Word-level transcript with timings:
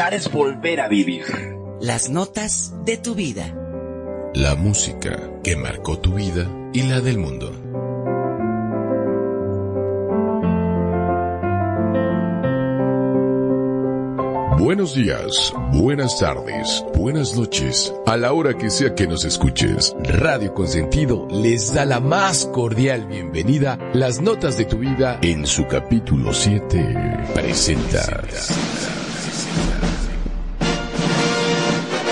Escuchar 0.00 0.14
es 0.14 0.32
volver 0.32 0.80
a 0.80 0.88
vivir. 0.88 1.24
Las 1.78 2.08
notas 2.08 2.72
de 2.86 2.96
tu 2.96 3.14
vida. 3.14 3.54
La 4.32 4.54
música 4.54 5.14
que 5.44 5.56
marcó 5.56 5.98
tu 5.98 6.14
vida 6.14 6.48
y 6.72 6.84
la 6.84 7.02
del 7.02 7.18
mundo. 7.18 7.52
Buenos 14.58 14.94
días, 14.94 15.52
buenas 15.74 16.18
tardes, 16.18 16.82
buenas 16.94 17.36
noches, 17.36 17.92
a 18.06 18.16
la 18.16 18.32
hora 18.32 18.56
que 18.56 18.70
sea 18.70 18.94
que 18.94 19.06
nos 19.06 19.26
escuches. 19.26 19.94
Radio 20.02 20.54
Consentido 20.54 21.28
les 21.30 21.74
da 21.74 21.84
la 21.84 22.00
más 22.00 22.46
cordial 22.46 23.04
bienvenida. 23.06 23.78
Las 23.92 24.22
notas 24.22 24.56
de 24.56 24.64
tu 24.64 24.78
vida 24.78 25.18
en 25.20 25.46
su 25.46 25.66
capítulo 25.66 26.32
7 26.32 27.28
presenta. 27.34 28.22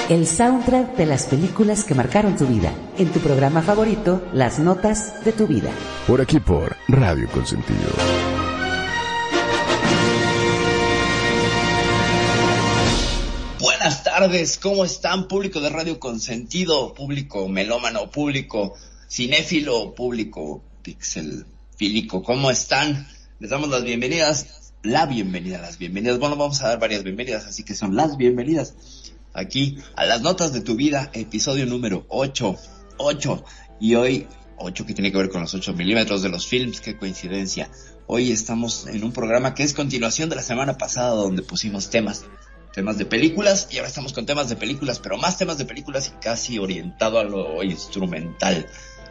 El 0.08 0.26
soundtrack 0.26 0.96
de 0.96 1.04
las 1.04 1.26
películas 1.26 1.84
que 1.84 1.94
marcaron 1.94 2.34
tu 2.34 2.46
vida. 2.46 2.72
En 2.96 3.12
tu 3.12 3.20
programa 3.20 3.60
favorito, 3.60 4.26
Las 4.32 4.58
notas 4.58 5.22
de 5.22 5.32
tu 5.32 5.46
vida. 5.46 5.70
Por 6.06 6.22
aquí 6.22 6.40
por 6.40 6.78
Radio 6.88 7.28
Consentido. 7.28 7.90
Buenas 13.60 14.02
tardes, 14.02 14.56
¿cómo 14.56 14.86
están? 14.86 15.28
Público 15.28 15.60
de 15.60 15.68
Radio 15.68 16.00
Consentido, 16.00 16.94
público 16.94 17.46
melómano, 17.46 18.10
público 18.10 18.76
cinéfilo, 19.10 19.94
público 19.94 20.62
pixelfílico, 20.80 22.22
¿cómo 22.22 22.50
están? 22.50 23.06
Les 23.40 23.50
damos 23.50 23.68
las 23.68 23.84
bienvenidas, 23.84 24.72
la 24.82 25.04
bienvenida, 25.04 25.58
las 25.58 25.76
bienvenidas. 25.76 26.18
Bueno, 26.18 26.36
vamos 26.36 26.62
a 26.62 26.68
dar 26.68 26.80
varias 26.80 27.04
bienvenidas, 27.04 27.44
así 27.44 27.62
que 27.62 27.74
son 27.74 27.94
las 27.94 28.16
bienvenidas 28.16 28.97
aquí 29.38 29.78
a 29.96 30.04
las 30.04 30.22
notas 30.22 30.52
de 30.52 30.60
tu 30.60 30.76
vida, 30.76 31.10
episodio 31.12 31.66
número 31.66 32.04
8, 32.08 32.56
8. 32.98 33.44
Y 33.80 33.94
hoy, 33.94 34.26
8 34.58 34.86
que 34.86 34.94
tiene 34.94 35.12
que 35.12 35.18
ver 35.18 35.30
con 35.30 35.40
los 35.40 35.54
8 35.54 35.72
milímetros 35.74 36.22
de 36.22 36.28
los 36.28 36.46
films, 36.46 36.80
qué 36.80 36.96
coincidencia. 36.96 37.70
Hoy 38.06 38.32
estamos 38.32 38.86
en 38.86 39.04
un 39.04 39.12
programa 39.12 39.54
que 39.54 39.62
es 39.62 39.74
continuación 39.74 40.28
de 40.28 40.36
la 40.36 40.42
semana 40.42 40.76
pasada 40.76 41.10
donde 41.10 41.42
pusimos 41.42 41.90
temas, 41.90 42.24
temas 42.72 42.98
de 42.98 43.06
películas 43.06 43.68
y 43.70 43.76
ahora 43.76 43.88
estamos 43.88 44.12
con 44.12 44.26
temas 44.26 44.48
de 44.48 44.56
películas, 44.56 44.98
pero 44.98 45.16
más 45.16 45.38
temas 45.38 45.58
de 45.58 45.64
películas 45.64 46.08
y 46.08 46.20
casi 46.20 46.58
orientado 46.58 47.18
a 47.18 47.24
lo 47.24 47.62
instrumental. 47.62 48.66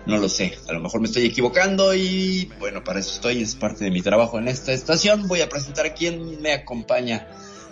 No 0.05 0.17
lo 0.17 0.29
sé, 0.29 0.57
a 0.69 0.73
lo 0.73 0.79
mejor 0.79 1.01
me 1.01 1.07
estoy 1.07 1.25
equivocando 1.25 1.93
y 1.93 2.49
bueno, 2.59 2.81
para 2.83 2.99
eso 2.99 3.11
estoy, 3.11 3.41
es 3.41 3.55
parte 3.55 3.83
de 3.83 3.91
mi 3.91 4.01
trabajo 4.01 4.39
en 4.39 4.47
esta 4.47 4.71
estación. 4.71 5.27
Voy 5.27 5.41
a 5.41 5.49
presentar 5.49 5.85
a 5.85 5.93
quien 5.93 6.41
me 6.41 6.53
acompaña 6.53 7.27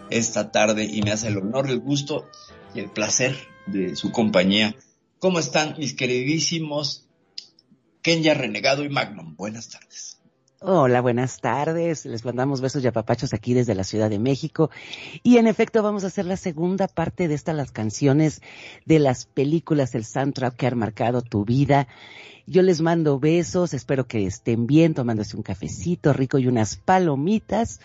esta 0.10 0.52
tarde 0.52 0.86
y 0.86 1.02
me 1.02 1.12
hace 1.12 1.28
el 1.28 1.38
honor, 1.38 1.70
el 1.70 1.80
gusto 1.80 2.28
y 2.74 2.80
el 2.80 2.90
placer 2.90 3.36
de 3.66 3.96
su 3.96 4.12
compañía. 4.12 4.76
¿Cómo 5.20 5.40
están 5.40 5.76
mis 5.78 5.94
queridísimos 5.94 7.08
Kenya 8.02 8.34
Renegado 8.34 8.84
y 8.84 8.90
Magnum? 8.90 9.36
Buenas 9.36 9.70
tardes. 9.70 10.16
Hola, 10.68 11.02
buenas 11.02 11.42
tardes. 11.42 12.06
Les 12.06 12.26
mandamos 12.26 12.62
besos 12.62 12.84
y 12.84 12.88
apapachos 12.88 13.34
aquí 13.34 13.54
desde 13.54 13.76
la 13.76 13.84
Ciudad 13.84 14.10
de 14.10 14.20
México. 14.20 14.72
Y 15.22 15.38
en 15.38 15.48
efecto 15.48 15.84
vamos 15.84 16.04
a 16.04 16.08
hacer 16.08 16.26
la 16.26 16.38
segunda 16.38 16.88
parte 16.88 17.28
de 17.28 17.36
estas 17.36 17.56
las 17.56 17.72
canciones 17.72 18.42
de 18.86 19.00
las 19.00 19.26
películas, 19.26 19.94
el 19.96 20.06
soundtrack 20.06 20.56
que 20.56 20.68
han 20.68 20.78
marcado 20.78 21.22
tu 21.22 21.46
vida. 21.46 21.88
Yo 22.48 22.62
les 22.62 22.82
mando 22.82 23.20
besos, 23.20 23.74
espero 23.74 24.08
que 24.08 24.26
estén 24.26 24.66
bien, 24.66 24.94
tomándose 24.94 25.36
un 25.36 25.44
cafecito 25.44 26.14
rico 26.14 26.40
y 26.40 26.48
unas 26.48 26.78
palomitas. 26.78 27.80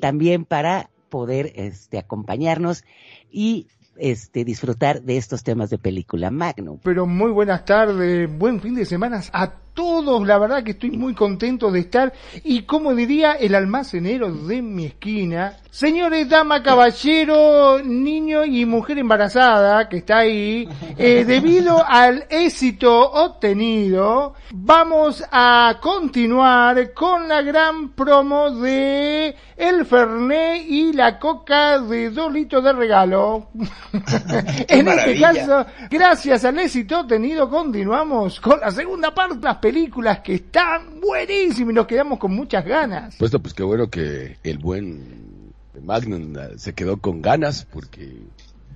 También 0.00 0.44
para 0.44 0.90
poder 1.08 1.52
este, 1.56 1.98
acompañarnos 1.98 2.84
y 3.30 3.68
este, 3.96 4.44
disfrutar 4.44 5.02
de 5.02 5.16
estos 5.16 5.42
temas 5.42 5.70
de 5.70 5.78
película 5.78 6.30
Magnum. 6.30 6.78
Pero 6.82 7.06
muy 7.06 7.30
buenas 7.30 7.64
tardes, 7.64 8.30
buen 8.38 8.60
fin 8.60 8.74
de 8.74 8.84
semana 8.84 9.22
a 9.32 9.65
todos, 9.76 10.26
la 10.26 10.38
verdad 10.38 10.64
que 10.64 10.70
estoy 10.72 10.90
muy 10.90 11.14
contento 11.14 11.70
de 11.70 11.80
estar 11.80 12.12
y 12.42 12.62
como 12.62 12.94
diría 12.94 13.34
el 13.34 13.54
almacenero 13.54 14.32
de 14.32 14.62
mi 14.62 14.86
esquina, 14.86 15.58
señores, 15.70 16.30
dama, 16.30 16.62
caballero, 16.62 17.78
niño 17.84 18.46
y 18.46 18.64
mujer 18.64 18.98
embarazada 18.98 19.86
que 19.88 19.98
está 19.98 20.18
ahí, 20.20 20.66
eh, 20.96 21.24
debido 21.28 21.84
al 21.86 22.24
éxito 22.30 22.98
obtenido, 23.12 24.34
vamos 24.50 25.22
a 25.30 25.76
continuar 25.82 26.94
con 26.94 27.28
la 27.28 27.42
gran 27.42 27.90
promo 27.90 28.50
de 28.50 29.36
el 29.56 29.84
Fernet 29.84 30.64
y 30.66 30.94
la 30.94 31.18
coca 31.18 31.78
de 31.80 32.10
dos 32.10 32.32
litros 32.32 32.64
de 32.64 32.72
regalo. 32.72 33.48
en 34.68 34.88
este 34.88 35.20
caso, 35.20 35.66
gracias 35.90 36.44
al 36.46 36.58
éxito 36.58 37.00
obtenido, 37.00 37.50
continuamos 37.50 38.40
con 38.40 38.60
la 38.60 38.70
segunda 38.70 39.14
parte, 39.14 39.46
películas 39.66 40.20
que 40.20 40.34
están 40.34 41.00
buenísimas 41.00 41.72
y 41.72 41.74
nos 41.74 41.88
quedamos 41.88 42.20
con 42.20 42.32
muchas 42.32 42.64
ganas. 42.64 43.16
Pues, 43.18 43.32
pues 43.32 43.52
qué 43.52 43.64
bueno 43.64 43.90
que 43.90 44.36
el 44.44 44.58
buen 44.58 45.52
Magnum 45.82 46.34
se 46.56 46.72
quedó 46.72 46.98
con 46.98 47.20
ganas 47.20 47.64
porque 47.64 48.22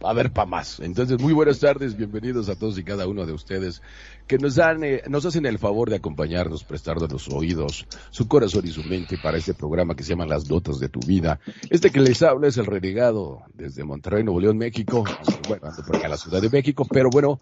va 0.05 0.09
a 0.09 0.13
haber 0.13 0.33
para 0.33 0.47
más. 0.47 0.81
Entonces, 0.81 1.21
muy 1.21 1.33
buenas 1.33 1.61
tardes, 1.61 1.97
bienvenidos 1.97 2.49
a 2.49 2.57
todos 2.57 2.77
y 2.77 2.83
cada 2.83 3.07
uno 3.07 3.25
de 3.25 3.33
ustedes 3.33 3.83
que 4.27 4.39
nos 4.39 4.57
dan, 4.57 4.83
eh, 4.83 5.03
nos 5.09 5.25
hacen 5.27 5.47
el 5.47 5.61
favor 5.61 5.91
de 5.91 5.97
acompañarnos, 5.97 6.65
prestarnos 6.65 7.13
los 7.13 7.29
oídos, 7.29 7.87
su 8.11 8.27
corazón 8.27 8.67
y 8.67 8.71
su 8.71 8.83
mente 8.83 9.17
para 9.23 9.39
este 9.39 9.55
programa 9.55 9.95
que 9.95 10.03
se 10.03 10.11
llama 10.11 10.27
Las 10.27 10.49
Dotas 10.49 10.81
de 10.81 10.89
tu 10.89 11.01
Vida. 11.01 11.39
Este 11.69 11.91
que 11.91 12.01
les 12.01 12.21
habla 12.23 12.49
es 12.49 12.57
el 12.57 12.67
renegado 12.67 13.43
desde 13.55 13.85
Monterrey, 13.85 14.25
Nuevo 14.25 14.41
León, 14.41 14.59
México. 14.59 15.05
Bueno, 15.47 15.69
ando 15.69 15.83
por 15.85 15.97
acá 15.97 16.09
la 16.09 16.17
Ciudad 16.17 16.41
de 16.41 16.51
México, 16.51 16.87
pero 16.91 17.11
bueno, 17.11 17.41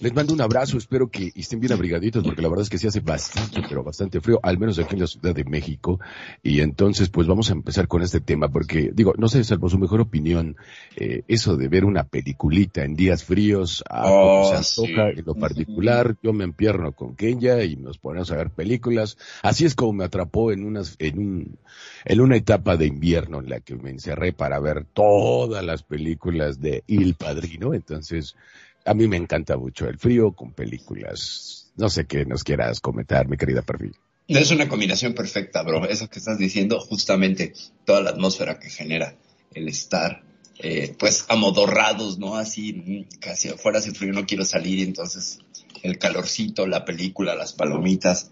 les 0.00 0.12
mando 0.12 0.34
un 0.34 0.40
abrazo, 0.40 0.76
espero 0.76 1.08
que 1.08 1.32
estén 1.36 1.60
bien 1.60 1.72
abrigaditos 1.72 2.24
porque 2.24 2.42
la 2.42 2.48
verdad 2.48 2.62
es 2.64 2.70
que 2.70 2.78
sí 2.78 2.86
hace 2.86 3.00
bastante, 3.00 3.62
pero 3.68 3.84
bastante 3.84 4.20
frío, 4.20 4.40
al 4.42 4.58
menos 4.58 4.78
aquí 4.78 4.94
en 4.94 5.00
la 5.00 5.06
Ciudad 5.06 5.34
de 5.34 5.44
México. 5.44 6.00
Y 6.42 6.60
entonces, 6.60 7.08
pues 7.08 7.26
vamos 7.26 7.50
a 7.50 7.52
empezar 7.52 7.86
con 7.86 8.02
este 8.02 8.20
tema 8.20 8.48
porque, 8.48 8.90
digo, 8.92 9.14
no 9.16 9.28
sé, 9.28 9.44
salvo 9.44 9.68
su 9.68 9.78
mejor 9.78 10.00
opinión, 10.00 10.56
eh, 10.96 11.22
eso 11.28 11.56
de 11.56 11.68
ver 11.68 11.84
una 11.84 12.04
peliculita 12.04 12.82
en 12.82 12.96
días 12.96 13.24
fríos, 13.24 13.84
a 13.88 14.04
Oh, 14.06 14.48
se 14.50 14.56
antoja 14.56 15.12
sí. 15.12 15.18
en 15.20 15.24
lo 15.26 15.34
particular, 15.34 16.16
yo 16.22 16.32
me 16.32 16.44
empierno 16.44 16.92
con 16.92 17.14
Kenya 17.14 17.62
y 17.62 17.76
nos 17.76 17.98
ponemos 17.98 18.30
a 18.30 18.36
ver 18.36 18.50
películas. 18.50 19.16
Así 19.42 19.64
es 19.64 19.74
como 19.74 19.92
me 19.92 20.04
atrapó 20.04 20.52
en 20.52 20.64
unas, 20.64 20.96
en 20.98 21.18
un, 21.18 21.58
en 22.04 22.20
una 22.20 22.36
etapa 22.36 22.76
de 22.76 22.86
invierno 22.86 23.40
en 23.40 23.48
la 23.48 23.60
que 23.60 23.76
me 23.76 23.90
encerré 23.90 24.32
para 24.32 24.58
ver 24.58 24.84
todas 24.92 25.64
las 25.64 25.82
películas 25.82 26.60
de 26.60 26.82
Il 26.86 27.14
Padrino. 27.14 27.74
Entonces, 27.74 28.36
a 28.84 28.94
mí 28.94 29.08
me 29.08 29.16
encanta 29.16 29.56
mucho 29.56 29.88
el 29.88 29.98
frío 29.98 30.32
con 30.32 30.52
películas. 30.52 31.72
No 31.76 31.88
sé 31.88 32.06
qué 32.06 32.24
nos 32.24 32.44
quieras 32.44 32.80
comentar, 32.80 33.28
mi 33.28 33.36
querida 33.36 33.62
Perfil. 33.62 33.94
Es 34.28 34.50
una 34.50 34.68
combinación 34.68 35.14
perfecta, 35.14 35.62
bro. 35.62 35.86
Eso 35.86 36.08
que 36.08 36.18
estás 36.18 36.38
diciendo, 36.38 36.80
justamente 36.80 37.52
toda 37.84 38.00
la 38.00 38.10
atmósfera 38.10 38.58
que 38.58 38.70
genera 38.70 39.16
el 39.54 39.68
estar, 39.68 40.22
eh, 40.58 40.94
pues, 40.98 41.26
amodorrados, 41.28 42.18
¿no? 42.18 42.36
Así, 42.36 42.72
mm, 42.72 43.18
casi 43.20 43.48
afuera 43.48 43.78
hace 43.78 43.92
frío, 43.92 44.12
no 44.12 44.26
quiero 44.26 44.44
salir, 44.44 44.78
y 44.78 44.82
entonces 44.82 45.40
el 45.82 45.98
calorcito, 45.98 46.66
la 46.66 46.84
película, 46.84 47.34
las 47.34 47.52
palomitas, 47.52 48.30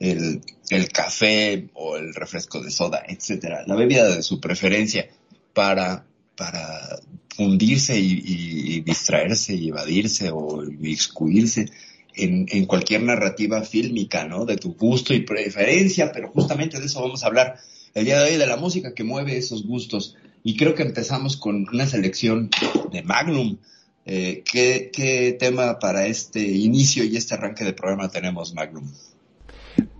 el, 0.00 0.40
el 0.70 0.88
café 0.88 1.68
o 1.74 1.96
el 1.96 2.14
refresco 2.14 2.60
de 2.60 2.70
soda, 2.70 3.02
etcétera. 3.06 3.64
La 3.66 3.76
bebida 3.76 4.08
de 4.08 4.22
su 4.22 4.40
preferencia 4.40 5.08
para, 5.52 6.04
para 6.36 6.98
fundirse 7.38 7.96
y, 8.00 8.20
y- 8.26 8.80
distraerse 8.80 9.54
y 9.54 9.68
evadirse 9.68 10.30
o 10.32 10.64
excluirse 10.82 11.70
en, 12.16 12.46
en 12.50 12.66
cualquier 12.66 13.02
narrativa 13.04 13.62
fílmica, 13.62 14.26
¿no? 14.26 14.44
De 14.44 14.56
tu 14.56 14.74
gusto 14.74 15.14
y 15.14 15.20
preferencia, 15.20 16.10
pero 16.12 16.30
justamente 16.30 16.80
de 16.80 16.86
eso 16.86 17.00
vamos 17.00 17.22
a 17.22 17.28
hablar 17.28 17.54
el 17.94 18.04
día 18.06 18.18
de 18.20 18.32
hoy, 18.32 18.36
de 18.38 18.46
la 18.48 18.56
música 18.56 18.92
que 18.92 19.04
mueve 19.04 19.36
esos 19.36 19.64
gustos 19.64 20.16
y 20.42 20.56
creo 20.56 20.74
que 20.74 20.82
empezamos 20.82 21.36
con 21.36 21.64
una 21.72 21.86
selección 21.86 22.50
de 22.90 23.02
Magnum. 23.02 23.58
Eh, 24.04 24.42
¿qué, 24.50 24.90
¿Qué 24.92 25.36
tema 25.38 25.78
para 25.78 26.06
este 26.08 26.40
inicio 26.40 27.04
y 27.04 27.16
este 27.16 27.34
arranque 27.34 27.64
de 27.64 27.72
programa 27.72 28.08
tenemos, 28.08 28.52
Magnum? 28.52 28.90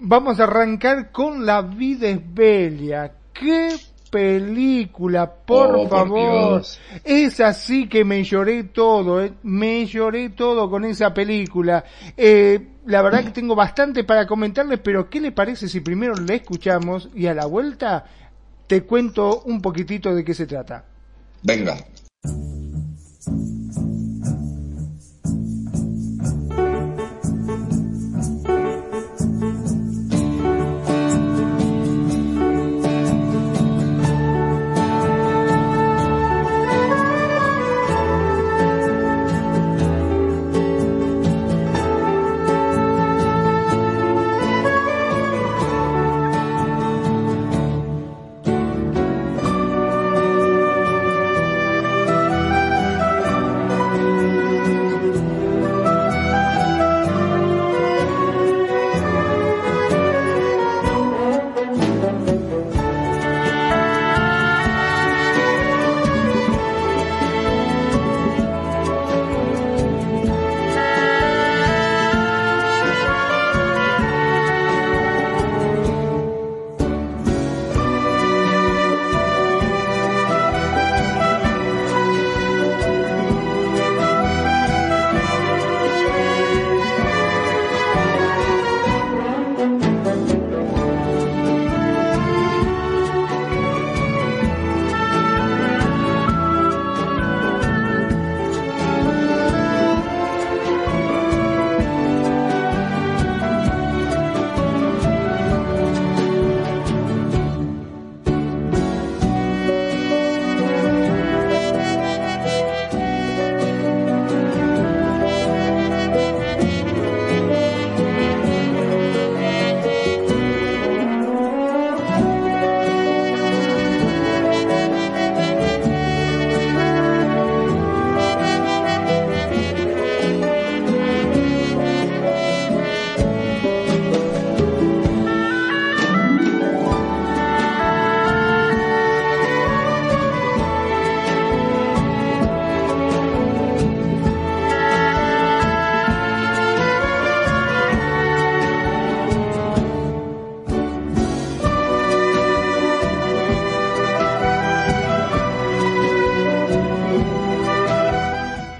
Vamos 0.01 0.41
a 0.41 0.45
arrancar 0.45 1.13
con 1.13 1.47
La 1.47 1.63
vida 1.63 2.09
es 2.09 2.19
bella. 2.35 3.13
¿Qué 3.33 3.77
película, 4.11 5.31
por 5.33 5.77
Oh, 5.77 5.89
favor. 5.89 6.63
Es 7.05 7.41
así 7.41 7.89
que 7.89 8.05
me 8.05 8.25
lloré 8.25 8.65
todo, 8.65 9.23
eh. 9.23 9.33
me 9.43 9.87
lloré 9.87 10.31
todo 10.31 10.69
con 10.71 10.85
esa 10.85 11.13
película. 11.15 11.85
Eh, 12.17 12.69
la 12.87 13.03
verdad 13.03 13.25
que 13.25 13.31
tengo 13.31 13.55
bastante 13.55 14.05
para 14.05 14.27
comentarles, 14.27 14.81
pero 14.83 15.09
¿qué 15.09 15.21
le 15.21 15.33
parece 15.33 15.69
si 15.69 15.81
primero 15.81 16.15
la 16.15 16.35
escuchamos 16.35 17.09
y 17.15 17.27
a 17.27 17.35
la 17.35 17.47
vuelta 17.47 18.05
te 18.67 18.83
cuento 18.83 19.43
un 19.47 19.61
poquitito 19.61 20.15
de 20.15 20.25
qué 20.25 20.35
se 20.35 20.47
trata? 20.47 20.85
Venga. 21.43 21.77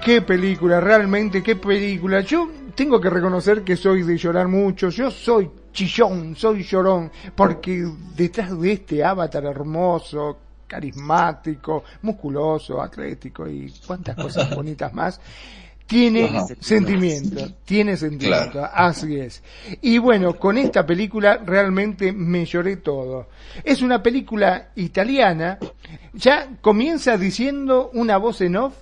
Qué 0.09 0.23
película, 0.23 0.81
realmente, 0.81 1.43
qué 1.43 1.55
película. 1.55 2.21
Yo 2.21 2.49
tengo 2.73 2.99
que 2.99 3.11
reconocer 3.11 3.63
que 3.63 3.77
soy 3.77 4.01
de 4.01 4.17
llorar 4.17 4.47
mucho, 4.47 4.89
yo 4.89 5.11
soy 5.11 5.51
chillón, 5.71 6.35
soy 6.35 6.63
llorón, 6.63 7.11
porque 7.35 7.87
detrás 8.15 8.59
de 8.59 8.71
este 8.71 9.03
avatar 9.03 9.45
hermoso, 9.45 10.39
carismático, 10.65 11.83
musculoso, 12.01 12.81
atlético 12.81 13.47
y 13.47 13.71
cuantas 13.85 14.15
cosas 14.15 14.49
bonitas 14.55 14.91
más, 14.95 15.21
tiene 15.85 16.23
Ajá. 16.23 16.47
sentimiento, 16.59 17.47
tiene 17.63 17.95
sentimiento, 17.95 18.67
así 18.73 19.15
es. 19.19 19.43
Y 19.79 19.99
bueno, 19.99 20.39
con 20.39 20.57
esta 20.57 20.87
película 20.87 21.37
realmente 21.37 22.11
me 22.13 22.45
lloré 22.45 22.77
todo. 22.77 23.27
Es 23.63 23.83
una 23.83 24.01
película 24.01 24.69
italiana, 24.75 25.59
ya 26.13 26.49
comienza 26.61 27.15
diciendo 27.15 27.91
una 27.93 28.17
voz 28.17 28.41
en 28.41 28.55
off, 28.55 28.73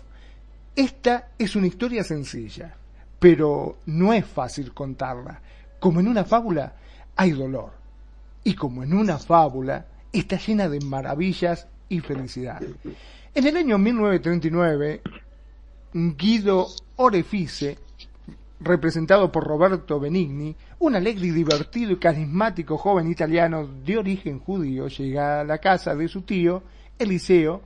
esta 0.78 1.30
es 1.40 1.56
una 1.56 1.66
historia 1.66 2.04
sencilla, 2.04 2.76
pero 3.18 3.80
no 3.88 4.14
es 4.14 4.24
fácil 4.28 4.76
contarla. 4.76 5.42
Como 5.80 6.00
en 6.00 6.08
una 6.08 6.24
fábula 6.24 6.72
hay 7.16 7.32
dolor, 7.32 7.72
y 8.44 8.54
como 8.54 8.84
en 8.84 8.94
una 8.94 9.18
fábula 9.18 9.88
está 10.14 10.38
llena 10.38 10.70
de 10.70 10.80
maravillas 10.80 11.68
y 11.90 12.00
felicidad. 12.00 12.62
En 13.34 13.48
el 13.48 13.58
año 13.58 13.80
1939, 13.80 15.02
Guido 15.94 16.68
Orefice, 16.98 17.80
representado 18.60 19.32
por 19.32 19.46
Roberto 19.46 20.00
Benigni, 20.00 20.56
un 20.78 20.96
alegre 20.96 21.26
y 21.26 21.32
divertido 21.32 21.94
y 21.94 21.98
carismático 21.98 22.78
joven 22.78 23.10
italiano 23.10 23.68
de 23.68 23.98
origen 23.98 24.40
judío, 24.40 24.90
llega 24.90 25.42
a 25.42 25.44
la 25.44 25.58
casa 25.58 25.96
de 25.96 26.08
su 26.08 26.22
tío, 26.22 26.62
Eliseo, 27.00 27.64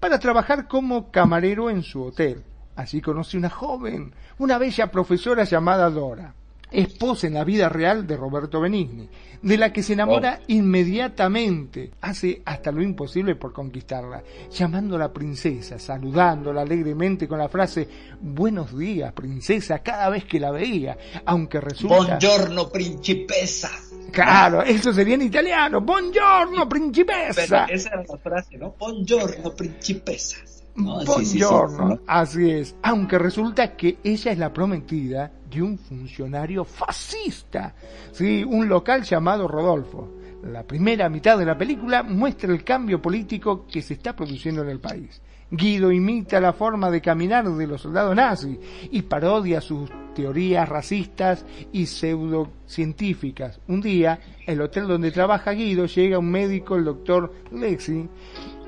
para 0.00 0.18
trabajar 0.18 0.68
como 0.68 1.10
camarero 1.10 1.70
en 1.70 1.82
su 1.82 2.02
hotel. 2.02 2.42
Allí 2.76 3.00
conoce 3.00 3.38
una 3.38 3.50
joven, 3.50 4.12
una 4.38 4.58
bella 4.58 4.90
profesora 4.90 5.44
llamada 5.44 5.88
Dora, 5.88 6.34
esposa 6.70 7.26
en 7.26 7.34
la 7.34 7.44
vida 7.44 7.70
real 7.70 8.06
de 8.06 8.16
Roberto 8.16 8.60
Benigni, 8.60 9.08
de 9.40 9.56
la 9.56 9.72
que 9.72 9.82
se 9.82 9.94
enamora 9.94 10.40
inmediatamente, 10.48 11.92
hace 12.02 12.42
hasta 12.44 12.70
lo 12.72 12.82
imposible 12.82 13.34
por 13.34 13.52
conquistarla, 13.52 14.22
llamándola 14.50 15.12
princesa, 15.12 15.78
saludándola 15.78 16.62
alegremente 16.62 17.26
con 17.26 17.38
la 17.38 17.48
frase 17.48 17.88
Buenos 18.20 18.76
días, 18.76 19.12
princesa, 19.12 19.78
cada 19.78 20.10
vez 20.10 20.24
que 20.24 20.40
la 20.40 20.50
veía, 20.50 20.98
aunque 21.24 21.60
resulta... 21.60 21.96
Buongiorno, 21.96 22.68
principessa. 22.68 23.70
Claro, 24.12 24.62
eso 24.62 24.92
sería 24.92 25.14
en 25.14 25.22
italiano. 25.22 25.80
Buongiorno, 25.80 26.68
principessa. 26.68 27.66
Pero 27.66 27.74
esa 27.74 27.88
era 27.88 28.04
la 28.08 28.18
frase, 28.18 28.58
¿no? 28.58 28.74
Buongiorno, 28.78 29.54
principessa. 29.54 30.38
No, 30.76 31.00
sí, 31.00 31.06
sí, 31.06 31.24
sí, 31.24 31.38
Buongiorno, 31.44 31.88
¿no? 31.88 32.00
así 32.06 32.50
es. 32.50 32.76
Aunque 32.82 33.18
resulta 33.18 33.76
que 33.76 33.98
ella 34.04 34.32
es 34.32 34.38
la 34.38 34.52
prometida 34.52 35.32
de 35.50 35.62
un 35.62 35.78
funcionario 35.78 36.64
fascista, 36.64 37.74
sí, 38.12 38.44
un 38.44 38.68
local 38.68 39.02
llamado 39.02 39.48
Rodolfo. 39.48 40.12
La 40.42 40.62
primera 40.62 41.08
mitad 41.08 41.38
de 41.38 41.46
la 41.46 41.58
película 41.58 42.02
muestra 42.02 42.52
el 42.52 42.62
cambio 42.62 43.00
político 43.00 43.66
que 43.66 43.82
se 43.82 43.94
está 43.94 44.14
produciendo 44.14 44.62
en 44.62 44.68
el 44.68 44.80
país. 44.80 45.20
Guido 45.50 45.92
imita 45.92 46.40
la 46.40 46.52
forma 46.52 46.90
de 46.90 47.00
caminar 47.00 47.48
de 47.48 47.66
los 47.66 47.80
soldados 47.80 48.16
nazis 48.16 48.58
y 48.90 49.02
parodia 49.02 49.60
sus 49.60 49.90
teorías 50.14 50.68
racistas 50.68 51.46
y 51.72 51.86
pseudocientíficas. 51.86 53.60
Un 53.68 53.80
día, 53.80 54.18
el 54.44 54.60
hotel 54.60 54.88
donde 54.88 55.12
trabaja 55.12 55.52
Guido 55.52 55.86
llega 55.86 56.18
un 56.18 56.30
médico, 56.30 56.74
el 56.74 56.84
doctor 56.84 57.32
Lexi, 57.52 58.08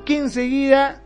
que 0.04 0.18
enseguida 0.18 1.02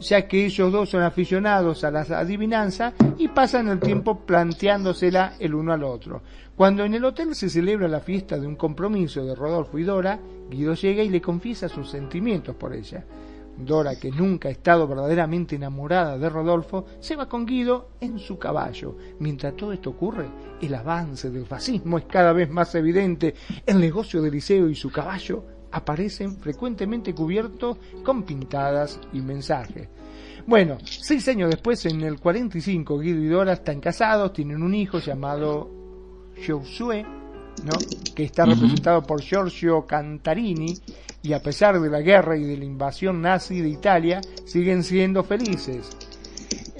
ya 0.00 0.26
que 0.26 0.46
ellos 0.46 0.72
dos 0.72 0.90
son 0.90 1.02
aficionados 1.02 1.84
a 1.84 1.90
las 1.90 2.10
adivinanzas 2.10 2.94
y 3.18 3.28
pasan 3.28 3.68
el 3.68 3.80
tiempo 3.80 4.20
planteándosela 4.20 5.34
el 5.38 5.54
uno 5.54 5.72
al 5.72 5.84
otro. 5.84 6.22
Cuando 6.56 6.84
en 6.84 6.94
el 6.94 7.04
hotel 7.04 7.34
se 7.34 7.48
celebra 7.48 7.88
la 7.88 8.00
fiesta 8.00 8.38
de 8.38 8.46
un 8.46 8.56
compromiso 8.56 9.24
de 9.24 9.34
Rodolfo 9.34 9.78
y 9.78 9.84
Dora, 9.84 10.18
Guido 10.50 10.74
llega 10.74 11.02
y 11.02 11.08
le 11.08 11.20
confiesa 11.20 11.68
sus 11.68 11.90
sentimientos 11.90 12.56
por 12.56 12.74
ella. 12.74 13.04
Dora, 13.56 13.96
que 13.96 14.10
nunca 14.10 14.48
ha 14.48 14.52
estado 14.52 14.88
verdaderamente 14.88 15.56
enamorada 15.56 16.16
de 16.16 16.28
Rodolfo, 16.28 16.86
se 16.98 17.16
va 17.16 17.28
con 17.28 17.44
Guido 17.44 17.90
en 18.00 18.18
su 18.18 18.38
caballo. 18.38 18.96
Mientras 19.18 19.54
todo 19.56 19.72
esto 19.72 19.90
ocurre, 19.90 20.26
el 20.60 20.74
avance 20.74 21.30
del 21.30 21.46
fascismo 21.46 21.98
es 21.98 22.04
cada 22.04 22.32
vez 22.32 22.48
más 22.48 22.74
evidente. 22.74 23.34
El 23.66 23.80
negocio 23.80 24.22
de 24.22 24.30
Liceo 24.30 24.68
y 24.68 24.74
su 24.74 24.90
caballo 24.90 25.59
aparecen 25.72 26.36
frecuentemente 26.36 27.14
cubiertos 27.14 27.78
con 28.04 28.22
pintadas 28.24 29.00
y 29.12 29.20
mensajes. 29.20 29.88
Bueno, 30.46 30.78
seis 30.84 31.28
años 31.28 31.50
después, 31.50 31.84
en 31.86 32.00
el 32.00 32.18
45, 32.18 32.98
Guido 32.98 33.20
y 33.20 33.28
Dora 33.28 33.52
están 33.52 33.80
casados, 33.80 34.32
tienen 34.32 34.62
un 34.62 34.74
hijo 34.74 34.98
llamado 34.98 35.70
Josué, 36.46 37.04
¿no? 37.64 37.72
que 38.14 38.24
está 38.24 38.46
representado 38.46 39.02
por 39.02 39.20
Giorgio 39.20 39.86
Cantarini, 39.86 40.74
y 41.22 41.34
a 41.34 41.42
pesar 41.42 41.78
de 41.78 41.90
la 41.90 42.00
guerra 42.00 42.36
y 42.36 42.44
de 42.44 42.56
la 42.56 42.64
invasión 42.64 43.20
nazi 43.20 43.60
de 43.60 43.68
Italia, 43.68 44.20
siguen 44.46 44.82
siendo 44.82 45.22
felices. 45.22 45.90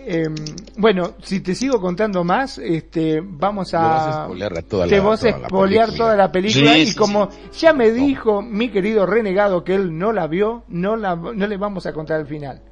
Em, 0.07 0.35
bueno, 0.78 1.14
si 1.23 1.40
te 1.40 1.54
sigo 1.54 1.80
contando 1.80 2.25
más, 2.25 2.59
este, 2.59 3.21
vamos 3.23 3.75
a, 3.75 4.28
toda 4.69 4.87
te 4.87 4.99
vas 4.99 5.25
a 5.25 5.28
espolear 5.30 5.92
toda 5.92 6.16
la 6.16 6.33
película 6.33 6.78
y 6.78 6.95
como 6.95 7.28
ya 7.52 7.73
me 7.73 7.90
dijo 7.90 8.40
mi 8.40 8.71
querido 8.71 9.04
renegado 9.04 9.62
que 9.62 9.75
él 9.75 9.97
no 9.97 10.12
la 10.12 10.26
vio, 10.26 10.64
no 10.69 10.97
la, 10.97 11.16
no 11.16 11.47
le 11.47 11.57
vamos 11.57 11.87
a 11.87 11.92
contar 11.92 12.21
el 12.21 12.26
final. 12.26 12.62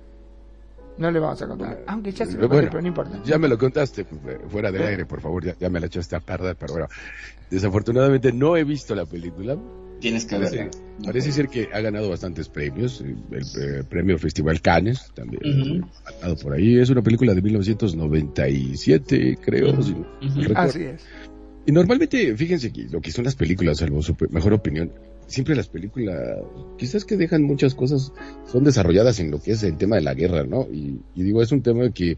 No 0.97 1.11
le 1.13 1.21
vamos 1.21 1.41
a 1.41 1.47
contar. 1.47 1.85
Aunque 1.87 2.11
ya 2.11 2.27
se 2.27 2.37
lo 2.37 2.49
conté, 2.49 2.67
pero 2.67 2.83
no 2.83 2.89
importa. 2.89 3.21
Ya 3.25 3.39
me 3.39 3.47
lo 3.47 3.57
contaste 3.57 4.05
fuera 4.49 4.73
del 4.73 4.83
aire, 4.83 5.07
por 5.07 5.21
favor. 5.21 5.45
Ya, 5.45 5.55
ya, 5.57 5.71
me 5.71 5.79
la 5.79 5.87
echaste 5.87 6.17
a 6.17 6.21
perder, 6.21 6.57
pero 6.57 6.73
bueno. 6.73 6.89
Desafortunadamente 7.49 8.33
no 8.33 8.57
he 8.57 8.65
visto 8.65 8.97
la 8.97 9.05
película. 9.05 9.57
Tienes 10.01 10.25
que 10.25 10.39
verla. 10.39 10.71
Parece 11.05 11.33
ser 11.33 11.49
que 11.49 11.69
ha 11.73 11.81
ganado 11.81 12.09
bastantes 12.11 12.49
premios. 12.49 13.01
El, 13.01 13.85
premio 13.85 14.19
Festival 14.19 14.61
Cannes 14.61 15.13
también 15.15 15.85
ha 16.05 16.13
ganado 16.13 16.37
por 16.37 16.55
ahí. 16.55 16.79
Es 16.79 16.91
una 16.91 17.03
película 17.03 17.35
de 17.35 17.43
1997, 17.43 19.39
creo. 19.43 19.79
Así 20.55 20.83
es. 20.83 21.05
Y 21.67 21.73
normalmente, 21.73 22.35
fíjense 22.37 22.73
que 22.73 22.85
lo 22.85 23.01
que 23.01 23.13
son 23.13 23.25
las 23.25 23.37
películas, 23.37 23.79
salvo 23.79 24.03
su 24.03 24.17
mejor 24.31 24.55
opinión, 24.55 24.91
siempre 25.27 25.55
las 25.55 25.69
películas, 25.69 26.17
quizás 26.79 27.05
que 27.05 27.17
dejan 27.17 27.43
muchas 27.43 27.75
cosas, 27.75 28.13
son 28.51 28.65
desarrolladas 28.65 29.21
en 29.21 29.31
lo 29.31 29.41
que 29.41 29.53
es 29.53 29.63
el 29.63 29.77
tema 29.77 29.97
de 29.97 30.03
la 30.03 30.15
guerra, 30.15 30.45
¿no? 30.45 30.67
Y, 30.73 31.01
y 31.15 31.23
digo, 31.23 31.43
es 31.43 31.53
un 31.53 31.63
tema 31.63 31.91
que 31.91 32.17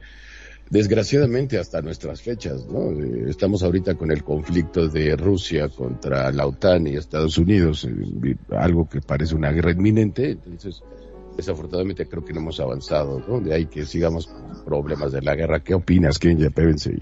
desgraciadamente 0.70 1.58
hasta 1.58 1.82
nuestras 1.82 2.22
fechas, 2.22 2.66
¿no? 2.66 2.92
Eh, 2.92 3.26
estamos 3.28 3.62
ahorita 3.62 3.96
con 3.96 4.10
el 4.12 4.22
conflicto 4.22 4.88
de 4.88 5.16
Rusia 5.16 5.68
contra 5.68 6.30
la 6.30 6.46
OTAN 6.46 6.86
y 6.86 6.96
Estados 6.96 7.36
Unidos, 7.38 7.84
eh, 7.84 8.36
algo 8.56 8.88
que 8.88 9.00
parece 9.00 9.34
una 9.34 9.50
guerra 9.50 9.72
inminente, 9.72 10.30
entonces 10.30 10.82
desafortunadamente 11.36 12.06
creo 12.06 12.24
que 12.24 12.32
no 12.32 12.40
hemos 12.40 12.60
avanzado, 12.60 13.22
¿no? 13.26 13.40
De 13.40 13.52
ahí 13.52 13.66
que 13.66 13.84
sigamos 13.84 14.30
problemas 14.64 15.12
de 15.12 15.22
la 15.22 15.34
guerra. 15.34 15.60
¿Qué 15.60 15.74
opinas, 15.74 16.18
Kenya? 16.18 16.50
Pévense. 16.50 16.96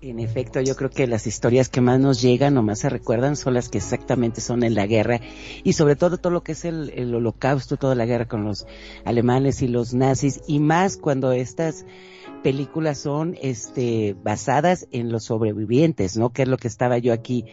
En 0.00 0.20
efecto, 0.20 0.60
yo 0.60 0.76
creo 0.76 0.90
que 0.90 1.08
las 1.08 1.26
historias 1.26 1.68
que 1.68 1.80
más 1.80 1.98
nos 1.98 2.22
llegan 2.22 2.56
o 2.56 2.62
más 2.62 2.78
se 2.78 2.88
recuerdan 2.88 3.34
son 3.34 3.54
las 3.54 3.68
que 3.68 3.78
exactamente 3.78 4.40
son 4.40 4.62
en 4.62 4.76
la 4.76 4.86
guerra 4.86 5.20
y 5.64 5.72
sobre 5.72 5.96
todo 5.96 6.18
todo 6.18 6.32
lo 6.32 6.44
que 6.44 6.52
es 6.52 6.64
el, 6.64 6.90
el 6.94 7.12
holocausto, 7.12 7.76
toda 7.76 7.96
la 7.96 8.06
guerra 8.06 8.28
con 8.28 8.44
los 8.44 8.64
alemanes 9.04 9.60
y 9.60 9.66
los 9.66 9.94
nazis 9.94 10.40
y 10.46 10.60
más 10.60 10.98
cuando 10.98 11.32
estas 11.32 11.84
películas 12.44 12.98
son 12.98 13.36
este 13.42 14.14
basadas 14.22 14.86
en 14.92 15.10
los 15.10 15.24
sobrevivientes, 15.24 16.16
¿no? 16.16 16.30
Que 16.30 16.42
es 16.42 16.48
lo 16.48 16.58
que 16.58 16.68
estaba 16.68 16.98
yo 16.98 17.12
aquí 17.12 17.44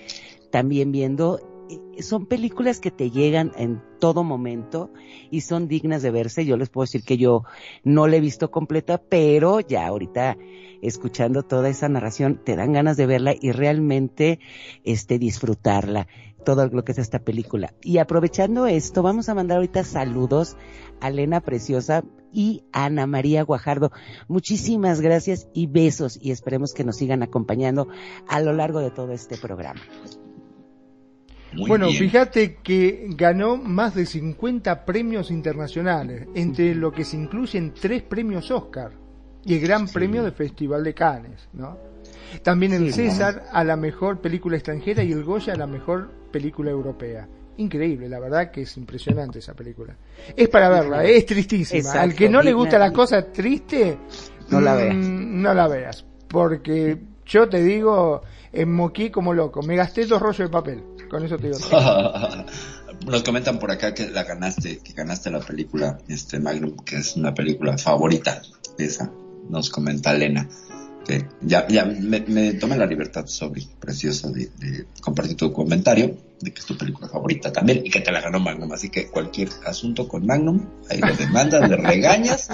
también 0.51 0.91
viendo. 0.91 1.54
Eh, 1.69 2.01
son 2.01 2.25
películas 2.25 2.79
que 2.79 2.91
te 2.91 3.11
llegan 3.11 3.51
en 3.57 3.81
todo 3.99 4.23
momento 4.23 4.91
y 5.31 5.41
son 5.41 5.67
dignas 5.67 6.01
de 6.01 6.11
verse. 6.11 6.45
Yo 6.45 6.57
les 6.57 6.69
puedo 6.69 6.83
decir 6.83 7.03
que 7.03 7.17
yo 7.17 7.43
no 7.83 8.07
la 8.07 8.17
he 8.17 8.21
visto 8.21 8.51
completa, 8.51 8.97
pero 8.97 9.59
ya 9.59 9.87
ahorita 9.87 10.37
escuchando 10.81 11.43
toda 11.43 11.69
esa 11.69 11.89
narración 11.89 12.41
te 12.43 12.55
dan 12.55 12.73
ganas 12.73 12.97
de 12.97 13.05
verla 13.05 13.33
y 13.39 13.51
realmente 13.51 14.39
este 14.83 15.17
disfrutarla 15.17 16.07
todo 16.45 16.67
lo 16.67 16.85
que 16.85 16.93
es 16.93 16.99
esta 16.99 17.19
película. 17.19 17.73
Y 17.81 17.97
aprovechando 17.97 18.67
esto, 18.67 19.01
vamos 19.01 19.27
a 19.27 19.35
mandar 19.35 19.57
ahorita 19.57 19.83
saludos 19.83 20.55
a 21.01 21.09
Elena 21.09 21.41
Preciosa 21.41 22.03
y 22.31 22.63
Ana 22.71 23.07
María 23.07 23.43
Guajardo. 23.43 23.91
Muchísimas 24.27 25.01
gracias 25.01 25.47
y 25.53 25.67
besos 25.67 26.17
y 26.21 26.31
esperemos 26.31 26.73
que 26.73 26.83
nos 26.83 26.97
sigan 26.97 27.23
acompañando 27.23 27.87
a 28.27 28.39
lo 28.39 28.53
largo 28.53 28.79
de 28.79 28.91
todo 28.91 29.11
este 29.11 29.37
programa. 29.37 29.81
Bueno, 31.55 31.89
fíjate 31.89 32.55
que 32.55 33.07
ganó 33.09 33.57
más 33.57 33.95
de 33.95 34.05
50 34.05 34.85
premios 34.85 35.31
internacionales, 35.31 36.27
entre 36.35 36.75
lo 36.75 36.91
que 36.91 37.03
se 37.03 37.17
incluyen 37.17 37.73
tres 37.73 38.03
premios 38.03 38.51
Oscar 38.51 38.91
y 39.43 39.53
el 39.53 39.61
Gran 39.61 39.87
Premio 39.87 40.23
del 40.23 40.33
Festival 40.33 40.83
de 40.83 40.93
Cannes, 40.93 41.47
¿no? 41.53 41.77
También 42.43 42.73
el 42.73 42.93
César 42.93 43.45
a 43.51 43.63
la 43.63 43.75
mejor 43.75 44.19
película 44.19 44.57
extranjera 44.57 45.03
y 45.03 45.11
el 45.11 45.23
Goya 45.23 45.53
a 45.53 45.57
la 45.57 45.67
mejor 45.67 46.11
película 46.31 46.71
europea. 46.71 47.27
Increíble, 47.57 48.09
la 48.09 48.19
verdad 48.19 48.51
que 48.51 48.63
es 48.63 48.75
impresionante 48.75 49.39
esa 49.39 49.53
película. 49.53 49.95
Es 50.35 50.49
para 50.49 50.69
verla, 50.69 51.05
es 51.05 51.25
tristísima. 51.25 51.93
Al 51.93 52.13
que 52.13 52.27
no 52.27 52.41
le 52.41 52.51
gusta 52.51 52.77
la 52.77 52.91
cosa 52.91 53.31
triste, 53.31 53.97
no 54.49 54.59
la 54.59 54.75
veas. 54.75 54.95
Mm, 54.95 55.41
no 55.41 55.53
la 55.53 55.67
veas, 55.67 56.05
porque 56.27 56.97
yo 57.25 57.47
te 57.47 57.63
digo, 57.63 58.21
en 58.51 58.71
moquí 58.73 59.09
como 59.09 59.33
loco, 59.33 59.61
me 59.61 59.75
gasté 59.75 60.05
dos 60.05 60.21
rollos 60.21 60.49
de 60.49 60.49
papel, 60.49 60.83
con 61.15 61.25
eso 61.25 61.37
te. 61.37 61.49
Nos 63.05 63.23
comentan 63.23 63.59
por 63.59 63.71
acá 63.71 63.93
que 63.93 64.09
la 64.09 64.23
ganaste, 64.23 64.79
que 64.79 64.93
ganaste 64.93 65.29
la 65.29 65.39
película, 65.39 65.99
este 66.07 66.39
Magnum, 66.39 66.77
que 66.77 66.97
es 66.97 67.15
una 67.15 67.33
película 67.33 67.77
favorita, 67.77 68.41
esa, 68.77 69.11
nos 69.49 69.69
comenta 69.69 70.15
Elena 70.15 70.47
ya, 71.41 71.67
ya 71.67 71.85
me, 71.85 72.53
tomé 72.53 72.77
la 72.77 72.85
libertad, 72.85 73.25
sobre 73.27 73.63
preciosa, 73.79 74.29
de, 74.29 74.49
compartir 75.01 75.35
tu 75.35 75.51
comentario, 75.51 76.17
de 76.39 76.51
que 76.51 76.59
es 76.59 76.65
tu 76.65 76.77
película 76.77 77.07
favorita 77.07 77.51
también, 77.51 77.85
y 77.85 77.89
que 77.89 78.01
te 78.01 78.11
la 78.11 78.21
ganó 78.21 78.39
Magnum. 78.39 78.71
Así 78.71 78.89
que 78.89 79.07
cualquier 79.07 79.49
asunto 79.65 80.07
con 80.07 80.25
Magnum, 80.25 80.65
ahí 80.89 80.99
le 81.01 81.15
demandas, 81.15 81.69
le 81.69 81.75
regañas 81.75 82.49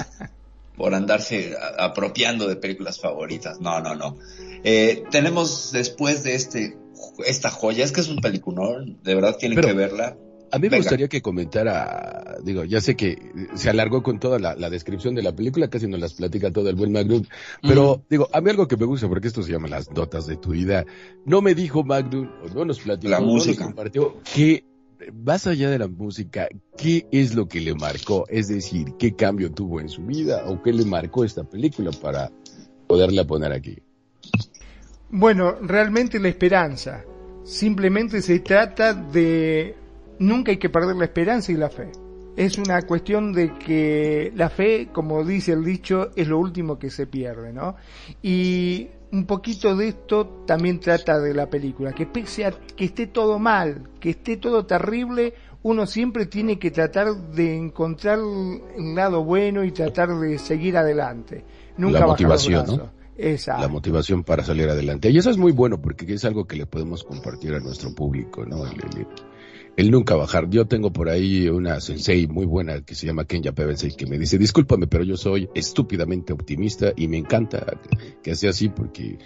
por 0.75 0.94
andarse 0.94 1.56
apropiando 1.77 2.48
de 2.48 2.56
películas 2.56 3.00
favoritas. 3.00 3.60
No, 3.60 3.80
no, 3.80 3.96
no. 3.96 4.18
Eh, 4.63 5.03
tenemos 5.12 5.72
después 5.72 6.24
de 6.24 6.36
este 6.36 6.77
esta 7.25 7.50
joya, 7.50 7.84
es 7.84 7.92
que 7.92 8.01
es 8.01 8.10
un 8.10 8.18
peliculón, 8.18 9.00
de 9.04 9.16
verdad 9.16 9.36
tienen 9.38 9.62
que 9.62 9.74
verla. 9.74 10.18
A 10.54 10.60
mí 10.60 10.70
me 10.70 10.78
gustaría 10.78 11.08
que 11.08 11.22
comentara, 11.22 12.38
digo, 12.44 12.66
ya 12.66 12.82
sé 12.82 12.98
que 12.98 13.18
se 13.56 13.70
alargó 13.70 14.04
con 14.04 14.20
toda 14.20 14.38
la, 14.38 14.70
descripción 14.70 15.16
de 15.16 15.24
la 15.24 15.34
película, 15.34 15.70
casi 15.70 15.88
nos 15.88 16.01
las 16.01 16.13
platica 16.13 16.51
todo 16.51 16.70
el 16.70 16.75
buen 16.75 16.92
Magnum, 16.92 17.24
pero 17.62 18.04
digo, 18.10 18.28
a 18.34 18.42
mí 18.42 18.50
algo 18.50 18.68
que 18.68 18.75
me 18.75 18.86
gusta, 18.86 19.08
porque 19.08 19.30
esto 19.30 19.44
se 19.44 19.51
llama 19.51 19.70
las 19.70 19.90
notas 19.92 20.28
de 20.28 20.36
tu 20.36 20.51
vida, 20.51 20.86
no 21.25 21.42
me 21.42 21.56
dijo 21.56 21.84
Magnum, 21.84 22.30
o 22.44 22.54
no 22.54 22.66
nos 22.66 22.80
platicó, 22.80 23.10
la 23.10 23.22
música. 23.22 23.62
No 23.62 23.68
nos 23.68 23.75
compartió, 23.75 24.18
que 24.36 24.66
más 25.13 25.48
allá 25.48 25.70
de 25.70 25.80
la 25.80 25.88
música, 25.88 26.50
¿qué 26.78 27.08
es 27.12 27.34
lo 27.34 27.48
que 27.48 27.62
le 27.62 27.74
marcó? 27.74 28.25
Es 28.28 28.48
decir, 28.50 28.94
¿qué 29.00 29.16
cambio 29.16 29.51
tuvo 29.51 29.80
en 29.80 29.90
su 29.90 30.06
vida 30.06 30.44
o 30.48 30.62
qué 30.62 30.74
le 30.74 30.86
marcó 30.86 31.24
esta 31.24 31.44
película 31.44 31.92
para 31.92 32.32
poderla 32.88 33.25
poner 33.25 33.54
aquí? 33.54 33.78
Bueno, 35.10 35.56
realmente 35.62 36.20
la 36.20 36.30
esperanza. 36.30 37.04
Simplemente 37.44 38.22
se 38.22 38.40
trata 38.40 38.94
de 38.94 39.76
nunca 40.20 40.52
hay 40.52 40.58
que 40.58 40.70
perder 40.70 40.96
la 40.96 41.06
esperanza 41.06 41.52
y 41.52 41.56
la 41.56 41.70
fe. 41.70 41.92
Es 42.38 42.58
una 42.58 42.82
cuestión 42.84 43.34
de 43.34 43.54
que 43.56 44.32
la 44.36 44.50
fe, 44.50 44.90
como 44.92 45.24
dice 45.24 45.52
el 45.52 45.66
dicho, 45.66 46.12
es 46.16 46.28
lo 46.28 46.40
último 46.40 46.80
que 46.80 46.90
se 46.90 47.08
pierde, 47.08 47.52
¿no? 47.52 47.76
Y 48.22 48.88
un 49.12 49.26
poquito 49.26 49.76
de 49.76 49.90
esto 49.90 50.44
también 50.46 50.80
trata 50.80 51.20
de 51.20 51.34
la 51.34 51.50
película, 51.50 51.92
que 51.92 52.06
pese 52.06 52.46
a 52.46 52.52
que 52.52 52.86
esté 52.86 53.08
todo 53.08 53.38
mal, 53.38 53.90
que 54.00 54.12
esté 54.12 54.38
todo 54.38 54.66
terrible, 54.66 55.34
uno 55.64 55.86
siempre 55.86 56.26
tiene 56.26 56.58
que 56.58 56.72
tratar 56.72 57.14
de 57.16 57.58
encontrar 57.58 58.20
el 58.20 58.96
lado 58.96 59.24
bueno 59.24 59.64
y 59.64 59.72
tratar 59.72 60.18
de 60.18 60.40
seguir 60.40 60.78
adelante. 60.78 61.44
Nunca 61.78 62.00
la 62.00 62.08
motivación, 62.08 62.66
¿no? 62.78 63.00
La 63.60 63.68
motivación 63.68 64.24
para 64.24 64.44
salir 64.44 64.70
adelante. 64.70 65.10
Y 65.10 65.18
eso 65.18 65.30
es 65.30 65.38
muy 65.38 65.51
bueno 65.51 65.82
porque 65.82 66.12
es 66.12 66.25
algo 66.25 66.46
que 66.46 66.56
le 66.56 66.66
podemos 66.66 67.04
compartir 67.04 67.54
a 67.54 67.60
nuestro 67.60 67.94
público, 67.94 68.46
¿no? 68.46 68.66
Nunca 69.78 70.16
bajar. 70.16 70.50
Yo 70.50 70.66
tengo 70.66 70.92
por 70.92 71.10
ahí 71.10 71.48
una 71.50 71.80
sensei 71.80 72.28
muy 72.28 72.46
buena 72.46 72.82
que 72.82 72.96
se 72.96 73.08
llama 73.08 73.25
Kenya 73.25 73.51
Pevensei 73.51 73.96
que 73.96 74.06
me 74.06 74.18
dice, 74.18 74.38
discúlpame, 74.38 74.88
pero 74.88 75.04
yo 75.04 75.18
soy 75.18 75.50
estúpidamente 75.56 76.34
optimista 76.34 76.94
y 76.96 77.08
me 77.08 77.18
encanta 77.18 77.80
que, 78.22 78.36
sea 78.36 78.51
así 78.51 78.70
porque 78.70 79.18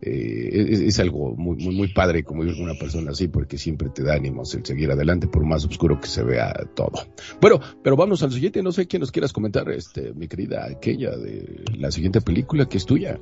eh, 0.00 0.84
es, 0.86 0.98
algo 0.98 1.34
muy, 1.36 1.56
muy, 1.56 1.74
muy 1.74 1.88
padre 1.92 2.24
como 2.24 2.42
una 2.42 2.74
persona 2.74 3.12
así 3.12 3.28
porque 3.28 3.58
siempre 3.58 3.90
te 3.90 4.02
da 4.02 4.14
ánimos 4.14 4.54
el 4.54 4.64
seguir 4.64 4.90
adelante 4.90 5.26
por 5.26 5.44
más 5.44 5.64
oscuro 5.64 6.00
que 6.00 6.08
se 6.08 6.22
vea 6.22 6.52
todo. 6.74 7.06
Bueno, 7.40 7.60
pero 7.82 7.96
vamos 7.96 8.22
al 8.22 8.32
siguiente. 8.32 8.62
No 8.62 8.72
sé 8.72 8.86
quién 8.86 9.00
nos 9.00 9.12
quieras 9.12 9.32
comentar, 9.32 9.70
este, 9.70 10.12
mi 10.14 10.28
querida 10.28 10.68
Kenya, 10.80 11.10
de 11.10 11.64
la 11.76 11.90
siguiente 11.90 12.20
película 12.20 12.68
que 12.68 12.78
es 12.78 12.86
tuya 12.86 13.18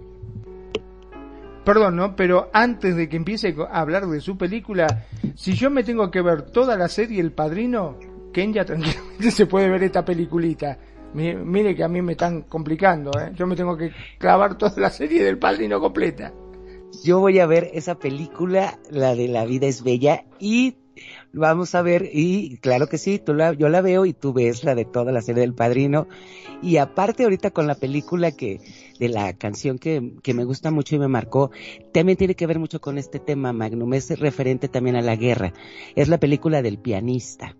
perdón, 1.72 1.94
¿no? 1.94 2.16
Pero 2.16 2.50
antes 2.52 2.96
de 2.96 3.08
que 3.08 3.16
empiece 3.16 3.54
a 3.70 3.80
hablar 3.80 4.08
de 4.08 4.20
su 4.20 4.36
película, 4.36 5.06
si 5.36 5.52
yo 5.52 5.70
me 5.70 5.84
tengo 5.84 6.10
que 6.10 6.20
ver 6.20 6.42
toda 6.42 6.74
la 6.74 6.88
serie 6.88 7.20
El 7.20 7.30
Padrino, 7.30 7.96
Kenya 8.32 8.64
tranquilamente 8.64 9.30
se 9.30 9.46
puede 9.46 9.70
ver 9.70 9.84
esta 9.84 10.04
peliculita. 10.04 10.78
Mire, 11.14 11.76
que 11.76 11.84
a 11.84 11.88
mí 11.88 12.02
me 12.02 12.12
están 12.12 12.42
complicando, 12.42 13.12
¿eh? 13.20 13.30
Yo 13.36 13.46
me 13.46 13.54
tengo 13.54 13.76
que 13.76 13.92
clavar 14.18 14.58
toda 14.58 14.80
la 14.80 14.90
serie 14.90 15.22
del 15.22 15.38
Padrino 15.38 15.78
completa. 15.78 16.32
Yo 17.04 17.20
voy 17.20 17.38
a 17.38 17.46
ver 17.46 17.70
esa 17.72 18.00
película, 18.00 18.80
la 18.90 19.14
de 19.14 19.28
La 19.28 19.44
vida 19.44 19.68
es 19.68 19.84
bella, 19.84 20.24
y 20.40 20.74
vamos 21.32 21.76
a 21.76 21.82
ver, 21.82 22.10
y 22.12 22.56
claro 22.56 22.88
que 22.88 22.98
sí, 22.98 23.20
tú 23.24 23.32
la, 23.32 23.52
yo 23.52 23.68
la 23.68 23.80
veo 23.80 24.06
y 24.06 24.12
tú 24.12 24.32
ves 24.32 24.64
la 24.64 24.74
de 24.74 24.86
toda 24.86 25.12
la 25.12 25.22
serie 25.22 25.42
del 25.42 25.54
Padrino. 25.54 26.08
Y 26.62 26.78
aparte 26.78 27.22
ahorita 27.22 27.52
con 27.52 27.68
la 27.68 27.76
película 27.76 28.32
que, 28.32 28.60
de 29.00 29.08
la 29.08 29.32
canción 29.32 29.78
que, 29.78 30.12
que 30.22 30.34
me 30.34 30.44
gusta 30.44 30.70
mucho 30.70 30.94
y 30.94 30.98
me 30.98 31.08
marcó, 31.08 31.50
también 31.92 32.18
tiene 32.18 32.36
que 32.36 32.46
ver 32.46 32.58
mucho 32.58 32.80
con 32.80 32.98
este 32.98 33.18
tema, 33.18 33.52
Magnum, 33.52 33.94
es 33.94 34.16
referente 34.20 34.68
también 34.68 34.94
a 34.94 35.00
la 35.00 35.16
guerra. 35.16 35.54
Es 35.96 36.08
la 36.08 36.18
película 36.18 36.60
del 36.60 36.78
pianista. 36.78 37.56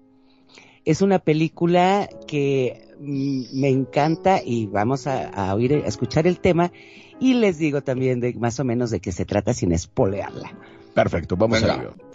Es 0.84 1.00
una 1.00 1.18
película 1.18 2.08
que 2.28 2.88
mm, 3.00 3.58
me 3.58 3.70
encanta 3.70 4.40
y 4.44 4.66
vamos 4.66 5.06
a, 5.06 5.54
oír, 5.54 5.72
a 5.74 5.88
escuchar 5.88 6.26
el 6.26 6.40
tema 6.40 6.72
y 7.18 7.34
les 7.34 7.58
digo 7.58 7.80
también 7.82 8.20
de 8.20 8.34
más 8.34 8.60
o 8.60 8.64
menos 8.64 8.90
de 8.90 9.00
qué 9.00 9.10
se 9.10 9.24
trata 9.24 9.54
sin 9.54 9.72
espolearla. 9.72 10.52
Perfecto, 10.94 11.36
vamos 11.36 11.62
a 11.62 11.76
ver. 11.76 12.09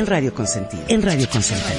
En 0.00 0.06
Radio 0.06 0.34
Consentido. 0.34 0.82
En 0.88 1.02
Radio 1.02 1.28
Consentido. 1.28 1.78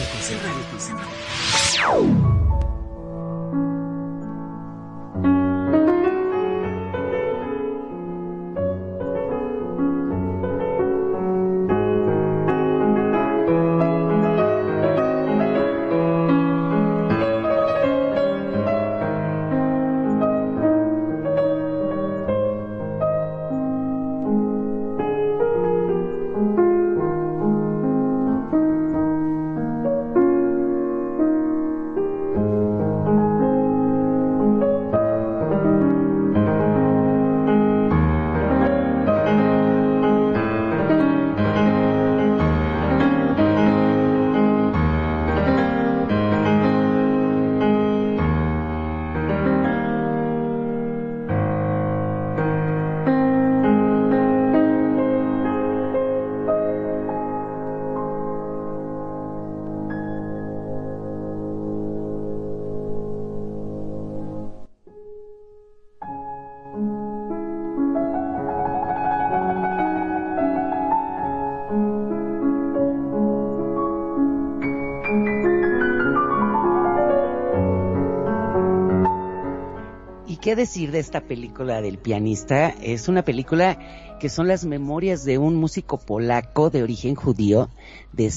Decir 80.62 80.91
de 80.91 81.00
esta 81.00 81.21
película 81.21 81.82
del 81.82 81.97
pianista? 81.97 82.69
Es 82.69 83.08
una 83.08 83.24
película 83.24 83.80
que 84.19 84.30
son 84.30 84.47
las 84.47 84.63
memorias 84.63 85.26
de 85.26 85.39
un 85.39 85.56
músico 85.56 85.97
polaco 85.97 86.69
de 86.69 86.84
origen 86.84 87.15
judío, 87.15 87.71
de 88.13 88.32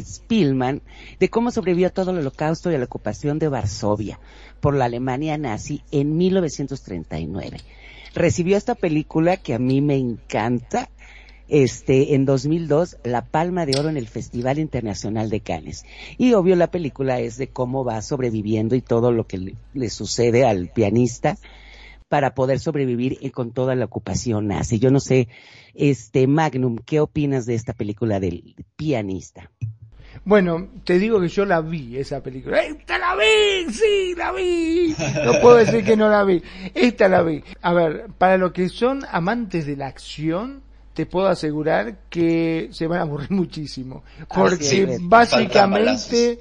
Spielman, 0.00 0.80
de 1.18 1.28
cómo 1.30 1.50
sobrevivió 1.50 1.88
a 1.88 1.90
todo 1.90 2.12
el 2.12 2.18
holocausto 2.18 2.70
y 2.70 2.76
a 2.76 2.78
la 2.78 2.84
ocupación 2.84 3.40
de 3.40 3.48
Varsovia 3.48 4.20
por 4.60 4.76
la 4.76 4.84
Alemania 4.84 5.36
nazi 5.36 5.82
en 5.90 6.16
1939. 6.16 7.58
Recibió 8.14 8.56
esta 8.56 8.76
película 8.76 9.36
que 9.36 9.54
a 9.54 9.58
mí 9.58 9.80
me 9.80 9.96
encanta, 9.96 10.88
este, 11.48 12.14
en 12.14 12.24
2002 12.24 12.98
la 13.04 13.26
Palma 13.26 13.66
de 13.66 13.78
Oro 13.78 13.88
en 13.88 13.96
el 13.96 14.08
Festival 14.08 14.58
Internacional 14.58 15.30
de 15.30 15.40
Cannes. 15.40 15.84
Y 16.18 16.34
obvio 16.34 16.56
la 16.56 16.70
película 16.70 17.20
es 17.20 17.36
de 17.36 17.48
cómo 17.48 17.84
va 17.84 18.00
sobreviviendo 18.02 18.74
y 18.74 18.80
todo 18.80 19.12
lo 19.12 19.26
que 19.26 19.56
le, 19.72 19.90
sucede 19.90 20.44
al 20.44 20.68
pianista 20.68 21.36
para 22.08 22.34
poder 22.34 22.60
sobrevivir 22.60 23.18
con 23.32 23.52
toda 23.52 23.74
la 23.74 23.86
ocupación 23.86 24.48
nazi. 24.48 24.78
Yo 24.78 24.90
no 24.90 25.00
sé, 25.00 25.28
este 25.74 26.26
Magnum, 26.26 26.78
¿qué 26.78 27.00
opinas 27.00 27.46
de 27.46 27.54
esta 27.54 27.72
película 27.72 28.20
del 28.20 28.54
pianista? 28.76 29.50
Bueno, 30.24 30.68
te 30.84 30.98
digo 30.98 31.20
que 31.20 31.28
yo 31.28 31.44
la 31.44 31.60
vi, 31.60 31.98
esa 31.98 32.22
película. 32.22 32.62
¡Esta 32.62 32.98
la 32.98 33.14
vi! 33.16 33.72
¡Sí, 33.72 34.14
la 34.16 34.32
vi! 34.32 34.94
No 35.24 35.40
puedo 35.40 35.56
decir 35.56 35.84
que 35.84 35.96
no 35.96 36.08
la 36.08 36.24
vi. 36.24 36.42
Esta 36.74 37.08
la 37.08 37.22
vi. 37.22 37.42
A 37.60 37.74
ver, 37.74 38.06
para 38.16 38.38
los 38.38 38.52
que 38.52 38.68
son 38.68 39.02
amantes 39.10 39.66
de 39.66 39.76
la 39.76 39.86
acción, 39.86 40.62
te 40.94 41.06
puedo 41.06 41.26
asegurar 41.26 42.04
que 42.08 42.68
se 42.72 42.86
van 42.86 43.00
a 43.00 43.02
aburrir 43.02 43.30
muchísimo. 43.32 44.04
Porque 44.32 44.98
básicamente, 45.02 46.38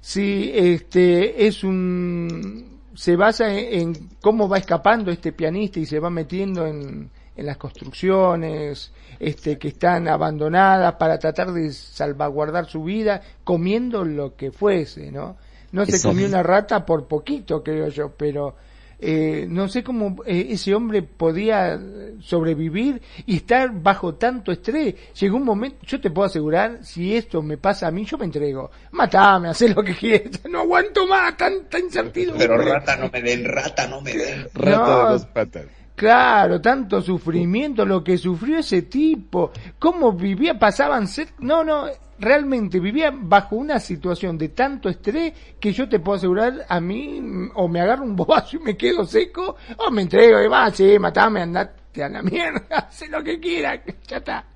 si 0.00 0.50
este, 0.52 1.46
es 1.46 1.62
un, 1.62 2.80
se 2.94 3.16
basa 3.16 3.52
en, 3.52 4.10
cómo 4.20 4.48
va 4.48 4.58
escapando 4.58 5.10
este 5.10 5.32
pianista 5.32 5.78
y 5.78 5.86
se 5.86 6.00
va 6.00 6.10
metiendo 6.10 6.66
en, 6.66 7.10
en 7.36 7.46
las 7.46 7.56
construcciones, 7.58 8.92
este, 9.20 9.58
que 9.58 9.68
están 9.68 10.08
abandonadas 10.08 10.94
para 10.94 11.18
tratar 11.18 11.52
de 11.52 11.72
salvaguardar 11.72 12.66
su 12.66 12.84
vida, 12.84 13.20
comiendo 13.44 14.04
lo 14.04 14.36
que 14.36 14.50
fuese, 14.50 15.12
¿no? 15.12 15.36
No 15.72 15.84
se 15.84 16.00
comió 16.00 16.28
una 16.28 16.42
rata 16.42 16.86
por 16.86 17.08
poquito, 17.08 17.62
creo 17.64 17.88
yo, 17.88 18.12
pero 18.16 18.54
eh, 18.98 19.46
no 19.48 19.68
sé 19.68 19.82
cómo 19.82 20.16
eh, 20.26 20.48
ese 20.50 20.74
hombre 20.74 21.02
podía 21.02 21.80
sobrevivir 22.20 23.00
y 23.26 23.36
estar 23.36 23.70
bajo 23.72 24.14
tanto 24.14 24.52
estrés. 24.52 24.94
Llegó 25.18 25.36
un 25.36 25.44
momento, 25.44 25.78
yo 25.86 26.00
te 26.00 26.10
puedo 26.10 26.26
asegurar, 26.26 26.84
si 26.84 27.16
esto 27.16 27.42
me 27.42 27.58
pasa 27.58 27.88
a 27.88 27.90
mí, 27.90 28.04
yo 28.04 28.18
me 28.18 28.24
entrego. 28.24 28.70
Matame, 28.92 29.48
haz 29.48 29.62
lo 29.62 29.82
que 29.82 29.94
quieras, 29.94 30.40
no 30.50 30.60
aguanto 30.60 31.06
más 31.06 31.36
tanta 31.36 31.78
incertidumbre. 31.78 32.46
Pero 32.46 32.58
rata 32.58 32.96
no 32.96 33.10
me 33.12 33.22
den, 33.22 33.44
rata 33.44 33.86
no 33.86 34.00
me 34.00 34.12
den. 34.12 34.48
Rata 34.54 35.04
de 35.04 35.12
dos 35.12 35.26
patas. 35.26 35.66
Claro, 35.94 36.60
tanto 36.60 37.00
sufrimiento, 37.00 37.84
lo 37.84 38.02
que 38.02 38.18
sufrió 38.18 38.58
ese 38.58 38.82
tipo, 38.82 39.52
cómo 39.78 40.12
vivía, 40.12 40.58
pasaban, 40.58 41.06
no, 41.38 41.62
no, 41.62 41.86
realmente 42.18 42.80
vivía 42.80 43.12
bajo 43.12 43.56
una 43.56 43.80
situación 43.80 44.38
de 44.38 44.50
tanto 44.50 44.88
estrés 44.88 45.32
que 45.60 45.72
yo 45.72 45.88
te 45.88 46.00
puedo 46.00 46.16
asegurar 46.16 46.66
a 46.68 46.80
mí, 46.80 47.20
o 47.54 47.68
me 47.68 47.80
agarro 47.80 48.04
un 48.04 48.16
bobazo 48.16 48.56
y 48.56 48.60
me 48.60 48.76
quedo 48.76 49.04
seco, 49.04 49.56
o 49.76 49.90
me 49.90 50.02
entrego 50.02 50.42
y 50.42 50.48
va, 50.48 50.70
sí, 50.70 50.98
matame, 50.98 51.42
andate 51.42 52.02
a 52.02 52.08
la 52.08 52.22
mierda, 52.22 52.64
haz 52.70 53.08
lo 53.08 53.22
que 53.22 53.38
quieras, 53.40 53.80
ya 54.06 54.18
está. 54.18 54.46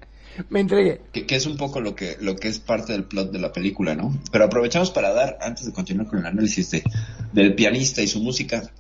Me 0.51 0.61
entregué. 0.61 1.01
Que, 1.13 1.27
es 1.35 1.47
un 1.47 1.57
poco 1.57 1.81
lo 1.81 1.97
que, 1.97 2.17
lo 2.21 2.37
que 2.37 2.47
es 2.47 2.61
parte 2.61 2.93
del 2.93 3.05
plot 3.05 3.33
de 3.33 3.41
la 3.41 3.53
película, 3.53 3.97
¿no? 3.97 4.17
Pero 4.31 4.45
aprovechamos 4.45 4.93
para 4.93 5.13
dar, 5.13 5.37
antes 5.41 5.67
de 5.67 5.73
continuar 5.73 6.07
con 6.07 6.21
el 6.21 6.27
análisis 6.27 6.71
de, 6.71 6.85
del 7.33 7.57
pianista 7.57 8.03
y 8.03 8.07
su 8.07 8.21
música, 8.21 8.71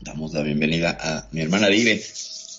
damos 0.00 0.32
la 0.32 0.42
bienvenida 0.42 0.96
a 0.98 1.28
mi 1.30 1.42
hermana 1.42 1.68
Dive 1.68 2.00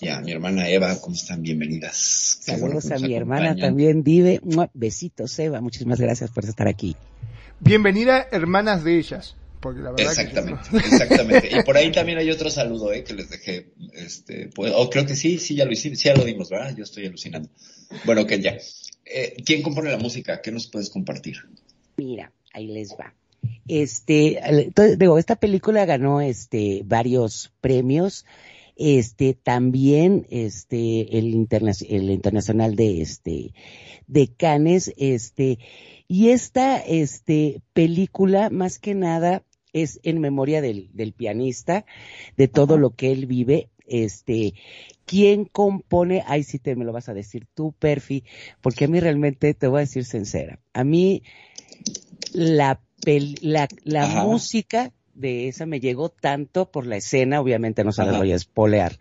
y 0.04 0.08
a 0.08 0.20
mi 0.20 0.32
hermana 0.32 0.68
Eva. 0.68 1.00
¿Cómo 1.00 1.16
están? 1.16 1.40
Bienvenidas. 1.40 2.38
Saludos 2.42 2.90
a 2.90 2.98
mi 2.98 3.14
hermana 3.14 3.56
también, 3.56 4.02
Dive. 4.02 4.40
Besitos, 4.74 5.38
Eva. 5.38 5.62
Muchísimas 5.62 5.98
gracias 5.98 6.30
por 6.30 6.44
estar 6.44 6.68
aquí. 6.68 6.94
Bienvenida, 7.60 8.28
hermanas 8.30 8.84
de 8.84 8.98
ellas. 8.98 9.34
Porque 9.60 9.80
la 9.80 9.92
verdad 9.92 10.10
exactamente, 10.10 10.68
que... 10.70 10.76
exactamente. 10.76 11.48
Y 11.58 11.62
por 11.62 11.78
ahí 11.78 11.90
también 11.92 12.18
hay 12.18 12.30
otro 12.30 12.50
saludo, 12.50 12.92
eh, 12.92 13.02
que 13.02 13.14
les 13.14 13.30
dejé, 13.30 13.68
este, 13.94 14.50
pues, 14.54 14.74
o 14.76 14.90
creo 14.90 15.06
que 15.06 15.16
sí, 15.16 15.38
sí 15.38 15.54
ya 15.54 15.64
lo 15.64 15.72
hicimos, 15.72 15.98
sí 15.98 16.08
ya 16.08 16.14
lo 16.14 16.24
dimos, 16.24 16.50
¿verdad? 16.50 16.76
Yo 16.76 16.84
estoy 16.84 17.06
alucinando. 17.06 17.48
Bueno, 18.04 18.26
que 18.26 18.40
ya. 18.42 18.58
Eh, 19.06 19.36
¿Quién 19.42 19.62
compone 19.62 19.90
la 19.90 19.96
música? 19.96 20.42
¿Qué 20.42 20.52
nos 20.52 20.66
puedes 20.66 20.90
compartir? 20.90 21.36
Mira, 21.96 22.30
ahí 22.52 22.66
les 22.66 22.90
va. 22.90 23.14
Este, 23.66 24.38
digo, 24.98 25.18
esta 25.18 25.36
película 25.36 25.86
ganó 25.86 26.20
este 26.20 26.82
varios 26.84 27.52
premios. 27.62 28.26
Este, 28.76 29.34
también 29.34 30.26
este 30.30 31.18
el, 31.18 31.26
el 31.26 32.10
internacional 32.10 32.74
de 32.74 33.00
este 33.02 33.54
de 34.06 34.28
Cannes, 34.28 34.92
este 34.96 35.58
y 36.08 36.30
esta 36.30 36.78
este 36.78 37.62
película 37.72 38.50
más 38.50 38.78
que 38.78 38.94
nada 38.94 39.44
es 39.72 40.00
en 40.02 40.20
memoria 40.20 40.62
del, 40.62 40.90
del 40.92 41.12
pianista, 41.12 41.84
de 42.36 42.48
todo 42.48 42.78
lo 42.78 42.90
que 42.90 43.10
él 43.12 43.26
vive, 43.26 43.70
este, 43.86 44.54
¿quién 45.04 45.44
compone? 45.44 46.22
Ahí 46.26 46.44
sí 46.44 46.58
te 46.58 46.76
me 46.76 46.84
lo 46.84 46.92
vas 46.92 47.08
a 47.08 47.14
decir 47.14 47.46
tú, 47.54 47.74
Perfi, 47.78 48.24
porque 48.62 48.86
a 48.86 48.88
mí 48.88 49.00
realmente 49.00 49.52
te 49.52 49.66
voy 49.66 49.78
a 49.78 49.80
decir 49.80 50.04
sincera. 50.04 50.60
A 50.72 50.84
mí 50.84 51.22
la 52.32 52.80
la, 53.42 53.68
la 53.82 54.24
música 54.24 54.92
de 55.14 55.48
esa 55.48 55.66
me 55.66 55.80
llegó 55.80 56.08
tanto 56.08 56.70
por 56.70 56.86
la 56.86 56.96
escena, 56.96 57.40
obviamente 57.40 57.84
no 57.84 57.92
se 57.92 58.04
la 58.04 58.18
voy 58.18 58.32
a 58.32 58.36
espolear, 58.36 58.98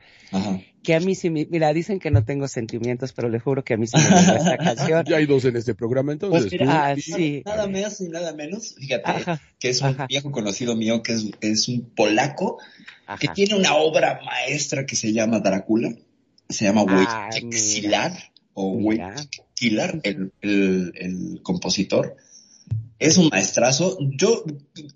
que 0.83 0.95
a 0.95 0.99
mí 0.99 1.15
sí, 1.15 1.29
me, 1.29 1.47
mira, 1.49 1.73
dicen 1.73 1.99
que 1.99 2.11
no 2.11 2.25
tengo 2.25 2.47
sentimientos, 2.47 3.13
pero 3.13 3.29
les 3.29 3.41
juro 3.41 3.63
que 3.63 3.75
a 3.75 3.77
mí 3.77 3.87
sí 3.87 3.97
me 3.97 4.03
llegó 4.03 4.37
esta 4.37 4.57
canción. 4.57 5.05
Ya 5.05 5.15
hay 5.15 5.25
dos 5.25 5.45
en 5.45 5.55
este 5.55 5.73
programa 5.73 6.11
entonces. 6.11 6.53
Pues 6.57 6.69
ah, 6.69 6.93
sí. 6.99 7.41
Nada 7.45 7.67
más 7.67 8.01
y 8.01 8.09
nada 8.09 8.33
menos, 8.33 8.75
fíjate, 8.75 9.39
que 9.59 9.69
es 9.69 9.81
un 9.81 9.95
viejo 10.09 10.31
conocido 10.31 10.75
mío, 10.75 11.01
que 11.01 11.13
es, 11.13 11.31
es 11.39 11.67
un 11.69 11.89
polaco, 11.95 12.59
que 13.19 13.29
tiene 13.29 13.55
una 13.55 13.75
obra 13.75 14.19
maestra 14.25 14.85
que 14.85 14.97
se 14.97 15.13
llama 15.13 15.39
Drácula, 15.39 15.95
se 16.49 16.65
llama 16.65 16.83
Wojciech 16.83 18.31
o 18.53 18.71
Wojciech 18.73 19.43
el, 20.03 20.31
el, 20.41 20.93
el 20.95 21.39
compositor 21.41 22.17
es 23.03 23.17
un 23.17 23.27
maestrazo. 23.29 23.97
Yo 23.99 24.43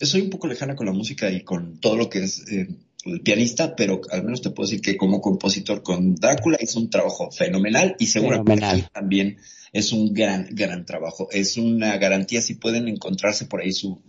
soy 0.01 0.21
un 0.21 0.29
poco 0.29 0.47
lejana 0.47 0.75
con 0.75 0.85
la 0.85 0.93
música 0.93 1.29
y 1.29 1.41
con 1.41 1.79
todo 1.79 1.97
lo 1.97 2.09
que 2.09 2.23
es 2.23 2.47
eh, 2.49 2.67
el 3.05 3.21
pianista, 3.21 3.75
pero 3.75 3.99
al 4.09 4.23
menos 4.23 4.41
te 4.41 4.49
puedo 4.49 4.67
decir 4.69 4.81
que 4.81 4.95
como 4.97 5.21
compositor 5.21 5.83
con 5.83 6.15
Drácula 6.15 6.57
hizo 6.59 6.79
un 6.79 6.89
trabajo 6.89 7.29
fenomenal 7.31 7.95
y 7.99 8.07
seguramente 8.07 8.87
también 8.93 9.37
es 9.73 9.91
un 9.91 10.13
gran, 10.13 10.47
gran 10.51 10.85
trabajo. 10.85 11.27
Es 11.31 11.57
una 11.57 11.97
garantía 11.97 12.41
si 12.41 12.55
pueden 12.55 12.87
encontrarse 12.87 13.45
por 13.45 13.61
ahí 13.61 13.73
su... 13.73 14.01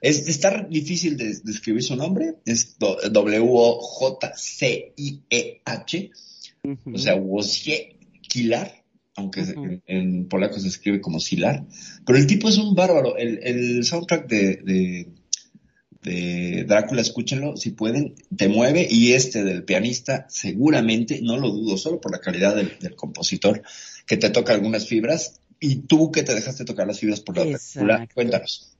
Es, 0.00 0.28
está 0.28 0.62
difícil 0.62 1.16
de, 1.16 1.30
escribir 1.30 1.82
su 1.82 1.96
nombre, 1.96 2.34
es 2.44 2.76
W-O-J-C-I-E-H, 2.78 3.70
o 6.92 6.98
sea, 6.98 7.16
Wozie 7.16 7.96
Kilar 8.22 8.77
aunque 9.18 9.80
en, 9.86 10.28
polaco 10.28 10.58
se 10.58 10.68
escribe 10.68 11.00
como 11.00 11.20
Silar. 11.20 11.64
Pero 12.06 12.18
el 12.18 12.26
tipo 12.26 12.48
es 12.48 12.56
un 12.56 12.74
bárbaro. 12.74 13.16
El, 13.16 13.84
soundtrack 13.84 14.28
de, 14.28 15.08
de, 16.02 16.64
Drácula, 16.66 17.02
escúchenlo 17.02 17.56
si 17.56 17.70
pueden, 17.70 18.14
te 18.34 18.48
mueve. 18.48 18.86
Y 18.88 19.12
este 19.12 19.44
del 19.44 19.64
pianista, 19.64 20.26
seguramente, 20.28 21.20
no 21.22 21.36
lo 21.36 21.50
dudo, 21.50 21.76
solo 21.76 22.00
por 22.00 22.12
la 22.12 22.20
calidad 22.20 22.56
del, 22.56 22.94
compositor, 22.94 23.62
que 24.06 24.16
te 24.16 24.30
toca 24.30 24.54
algunas 24.54 24.86
fibras. 24.86 25.40
Y 25.60 25.76
tú 25.82 26.12
que 26.12 26.22
te 26.22 26.34
dejaste 26.34 26.64
tocar 26.64 26.86
las 26.86 27.00
fibras 27.00 27.20
por 27.20 27.36
la 27.36 27.44
película, 27.44 28.08
cuéntanos. 28.14 28.77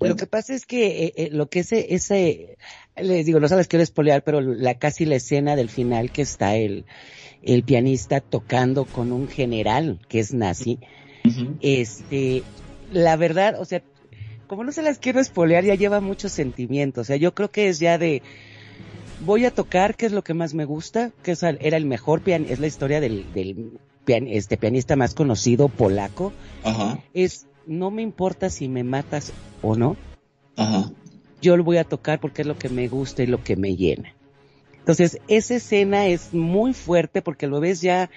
Lo 0.00 0.16
que 0.16 0.26
pasa 0.26 0.54
es 0.54 0.66
que 0.66 1.04
eh, 1.04 1.12
eh, 1.16 1.28
lo 1.32 1.48
que 1.48 1.60
ese, 1.60 1.94
ese, 1.94 2.58
les 2.96 3.26
digo, 3.26 3.40
no 3.40 3.48
sabes 3.48 3.68
quiero 3.68 3.82
espolear, 3.82 4.22
pero 4.22 4.40
la 4.40 4.78
casi 4.78 5.04
la 5.04 5.16
escena 5.16 5.56
del 5.56 5.68
final 5.68 6.10
que 6.10 6.22
está 6.22 6.56
el, 6.56 6.84
el 7.42 7.62
pianista 7.62 8.20
tocando 8.20 8.84
con 8.84 9.12
un 9.12 9.28
general 9.28 10.00
que 10.08 10.20
es 10.20 10.34
nazi. 10.34 10.78
Este, 11.60 12.44
la 12.92 13.16
verdad, 13.16 13.60
o 13.60 13.64
sea, 13.64 13.82
como 14.46 14.62
no 14.62 14.70
se 14.70 14.82
las 14.82 14.98
quiero 14.98 15.20
espolear, 15.20 15.64
ya 15.64 15.74
lleva 15.74 16.00
muchos 16.00 16.32
sentimientos. 16.32 17.02
O 17.02 17.04
sea, 17.04 17.16
yo 17.16 17.34
creo 17.34 17.50
que 17.50 17.68
es 17.68 17.80
ya 17.80 17.98
de, 17.98 18.22
voy 19.24 19.44
a 19.44 19.50
tocar, 19.50 19.96
que 19.96 20.06
es 20.06 20.12
lo 20.12 20.22
que 20.22 20.34
más 20.34 20.54
me 20.54 20.64
gusta, 20.64 21.12
que 21.22 21.32
es, 21.32 21.42
era 21.42 21.76
el 21.76 21.86
mejor 21.86 22.20
pianista, 22.20 22.52
es 22.52 22.60
la 22.60 22.66
historia 22.66 23.00
del, 23.00 23.32
del 23.32 23.72
este 24.06 24.56
pianista 24.56 24.94
más 24.96 25.14
conocido 25.14 25.68
polaco. 25.68 26.32
Ajá. 26.62 27.00
Es, 27.12 27.46
no 27.66 27.90
me 27.90 28.02
importa 28.02 28.50
si 28.50 28.68
me 28.68 28.84
matas 28.84 29.32
o 29.62 29.76
no. 29.76 29.96
Ajá. 30.56 30.90
Yo 31.40 31.56
lo 31.56 31.64
voy 31.64 31.76
a 31.76 31.84
tocar 31.84 32.20
porque 32.20 32.42
es 32.42 32.48
lo 32.48 32.58
que 32.58 32.68
me 32.68 32.88
gusta 32.88 33.22
y 33.22 33.26
lo 33.26 33.42
que 33.42 33.56
me 33.56 33.76
llena. 33.76 34.14
Entonces, 34.78 35.18
esa 35.28 35.56
escena 35.56 36.06
es 36.06 36.32
muy 36.32 36.72
fuerte 36.72 37.20
porque 37.20 37.46
lo 37.46 37.60
ves 37.60 37.80
ya 37.80 38.08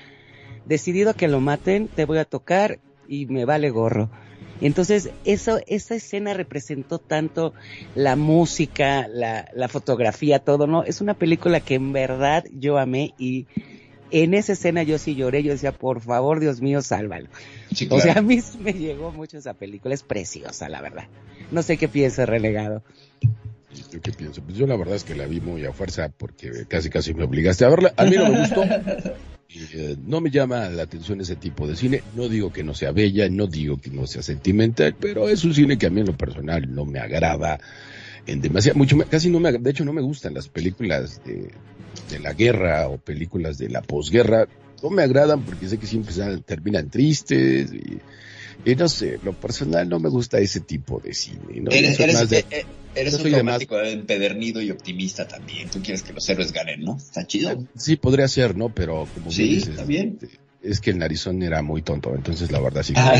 decidido 0.66 1.10
a 1.10 1.14
que 1.16 1.28
lo 1.28 1.40
maten, 1.40 1.88
te 1.88 2.06
voy 2.06 2.20
a 2.20 2.26
tocar 2.26 2.80
y 3.08 3.26
me 3.26 3.46
vale 3.46 3.72
gorro. 3.72 4.10
Entonces, 4.62 5.10
eso, 5.26 5.60
esa 5.68 5.96
escena 5.96 6.34
representó 6.34 7.00
tanto 7.00 7.54
la 7.96 8.16
música, 8.16 9.08
la, 9.08 9.50
la 9.54 9.68
fotografía, 9.68 10.40
todo, 10.40 10.68
¿no? 10.68 10.84
Es 10.84 11.02
una 11.02 11.14
película 11.14 11.60
que 11.60 11.76
en 11.76 11.94
verdad 11.94 12.44
yo 12.52 12.78
amé 12.78 13.14
y 13.18 13.48
en 14.12 14.34
esa 14.34 14.54
escena 14.54 14.84
yo 14.84 14.98
sí 14.98 15.16
lloré, 15.16 15.44
yo 15.44 15.54
decía, 15.54 15.72
por 15.72 16.02
favor, 16.02 16.40
Dios 16.40 16.62
mío, 16.62 16.82
sálvalo. 16.82 17.30
O 17.90 18.00
sea, 18.00 18.14
a 18.18 18.22
mí 18.22 18.40
me 18.60 18.74
llegó 18.74 19.12
mucho 19.12 19.38
esa 19.38 19.54
película, 19.54 19.94
es 19.94 20.04
preciosa, 20.04 20.70
la 20.70 20.82
verdad. 20.82 21.08
No 21.52 21.64
sé 21.64 21.78
qué 21.78 21.88
piensa 21.88 22.26
Relegado. 22.26 22.84
¿Yo 23.92 24.02
qué 24.02 24.12
pienso? 24.12 24.42
Pues 24.42 24.58
yo 24.58 24.66
la 24.66 24.76
verdad 24.76 24.96
es 24.96 25.04
que 25.04 25.16
la 25.16 25.28
vi 25.28 25.42
muy 25.42 25.66
a 25.66 25.74
fuerza 25.74 26.10
porque 26.10 26.66
casi 26.68 26.90
casi 26.90 27.14
me 27.14 27.24
obligaste 27.24 27.66
a 27.66 27.70
verla. 27.70 27.94
A 27.98 28.06
mí 28.06 28.16
no 28.16 28.30
me 28.30 28.40
gustó. 28.40 28.64
Eh, 29.52 29.96
no 30.06 30.22
me 30.22 30.30
llama 30.30 30.70
la 30.70 30.84
atención 30.84 31.22
ese 31.22 31.36
tipo 31.36 31.68
de 31.68 31.76
cine. 31.76 32.04
No 32.16 32.30
digo 32.30 32.54
que 32.54 32.64
no 32.64 32.76
sea 32.76 32.92
bella, 32.92 33.28
no 33.30 33.48
digo 33.48 33.78
que 33.78 33.90
no 33.90 34.06
sea 34.06 34.22
sentimental, 34.22 34.96
pero 35.00 35.28
es 35.28 35.44
un 35.44 35.56
cine 35.56 35.80
que 35.80 35.88
a 35.88 35.90
mí 35.90 36.02
en 36.02 36.06
lo 36.06 36.16
personal 36.16 36.72
no 36.72 36.86
me 36.86 37.00
agrada 37.00 37.60
en 38.28 38.42
demasiado, 38.42 38.78
mucho, 38.78 38.98
casi 39.10 39.30
no 39.32 39.40
me, 39.40 39.52
de 39.52 39.72
hecho 39.72 39.84
no 39.86 39.94
me 39.94 40.02
gustan 40.02 40.36
las 40.36 40.50
películas 40.50 41.24
de, 41.26 41.50
de 42.12 42.20
la 42.20 42.34
guerra 42.34 42.88
o 42.90 43.00
películas 43.00 43.58
de 43.58 43.70
la 43.70 43.82
posguerra. 43.82 44.48
No 44.82 44.90
me 44.90 45.04
agradan 45.04 45.42
porque 45.44 45.68
sé 45.68 45.78
que 45.78 45.88
siempre 45.88 46.14
terminan 46.46 46.90
tristes 46.90 47.72
y 47.74 48.00
y 48.66 48.76
no 48.76 48.90
sé, 48.90 49.20
lo 49.24 49.34
personal 49.34 49.88
no 49.88 50.00
me 50.00 50.10
gusta 50.10 50.40
ese 50.40 50.60
tipo 50.60 51.00
de 51.00 51.14
cine. 51.14 51.62
¿no? 51.62 51.72
Eres, 51.72 52.00
eh, 52.00 52.46
eh, 52.52 52.66
un 53.24 53.32
romántico 53.32 53.80
empedernido 53.80 54.62
y 54.62 54.72
optimista 54.72 55.28
también. 55.28 55.70
Tú 55.70 55.82
quieres 55.82 56.04
que 56.04 56.12
los 56.12 56.28
héroes 56.28 56.52
ganen, 56.52 56.84
¿no? 56.84 56.98
Está 56.98 57.26
chido. 57.26 57.66
Sí, 57.78 57.96
podría 57.96 58.28
ser, 58.28 58.58
¿no? 58.58 58.70
Pero 58.70 59.08
como 59.14 59.32
sí, 59.32 59.56
dices, 59.56 59.78
también. 59.78 60.20
Este, 60.22 60.40
es 60.62 60.82
que 60.82 60.92
el 60.92 60.98
narizón 60.98 61.42
era 61.42 61.62
muy 61.62 61.82
tonto, 61.82 62.14
entonces 62.14 62.52
la 62.52 62.60
verdad 62.60 62.84
sí. 62.84 62.94
Ah, 62.98 63.18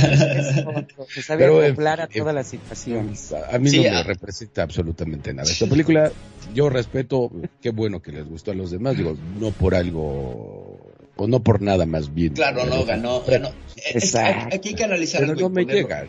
se 1.08 1.22
sabía 1.22 1.46
Pero, 1.46 1.64
acoplar 1.64 2.02
a 2.02 2.08
todas 2.08 2.36
las 2.36 2.48
situaciones. 2.48 3.32
A, 3.32 3.58
mí 3.60 3.72
no 3.72 3.84
me 3.84 4.04
representa 4.04 4.64
absolutamente 4.64 5.34
nada. 5.34 5.50
Esta 5.50 5.66
película, 5.68 6.12
yo 6.54 6.70
respeto, 6.70 7.32
qué 7.62 7.70
bueno 7.70 8.02
que 8.02 8.12
les 8.12 8.26
gustó 8.28 8.52
a 8.52 8.56
los 8.56 8.72
demás, 8.72 8.98
digo, 8.98 9.16
no 9.40 9.52
por 9.52 9.74
algo 9.74 10.69
o 11.20 11.28
no 11.28 11.44
por 11.44 11.62
nada 11.62 11.86
más 11.86 12.14
bien. 12.14 12.34
Claro, 12.34 12.66
no, 12.66 12.86
ganó. 12.86 13.24
ganó. 13.24 13.52
aquí 14.52 14.70
hay 14.70 14.76
que 14.76 14.84
analizar 14.84 15.22
Pero 15.22 15.36
no 15.36 15.50
me 15.50 15.66
llega. 15.66 16.08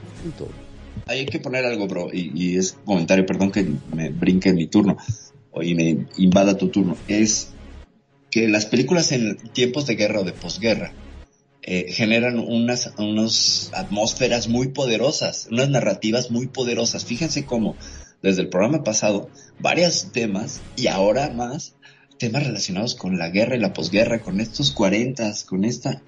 Hay 1.07 1.27
que 1.27 1.41
poner 1.41 1.65
algo, 1.65 1.89
bro, 1.89 2.11
y, 2.13 2.57
es 2.57 2.77
comentario, 2.85 3.27
perdón 3.27 3.51
que 3.51 3.67
me 3.93 4.11
brinque 4.11 4.51
en 4.51 4.57
mi 4.57 4.67
turno. 4.67 4.97
hoy 5.51 5.75
me 5.75 6.07
invada 6.17 6.57
tu 6.57 6.69
turno, 6.69 6.97
es 7.09 7.49
que 8.31 8.49
las 8.49 8.67
películas 8.67 9.11
en 9.13 9.37
tiempos 9.53 9.87
de 9.87 9.97
guerra 9.97 10.21
o 10.21 10.25
de 10.25 10.33
posguerra 10.33 10.93
eh, 11.63 11.87
generan 11.91 12.39
unas, 12.39 12.93
unas 12.97 13.71
atmósferas 13.75 14.49
muy 14.49 14.69
poderosas, 14.69 15.49
unas 15.51 15.69
narrativas 15.69 16.31
muy 16.31 16.47
poderosas. 16.47 17.05
Fíjense 17.05 17.45
cómo 17.45 17.77
desde 18.23 18.43
el 18.43 18.49
programa 18.49 18.85
pasado 18.85 19.29
varios 19.59 20.13
temas 20.13 20.61
y 20.77 20.87
ahora 20.87 21.31
más 21.31 21.75
temas 22.21 22.47
relacionados 22.47 22.95
con 22.95 23.19
la 23.19 23.31
guerra 23.31 23.57
y 23.57 23.61
la 23.61 23.73
posguerra, 23.73 24.21
con 24.21 24.41
estos 24.41 24.71
cuarentas, 24.71 25.43
con 25.43 25.65
esta 25.65 26.01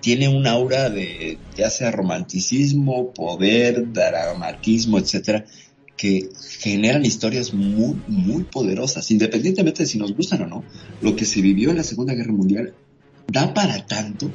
tiene 0.00 0.28
un 0.28 0.46
aura 0.46 0.90
de 0.90 1.38
ya 1.56 1.70
sea 1.70 1.90
romanticismo, 1.90 3.12
poder, 3.12 3.92
dramatismo, 3.92 4.98
etcétera, 4.98 5.44
que 5.96 6.30
generan 6.60 7.04
historias 7.04 7.52
muy, 7.52 8.00
muy 8.06 8.44
poderosas, 8.44 9.10
independientemente 9.10 9.82
de 9.82 9.88
si 9.88 9.98
nos 9.98 10.14
gustan 10.14 10.42
o 10.42 10.46
no. 10.46 10.64
Lo 11.02 11.16
que 11.16 11.24
se 11.24 11.42
vivió 11.42 11.70
en 11.70 11.76
la 11.76 11.82
Segunda 11.82 12.14
Guerra 12.14 12.32
Mundial 12.32 12.74
da 13.26 13.52
para 13.52 13.86
tanto 13.86 14.30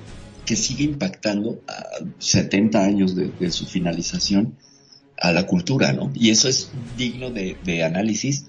que 0.45 0.55
sigue 0.57 0.83
impactando 0.83 1.61
a 1.67 1.85
70 2.19 2.83
años 2.83 3.15
de, 3.15 3.51
su 3.51 3.65
finalización 3.65 4.57
a 5.17 5.31
la 5.31 5.47
cultura, 5.47 5.93
¿no? 5.93 6.11
Y 6.13 6.31
eso 6.31 6.49
es 6.49 6.69
digno 6.97 7.31
de, 7.31 7.83
análisis 7.83 8.45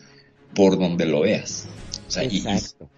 por 0.54 0.76
donde 0.76 1.06
lo 1.06 1.20
veas. 1.20 1.66
Sea, 2.14 2.24
Exacto 2.24 2.88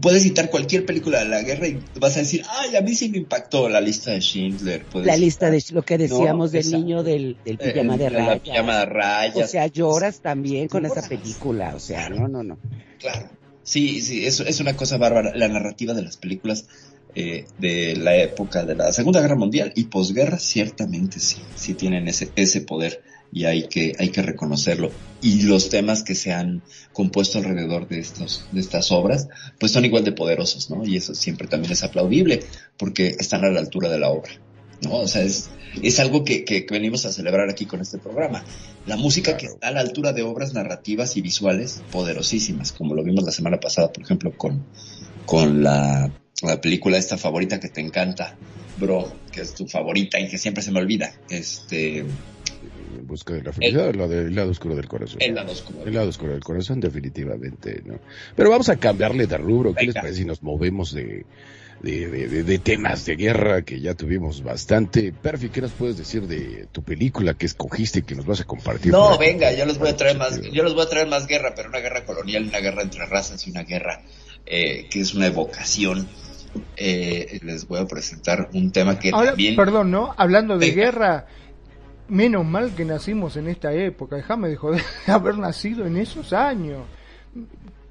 puedes 0.00 0.22
citar 0.22 0.50
cualquier 0.50 0.86
película 0.86 1.20
de 1.20 1.28
la 1.28 1.42
guerra 1.42 1.68
y 1.68 1.80
vas 1.98 2.16
a 2.16 2.20
decir, 2.20 2.44
ay, 2.48 2.76
a 2.76 2.80
mí 2.80 2.94
sí 2.94 3.08
me 3.08 3.18
impactó 3.18 3.68
la 3.68 3.80
lista 3.80 4.12
de 4.12 4.20
Schindler. 4.20 4.84
La 4.94 5.16
lista 5.16 5.50
de 5.50 5.62
lo 5.72 5.82
que 5.82 5.98
decíamos 5.98 6.52
del 6.52 6.70
niño 6.70 7.02
del, 7.02 7.36
del 7.44 7.58
eh, 7.60 7.72
pijama, 7.72 7.96
de 7.96 8.08
rayas. 8.08 8.40
pijama 8.40 8.78
de 8.78 8.86
rayas. 8.86 9.36
O 9.36 9.48
sea, 9.48 9.66
lloras 9.66 10.20
también 10.20 10.68
con 10.68 10.86
esa 10.86 11.06
película, 11.06 11.74
o 11.74 11.80
sea, 11.80 12.08
no, 12.08 12.28
no, 12.28 12.42
no. 12.42 12.58
Claro. 12.98 13.28
Sí, 13.62 14.00
sí, 14.00 14.26
eso 14.26 14.44
es 14.46 14.60
una 14.60 14.76
cosa 14.76 14.96
bárbara. 14.96 15.32
La 15.34 15.48
narrativa 15.48 15.92
de 15.92 16.02
las 16.02 16.16
películas 16.16 16.66
eh, 17.14 17.44
de 17.58 17.96
la 17.96 18.16
época 18.16 18.64
de 18.64 18.74
la 18.74 18.92
Segunda 18.92 19.20
Guerra 19.20 19.36
Mundial 19.36 19.72
y 19.74 19.84
posguerra, 19.84 20.38
ciertamente 20.38 21.20
sí, 21.20 21.36
sí 21.54 21.74
tienen 21.74 22.08
ese, 22.08 22.30
ese 22.36 22.62
poder 22.62 23.02
y 23.32 23.44
hay 23.44 23.68
que, 23.68 23.94
hay 23.98 24.10
que 24.10 24.22
reconocerlo. 24.22 24.90
Y 25.20 25.42
los 25.42 25.68
temas 25.68 26.02
que 26.02 26.14
se 26.14 26.32
han 26.32 26.62
compuesto 26.92 27.38
alrededor 27.38 27.88
de 27.88 27.98
estos, 27.98 28.46
de 28.52 28.60
estas 28.60 28.90
obras, 28.92 29.28
pues 29.58 29.72
son 29.72 29.84
igual 29.84 30.04
de 30.04 30.12
poderosos, 30.12 30.70
¿no? 30.70 30.84
Y 30.84 30.96
eso 30.96 31.14
siempre 31.14 31.48
también 31.48 31.72
es 31.72 31.82
aplaudible, 31.82 32.40
porque 32.76 33.16
están 33.18 33.44
a 33.44 33.50
la 33.50 33.60
altura 33.60 33.88
de 33.88 33.98
la 33.98 34.10
obra, 34.10 34.32
¿no? 34.82 34.96
O 34.96 35.08
sea, 35.08 35.22
es, 35.22 35.50
es 35.82 36.00
algo 36.00 36.24
que, 36.24 36.44
que, 36.44 36.66
venimos 36.70 37.04
a 37.04 37.12
celebrar 37.12 37.50
aquí 37.50 37.66
con 37.66 37.80
este 37.80 37.98
programa. 37.98 38.44
La 38.86 38.96
música 38.96 39.36
que 39.36 39.46
está 39.46 39.68
a 39.68 39.72
la 39.72 39.80
altura 39.80 40.12
de 40.12 40.22
obras 40.22 40.54
narrativas 40.54 41.16
y 41.16 41.20
visuales 41.20 41.82
poderosísimas, 41.90 42.72
como 42.72 42.94
lo 42.94 43.02
vimos 43.02 43.24
la 43.24 43.32
semana 43.32 43.58
pasada, 43.60 43.92
por 43.92 44.02
ejemplo, 44.02 44.32
con, 44.36 44.64
con 45.26 45.62
la, 45.62 46.12
la 46.42 46.60
película 46.60 46.96
esta 46.96 47.18
favorita 47.18 47.60
que 47.60 47.68
te 47.68 47.80
encanta, 47.80 48.36
Bro, 48.78 49.12
que 49.32 49.40
es 49.40 49.54
tu 49.54 49.66
favorita 49.66 50.20
y 50.20 50.28
que 50.28 50.38
siempre 50.38 50.62
se 50.62 50.70
me 50.70 50.78
olvida, 50.78 51.12
este, 51.30 52.04
en 52.98 53.06
busca 53.06 53.34
de 53.34 53.42
la 53.42 53.52
felicidad, 53.52 53.94
la 53.94 54.08
del 54.08 54.34
lado 54.34 54.50
oscuro 54.50 54.74
del 54.74 54.88
corazón. 54.88 55.18
El 55.20 55.34
lado 55.34 55.52
oscuro. 55.52 55.84
El 55.86 55.94
lado 55.94 56.08
oscuro 56.08 56.32
del 56.32 56.44
corazón, 56.44 56.80
definitivamente, 56.80 57.82
¿no? 57.84 57.98
Pero 58.34 58.50
vamos 58.50 58.68
a 58.68 58.76
cambiarle 58.76 59.26
de 59.26 59.38
rubro. 59.38 59.74
¿Qué 59.74 59.86
les 59.86 59.94
parece 59.94 60.16
si 60.16 60.24
nos 60.24 60.42
movemos 60.42 60.92
de, 60.92 61.24
de, 61.82 62.58
temas 62.58 63.04
de 63.06 63.16
guerra 63.16 63.62
que 63.62 63.80
ya 63.80 63.94
tuvimos 63.94 64.42
bastante? 64.42 65.12
Perfi, 65.12 65.48
¿qué 65.48 65.60
nos 65.60 65.72
puedes 65.72 65.96
decir 65.96 66.26
de 66.26 66.66
tu 66.72 66.82
película 66.82 67.34
que 67.34 67.46
escogiste 67.46 68.00
y 68.00 68.02
que 68.02 68.14
nos 68.14 68.26
vas 68.26 68.40
a 68.40 68.44
compartir? 68.44 68.92
No, 68.92 69.16
venga, 69.18 69.52
yo 69.52 69.64
les 69.64 69.78
voy 69.78 69.88
a 69.90 69.96
traer 69.96 70.16
más, 70.16 70.40
yo 70.40 70.62
les 70.64 70.74
voy 70.74 70.82
a 70.82 70.88
traer 70.88 71.08
más 71.08 71.26
guerra, 71.26 71.52
pero 71.54 71.68
una 71.68 71.80
guerra 71.80 72.04
colonial, 72.04 72.44
una 72.48 72.58
guerra 72.58 72.82
entre 72.82 73.06
razas 73.06 73.46
y 73.46 73.50
una 73.50 73.62
guerra 73.62 74.02
eh, 74.46 74.86
que 74.90 75.00
es 75.00 75.14
una 75.14 75.26
evocación. 75.26 76.08
Eh, 76.76 77.40
les 77.42 77.68
voy 77.68 77.78
a 77.78 77.86
presentar 77.86 78.48
un 78.54 78.72
tema 78.72 78.98
que 78.98 79.10
Ahora, 79.10 79.30
también... 79.30 79.54
Perdón, 79.54 79.90
¿no? 79.90 80.14
Hablando 80.16 80.56
de 80.56 80.70
guerra, 80.70 81.26
menos 82.08 82.44
mal 82.44 82.74
que 82.74 82.84
nacimos 82.84 83.36
en 83.36 83.48
esta 83.48 83.72
época, 83.72 84.16
déjame 84.16 84.48
de 84.48 84.56
joder 84.56 84.82
haber 85.06 85.38
nacido 85.38 85.86
en 85.86 85.96
esos 85.96 86.32
años. 86.32 86.82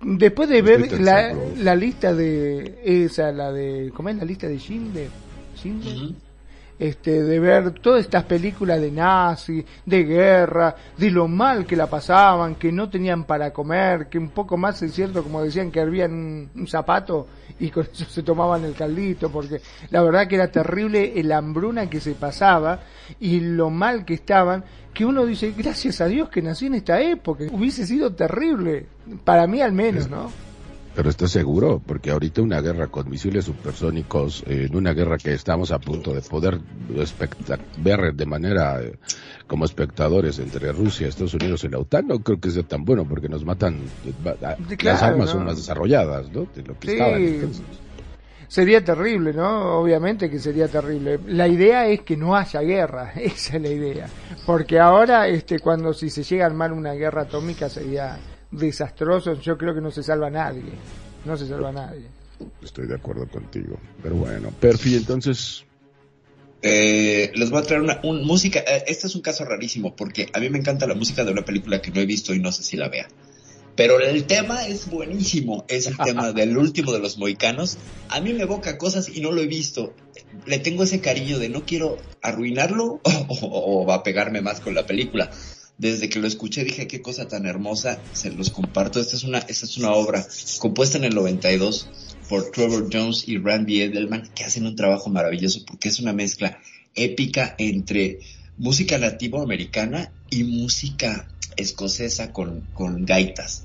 Después 0.02 0.50
de 0.50 0.62
ver 0.62 1.00
la, 1.00 1.34
la, 1.58 1.76
lista 1.76 2.14
de 2.14 2.80
esa, 2.84 3.32
la 3.32 3.52
de, 3.52 3.92
¿cómo 3.96 4.10
es 4.10 4.16
la 4.16 4.26
lista 4.26 4.48
de 4.48 4.60
Schindler? 4.60 5.10
Este, 6.80 7.24
de 7.24 7.40
ver 7.40 7.72
todas 7.72 8.02
estas 8.02 8.24
películas 8.26 8.80
de 8.80 8.92
nazi, 8.92 9.66
de 9.84 10.04
guerra, 10.04 10.76
de 10.96 11.10
lo 11.10 11.28
mal 11.28 11.66
que 11.66 11.76
la 11.76 11.88
pasaban, 11.88 12.54
que 12.54 12.72
no 12.72 12.88
tenían 12.88 13.24
para 13.24 13.52
comer, 13.52 14.10
que 14.10 14.20
un 14.20 14.30
poco 14.30 14.58
más 14.58 14.82
es 14.84 14.94
cierto, 14.94 15.24
como 15.24 15.42
decían, 15.42 15.72
que 15.72 15.80
habían 15.80 16.52
un 16.54 16.68
zapato 16.68 17.26
y 17.60 17.72
con 17.72 17.88
eso 17.92 18.06
se 18.06 18.22
tomaban 18.22 18.64
el 18.64 18.76
caldito, 18.76 19.32
porque 19.32 19.60
la 19.90 20.04
verdad 20.04 20.28
que 20.28 20.36
era 20.36 20.52
terrible 20.52 21.20
el 21.20 21.32
hambruna 21.32 21.90
que 21.90 22.00
se 22.00 22.12
pasaba 22.12 22.82
y 23.20 23.40
lo 23.40 23.72
mal 23.72 24.06
que 24.06 24.14
estaban, 24.14 24.64
que 24.94 25.04
uno 25.04 25.26
dice, 25.26 25.54
gracias 25.58 26.00
a 26.02 26.06
Dios 26.06 26.30
que 26.30 26.44
nací 26.44 26.68
en 26.68 26.76
esta 26.76 27.02
época, 27.02 27.46
hubiese 27.52 27.88
sido 27.88 28.14
terrible, 28.14 28.86
para 29.24 29.48
mí 29.48 29.62
al 29.62 29.72
menos, 29.72 30.10
¿no? 30.10 30.47
Pero 30.98 31.12
¿estás 31.12 31.30
seguro? 31.30 31.80
Porque 31.86 32.10
ahorita 32.10 32.42
una 32.42 32.60
guerra 32.60 32.88
con 32.88 33.08
misiles 33.08 33.46
supersónicos, 33.46 34.44
en 34.48 34.76
una 34.76 34.94
guerra 34.94 35.20
que 35.20 35.32
estamos 35.32 35.72
a 35.72 35.78
punto 35.78 36.12
de 36.12 36.22
poder 36.22 36.60
ver 37.78 38.16
de 38.16 38.26
manera 38.26 38.82
eh, 38.82 38.98
como 39.46 39.66
espectadores 39.66 40.40
entre 40.40 40.72
Rusia, 40.72 41.08
Estados 41.08 41.36
Unidos 41.36 41.64
y 41.66 41.70
la 41.70 41.78
OTAN, 41.78 42.08
no 42.08 42.18
creo 42.24 42.40
que 42.40 42.50
sea 42.50 42.64
tan 42.64 42.84
bueno 42.84 43.08
porque 43.08 43.30
nos 43.30 43.46
matan, 43.46 43.80
eh, 44.08 44.58
las 44.82 45.04
armas 45.04 45.30
son 45.30 45.46
más 45.46 45.58
desarrolladas, 45.58 46.32
¿no? 46.32 46.48
De 46.56 46.64
lo 46.64 46.80
que 46.80 46.94
estaban. 46.94 47.52
Sería 48.48 48.84
terrible, 48.84 49.34
¿no? 49.34 49.80
Obviamente 49.80 50.32
que 50.32 50.40
sería 50.40 50.68
terrible. 50.68 51.20
La 51.28 51.48
idea 51.48 51.88
es 51.88 52.02
que 52.02 52.18
no 52.18 52.36
haya 52.36 52.62
guerra, 52.62 53.12
esa 53.16 53.58
es 53.58 53.62
la 53.62 53.70
idea. 53.70 54.08
Porque 54.48 54.80
ahora, 54.80 55.28
este, 55.28 55.60
cuando 55.60 55.94
si 55.94 56.10
se 56.10 56.24
llega 56.24 56.46
a 56.46 56.48
armar 56.48 56.74
una 56.74 56.94
guerra 56.94 57.22
atómica 57.22 57.70
sería 57.70 58.18
desastrosos, 58.52 59.42
yo 59.42 59.58
creo 59.58 59.74
que 59.74 59.82
no 59.82 59.92
se 59.92 60.04
salva 60.04 60.30
nadie. 60.30 60.72
No 61.26 61.36
se 61.38 61.48
salva 61.48 61.72
nadie. 61.72 62.08
Estoy 62.64 62.88
de 62.88 62.96
acuerdo 62.96 63.28
contigo. 63.28 63.80
Pero 64.02 64.16
bueno, 64.16 64.52
Perfi, 64.60 64.96
entonces. 64.96 65.66
Eh, 66.62 67.32
les 67.36 67.50
voy 67.50 67.62
a 67.62 67.64
traer 67.64 67.82
una 67.82 68.00
música. 68.04 68.60
Eh, 68.60 68.86
este 68.88 69.08
es 69.08 69.16
un 69.16 69.22
caso 69.22 69.46
rarísimo 69.46 69.96
porque 69.96 70.30
a 70.34 70.40
mí 70.40 70.50
me 70.50 70.60
encanta 70.60 70.88
la 70.88 70.96
música 70.96 71.24
de 71.24 71.32
una 71.32 71.46
película 71.46 71.82
que 71.82 71.92
no 71.92 72.00
he 72.00 72.06
visto 72.06 72.34
y 72.34 72.40
no 72.40 72.52
sé 72.52 72.64
si 72.64 72.78
la 72.78 72.90
vea. 72.90 73.08
Pero 73.76 74.00
el 74.00 74.24
tema 74.26 74.66
es 74.66 74.90
buenísimo. 74.90 75.66
Es 75.68 75.86
el 75.86 75.98
tema 75.98 76.32
del 76.34 76.58
último 76.58 76.94
de 76.94 77.00
los 77.00 77.18
moicanos. 77.18 77.78
A 78.10 78.22
mí 78.22 78.34
me 78.34 78.44
evoca 78.44 78.78
cosas 78.78 79.10
y 79.10 79.22
no 79.22 79.32
lo 79.32 79.42
he 79.42 79.48
visto. 79.48 79.94
Le 80.46 80.60
tengo 80.60 80.84
ese 80.84 81.00
cariño 81.00 81.38
de 81.38 81.50
no 81.50 81.64
quiero 81.66 81.98
arruinarlo 82.22 83.02
o, 83.04 83.82
o 83.82 83.86
va 83.86 83.96
a 83.96 84.04
pegarme 84.04 84.42
más 84.42 84.62
con 84.62 84.74
la 84.74 84.86
película 84.86 85.30
desde 85.78 86.10
que 86.10 86.20
lo 86.20 86.28
escuché 86.28 86.64
dije 86.64 86.88
qué 86.88 87.02
cosa 87.02 87.28
tan 87.28 87.46
hermosa, 87.46 88.00
se 88.14 88.32
los 88.32 88.50
comparto. 88.50 89.00
Esta 89.00 89.16
es 89.16 89.24
una, 89.24 89.40
esta 89.40 89.66
es 89.66 89.78
una 89.78 89.92
obra 89.92 90.26
compuesta 90.60 90.98
en 90.98 91.04
el 91.04 91.16
92 91.16 91.90
por 92.28 92.52
Trevor 92.52 92.90
Jones 92.92 93.28
y 93.28 93.38
Randy 93.38 93.82
Edelman 93.82 94.30
que 94.34 94.44
hacen 94.44 94.66
un 94.66 94.76
trabajo 94.76 95.10
maravilloso 95.10 95.64
porque 95.66 95.90
es 95.90 96.00
una 96.00 96.14
mezcla 96.14 96.60
épica 96.96 97.56
entre 97.58 98.20
música 98.58 98.98
latinoamericana 98.98 100.12
y 100.30 100.44
música 100.44 101.28
escocesa 101.56 102.34
con, 102.34 102.62
con 102.74 103.06
gaitas. 103.06 103.64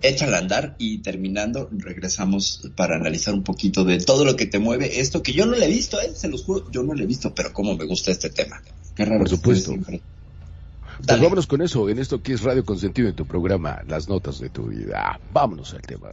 Échala 0.00 0.36
a 0.36 0.40
andar 0.40 0.76
y 0.78 0.98
terminando 0.98 1.68
regresamos 1.72 2.70
para 2.76 2.96
analizar 2.96 3.34
un 3.34 3.42
poquito 3.42 3.84
de 3.84 3.98
todo 3.98 4.24
lo 4.24 4.36
que 4.36 4.46
te 4.46 4.60
mueve 4.60 5.00
esto 5.00 5.22
que 5.22 5.32
yo 5.32 5.44
no 5.44 5.56
le 5.56 5.66
he 5.66 5.68
visto, 5.68 6.00
¿eh? 6.00 6.12
se 6.14 6.28
los 6.28 6.44
juro, 6.44 6.70
yo 6.70 6.82
no 6.82 6.94
le 6.94 7.02
he 7.02 7.06
visto, 7.06 7.34
pero 7.34 7.52
cómo 7.52 7.76
me 7.76 7.84
gusta 7.84 8.12
este 8.12 8.30
tema. 8.30 8.62
Qué 8.94 9.04
raro. 9.04 9.20
Por 9.20 9.28
supuesto. 9.28 9.74
Pues 11.06 11.20
vámonos 11.20 11.46
con 11.46 11.62
eso, 11.62 11.88
en 11.88 11.98
esto 11.98 12.22
que 12.22 12.32
es 12.32 12.42
Radio 12.42 12.64
Consentido 12.64 13.08
en 13.08 13.14
tu 13.14 13.26
programa, 13.26 13.82
las 13.86 14.08
notas 14.08 14.40
de 14.40 14.50
tu 14.50 14.66
vida. 14.68 15.20
Vámonos 15.32 15.72
al 15.74 15.82
tema. 15.82 16.10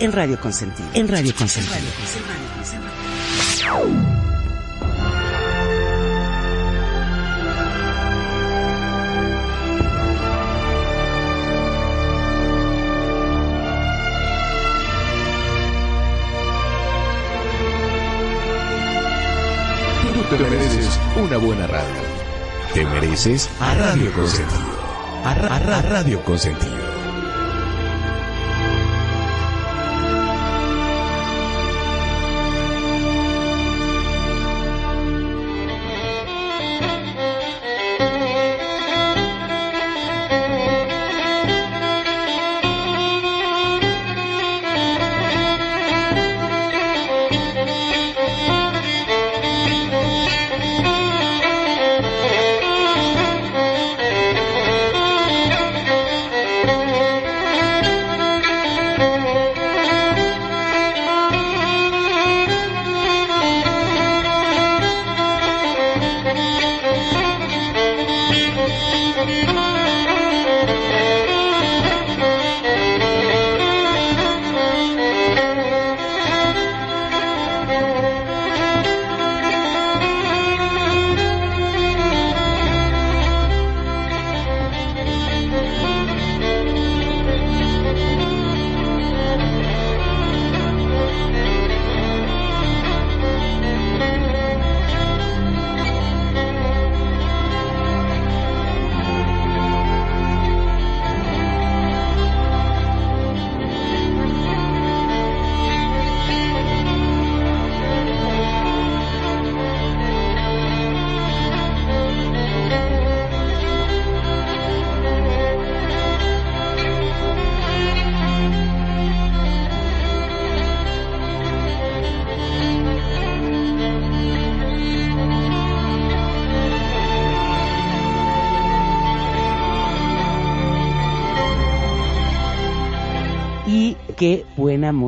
En 0.00 0.12
Radio 0.12 0.40
Consentido. 0.40 0.88
En 0.94 1.06
Radio 1.08 1.32
Consentido. 1.34 1.76
Tú 20.14 20.36
te 20.36 20.42
mereces 20.42 20.98
una 21.16 21.36
buena 21.36 21.66
radio. 21.66 22.02
Te 22.74 22.84
mereces 22.84 23.48
a 23.60 23.74
Radio 23.74 24.12
Consentido. 24.12 24.78
A, 25.24 25.34
Ra- 25.34 25.56
a 25.56 25.58
Ra- 25.58 25.82
Radio 25.82 26.22
Consentido. 26.24 26.87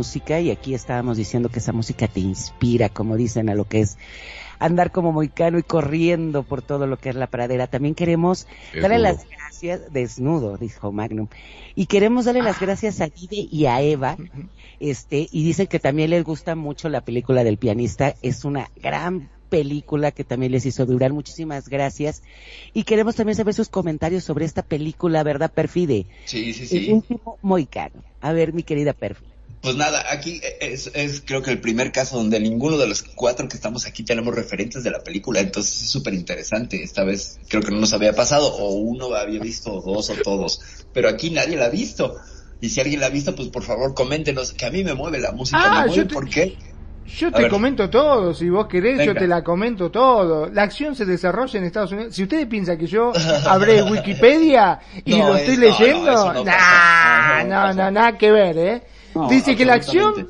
Música. 0.00 0.40
Y 0.40 0.50
aquí 0.50 0.72
estábamos 0.72 1.18
diciendo 1.18 1.50
que 1.50 1.58
esa 1.58 1.72
música 1.72 2.08
te 2.08 2.20
inspira, 2.20 2.88
como 2.88 3.16
dicen, 3.16 3.50
a 3.50 3.54
lo 3.54 3.66
que 3.66 3.80
es 3.80 3.98
andar 4.58 4.92
como 4.92 5.12
moicano 5.12 5.58
y 5.58 5.62
corriendo 5.62 6.42
por 6.42 6.62
todo 6.62 6.86
lo 6.86 6.96
que 6.96 7.10
es 7.10 7.16
la 7.16 7.26
pradera. 7.26 7.66
También 7.66 7.94
queremos 7.94 8.46
darle 8.80 8.98
las 8.98 9.26
gracias, 9.28 9.92
desnudo, 9.92 10.56
dijo 10.56 10.90
Magnum. 10.90 11.28
Y 11.74 11.84
queremos 11.84 12.24
darle 12.24 12.42
las 12.42 12.58
gracias 12.58 13.02
a 13.02 13.08
Guide 13.08 13.46
y 13.50 13.66
a 13.66 13.82
Eva. 13.82 14.16
Este, 14.80 15.28
y 15.30 15.44
dicen 15.44 15.66
que 15.66 15.78
también 15.78 16.08
les 16.08 16.24
gusta 16.24 16.54
mucho 16.54 16.88
la 16.88 17.02
película 17.02 17.44
del 17.44 17.58
pianista. 17.58 18.14
Es 18.22 18.46
una 18.46 18.70
gran 18.82 19.28
película 19.50 20.12
que 20.12 20.24
también 20.24 20.52
les 20.52 20.64
hizo 20.64 20.86
durar. 20.86 21.12
Muchísimas 21.12 21.68
gracias. 21.68 22.22
Y 22.72 22.84
queremos 22.84 23.16
también 23.16 23.36
saber 23.36 23.52
sus 23.52 23.68
comentarios 23.68 24.24
sobre 24.24 24.46
esta 24.46 24.62
película, 24.62 25.22
¿verdad, 25.22 25.52
Perfide? 25.52 26.06
Sí, 26.24 26.54
sí, 26.54 26.62
El 26.74 26.84
sí. 26.86 26.92
último 26.92 27.36
moicano. 27.42 28.02
A 28.22 28.32
ver, 28.32 28.54
mi 28.54 28.62
querida 28.62 28.94
Perfi. 28.94 29.29
Pues 29.62 29.77
nada, 29.77 30.03
aquí 30.11 30.40
es, 30.61 30.90
es 30.94 31.23
creo 31.27 31.42
que 31.42 31.51
el 31.51 31.61
primer 31.61 31.92
caso 31.92 32.16
donde 32.16 32.40
ninguno 32.40 32.79
de 32.79 32.87
los 32.87 33.03
cuatro 33.03 33.46
que 33.46 33.57
estamos 33.57 33.87
aquí 33.87 34.03
tenemos 34.05 34.35
referentes 34.35 34.83
de 34.83 34.90
la 34.90 35.01
película, 35.01 35.40
entonces 35.40 35.83
es 35.83 35.90
súper 35.90 36.14
interesante. 36.14 36.83
Esta 36.83 37.05
vez 37.05 37.38
creo 37.49 37.62
que 37.62 37.70
no 37.70 37.79
nos 37.81 37.92
había 37.92 38.14
pasado, 38.14 38.46
o 38.57 38.70
uno 38.70 39.14
había 39.14 39.38
visto, 39.38 39.70
o 39.75 39.83
dos 39.96 40.09
o 40.09 40.14
todos, 40.14 40.61
pero 40.94 41.11
aquí 41.11 41.31
nadie 41.31 41.57
la 41.57 41.66
ha 41.66 41.70
visto. 41.70 42.16
Y 42.62 42.70
si 42.70 42.81
alguien 42.81 43.01
la 43.01 43.07
ha 43.07 43.11
visto, 43.11 43.35
pues 43.37 43.49
por 43.49 43.62
favor 43.62 43.94
coméntenos, 43.94 44.53
que 44.55 44.64
a 44.64 44.70
mí 44.70 44.83
me 44.83 44.94
mueve 44.94 45.18
la 45.18 45.33
música, 45.33 45.61
Ah, 45.62 45.81
me 45.83 45.87
mueve 45.88 45.94
yo 46.03 46.07
te- 46.09 46.14
¿por 46.14 46.29
qué? 46.31 46.57
Yo 47.18 47.33
te 47.33 47.49
comento 47.49 47.90
todo, 47.90 48.33
si 48.35 48.49
vos 48.49 48.66
querés, 48.68 49.05
yo 49.05 49.14
te 49.14 49.27
la 49.27 49.42
comento 49.42 49.90
todo. 49.90 50.49
La 50.49 50.62
acción 50.62 50.94
se 50.94 51.05
desarrolla 51.05 51.59
en 51.59 51.64
Estados 51.64 51.90
Unidos. 51.92 52.14
Si 52.14 52.23
ustedes 52.23 52.46
piensan 52.46 52.79
que 52.79 52.87
yo 52.87 53.12
habré 53.46 53.83
Wikipedia 53.83 54.79
y 55.05 55.11
No, 55.18 55.29
lo 55.29 55.37
estoy 55.37 55.55
es- 55.55 55.61
no, 55.61 55.66
no, 55.66 55.79
leyendo, 55.79 56.33
no 56.35 56.44
nah. 56.44 57.42
No, 57.44 57.66
no 57.66 57.75
no, 57.75 57.90
nada 57.90 58.16
que 58.16 58.31
ver, 58.31 58.59
¿eh? 58.59 58.83
No, 59.14 59.29
Dice 59.29 59.57
que 59.57 59.64
la 59.64 59.75
acción 59.75 60.29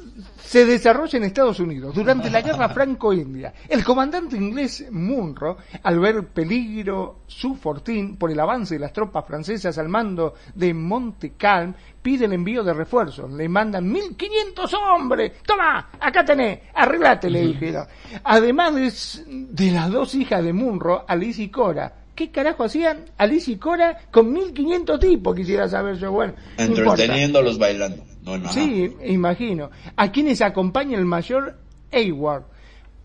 se 0.51 0.67
desarrolla 0.67 1.17
en 1.17 1.23
Estados 1.23 1.61
Unidos 1.61 1.95
durante 1.95 2.29
la 2.29 2.41
guerra 2.41 2.69
franco-india. 2.71 3.55
El 3.69 3.85
comandante 3.85 4.37
inglés 4.37 4.85
Munro, 4.91 5.59
al 5.85 6.01
ver 6.01 6.27
peligro 6.27 7.21
su 7.29 7.55
fortín 7.55 8.17
por 8.17 8.33
el 8.33 8.41
avance 8.41 8.75
de 8.75 8.81
las 8.81 8.93
tropas 8.93 9.25
francesas 9.25 9.79
al 9.79 9.89
mando 9.89 10.35
de 10.53 10.75
Montcalm, 10.75 11.73
pide 12.03 12.25
el 12.25 12.33
envío 12.33 12.65
de 12.65 12.75
refuerzos. 12.75 13.31
Le 13.33 13.49
mandan 13.49 13.89
1500 13.93 14.75
hombres. 14.75 15.35
Toma, 15.47 15.89
acá 16.01 16.25
tenés, 16.25 16.59
arreglate, 16.75 17.31
le 17.31 17.47
dijeron. 17.47 17.87
Además 18.25 18.75
de, 18.75 19.25
de 19.51 19.71
las 19.71 19.89
dos 19.89 20.17
hijas 20.17 20.43
de 20.43 20.53
Munro, 20.53 21.05
Alice 21.07 21.41
y 21.41 21.49
Cora. 21.49 21.95
¿Qué 22.17 22.33
carajo 22.33 22.65
hacían 22.65 23.05
Alice 23.19 23.53
y 23.53 23.57
Cora 23.57 23.97
con 24.11 24.33
1500 24.33 24.99
tipos? 24.99 25.37
Quisiera 25.37 25.69
saber 25.69 25.97
yo. 25.97 26.11
Bueno. 26.11 26.35
Entreteniéndolos 26.59 27.57
bailando. 27.57 28.10
No. 28.23 28.53
Sí, 28.53 28.95
imagino. 29.07 29.71
A 29.97 30.11
quienes 30.13 30.43
acompaña 30.43 30.99
el 30.99 31.07
mayor 31.07 31.57
Hayward, 31.93 32.45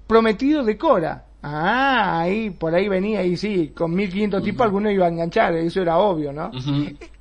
prometido 0.07 0.63
de 0.63 0.77
Cora. 0.77 1.25
Ah, 1.47 2.21
ahí, 2.21 2.49
por 2.49 2.73
ahí 2.73 2.87
venía, 2.89 3.23
y 3.23 3.37
sí, 3.37 3.71
con 3.75 3.93
1500 3.93 4.41
tipos 4.41 4.65
alguno 4.65 4.89
iba 4.89 5.05
a 5.05 5.09
enganchar, 5.09 5.53
eso 5.53 5.79
era 5.79 5.99
obvio, 5.99 6.33
¿no? 6.33 6.49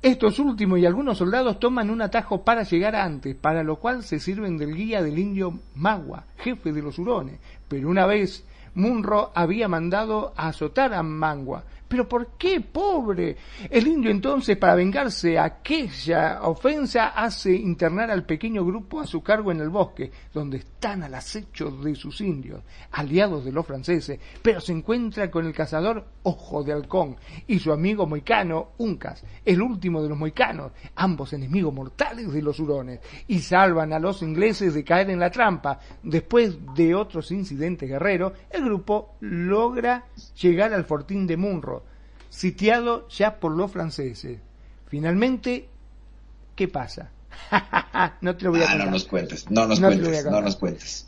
Estos 0.01 0.39
últimos 0.39 0.79
y 0.79 0.85
algunos 0.87 1.19
soldados 1.19 1.59
toman 1.59 1.91
un 1.91 2.01
atajo 2.01 2.43
para 2.43 2.63
llegar 2.63 2.95
antes, 2.95 3.35
para 3.35 3.61
lo 3.61 3.75
cual 3.75 4.01
se 4.01 4.19
sirven 4.19 4.57
del 4.57 4.73
guía 4.73 5.03
del 5.03 5.19
indio 5.19 5.59
Magua, 5.75 6.23
jefe 6.37 6.73
de 6.73 6.81
los 6.81 6.97
hurones. 6.97 7.39
Pero 7.67 7.87
una 7.87 8.07
vez 8.07 8.43
Munro 8.73 9.31
había 9.35 9.67
mandado 9.67 10.33
a 10.35 10.47
azotar 10.47 10.95
a 10.95 11.03
Mangua. 11.03 11.63
¿Pero 11.87 12.09
por 12.09 12.29
qué, 12.37 12.61
pobre? 12.61 13.37
El 13.69 13.87
indio 13.87 14.09
entonces, 14.09 14.57
para 14.57 14.75
vengarse 14.75 15.37
aquella 15.37 16.41
ofensa, 16.41 17.09
hace 17.09 17.53
internar 17.53 18.09
al 18.09 18.25
pequeño 18.25 18.65
grupo 18.65 18.99
a 18.99 19.07
su 19.07 19.21
cargo 19.21 19.51
en 19.51 19.59
el 19.59 19.69
bosque, 19.69 20.11
donde 20.33 20.57
están 20.57 21.03
al 21.03 21.13
acecho 21.13 21.69
de 21.69 21.95
sus 21.95 22.21
indios, 22.21 22.61
aliados 22.91 23.45
de 23.45 23.51
los 23.51 23.65
franceses, 23.65 24.19
pero 24.41 24.59
se 24.59 24.71
encuentra 24.71 25.29
con 25.29 25.45
el 25.45 25.53
cazador 25.53 26.05
Ojo 26.23 26.63
de 26.63 26.73
Halcón 26.73 27.17
y 27.45 27.59
su 27.59 27.71
amigo 27.71 28.07
moicano 28.07 28.69
Uncas, 28.77 29.23
el 29.43 29.61
último 29.61 30.01
de 30.01 30.09
los 30.09 30.17
moicanos, 30.17 30.71
ambos 30.95 31.33
enemigos 31.33 31.73
mortales 31.73 32.31
de 32.33 32.41
los 32.41 32.59
hurones, 32.59 32.99
y 33.27 33.39
salvan 33.39 33.93
a 33.93 33.99
los 33.99 34.21
ingleses 34.21 34.73
de 34.73 34.83
caer 34.83 35.11
en 35.11 35.19
la 35.19 35.29
trampa. 35.29 35.79
Después 36.01 36.57
de 36.75 36.95
otros 36.95 37.31
incidentes 37.31 37.87
guerreros, 37.87 38.33
el 38.49 38.65
grupo 38.65 39.15
logra 39.19 40.05
llegar 40.41 40.73
al 40.73 40.85
fortín 40.85 41.27
de 41.27 41.37
Munro, 41.37 41.84
sitiado 42.35 43.07
ya 43.09 43.39
por 43.39 43.51
los 43.53 43.71
franceses. 43.71 44.39
Finalmente, 44.87 45.69
¿qué 46.55 46.67
pasa? 46.67 47.11
no 48.21 48.35
te 48.35 48.45
lo 48.45 48.51
voy 48.51 48.61
a 48.61 48.65
Ah, 48.65 48.67
no 48.67 48.71
contar. 48.77 48.91
nos 48.91 49.05
cuentes, 49.05 49.49
no 49.51 49.67
nos 49.67 49.79
No 49.79 49.89
te 49.89 49.95
lo 49.97 50.03
voy 50.09 50.15
a 50.17 50.23
cuentes, 50.23 50.25
no 50.25 50.31
contar. 50.31 50.43
nos 50.43 50.55
cuentes. 50.57 51.07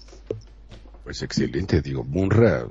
Pues 1.04 1.22
excelente, 1.22 1.82
digo, 1.82 2.04
Munra 2.04 2.66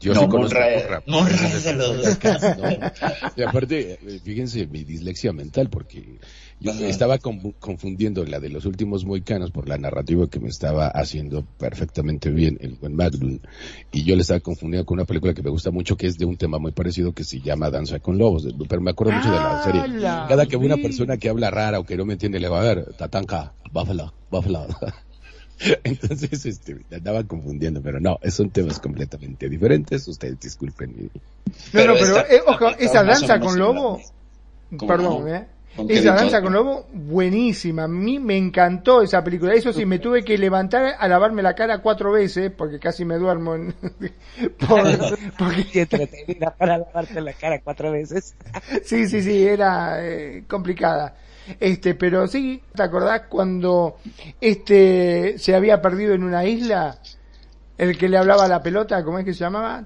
Yo 0.00 0.14
no, 0.14 0.20
sí 0.20 0.28
conozco 0.28 0.58
Monra, 1.06 1.48
es 1.48 1.64
de 1.64 1.74
los. 1.74 2.18
Y 3.36 3.42
aparte, 3.42 3.92
eh, 3.92 4.20
fíjense 4.22 4.66
mi 4.66 4.84
dislexia 4.84 5.32
mental, 5.32 5.68
porque 5.70 6.18
yo 6.60 6.70
Ajá. 6.72 6.86
estaba 6.86 7.18
con- 7.18 7.52
confundiendo 7.58 8.24
la 8.24 8.40
de 8.40 8.48
los 8.48 8.64
últimos 8.64 9.04
moicanos 9.04 9.50
por 9.50 9.68
la 9.68 9.76
narrativa 9.78 10.28
que 10.28 10.40
me 10.40 10.48
estaba 10.48 10.88
haciendo 10.88 11.44
perfectamente 11.58 12.30
bien 12.30 12.58
el 12.60 12.74
buen 12.74 12.94
Magnum, 12.94 13.38
y 13.92 14.04
yo 14.04 14.14
le 14.16 14.22
estaba 14.22 14.40
confundiendo 14.40 14.84
con 14.86 14.98
una 14.98 15.04
película 15.04 15.34
que 15.34 15.42
me 15.42 15.50
gusta 15.50 15.70
mucho, 15.70 15.96
que 15.96 16.06
es 16.06 16.16
de 16.16 16.24
un 16.24 16.36
tema 16.36 16.58
muy 16.58 16.72
parecido, 16.72 17.12
que 17.12 17.24
se 17.24 17.40
llama 17.40 17.70
Danza 17.70 17.98
con 17.98 18.18
Lobos, 18.18 18.46
pero 18.68 18.80
me 18.80 18.90
acuerdo 18.90 19.12
mucho 19.12 19.30
de 19.30 19.40
la 19.40 19.58
serie. 19.62 19.82
Cada 20.28 20.46
que 20.46 20.56
veo 20.56 20.66
una 20.66 20.76
persona 20.76 21.16
que 21.16 21.28
habla 21.28 21.50
rara 21.50 21.78
o 21.80 21.84
que 21.84 21.96
no 21.96 22.04
me 22.04 22.14
entiende, 22.14 22.38
le 22.40 22.48
va 22.48 22.60
a 22.60 22.64
ver, 22.64 22.84
tatanka, 22.96 23.54
báfala, 23.72 24.12
báfala. 24.30 24.66
Entonces, 25.84 26.46
este, 26.46 26.76
me 26.88 26.96
andaba 26.96 27.24
confundiendo, 27.24 27.82
pero 27.82 28.00
no, 28.00 28.18
son 28.30 28.50
temas 28.50 28.78
completamente 28.80 29.48
diferentes, 29.48 30.06
ustedes 30.08 30.38
disculpen. 30.40 30.94
mi- 30.96 31.02
No, 31.04 31.10
Pero 31.72 31.92
no, 31.94 31.98
pero 32.00 32.16
esta- 32.18 32.34
eh, 32.34 32.40
ojo, 32.46 32.68
esa 32.78 33.02
danza 33.04 33.40
con 33.40 33.58
lobo, 33.58 34.00
¿Cómo 34.76 34.86
perdón, 34.86 35.24
no? 35.24 35.34
eh. 35.34 35.46
Esa 35.88 36.14
danza 36.14 36.42
con 36.42 36.52
lobo, 36.52 36.88
buenísima. 36.92 37.84
A 37.84 37.88
mí 37.88 38.18
me 38.18 38.36
encantó 38.36 39.00
esa 39.00 39.22
película. 39.22 39.54
Eso 39.54 39.72
sí, 39.72 39.86
me 39.86 40.00
tuve 40.00 40.24
que 40.24 40.36
levantar 40.36 40.96
a 40.98 41.06
lavarme 41.06 41.40
la 41.40 41.54
cara 41.54 41.78
cuatro 41.82 42.10
veces, 42.10 42.50
porque 42.50 42.80
casi 42.80 43.04
me 43.04 43.14
duermo. 43.16 43.54
En... 43.54 43.72
por- 44.68 45.18
porque 45.38 45.66
Qué 45.72 45.80
entretenida 45.82 46.50
para 46.58 46.78
lavarte 46.78 47.20
la 47.20 47.32
cara 47.32 47.60
cuatro 47.60 47.92
veces. 47.92 48.34
Sí, 48.84 49.06
sí, 49.06 49.22
sí, 49.22 49.46
era 49.46 50.04
eh, 50.04 50.42
complicada. 50.48 51.14
Este, 51.60 51.94
pero 51.94 52.26
sí, 52.26 52.62
¿te 52.74 52.82
acordás 52.82 53.22
cuando 53.28 53.96
este 54.40 55.38
se 55.38 55.54
había 55.54 55.80
perdido 55.80 56.14
en 56.14 56.22
una 56.24 56.44
isla? 56.44 56.98
El 57.76 57.96
que 57.96 58.08
le 58.08 58.18
hablaba 58.18 58.44
a 58.44 58.48
la 58.48 58.62
pelota, 58.62 59.04
¿cómo 59.04 59.18
es 59.18 59.24
que 59.24 59.32
se 59.32 59.40
llamaba? 59.40 59.84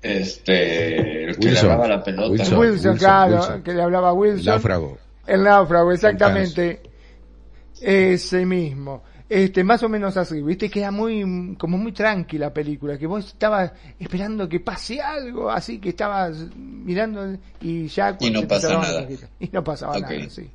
Este, 0.00 1.24
el 1.24 1.36
que 1.36 1.42
le 1.42 1.48
Wilson. 1.50 1.70
hablaba 1.70 1.88
la 1.88 2.02
pelota. 2.04 2.30
Wilson. 2.30 2.58
Wilson, 2.58 2.96
claro, 2.96 3.36
Wilson. 3.36 3.62
que 3.62 3.72
le 3.72 3.82
hablaba 3.82 4.08
a 4.10 4.12
Wilson. 4.12 4.44
Náufrago. 4.46 4.98
El 5.26 5.42
náufrago, 5.42 5.92
exactamente. 5.92 6.82
Ese 7.80 8.46
mismo. 8.46 9.02
Este, 9.34 9.64
más 9.64 9.82
o 9.82 9.88
menos 9.88 10.16
así, 10.16 10.40
viste, 10.42 10.70
queda 10.70 10.92
muy, 10.92 11.56
como 11.58 11.76
muy 11.76 11.90
tranquila 11.90 12.46
la 12.46 12.54
película, 12.54 12.96
que 12.96 13.08
vos 13.08 13.26
estabas 13.26 13.72
esperando 13.98 14.48
que 14.48 14.60
pase 14.60 15.00
algo, 15.00 15.50
así 15.50 15.80
que 15.80 15.88
estabas 15.88 16.36
mirando 16.56 17.36
y 17.60 17.88
ya 17.88 18.16
Y 18.20 18.30
no 18.30 18.42
cerraban 18.42 18.82
nada. 18.82 19.08
Y 19.40 19.48
no 19.52 19.64
pasaba 19.64 19.98
nada, 19.98 20.30
sí. 20.30 20.48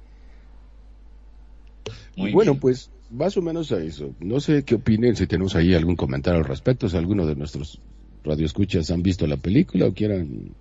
Muy 2.15 2.32
bueno, 2.32 2.53
bien. 2.53 2.61
pues 2.61 2.89
más 3.09 3.36
o 3.36 3.41
menos 3.41 3.69
a 3.73 3.84
eso. 3.84 4.11
No 4.21 4.39
sé 4.39 4.63
qué 4.63 4.75
opinen, 4.75 5.13
si 5.17 5.27
tenemos 5.27 5.55
ahí 5.55 5.73
algún 5.73 5.97
comentario 5.97 6.39
al 6.39 6.45
respecto, 6.45 6.88
si 6.88 6.95
alguno 6.95 7.25
de 7.25 7.36
nuestros 7.36 7.82
radioescuchas 8.23 8.91
han 8.91 9.03
visto 9.03 9.27
la 9.27 9.36
película 9.36 9.88
o 9.88 9.93
quieran... 9.93 10.51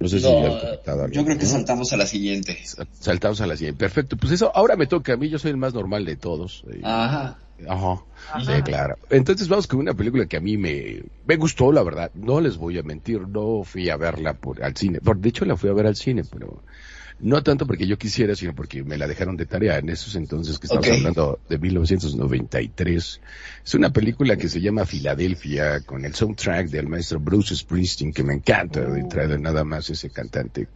No 0.00 0.08
sé 0.08 0.20
si 0.20 0.24
No, 0.24 0.58
comentado 0.58 1.02
algo, 1.02 1.12
yo 1.12 1.22
creo 1.22 1.36
que 1.36 1.44
¿no? 1.44 1.50
saltamos 1.50 1.92
a 1.92 1.98
la 1.98 2.06
siguiente. 2.06 2.56
Saltamos 2.98 3.42
a 3.42 3.46
la 3.46 3.58
siguiente. 3.58 3.78
Perfecto, 3.78 4.16
pues 4.16 4.32
eso, 4.32 4.50
ahora 4.54 4.74
me 4.76 4.86
toca 4.86 5.12
a 5.12 5.16
mí, 5.18 5.28
yo 5.28 5.38
soy 5.38 5.50
el 5.50 5.58
más 5.58 5.74
normal 5.74 6.06
de 6.06 6.16
todos. 6.16 6.64
eh, 6.72 6.80
Ajá. 6.82 7.36
Ajá. 7.66 8.04
Sí, 8.44 8.62
claro. 8.62 8.96
Entonces 9.10 9.48
vamos 9.48 9.66
con 9.66 9.80
una 9.80 9.94
película 9.94 10.26
que 10.26 10.36
a 10.36 10.40
mí 10.40 10.56
me, 10.56 11.02
me 11.26 11.36
gustó, 11.36 11.72
la 11.72 11.82
verdad. 11.82 12.10
No 12.14 12.40
les 12.40 12.56
voy 12.56 12.78
a 12.78 12.82
mentir, 12.82 13.26
no 13.26 13.64
fui 13.64 13.88
a 13.88 13.96
verla 13.96 14.34
por, 14.34 14.62
al 14.62 14.76
cine. 14.76 15.00
Por, 15.00 15.18
de 15.18 15.28
hecho, 15.28 15.44
la 15.44 15.56
fui 15.56 15.70
a 15.70 15.72
ver 15.72 15.86
al 15.86 15.96
cine, 15.96 16.22
pero 16.30 16.62
no 17.20 17.42
tanto 17.42 17.66
porque 17.66 17.86
yo 17.86 17.98
quisiera, 17.98 18.36
sino 18.36 18.54
porque 18.54 18.84
me 18.84 18.96
la 18.96 19.08
dejaron 19.08 19.36
de 19.36 19.46
tarea 19.46 19.78
en 19.78 19.88
esos 19.88 20.14
entonces 20.14 20.58
que 20.58 20.66
estamos 20.66 20.86
hablando 20.88 21.40
de 21.48 21.58
1993. 21.58 23.20
Es 23.64 23.74
una 23.74 23.92
película 23.92 24.36
que 24.36 24.48
se 24.48 24.60
llama 24.60 24.86
Filadelfia, 24.86 25.80
con 25.80 26.04
el 26.04 26.14
soundtrack 26.14 26.68
del 26.68 26.86
maestro 26.86 27.18
Bruce 27.18 27.56
Springsteen, 27.56 28.12
que 28.12 28.22
me 28.22 28.34
encanta, 28.34 28.80
de 28.80 29.02
traer 29.04 29.40
nada 29.40 29.64
más 29.64 29.90
ese 29.90 30.10
cantante. 30.10 30.68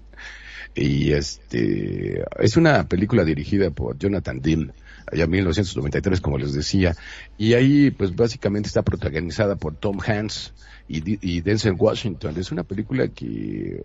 Y 0.75 1.13
este, 1.13 2.25
es 2.39 2.57
una 2.57 2.89
película 2.89 3.25
dirigida 3.25 3.71
por 3.71 3.99
Jonathan 3.99 4.41
Dill, 4.41 4.73
allá 5.13 5.25
en 5.25 5.31
1993, 5.31 6.21
como 6.21 6.39
les 6.39 6.53
decía. 6.55 6.95
Y 7.39 7.55
ahí, 7.55 7.91
pues 7.91 8.15
básicamente 8.17 8.67
está 8.69 8.83
protagonizada 8.83 9.57
por 9.57 9.75
Tom 9.77 9.99
Hanks 10.05 10.53
y, 10.89 11.19
y 11.21 11.41
Denzel 11.43 11.75
Washington. 11.79 12.35
Es 12.39 12.51
una 12.51 12.65
película 12.65 13.09
que 13.09 13.83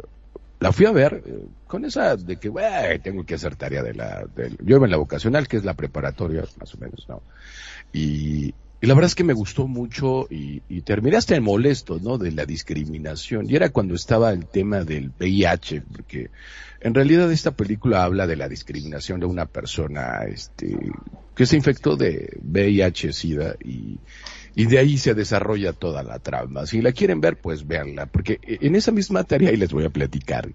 la 0.60 0.72
fui 0.72 0.86
a 0.88 0.92
ver 0.92 1.22
eh, 1.26 1.46
con 1.68 1.86
esa 1.86 2.16
de 2.16 2.38
que, 2.38 2.50
"Güey, 2.50 2.98
tengo 3.00 3.24
que 3.26 3.36
hacer 3.36 3.56
tarea 3.56 3.84
de 3.84 3.94
la, 3.94 4.26
del- 4.36 4.58
yo 4.64 4.78
iba 4.78 4.86
en 4.86 4.92
la 4.92 4.98
vocacional, 4.98 5.48
que 5.48 5.58
es 5.58 5.66
la 5.66 5.76
preparatoria, 5.76 6.44
más 6.60 6.74
o 6.74 6.78
menos, 6.80 7.06
¿no? 7.08 7.22
Y, 7.94 8.54
y 8.80 8.86
la 8.86 8.94
verdad 8.94 9.08
es 9.08 9.16
que 9.16 9.24
me 9.24 9.34
gustó 9.34 9.68
mucho 9.68 10.28
y, 10.30 10.62
y 10.70 10.82
terminé 10.82 11.18
hasta 11.18 11.40
molesto, 11.42 12.00
¿no? 12.00 12.18
De 12.18 12.32
la 12.32 12.46
discriminación. 12.46 13.50
Y 13.50 13.56
era 13.56 13.70
cuando 13.70 13.96
estaba 13.96 14.32
el 14.32 14.46
tema 14.46 14.84
del 14.84 15.12
VIH, 15.20 15.82
porque 15.82 16.30
en 16.80 16.94
realidad 16.94 17.32
esta 17.32 17.52
película 17.52 18.04
habla 18.04 18.28
de 18.28 18.36
la 18.36 18.48
discriminación 18.48 19.20
de 19.20 19.26
una 19.26 19.48
persona, 19.48 20.26
este, 20.28 20.78
que 21.36 21.46
se 21.48 21.56
infectó 21.56 21.96
de 21.96 22.38
VIH-Sida 22.44 23.56
y, 23.64 24.00
y 24.54 24.66
de 24.66 24.78
ahí 24.78 25.00
se 25.00 25.16
desarrolla 25.16 25.74
toda 25.74 26.04
la 26.04 26.20
trama. 26.20 26.68
Si 26.68 26.82
la 26.82 26.92
quieren 26.92 27.20
ver, 27.20 27.38
pues 27.38 27.66
véanla, 27.66 28.06
porque 28.06 28.40
en 28.44 28.76
esa 28.76 28.92
misma 28.92 29.24
tarea, 29.24 29.52
y 29.52 29.58
les 29.58 29.72
voy 29.72 29.86
a 29.86 29.90
platicar, 29.90 30.50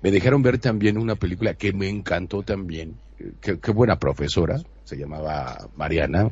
me 0.00 0.10
dejaron 0.10 0.42
ver 0.42 0.58
también 0.58 0.96
una 0.96 1.16
película 1.16 1.52
que 1.52 1.74
me 1.74 1.90
encantó 1.90 2.42
también, 2.42 2.94
eh, 3.18 3.32
qué, 3.42 3.58
qué 3.58 3.72
buena 3.72 3.98
profesora, 3.98 4.58
se 4.84 4.96
llamaba 4.96 5.68
Mariana, 5.76 6.30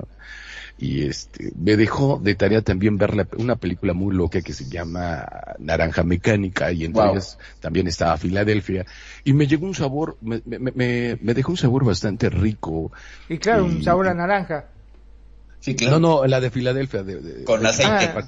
y 0.78 1.06
este, 1.06 1.52
me 1.56 1.76
dejó 1.76 2.18
de 2.22 2.34
tarea 2.34 2.62
también 2.62 2.98
ver 2.98 3.14
la- 3.14 3.28
una 3.38 3.56
película 3.56 3.94
muy 3.94 4.14
loca 4.14 4.42
que 4.42 4.52
se 4.52 4.68
llama 4.68 5.26
Naranja 5.58 6.02
Mecánica, 6.02 6.70
y 6.72 6.84
entre 6.84 7.04
Wow. 7.04 7.12
ellas 7.12 7.38
también 7.60 7.86
estaba 7.86 8.16
Filadelfia, 8.18 8.84
y 9.24 9.32
me 9.32 9.46
llegó 9.46 9.66
un 9.66 9.74
sabor, 9.74 10.18
me, 10.20 10.42
me, 10.44 10.58
me, 10.72 11.18
me 11.20 11.34
dejó 11.34 11.52
un 11.52 11.56
sabor 11.58 11.84
bastante 11.84 12.28
rico. 12.30 12.92
Y 13.28 13.38
claro, 13.38 13.64
Y- 13.64 13.68
un 13.68 13.82
sabor 13.82 14.08
a 14.08 14.14
naranja. 14.14 14.75
Sí, 15.66 15.74
claro. 15.74 15.98
No, 15.98 16.20
no, 16.20 16.26
la 16.26 16.40
de 16.40 16.50
Filadelfia. 16.50 17.02
De, 17.02 17.20
de- 17.20 17.42
Con 17.44 17.60
de- 17.60 17.68
aceite. 17.68 18.12
Ah, 18.14 18.24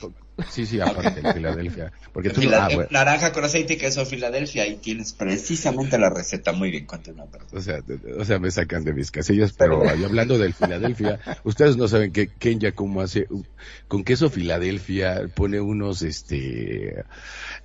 Sí, 0.50 0.66
sí, 0.66 0.80
aparte 0.80 1.20
de 1.20 1.32
Filadelfia. 1.34 1.92
Porque 2.12 2.30
tú, 2.30 2.40
ah, 2.52 2.68
bueno, 2.72 2.88
Naranja 2.90 3.32
con 3.32 3.44
aceite 3.44 3.74
y 3.74 3.76
queso 3.76 4.04
Filadelfia. 4.06 4.64
Ahí 4.64 4.76
tienes 4.76 5.12
precisamente 5.12 5.98
la 5.98 6.10
receta. 6.10 6.52
Muy 6.52 6.70
bien, 6.72 6.86
continúa, 6.86 7.26
o 7.52 7.60
sea, 7.60 7.78
o 8.18 8.24
sea, 8.24 8.38
me 8.40 8.50
sacan 8.50 8.82
de 8.84 8.92
mis 8.92 9.10
casillas, 9.12 9.52
pero 9.52 9.88
ahí 9.88 10.02
hablando 10.04 10.36
del 10.36 10.52
Filadelfia, 10.54 11.20
ustedes 11.44 11.76
no 11.76 11.86
saben 11.86 12.12
que 12.12 12.26
Kenya 12.26 12.72
cómo 12.72 13.00
hace, 13.02 13.26
con 13.86 14.02
queso 14.02 14.30
Filadelfia 14.30 15.28
pone 15.34 15.60
unos, 15.60 16.02
este, 16.02 17.04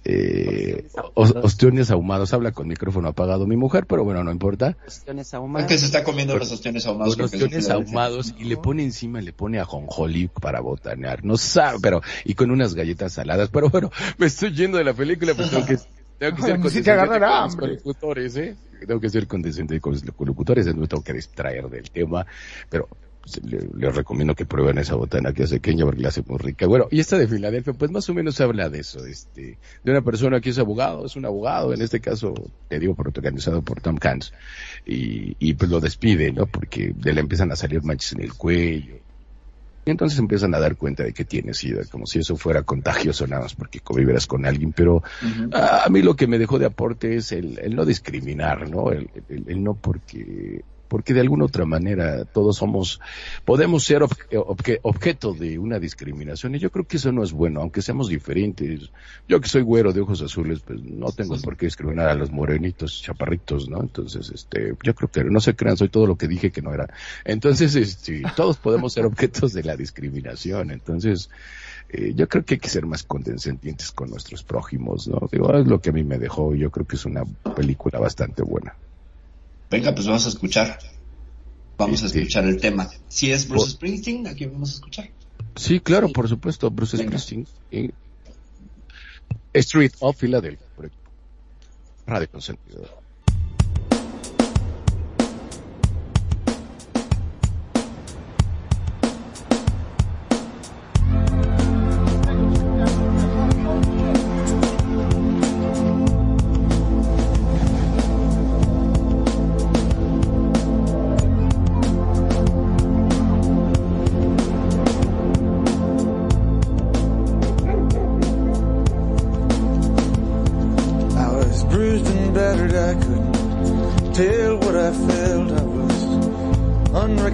eh, 0.06 0.88
os- 1.14 1.32
ostiones 1.32 1.92
ahumados. 1.92 2.34
Habla 2.34 2.52
con 2.52 2.68
micrófono 2.68 3.08
apagado 3.10 3.48
mi 3.48 3.56
mujer, 3.56 3.86
pero 3.88 4.04
bueno, 4.04 4.24
no 4.24 4.32
importa. 4.32 4.74
Cuestiones 4.74 5.28
Es 5.28 5.34
ahumadas. 5.34 5.68
que 5.68 5.78
se 5.78 5.86
está 5.86 6.04
comiendo 6.04 6.38
los 6.38 6.52
ostiones 6.52 6.86
ahumados 6.86 7.18
Los 7.18 7.34
ostiones 7.34 7.70
ahumados 7.70 8.36
y 8.38 8.46
le 8.46 8.58
pone 8.58 8.84
encima, 8.84 9.22
le 9.22 9.34
pone 9.34 9.60
ajonjolí 9.60 10.28
para 10.28 10.60
botanear. 10.62 11.24
No 11.24 11.38
sabe, 11.38 11.78
pero, 11.82 12.02
y 12.26 12.34
con 12.36 12.52
unas 12.52 12.74
galletas 12.76 13.14
saladas. 13.14 13.50
Pero 13.50 13.70
bueno, 13.70 13.92
me 14.18 14.26
estoy 14.28 14.54
yendo 14.54 14.78
de 14.78 14.84
la 14.84 14.94
película, 14.94 15.34
pues 15.34 15.50
tengo 15.50 15.66
que, 15.66 15.78
tengo 16.20 16.64
que 16.64 16.70
ser 16.70 16.90
agarrar 17.00 17.50
con 17.56 17.70
los 17.70 17.78
locutores, 17.78 18.36
¿eh? 18.38 18.56
Tengo 18.86 19.00
que 19.00 19.10
ser 19.10 19.28
condescendiente 19.28 19.80
con 19.80 19.94
los 19.94 20.04
locutores, 20.04 20.66
no 20.68 20.82
me 20.82 20.88
tengo 20.88 21.02
que 21.04 21.14
distraer 21.14 21.70
del 21.70 21.90
tema, 21.90 22.26
pero 22.70 22.90
pues, 23.24 23.42
le- 23.46 23.70
les 23.76 23.96
recomiendo 23.96 24.36
que 24.36 24.46
prueben 24.46 24.78
esa 24.78 24.96
botana 24.96 25.34
que 25.34 25.44
hace 25.44 25.62
Kenya 25.62 25.86
porque 25.86 26.02
la 26.02 26.10
hace 26.10 26.24
muy 26.28 26.38
rica. 26.38 26.68
Bueno, 26.68 26.88
y 26.92 27.00
esta 27.00 27.18
de 27.18 27.28
Filadelfia, 27.28 27.74
pues 27.74 27.92
más 27.92 28.10
o 28.10 28.14
menos 28.14 28.40
habla 28.42 28.70
de 28.70 28.80
eso, 28.80 29.06
este, 29.06 29.60
de 29.84 29.92
una 29.92 30.02
persona 30.04 30.42
que 30.42 30.50
es 30.52 30.60
abogado, 30.60 31.06
es 31.06 31.16
un 31.16 31.26
abogado, 31.26 31.74
en 31.74 31.82
este 31.82 32.02
caso, 32.02 32.34
te 32.68 32.80
digo, 32.80 32.96
protagonizado 32.96 33.64
por 33.64 33.82
Tom 33.82 33.98
Hanks, 34.02 34.32
y, 34.86 35.36
y 35.40 35.54
pues 35.56 35.72
lo 35.72 35.80
despide, 35.80 36.32
¿no? 36.34 36.48
Porque 36.48 36.94
de 36.96 37.14
le 37.14 37.22
empiezan 37.22 37.52
a 37.52 37.56
salir 37.56 37.84
manchas 37.84 38.14
en 38.14 38.22
el 38.24 38.34
cuello. 38.36 38.98
Y 39.86 39.92
entonces 39.92 40.18
empiezan 40.20 40.56
a 40.56 40.60
dar 40.60 40.78
cuenta 40.78 41.04
de 41.04 41.14
que 41.14 41.26
tiene 41.26 41.54
SIDA, 41.54 41.84
como 41.92 42.06
si 42.06 42.20
eso 42.20 42.38
fuera 42.38 42.64
contagioso 42.64 43.28
nada 43.28 43.42
más 43.44 43.56
porque 43.56 43.82
convivieras 43.82 44.28
con 44.28 44.46
alguien, 44.46 44.72
pero 44.74 45.02
a, 45.52 45.84
a 45.86 45.90
mí 45.90 46.02
lo 46.02 46.16
que 46.16 46.28
me 46.28 46.38
dejó 46.40 46.58
de 46.60 46.66
aporte 46.68 47.16
es 47.18 47.32
el, 47.34 47.60
el 47.60 47.76
no 47.76 47.86
discriminar, 47.86 48.70
¿no? 48.70 48.92
El, 48.92 49.10
el- 49.28 49.44
el 49.50 49.64
no 49.64 49.76
porque, 49.78 50.64
porque 50.88 51.14
de 51.14 51.22
alguna 51.22 51.46
otra 51.46 51.66
manera 51.66 52.26
todos 52.26 52.58
somos, 52.58 53.00
podemos 53.46 53.84
ser 53.84 54.02
obje- 54.04 54.28
obje- 54.32 54.80
objeto 54.84 55.34
de 55.34 55.58
una 55.58 55.80
discriminación 55.80 56.56
y 56.56 56.60
yo 56.60 56.70
creo 56.72 56.86
que 56.86 56.98
eso 56.98 57.12
no 57.12 57.24
es 57.24 57.32
bueno, 57.32 57.62
aunque 57.62 57.82
seamos 57.82 58.10
diferentes. 58.10 58.92
Yo 59.28 59.42
que 59.42 59.50
soy 59.50 59.62
güero 59.64 59.92
de 59.94 60.02
ojos 60.02 60.22
azules, 60.22 60.62
pues 60.66 60.82
no 60.84 61.12
tengo 61.12 61.38
por 61.42 61.58
qué 61.58 61.66
discriminar 61.66 62.10
a 62.10 62.16
los 62.16 62.32
morenitos, 62.32 63.02
chaparritos, 63.02 63.70
¿no? 63.70 63.82
Entonces, 63.82 64.30
este, 64.34 64.76
yo 64.84 64.94
creo 64.94 65.10
que 65.10 65.24
no 65.24 65.40
se 65.40 65.56
crean, 65.56 65.78
soy 65.78 65.90
todo 65.90 66.06
lo 66.08 66.16
que 66.16 66.28
dije 66.28 66.52
que 66.52 66.62
no 66.62 66.74
era. 66.74 66.88
Entonces, 67.26 67.76
este, 67.76 68.22
todos 68.36 68.58
podemos 68.58 68.94
ser 68.94 69.06
objetos 69.06 69.54
de 69.54 69.64
la 69.64 69.76
discriminación. 69.76 70.72
Entonces, 70.72 71.30
eh, 71.90 72.14
yo 72.16 72.28
creo 72.28 72.44
que 72.46 72.56
hay 72.56 72.60
que 72.60 72.70
ser 72.70 72.86
más 72.86 73.04
condescendientes 73.04 73.92
con 73.92 74.10
nuestros 74.10 74.44
prójimos, 74.44 75.08
¿no? 75.08 75.28
Digo, 75.32 75.54
es 75.54 75.68
lo 75.68 75.80
que 75.82 75.90
a 75.90 75.94
mí 75.94 76.04
me 76.04 76.18
dejó, 76.20 76.54
yo 76.56 76.72
creo 76.72 76.86
que 76.86 76.96
es 76.96 77.06
una 77.06 77.24
película 77.56 78.00
bastante 78.00 78.44
buena. 78.44 78.78
Venga, 79.74 79.96
pues 79.96 80.06
vamos 80.06 80.24
a 80.28 80.30
escuchar. 80.30 80.78
Vamos 81.80 82.04
a 82.04 82.06
Este- 82.06 82.20
escuchar 82.20 82.46
el 82.46 82.62
tema. 82.62 82.88
Si 83.08 83.32
es 83.32 83.48
Bruce 83.48 83.72
Springsteen, 83.72 84.28
aquí 84.28 84.46
vamos 84.46 84.70
a 84.70 84.74
escuchar. 84.76 85.10
Sí, 85.56 85.80
claro, 85.80 86.10
por 86.10 86.30
supuesto, 86.30 86.70
Bruce 86.70 86.96
Venga. 86.96 87.18
Springsteen. 87.18 87.48
eh, 87.72 87.90
Street 89.54 89.94
of 90.00 90.16
Philadelphia. 90.16 90.68
Radio 92.06 92.30
Consentido. 92.30 92.88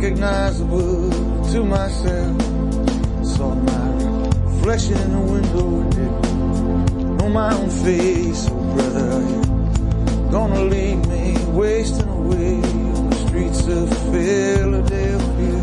Recognizable 0.10 1.12
to 1.52 1.64
myself. 1.64 2.42
Saw 3.24 3.54
my 3.54 3.90
reflection 4.44 4.98
in 4.98 5.12
the 5.12 5.20
window 5.20 5.82
and 5.82 5.92
didn't 5.92 7.18
know 7.18 7.30
my 7.30 7.54
own 7.54 7.70
face. 7.70 8.48
Oh, 8.50 8.74
brother, 8.74 9.22
you're 9.22 10.32
gonna 10.32 10.64
leave 10.64 11.06
me 11.08 11.38
wasting 11.50 12.10
away 12.10 12.56
on 12.56 13.10
the 13.12 13.16
streets 13.28 13.68
of 13.68 13.88
Philadelphia. 14.12 15.59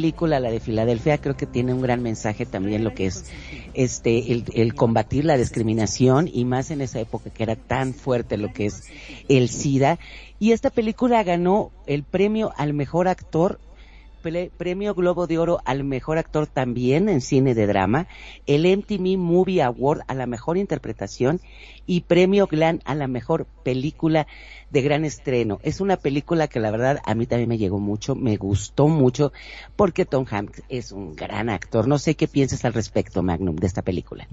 Película, 0.00 0.40
la 0.40 0.50
de 0.50 0.60
Filadelfia, 0.60 1.18
creo 1.18 1.36
que 1.36 1.44
tiene 1.44 1.74
un 1.74 1.82
gran 1.82 2.02
mensaje 2.02 2.46
también 2.46 2.84
lo 2.84 2.94
que 2.94 3.04
es 3.04 3.26
este 3.74 4.32
el, 4.32 4.74
combatir 4.74 5.26
la 5.26 5.36
discriminación 5.36 6.26
y 6.32 6.46
más 6.46 6.70
en 6.70 6.80
esa 6.80 7.00
época 7.00 7.28
que 7.28 7.42
era 7.42 7.54
tan 7.54 7.92
fuerte 7.92 8.38
lo 8.38 8.50
que 8.50 8.64
es 8.64 8.84
el 9.28 9.50
SIDA. 9.50 9.98
Y 10.38 10.52
esta 10.52 10.70
película 10.70 11.22
ganó 11.22 11.70
el 11.86 12.02
premio 12.02 12.50
al 12.56 12.72
mejor 12.72 13.08
actor 13.08 13.60
premio 14.20 14.94
Globo 14.94 15.26
de 15.26 15.38
Oro 15.38 15.60
al 15.64 15.84
mejor 15.84 16.18
actor 16.18 16.46
también 16.46 17.08
en 17.08 17.20
cine 17.20 17.54
de 17.54 17.66
drama, 17.66 18.06
el 18.46 18.64
MTV 18.64 19.18
Movie 19.18 19.62
Award 19.62 20.02
a 20.06 20.14
la 20.14 20.26
mejor 20.26 20.56
interpretación 20.56 21.40
y 21.86 22.02
premio 22.02 22.46
Glan 22.46 22.80
a 22.84 22.94
la 22.94 23.08
mejor 23.08 23.46
película 23.64 24.26
de 24.70 24.82
gran 24.82 25.04
estreno. 25.04 25.58
Es 25.62 25.80
una 25.80 25.96
película 25.96 26.48
que 26.48 26.60
la 26.60 26.70
verdad 26.70 27.00
a 27.04 27.14
mí 27.14 27.26
también 27.26 27.48
me 27.48 27.58
llegó 27.58 27.80
mucho, 27.80 28.14
me 28.14 28.36
gustó 28.36 28.88
mucho 28.88 29.32
porque 29.76 30.04
Tom 30.04 30.26
Hanks 30.30 30.62
es 30.68 30.92
un 30.92 31.16
gran 31.16 31.48
actor. 31.48 31.88
No 31.88 31.98
sé 31.98 32.14
qué 32.14 32.28
piensas 32.28 32.64
al 32.64 32.74
respecto, 32.74 33.22
Magnum, 33.22 33.56
de 33.56 33.66
esta 33.66 33.82
película. 33.82 34.28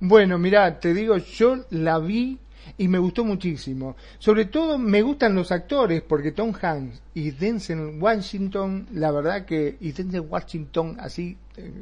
Bueno, 0.00 0.38
mira, 0.38 0.80
te 0.80 0.94
digo, 0.94 1.18
yo 1.18 1.64
la 1.70 1.98
vi 1.98 2.38
y 2.78 2.88
me 2.88 2.98
gustó 2.98 3.24
muchísimo. 3.24 3.96
Sobre 4.18 4.46
todo 4.46 4.78
me 4.78 5.02
gustan 5.02 5.34
los 5.34 5.52
actores 5.52 6.02
porque 6.02 6.32
Tom 6.32 6.52
Hanks 6.60 7.02
y 7.14 7.30
Denzel 7.30 7.98
Washington, 8.00 8.86
la 8.92 9.10
verdad 9.10 9.44
que 9.44 9.76
y 9.80 9.92
Denzel 9.92 10.22
Washington 10.22 10.96
así 11.00 11.36
eh, 11.56 11.72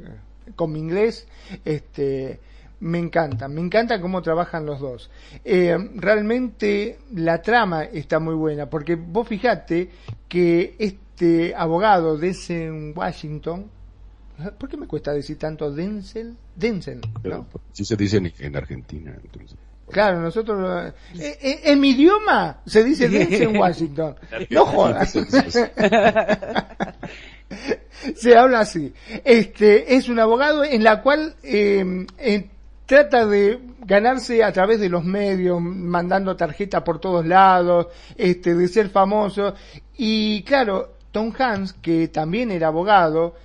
con 0.55 0.71
mi 0.71 0.79
inglés, 0.79 1.27
este 1.65 2.39
me 2.81 2.97
encanta, 2.97 3.49
me 3.49 3.59
encanta 3.59 3.99
cómo 3.99 4.21
trabajan 4.21 4.65
los 4.65 4.79
dos. 4.79 5.09
Eh, 5.43 5.77
realmente 5.95 6.99
la 7.13 7.41
trama 7.41 7.83
está 7.83 8.19
muy 8.19 8.35
buena 8.35 8.69
porque 8.69 8.95
vos 8.95 9.27
fijate 9.27 9.89
que 10.27 10.75
este 10.79 11.53
abogado 11.55 12.17
Denzel 12.17 12.93
Washington 12.95 13.69
¿Por 14.57 14.69
qué 14.69 14.77
me 14.77 14.87
cuesta 14.87 15.11
decir 15.11 15.37
tanto 15.37 15.71
Denzel? 15.71 16.35
Denzel, 16.55 17.01
¿no? 17.23 17.47
Sí 17.73 17.83
se 17.83 17.95
dice 17.95 18.21
en, 18.39 18.55
Argentina, 18.55 19.17
entonces. 19.21 19.57
Claro, 19.91 20.21
nosotros... 20.21 20.93
Eh, 21.15 21.37
eh, 21.41 21.61
en 21.65 21.79
mi 21.79 21.89
idioma 21.91 22.61
se 22.65 22.83
dice 22.83 23.05
en 23.43 23.55
Washington. 23.57 24.15
No 24.49 24.65
jodas. 24.65 25.11
se 28.15 28.37
habla 28.37 28.61
así. 28.61 28.93
Este 29.23 29.95
es 29.95 30.09
un 30.09 30.19
abogado 30.19 30.63
en 30.63 30.83
la 30.83 31.01
cual 31.01 31.35
em, 31.43 32.05
trata 32.85 33.25
de 33.25 33.59
ganarse 33.85 34.43
a 34.43 34.51
través 34.51 34.79
de 34.79 34.89
los 34.89 35.03
medios, 35.03 35.61
mandando 35.61 36.35
tarjeta 36.35 36.83
por 36.83 36.99
todos 36.99 37.25
lados, 37.25 37.87
este, 38.17 38.55
de 38.55 38.67
ser 38.67 38.89
famoso. 38.89 39.53
Y 39.97 40.43
claro, 40.43 40.95
Tom 41.11 41.33
Hanks, 41.37 41.73
que 41.73 42.07
también 42.09 42.51
era 42.51 42.67
abogado, 42.67 43.35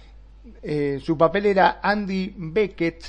eh, 0.62 1.00
su 1.02 1.16
papel 1.16 1.46
era 1.46 1.80
Andy 1.82 2.34
Beckett, 2.36 3.04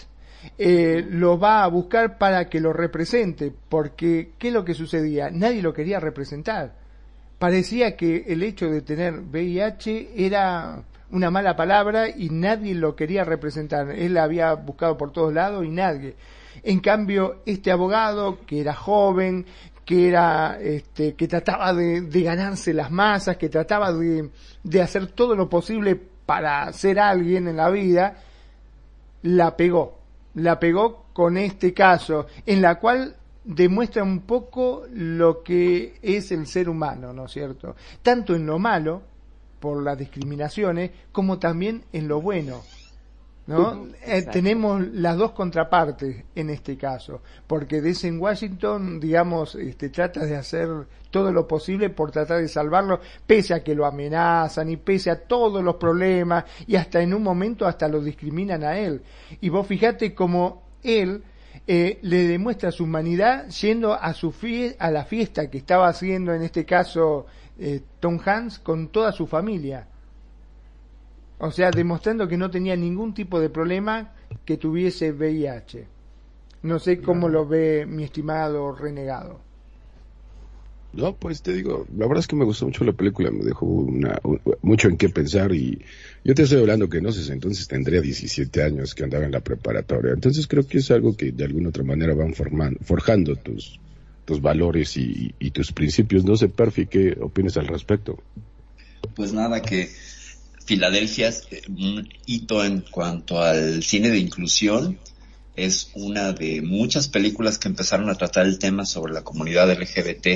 eh, 0.58 1.06
lo 1.10 1.40
va 1.40 1.64
a 1.64 1.68
buscar 1.68 2.18
para 2.18 2.50
que 2.50 2.60
lo 2.60 2.74
represente, 2.74 3.54
porque 3.70 4.32
¿qué 4.38 4.50
es 4.50 4.54
lo 4.54 4.66
que 4.66 4.74
sucedía? 4.74 5.30
Nadie 5.30 5.62
lo 5.62 5.74
quería 5.74 6.00
representar. 6.00 6.74
Parecía 7.40 7.98
que 7.98 8.26
el 8.28 8.44
hecho 8.44 8.70
de 8.70 8.82
tener 8.82 9.20
VIH 9.20 10.12
era 10.16 10.84
una 11.12 11.30
mala 11.30 11.56
palabra 11.56 12.10
y 12.10 12.30
nadie 12.30 12.74
lo 12.74 12.96
quería 12.96 13.24
representar. 13.24 13.92
Él 13.92 14.18
había 14.18 14.54
buscado 14.54 14.98
por 14.98 15.12
todos 15.12 15.34
lados 15.34 15.66
y 15.66 15.70
nadie. 15.70 16.16
En 16.64 16.80
cambio, 16.80 17.42
este 17.46 17.72
abogado, 17.72 18.40
que 18.46 18.62
era 18.62 18.74
joven, 18.74 19.46
que 19.84 20.08
era, 20.08 20.58
este, 20.60 21.14
que 21.14 21.28
trataba 21.28 21.74
de, 21.74 22.02
ganarse 22.24 22.74
las 22.74 22.90
masas, 22.90 23.38
que 23.38 23.50
trataba 23.50 23.92
de, 23.92 24.30
de 24.64 24.82
hacer 24.82 25.08
todo 25.08 25.36
lo 25.36 25.50
posible 25.50 26.00
para 26.26 26.72
ser 26.74 27.00
alguien 27.00 27.48
en 27.48 27.58
la 27.58 27.70
vida, 27.70 28.16
la 29.22 29.56
pegó 29.56 30.05
la 30.36 30.60
pegó 30.60 31.08
con 31.14 31.38
este 31.38 31.74
caso, 31.74 32.28
en 32.46 32.62
la 32.62 32.80
cual 32.80 33.16
demuestra 33.44 34.04
un 34.04 34.22
poco 34.22 34.84
lo 34.92 35.44
que 35.44 35.96
es 36.02 36.32
el 36.32 36.48
ser 36.48 36.70
humano, 36.70 37.14
¿no 37.14 37.26
es 37.26 37.32
cierto? 37.32 37.76
Tanto 38.02 38.36
en 38.36 38.46
lo 38.46 38.60
malo, 38.60 39.02
por 39.60 39.82
las 39.82 39.98
discriminaciones, 39.98 40.92
como 41.12 41.40
también 41.40 41.86
en 41.92 42.08
lo 42.08 42.22
bueno. 42.22 42.62
¿No? 43.48 43.88
Eh, 44.04 44.24
tenemos 44.32 44.88
las 44.88 45.18
dos 45.18 45.32
contrapartes 45.32 46.24
en 46.34 46.50
este 46.50 46.78
caso, 46.78 47.22
porque 47.46 47.82
desde 47.82 48.08
en 48.08 48.20
Washington, 48.20 49.00
digamos, 49.00 49.56
este, 49.56 49.90
trata 49.90 50.26
de 50.26 50.36
hacer 50.36 50.68
todo 51.12 51.32
lo 51.32 51.48
posible 51.48 51.90
por 51.90 52.12
tratar 52.12 52.42
de 52.42 52.48
salvarlo, 52.48 53.00
pese 53.26 53.54
a 53.54 53.64
que 53.64 53.76
lo 53.76 53.86
amenazan 53.86 54.70
y 54.70 54.78
pese 54.78 55.12
a 55.12 55.22
todos 55.22 55.64
los 55.64 55.76
problemas 55.76 56.46
y 56.68 56.76
hasta 56.76 57.02
en 57.02 57.14
un 57.14 57.24
momento 57.24 57.68
hasta 57.68 57.88
lo 57.88 58.02
discriminan 58.02 58.64
a 58.64 58.78
él. 58.78 59.02
Y 59.42 59.50
vos 59.50 59.68
fijate 59.68 60.14
como 60.14 60.64
él 60.84 61.24
eh, 61.68 62.00
le 62.02 62.28
demuestra 62.28 62.72
su 62.72 62.84
humanidad 62.84 63.48
yendo 63.50 63.94
a 63.94 64.14
su 64.14 64.34
a 64.78 64.92
la 64.92 65.06
fiesta 65.06 65.50
que 65.50 65.58
estaba 65.58 65.88
haciendo 65.88 66.34
en 66.34 66.42
este 66.42 66.66
caso 66.66 67.28
eh, 67.58 67.82
Tom 68.00 68.20
Hanks 68.24 68.60
con 68.60 68.90
toda 68.90 69.12
su 69.12 69.26
familia 69.26 69.88
o 71.40 71.52
sea, 71.52 71.72
demostrando 71.72 72.28
que 72.28 72.38
no 72.38 72.50
tenía 72.50 72.76
ningún 72.76 73.14
tipo 73.14 73.40
de 73.40 73.50
problema 73.50 74.14
que 74.46 74.58
tuviese 74.58 75.12
VIH. 75.12 75.88
No 76.64 76.80
sé 76.80 77.00
cómo 77.02 77.30
lo 77.30 77.48
ve 77.48 77.86
mi 77.86 78.04
estimado 78.04 78.74
renegado. 78.74 79.40
No, 80.94 81.14
pues 81.14 81.42
te 81.42 81.54
digo, 81.54 81.86
la 81.98 82.08
verdad 82.08 82.22
es 82.22 82.28
que 82.28 82.38
me 82.38 82.46
gustó 82.46 82.66
mucho 82.66 82.86
la 82.86 82.94
película, 82.94 83.30
me 83.30 83.44
dejó 83.44 83.66
una, 83.66 84.18
mucho 84.62 84.88
en 84.88 84.96
qué 84.96 85.10
pensar 85.10 85.54
y 85.54 85.78
yo 86.24 86.34
te 86.34 86.44
estoy 86.44 86.62
hablando 86.62 86.88
que 86.88 87.02
no 87.02 87.12
sé, 87.12 87.32
entonces 87.34 87.68
tendría 87.68 88.00
17 88.00 88.64
años 88.64 88.96
que 88.96 89.04
andaba 89.04 89.26
en 89.26 89.32
la 89.32 89.42
preparatoria, 89.42 90.14
entonces 90.14 90.48
creo 90.48 90.66
que 90.66 90.78
es 90.78 90.90
algo 90.92 91.16
que 91.18 91.34
de 91.34 91.44
alguna 91.44 91.70
otra 91.70 91.84
manera 91.84 92.16
van 92.16 92.34
formando, 92.34 92.80
forjando 92.82 93.36
tus, 93.36 93.78
tus 94.24 94.42
valores 94.42 94.96
y, 94.96 95.36
y 95.38 95.52
tus 95.52 95.74
principios. 95.74 96.24
No 96.24 96.38
sé, 96.38 96.48
Perfi, 96.48 96.86
¿qué 96.88 97.18
opinas 97.20 97.58
al 97.58 97.68
respecto? 97.68 98.18
Pues 99.16 99.34
nada, 99.34 99.62
que 99.62 99.90
Filadelfia 100.66 101.30
es 101.30 101.48
eh, 101.52 101.62
un 101.70 102.10
hito 102.26 102.64
en 102.64 102.82
cuanto 102.82 103.42
al 103.42 103.84
cine 103.84 104.10
de 104.10 104.20
inclusión. 104.20 105.00
Es 105.56 105.92
una 105.94 106.34
de 106.34 106.62
muchas 106.62 107.08
películas 107.08 107.58
que 107.58 107.70
empezaron 107.70 108.10
a 108.10 108.16
tratar 108.16 108.46
el 108.46 108.60
tema 108.60 108.86
sobre 108.86 109.14
la 109.14 109.24
comunidad 109.24 109.72
LGBT 109.72 110.28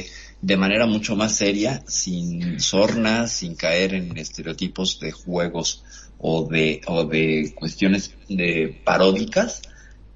de 0.42 0.58
manera 0.58 0.86
mucho 0.86 1.16
más 1.16 1.36
seria, 1.36 1.84
sin 1.88 2.60
sornas, 2.62 3.34
sin 3.34 3.56
caer 3.56 3.94
en 3.94 4.18
estereotipos 4.18 5.00
de 5.00 5.12
juegos 5.12 5.84
o 6.18 6.48
de, 6.48 6.82
o 6.88 7.06
de 7.06 7.54
cuestiones 7.56 8.14
de 8.30 8.80
paródicas 8.86 9.62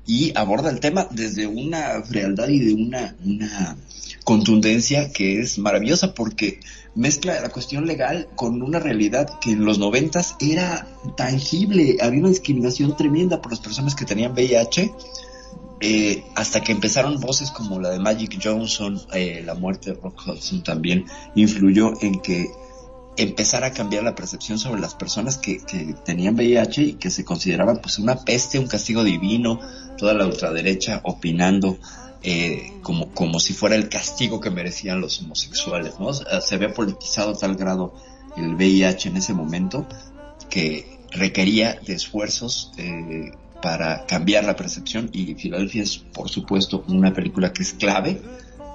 y 0.05 0.32
aborda 0.36 0.70
el 0.70 0.80
tema 0.80 1.07
desde 1.11 1.47
una 1.47 2.01
frialdad 2.03 2.49
y 2.49 2.59
de 2.59 2.74
una, 2.74 3.16
una 3.24 3.78
contundencia 4.24 5.11
que 5.11 5.39
es 5.39 5.57
maravillosa 5.57 6.14
porque 6.14 6.59
mezcla 6.95 7.39
la 7.41 7.49
cuestión 7.49 7.85
legal 7.85 8.29
con 8.35 8.61
una 8.61 8.79
realidad 8.79 9.39
que 9.39 9.51
en 9.51 9.65
los 9.65 9.79
noventas 9.79 10.35
era 10.39 10.87
tangible, 11.15 11.97
había 12.01 12.19
una 12.19 12.29
discriminación 12.29 12.95
tremenda 12.95 13.41
por 13.41 13.51
las 13.51 13.59
personas 13.59 13.95
que 13.95 14.05
tenían 14.05 14.33
VIH, 14.33 14.93
eh, 15.79 16.23
hasta 16.35 16.61
que 16.61 16.71
empezaron 16.71 17.19
voces 17.19 17.51
como 17.51 17.79
la 17.79 17.89
de 17.89 17.99
Magic 17.99 18.39
Johnson, 18.41 19.01
eh, 19.13 19.41
la 19.45 19.55
muerte 19.55 19.91
de 19.91 19.99
Rock 19.99 20.27
Hudson 20.27 20.63
también 20.63 21.05
influyó 21.35 21.93
en 22.01 22.21
que 22.21 22.47
empezara 23.17 23.67
a 23.67 23.71
cambiar 23.71 24.03
la 24.03 24.15
percepción 24.15 24.57
sobre 24.57 24.81
las 24.81 24.95
personas 24.95 25.37
que, 25.37 25.59
que 25.59 25.93
tenían 26.05 26.35
VIH 26.35 26.81
y 26.81 26.93
que 26.93 27.11
se 27.11 27.25
consideraban 27.25 27.79
pues 27.81 27.99
una 27.99 28.23
peste, 28.23 28.59
un 28.59 28.67
castigo 28.67 29.03
divino, 29.03 29.59
toda 29.97 30.13
la 30.13 30.25
ultraderecha 30.25 31.01
opinando 31.03 31.77
eh, 32.24 32.71
como, 32.82 33.11
como 33.13 33.39
si 33.39 33.53
fuera 33.53 33.76
el 33.76 33.89
castigo 33.89 34.39
que 34.39 34.49
merecían 34.49 35.01
los 35.01 35.21
homosexuales, 35.21 35.99
¿no? 35.99 36.13
Se 36.13 36.55
había 36.55 36.74
politizado 36.74 37.32
a 37.32 37.38
tal 37.38 37.55
grado 37.55 37.93
el 38.38 38.55
VIH 38.55 39.09
en 39.09 39.17
ese 39.17 39.34
momento 39.34 39.86
que 40.49 40.99
requería 41.11 41.80
de 41.86 41.93
esfuerzos 41.93 42.71
eh, 42.78 43.32
para 43.61 44.05
cambiar 44.05 44.43
la 44.45 44.55
percepción 44.55 45.09
y 45.13 45.36
Filadelfia 45.36 45.84
es 45.84 45.97
por 45.97 46.30
supuesto 46.30 46.84
una 46.88 47.13
película 47.13 47.53
que 47.53 47.63
es 47.63 47.74
clave 47.74 48.21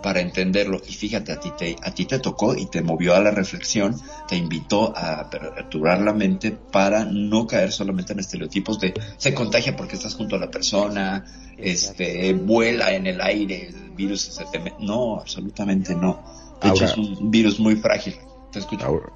para 0.03 0.21
entenderlo. 0.21 0.81
Y 0.87 0.93
fíjate, 0.93 1.33
a 1.33 1.41
ti 1.41 1.51
te, 1.57 1.77
a 1.83 1.93
ti 1.93 2.07
te 2.07 2.19
tocó 2.19 2.55
y 2.55 2.67
te 2.67 2.83
movió 2.83 3.15
a 3.15 3.21
la 3.21 3.31
reflexión, 3.31 3.97
te 4.29 4.37
invitó 4.37 4.97
a 4.97 5.21
aperturar 5.21 6.01
la 6.01 6.13
mente 6.13 6.53
para 6.53 7.05
no 7.05 7.47
caer 7.47 7.73
solamente 7.73 8.13
en 8.13 8.21
estereotipos 8.21 8.81
de 8.81 8.95
se 9.17 9.35
contagia 9.35 9.77
porque 9.77 9.97
estás 9.97 10.15
junto 10.15 10.37
a 10.37 10.39
la 10.39 10.51
persona, 10.51 11.25
este, 11.57 12.33
vuela 12.35 12.93
en 12.93 13.07
el 13.07 13.21
aire, 13.21 13.69
el 13.69 13.91
virus 13.91 14.23
se 14.23 14.45
te 14.47 14.73
No, 14.81 15.21
absolutamente 15.21 15.95
no. 15.95 16.23
De 16.63 16.71
hecho, 16.71 16.85
es 16.85 16.97
un 16.97 17.31
virus 17.31 17.61
muy 17.61 17.77
frágil. 17.77 18.15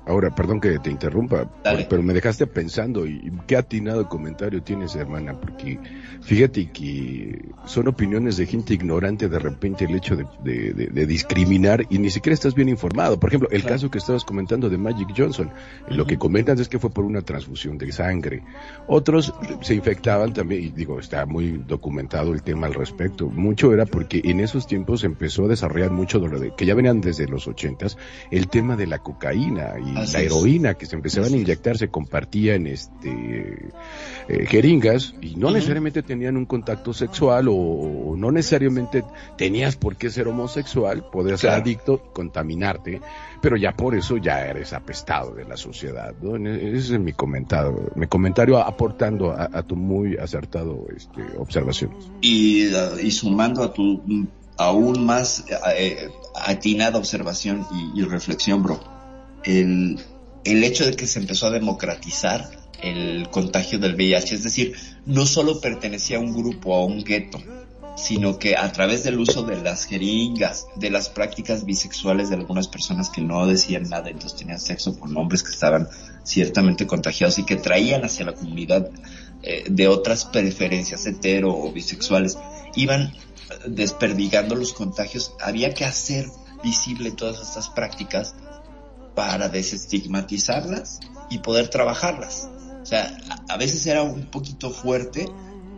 Ahora, 0.07 0.35
perdón 0.35 0.61
que 0.61 0.79
te 0.79 0.91
interrumpa, 0.91 1.51
pero 1.89 2.03
me 2.03 2.13
dejaste 2.13 2.47
pensando 2.47 3.07
y, 3.07 3.33
qué 3.47 3.57
atinado 3.57 4.07
comentario 4.09 4.63
tienes, 4.63 4.95
hermana, 4.95 5.41
porque 5.41 5.79
fíjate 6.21 6.71
que 6.71 7.49
son 7.65 7.89
opiniones 7.89 8.37
de 8.37 8.47
gente 8.47 8.75
ignorante 8.75 9.29
de 9.29 9.39
repente 9.39 9.87
el 9.87 9.95
hecho 9.97 10.17
de, 10.17 11.07
discriminar 11.07 11.87
y 11.89 11.99
ni 11.99 12.11
siquiera 12.11 12.35
estás 12.35 12.55
bien 12.55 12.69
informado. 12.69 13.19
Por 13.19 13.31
ejemplo, 13.31 13.49
el 13.51 13.65
caso 13.65 13.91
que 13.91 13.99
estabas 13.99 14.25
comentando 14.25 14.69
de 14.69 14.77
Magic 14.77 15.09
Johnson, 15.17 15.51
lo 15.89 16.07
que 16.07 16.19
comentan 16.19 16.59
es 16.59 16.69
que 16.69 16.79
fue 16.79 16.91
por 16.91 17.05
una 17.05 17.23
transfusión 17.23 17.79
de 17.79 17.91
sangre. 17.91 18.43
Otros 18.87 19.33
se 19.63 19.75
infectaban 19.75 20.35
también, 20.35 20.65
y 20.65 20.69
digo, 20.69 21.01
está 21.01 21.25
muy 21.25 21.63
documentado 21.67 22.35
el 22.35 22.43
tema 22.43 22.67
al 22.67 22.75
respecto. 22.75 23.29
Mucho 23.29 23.73
era 23.73 23.87
porque 23.87 24.21
en 24.25 24.41
esos 24.41 24.67
tiempos 24.67 25.05
empezó 25.05 25.47
a 25.47 25.49
desarrollar 25.49 25.91
mucho 25.91 26.21
de 26.21 26.29
lo 26.29 26.39
de, 26.39 26.55
que 26.55 26.67
ya 26.67 26.75
venían 26.75 27.01
desde 27.01 27.27
los 27.27 27.49
ochentas, 27.49 27.97
el 28.31 28.49
tema 28.49 28.77
de 28.77 28.87
la 28.87 28.99
cocaína 28.99 29.22
y 29.31 29.51
la 29.51 30.21
heroína 30.21 30.75
que 30.75 30.87
se 30.87 30.97
empezaban 30.97 31.33
a 31.33 31.37
inyectar 31.37 31.79
se 31.79 31.89
compartía 31.89 32.55
en 32.55 32.67
este 32.67 33.71
eh, 34.29 34.47
jeringas 34.47 35.15
y 35.21 35.37
no 35.37 35.51
necesariamente 35.51 36.03
tenían 36.03 36.37
un 36.37 36.47
contacto 36.47 36.93
sexual 36.93 37.47
o, 37.49 38.15
no 38.17 38.33
necesariamente 38.33 39.05
tenías 39.37 39.77
por 39.77 39.97
qué 39.97 40.11
ser 40.11 40.29
homosexual, 40.29 41.05
podías 41.11 41.41
ser 41.41 41.51
adicto, 41.51 42.03
contaminarte, 42.13 43.01
pero 43.41 43.57
ya 43.57 43.73
por 43.77 43.95
eso 43.95 44.17
ya 44.17 44.47
eres 44.47 44.73
apestado 44.73 45.35
de 45.35 45.45
la 45.45 45.57
sociedad. 45.57 46.15
E, 46.23 46.77
ese 46.77 46.95
es 46.95 47.01
mi 47.01 47.13
comentario, 47.13 47.91
mi 47.95 48.07
comentario 48.07 48.59
aportando 48.59 49.33
a, 49.33 49.63
tu 49.63 49.77
muy 49.77 50.17
acertado 50.17 50.87
este, 50.95 51.23
observación. 51.39 51.91
Y, 52.21 52.69
y 53.03 53.11
sumando 53.11 53.63
a 53.63 53.73
tu 53.73 54.03
aún 54.57 55.05
más 55.05 55.45
eh, 55.77 56.11
atinada 56.35 56.99
observación 56.99 57.67
y, 57.95 58.03
reflexión, 58.03 58.63
bro 58.63 59.02
el, 59.45 60.01
el 60.45 60.65
hecho 60.65 60.85
de 60.85 60.95
que 60.95 61.07
se 61.07 61.19
empezó 61.19 61.47
a 61.47 61.51
democratizar 61.51 62.51
el 62.83 63.29
contagio 63.31 63.79
del 63.79 63.95
VIH, 63.95 64.35
es 64.35 64.43
decir, 64.43 64.75
no 65.07 65.25
solo 65.25 65.61
pertenecía 65.61 66.17
a 66.17 66.21
un 66.21 66.33
grupo, 66.33 66.75
a 66.75 66.85
un 66.85 67.03
gueto, 67.05 67.39
sino 67.97 68.39
que 68.39 68.57
a 68.57 68.73
través 68.73 69.05
del 69.05 69.21
uso 69.21 69.43
de 69.43 69.63
las 69.63 69.85
jeringas, 69.85 70.67
de 70.77 70.91
las 70.91 71.09
prácticas 71.09 71.65
bisexuales 71.65 72.31
de 72.31 72.37
algunas 72.37 72.69
personas 72.69 73.11
que 73.11 73.21
no 73.21 73.47
decían 73.47 73.85
nada, 73.85 74.11
entonces 74.11 74.39
tenían 74.39 74.59
sexo 74.59 74.99
con 74.99 75.17
hombres 75.17 75.43
que 75.43 75.51
estaban 75.51 75.89
ciertamente 76.25 76.87
contagiados 76.87 77.39
y 77.39 77.45
que 77.45 77.57
traían 77.57 78.05
hacia 78.05 78.25
la 78.25 78.35
comunidad 78.35 78.91
eh, 79.43 79.65
de 79.69 79.89
otras 79.89 80.25
preferencias 80.25 81.07
hetero 81.07 81.55
o 81.55 81.71
bisexuales, 81.71 82.39
iban 82.75 83.13
desperdigando 83.67 84.55
los 84.55 84.73
contagios, 84.73 85.35
había 85.41 85.75
que 85.75 85.85
hacer 85.85 86.27
visible 86.65 87.11
todas 87.11 87.41
estas 87.43 87.69
prácticas 87.69 88.35
para 89.15 89.49
desestigmatizarlas 89.49 91.01
y 91.31 91.39
poder 91.39 91.69
trabajarlas. 91.69 92.49
O 92.83 92.87
sea, 92.87 93.17
a, 93.49 93.57
veces 93.57 93.87
era 93.87 94.03
un 94.03 94.27
poquito 94.27 94.71
fuerte 94.71 95.27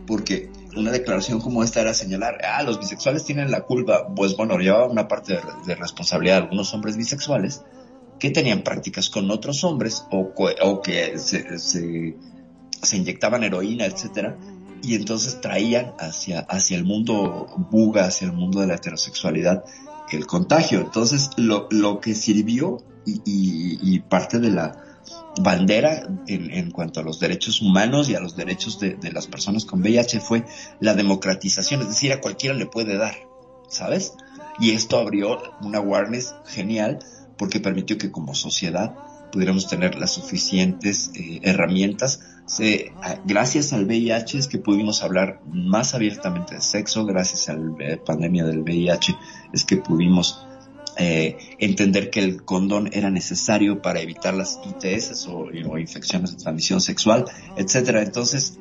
porque 0.07 0.49
una 0.75 0.91
declaración 0.91 1.39
como 1.39 1.63
esta 1.63 1.81
era 1.81 1.93
señalar, 1.93 2.39
ah, 2.43 2.63
los 2.63 2.79
bisexuales 2.79 3.23
tienen 3.23 3.51
la 3.51 3.61
culpa. 3.61 4.07
Pues 4.15 4.35
bueno, 4.35 4.57
llevaba 4.57 4.87
una 4.87 5.07
parte 5.07 5.39
de, 5.65 5.75
responsabilidad 5.75 6.35
de 6.35 6.41
algunos 6.43 6.73
hombres 6.73 6.97
bisexuales 6.97 7.63
que 8.19 8.31
tenían 8.31 8.63
prácticas 8.63 9.09
con 9.09 9.29
otros 9.29 9.63
hombres 9.63 10.05
o, 10.11 10.31
o 10.61 10.81
que 10.81 11.17
se, 11.19 11.59
se, 11.59 12.15
se, 12.81 12.97
inyectaban 12.97 13.43
heroína, 13.43 13.85
etcétera, 13.85 14.37
y 14.81 14.95
entonces 14.95 15.41
traían 15.41 15.93
hacia, 15.99 16.39
hacia 16.41 16.77
el 16.77 16.85
mundo 16.85 17.47
buga, 17.71 18.05
hacia 18.05 18.27
el 18.27 18.33
mundo 18.33 18.61
de 18.61 18.67
la 18.67 18.75
heterosexualidad, 18.75 19.63
el 20.11 20.25
contagio. 20.25 20.79
Entonces, 20.79 21.31
lo, 21.37 21.67
lo 21.71 21.99
que 21.99 22.15
sirvió 22.15 22.83
y, 23.05 23.99
parte 24.01 24.39
de 24.39 24.49
la 24.49 24.83
bandera 25.41 26.07
en, 26.27 26.71
cuanto 26.71 26.99
a 26.99 27.03
los 27.03 27.19
derechos 27.19 27.61
humanos 27.61 28.09
y 28.09 28.15
a 28.15 28.19
los 28.19 28.35
derechos 28.35 28.79
de, 28.79 28.97
las 29.11 29.27
personas 29.27 29.65
con 29.65 29.81
VIH 29.81 30.19
fue 30.19 30.45
la 30.79 30.93
democratización, 30.93 31.81
es 31.81 31.89
decir, 31.89 32.11
a 32.13 32.21
cualquiera 32.21 32.55
le 32.55 32.65
puede 32.65 32.97
dar, 32.97 33.15
¿sabes? 33.69 34.13
Y 34.59 34.71
esto 34.71 34.97
abrió 34.97 35.41
una 35.61 35.79
awareness 35.79 36.33
genial 36.45 36.99
porque 37.37 37.59
permitió 37.59 37.97
que 37.97 38.11
como 38.11 38.33
sociedad 38.33 38.95
pudiéramos 39.31 39.67
tener 39.67 39.95
las 39.95 40.11
suficientes 40.11 41.11
eh, 41.13 41.41
herramientas. 41.43 42.21
gracias 43.25 43.73
al 43.73 43.85
VIH 43.85 44.37
es 44.37 44.47
que 44.47 44.59
pudimos 44.59 45.03
hablar 45.03 45.41
más 45.45 45.93
abiertamente 45.93 46.55
de 46.55 46.61
sexo, 46.61 47.05
gracias 47.05 47.49
a 47.49 47.53
la 47.53 47.75
eh, 47.79 47.97
pandemia 47.97 48.45
del 48.45 48.61
VIH 48.61 49.15
es 49.51 49.65
que 49.65 49.77
pudimos 49.77 50.44
eh, 50.97 51.37
entender 51.59 52.09
que 52.09 52.21
el 52.21 52.43
condón 52.43 52.89
era 52.93 53.09
necesario 53.09 53.81
para 53.81 53.99
evitar 53.99 54.33
las 54.33 54.59
ITS 54.65 55.27
o, 55.27 55.49
infecciones 55.77 56.31
de 56.31 56.37
transmisión 56.37 56.81
sexual, 56.81 57.25
etcétera. 57.57 58.01
Entonces, 58.01 58.59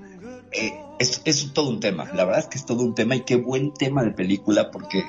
eh, 0.52 0.72
es, 0.98 1.52
todo 1.52 1.68
un 1.68 1.80
tema. 1.80 2.10
La 2.14 2.24
verdad 2.24 2.40
es 2.40 2.46
que 2.46 2.58
es 2.58 2.66
todo 2.66 2.82
un 2.82 2.94
tema 2.94 3.16
y 3.16 3.20
qué 3.20 3.36
buen 3.36 3.72
tema 3.72 4.02
de 4.02 4.10
película 4.10 4.70
porque 4.70 5.04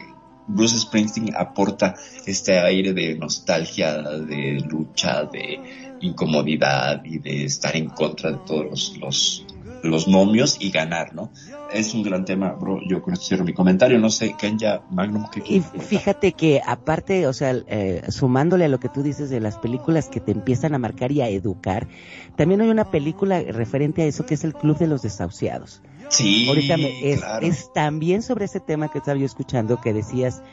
Bruce 0.47 0.79
Springsteen 0.79 1.35
aporta 1.35 1.95
este 2.25 2.59
aire 2.59 2.93
de 2.93 3.15
nostalgia, 3.15 4.01
de 4.01 4.59
lucha, 4.67 5.23
de 5.25 5.59
incomodidad 6.01 7.03
y 7.03 7.19
de 7.19 7.45
estar 7.45 7.75
en 7.75 7.89
contra 7.89 8.31
de 8.31 8.39
todos 8.45 8.95
los, 8.99 9.44
los 9.85 10.07
nomios 10.07 10.57
y 10.59 10.71
ganar, 10.71 11.13
¿no? 11.15 11.31
Es 11.73 11.93
un 11.93 12.03
gran 12.03 12.25
tema, 12.25 12.51
bro. 12.53 12.79
Yo 12.87 13.01
con 13.01 13.13
esto 13.13 13.25
cierro 13.25 13.43
mi 13.43 13.53
comentario. 13.53 13.99
No 13.99 14.09
sé, 14.09 14.35
Kenya 14.37 14.81
Magnum, 14.91 15.25
¿qué 15.31 15.41
Y 15.47 15.61
fíjate 15.61 16.33
que 16.33 16.61
aparte, 16.65 17.27
o 17.27 17.33
sea, 17.33 17.55
eh, 17.67 18.03
sumándole 18.09 18.65
a 18.65 18.67
lo 18.69 18.79
que 18.79 18.89
tú 18.89 19.03
dices 19.03 19.29
de 19.29 19.39
las 19.39 19.57
películas 19.57 20.07
que 20.09 20.19
te 20.19 20.31
empiezan 20.31 20.73
a 20.75 20.77
marcar 20.77 21.11
y 21.11 21.21
a 21.21 21.29
educar, 21.29 21.87
también 22.35 22.61
hay 22.61 22.69
una 22.69 22.89
película 22.91 23.41
referente 23.41 24.01
a 24.03 24.05
eso 24.05 24.25
que 24.25 24.33
es 24.35 24.43
el 24.43 24.53
Club 24.53 24.77
de 24.77 24.87
los 24.87 25.01
Desahuciados. 25.01 25.81
Sí, 26.09 26.47
Ahorita 26.47 26.77
me- 26.77 27.11
es, 27.11 27.19
claro. 27.21 27.45
es 27.45 27.73
también 27.73 28.21
sobre 28.21 28.45
ese 28.45 28.59
tema 28.59 28.89
que 28.89 28.99
estaba 28.99 29.17
yo 29.17 29.25
escuchando 29.25 29.81
que 29.81 29.91
decías 29.93 30.43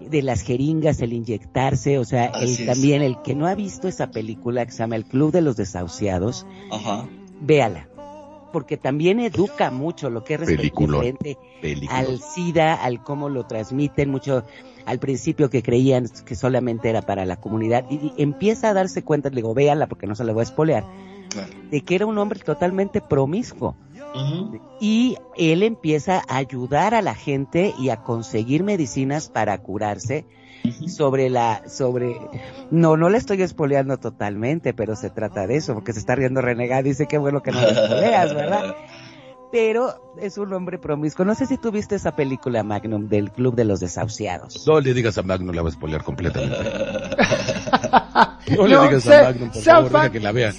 de 0.00 0.22
las 0.22 0.42
jeringas, 0.42 1.00
el 1.00 1.12
inyectarse, 1.14 1.98
o 1.98 2.04
sea, 2.04 2.26
el, 2.26 2.66
también 2.66 3.02
el 3.02 3.20
que 3.22 3.34
no 3.34 3.46
ha 3.46 3.54
visto 3.54 3.88
esa 3.88 4.10
película 4.10 4.64
que 4.66 4.72
se 4.72 4.78
llama 4.78 4.96
El 4.96 5.04
Club 5.06 5.32
de 5.32 5.40
los 5.40 5.56
Desahuciados, 5.56 6.46
Ajá. 6.70 7.06
véala, 7.40 7.88
porque 8.56 8.78
también 8.78 9.20
educa 9.20 9.70
mucho 9.70 10.08
lo 10.08 10.24
que 10.24 10.32
es 10.32 10.40
referente 10.40 11.36
al 11.90 12.22
SIDA, 12.22 12.72
al 12.72 13.02
cómo 13.02 13.28
lo 13.28 13.44
transmiten, 13.44 14.08
mucho 14.08 14.44
al 14.86 14.98
principio 14.98 15.50
que 15.50 15.62
creían 15.62 16.08
que 16.24 16.34
solamente 16.34 16.88
era 16.88 17.02
para 17.02 17.26
la 17.26 17.36
comunidad 17.36 17.84
y, 17.90 17.96
y 17.96 18.12
empieza 18.16 18.70
a 18.70 18.72
darse 18.72 19.04
cuenta, 19.04 19.28
le 19.28 19.36
digo, 19.36 19.52
véanla 19.52 19.88
porque 19.88 20.06
no 20.06 20.14
se 20.14 20.24
la 20.24 20.32
voy 20.32 20.40
a 20.40 20.44
espolear, 20.44 20.84
Claro. 21.28 21.52
de 21.70 21.82
que 21.82 21.96
era 21.96 22.06
un 22.06 22.16
hombre 22.16 22.40
totalmente 22.40 23.02
promiscuo 23.02 23.76
y 24.80 25.18
él 25.36 25.62
empieza 25.62 26.22
a 26.26 26.38
ayudar 26.38 26.94
a 26.94 27.02
la 27.02 27.14
gente 27.14 27.74
y 27.78 27.90
a 27.90 27.98
conseguir 27.98 28.62
medicinas 28.62 29.28
para 29.28 29.58
curarse. 29.58 30.24
Sobre 30.88 31.30
la 31.30 31.68
sobre 31.68 32.16
no 32.70 32.96
no 32.96 33.08
le 33.10 33.18
estoy 33.18 33.42
espoleando 33.42 33.98
totalmente 33.98 34.72
pero 34.74 34.96
se 34.96 35.10
trata 35.10 35.46
de 35.46 35.56
eso 35.56 35.74
porque 35.74 35.92
se 35.92 35.98
está 36.00 36.14
riendo 36.14 36.40
renegada 36.40 36.82
dice 36.82 37.06
qué 37.06 37.18
bueno 37.18 37.42
que 37.42 37.50
no 37.52 37.60
le 37.60 37.70
espoleas 37.70 38.34
verdad 38.34 38.74
pero 39.52 39.94
es 40.20 40.38
un 40.38 40.52
hombre 40.52 40.78
promiscuo 40.78 41.24
no 41.24 41.34
sé 41.34 41.46
si 41.46 41.56
tú 41.56 41.70
viste 41.70 41.94
esa 41.94 42.16
película 42.16 42.62
Magnum 42.62 43.08
del 43.08 43.30
Club 43.30 43.54
de 43.54 43.64
los 43.64 43.80
Desahuciados 43.80 44.66
No 44.66 44.80
le 44.80 44.92
digas 44.94 45.16
a 45.18 45.22
Magnum, 45.22 45.54
la 45.54 45.62
va 45.62 45.68
a 45.68 45.72
spoilear 45.72 46.02
completamente. 46.02 46.56
No, 48.50 48.56
No, 48.56 48.66
le 48.66 48.78
digas 48.88 49.02
se- 49.02 49.14
a 49.16 49.22
Magnum, 49.24 49.50
por 49.50 49.62
favor, 49.62 49.90
deja 49.92 50.10
que 50.12 50.20
la 50.20 50.32
vea. 50.32 50.52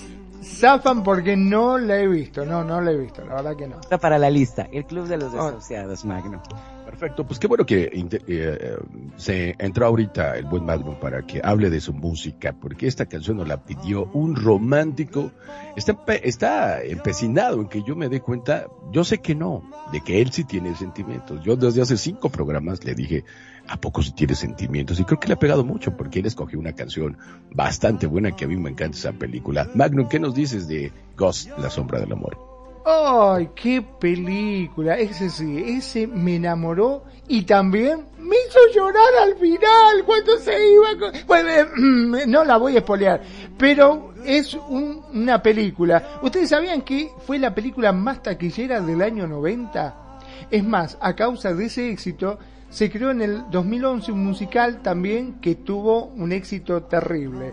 Zafan 0.44 1.04
porque 1.04 1.36
no 1.36 1.78
la 1.78 2.00
he 2.00 2.08
visto, 2.08 2.46
no, 2.46 2.64
no 2.64 2.80
la 2.82 2.92
he 2.92 2.98
visto, 2.98 3.24
la 3.26 3.36
verdad 3.36 3.56
que 3.58 3.68
no. 3.68 3.80
Está 3.82 3.98
para 3.98 4.18
la 4.18 4.30
lista 4.30 4.68
el 4.72 4.86
Club 4.86 5.08
de 5.08 5.18
los 5.18 5.34
Oh. 5.34 5.46
Desahuciados 5.46 6.06
Magnum 6.06 6.40
Perfecto, 6.88 7.28
pues 7.28 7.38
qué 7.38 7.48
bueno 7.48 7.66
que 7.66 7.84
eh, 7.84 8.08
eh, 8.30 8.78
se 9.18 9.56
entró 9.60 9.88
ahorita 9.88 10.38
el 10.38 10.46
buen 10.46 10.64
Magnum 10.64 10.98
para 10.98 11.22
que 11.28 11.42
hable 11.44 11.70
de 11.70 11.82
su 11.82 11.94
música, 11.94 12.54
porque 12.54 12.88
esta 12.88 13.08
canción 13.08 13.36
nos 13.36 13.48
la 13.50 13.58
pidió 13.58 14.06
un 14.14 14.38
romántico. 14.38 15.34
Está, 15.76 15.98
está 16.24 16.82
empecinado 16.82 17.60
en 17.60 17.68
que 17.68 17.84
yo 17.84 17.98
me 17.98 18.08
dé 18.08 18.22
cuenta, 18.22 18.68
yo 18.94 19.04
sé 19.04 19.18
que 19.18 19.36
no, 19.36 19.70
de 19.92 20.00
que 20.00 20.22
él 20.22 20.32
sí 20.32 20.46
tiene 20.46 20.76
sentimientos. 20.76 21.44
Yo 21.44 21.58
desde 21.58 21.82
hace 21.82 21.98
cinco 21.98 22.30
programas 22.30 22.82
le 22.86 22.96
dije, 22.96 23.26
¿a 23.68 23.76
poco 23.76 24.02
sí 24.02 24.14
tiene 24.14 24.36
sentimientos? 24.36 24.98
Y 24.98 25.04
creo 25.04 25.20
que 25.20 25.28
le 25.28 25.34
ha 25.34 25.40
pegado 25.40 25.66
mucho, 25.66 25.98
porque 25.98 26.20
él 26.20 26.26
escogió 26.26 26.58
una 26.58 26.72
canción 26.72 27.18
bastante 27.52 28.08
buena 28.08 28.34
que 28.34 28.46
a 28.46 28.48
mí 28.48 28.56
me 28.56 28.70
encanta 28.70 28.98
esa 28.98 29.12
película. 29.12 29.70
Magnum, 29.76 30.08
¿qué 30.08 30.22
nos 30.22 30.34
dices 30.34 30.70
de 30.70 30.94
Ghost, 31.18 31.50
La 31.58 31.70
Sombra 31.70 32.00
del 32.00 32.14
Amor? 32.14 32.47
¡Ay, 32.90 33.50
qué 33.54 33.82
película! 33.82 34.98
Ese 34.98 35.30
sí, 35.30 35.62
ese 35.78 36.08
me 36.08 36.36
enamoró 36.38 37.04
y 37.28 37.42
también 37.44 38.06
me 38.18 38.36
hizo 38.48 38.60
llorar 38.74 39.14
al 39.24 39.36
final 39.36 40.06
cuando 40.06 40.38
se 40.38 40.72
iba 40.72 40.88
con... 40.98 41.12
Bueno, 41.28 41.50
no 42.28 42.46
la 42.46 42.56
voy 42.56 42.76
a 42.76 42.80
espolear, 42.80 43.22
pero 43.58 44.14
es 44.24 44.54
un- 44.54 45.02
una 45.14 45.42
película. 45.44 46.20
¿Ustedes 46.22 46.50
sabían 46.50 46.82
que 46.84 47.12
fue 47.26 47.38
la 47.40 47.54
película 47.54 47.92
más 47.92 48.24
taquillera 48.24 48.80
del 48.80 49.02
año 49.02 49.28
90? 49.28 50.20
Es 50.50 50.64
más, 50.64 50.98
a 51.02 51.14
causa 51.14 51.54
de 51.54 51.66
ese 51.66 51.90
éxito, 51.92 52.40
se 52.70 52.90
creó 52.90 53.12
en 53.12 53.22
el 53.22 53.44
2011 53.52 54.14
un 54.14 54.24
musical 54.26 54.82
también 54.82 55.42
que 55.42 55.56
tuvo 55.56 56.06
un 56.06 56.32
éxito 56.32 56.84
terrible. 56.84 57.52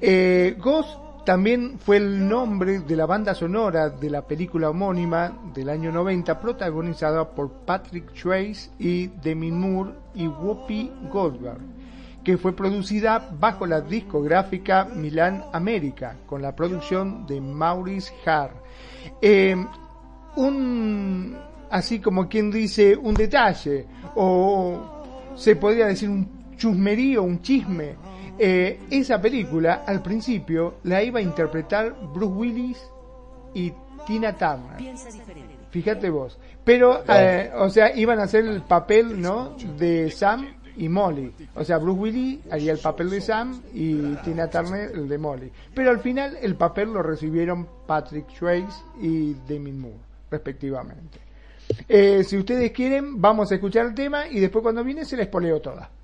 Eh, 0.00 0.56
Ghost 0.58 0.98
también 1.24 1.78
fue 1.78 1.98
el 1.98 2.28
nombre 2.28 2.80
de 2.80 2.96
la 2.96 3.06
banda 3.06 3.34
sonora 3.34 3.90
de 3.90 4.10
la 4.10 4.22
película 4.22 4.70
homónima 4.70 5.32
del 5.54 5.68
año 5.68 5.92
90, 5.92 6.40
protagonizada 6.40 7.30
por 7.30 7.50
Patrick 7.64 8.12
Swayze 8.14 8.70
y 8.78 9.06
Demi 9.06 9.52
Moore 9.52 9.92
y 10.14 10.26
Whoopi 10.26 10.90
Goldberg, 11.12 11.60
que 12.24 12.36
fue 12.38 12.56
producida 12.56 13.30
bajo 13.38 13.66
la 13.66 13.80
discográfica 13.80 14.84
Milan 14.84 15.44
América, 15.52 16.16
con 16.26 16.42
la 16.42 16.56
producción 16.56 17.24
de 17.26 17.40
Maurice 17.40 18.12
Harr. 18.26 18.50
Eh, 19.20 19.54
un, 20.34 21.36
así 21.70 22.00
como 22.00 22.28
quien 22.28 22.50
dice, 22.50 22.96
un 22.96 23.14
detalle, 23.14 23.86
o 24.16 25.34
se 25.36 25.54
podría 25.54 25.86
decir 25.86 26.08
un 26.08 26.56
chusmerío, 26.56 27.22
un 27.22 27.40
chisme. 27.42 27.94
Eh, 28.44 28.80
esa 28.90 29.22
película, 29.22 29.84
al 29.86 30.02
principio, 30.02 30.78
la 30.82 31.00
iba 31.00 31.20
a 31.20 31.22
interpretar 31.22 31.94
Bruce 32.12 32.34
Willis 32.34 32.78
y 33.54 33.72
Tina 34.04 34.36
Turner. 34.36 34.96
Fíjate 35.70 36.10
vos. 36.10 36.40
Pero, 36.64 37.04
eh, 37.08 37.52
o 37.54 37.70
sea, 37.70 37.94
iban 37.94 38.18
a 38.18 38.24
hacer 38.24 38.44
el 38.44 38.62
papel, 38.62 39.22
¿no? 39.22 39.56
De 39.78 40.10
Sam 40.10 40.56
y 40.76 40.88
Molly. 40.88 41.32
O 41.54 41.62
sea, 41.62 41.78
Bruce 41.78 42.00
Willis 42.00 42.40
haría 42.50 42.72
el 42.72 42.80
papel 42.80 43.10
de 43.10 43.20
Sam 43.20 43.62
y 43.72 44.16
Tina 44.24 44.50
Turner 44.50 44.90
el 44.92 45.08
de 45.08 45.18
Molly. 45.18 45.52
Pero 45.72 45.90
al 45.90 46.00
final 46.00 46.36
el 46.42 46.56
papel 46.56 46.92
lo 46.92 47.00
recibieron 47.00 47.68
Patrick 47.86 48.28
Swayze 48.36 48.82
y 49.00 49.34
Demi 49.46 49.70
Moore, 49.70 49.98
respectivamente. 50.32 51.20
Eh, 51.88 52.24
si 52.24 52.38
ustedes 52.38 52.72
quieren, 52.72 53.20
vamos 53.20 53.52
a 53.52 53.54
escuchar 53.54 53.86
el 53.86 53.94
tema 53.94 54.26
y 54.26 54.40
después 54.40 54.64
cuando 54.64 54.82
viene 54.82 55.04
se 55.04 55.16
les 55.16 55.28
poleo 55.28 55.60
toda. 55.60 55.88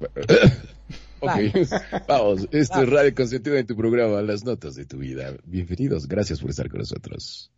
Ok, 1.20 1.68
vamos, 2.08 2.48
esto 2.50 2.82
es 2.82 2.88
Radio 2.88 3.14
Consentido 3.14 3.56
en 3.56 3.66
tu 3.66 3.76
programa, 3.76 4.22
Las 4.22 4.44
Notas 4.44 4.74
de 4.74 4.86
tu 4.86 4.98
Vida. 4.98 5.34
Bienvenidos, 5.44 6.06
gracias 6.08 6.40
por 6.40 6.50
estar 6.50 6.68
con 6.70 6.78
nosotros. 6.80 7.50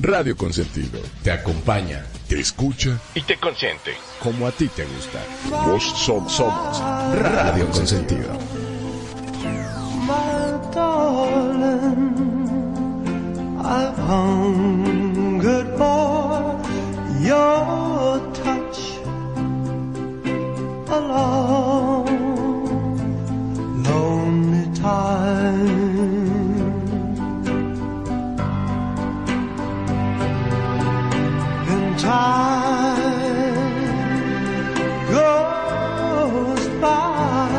Radio 0.00 0.36
Consentido 0.36 1.00
te 1.24 1.32
acompaña, 1.32 2.04
te 2.28 2.38
escucha 2.38 3.00
Y 3.16 3.22
te 3.22 3.36
consiente. 3.36 3.92
como 4.22 4.46
a 4.46 4.52
ti 4.52 4.68
te 4.68 4.84
gusta. 4.84 5.18
Vos 5.66 5.82
somos, 5.82 6.32
somos 6.32 6.78
Radio 7.20 7.68
Consentido. 7.70 8.38
my 10.06 10.70
darling, 10.72 12.14
I've 13.60 13.98
hungered 13.98 14.86
for 14.86 14.87
your 17.28 18.18
touch 18.32 18.78
a 20.96 21.00
long, 21.12 22.06
lonely 23.84 24.66
time. 24.74 25.68
And 31.74 31.98
time 31.98 33.18
goes 35.12 36.64
by 36.80 37.50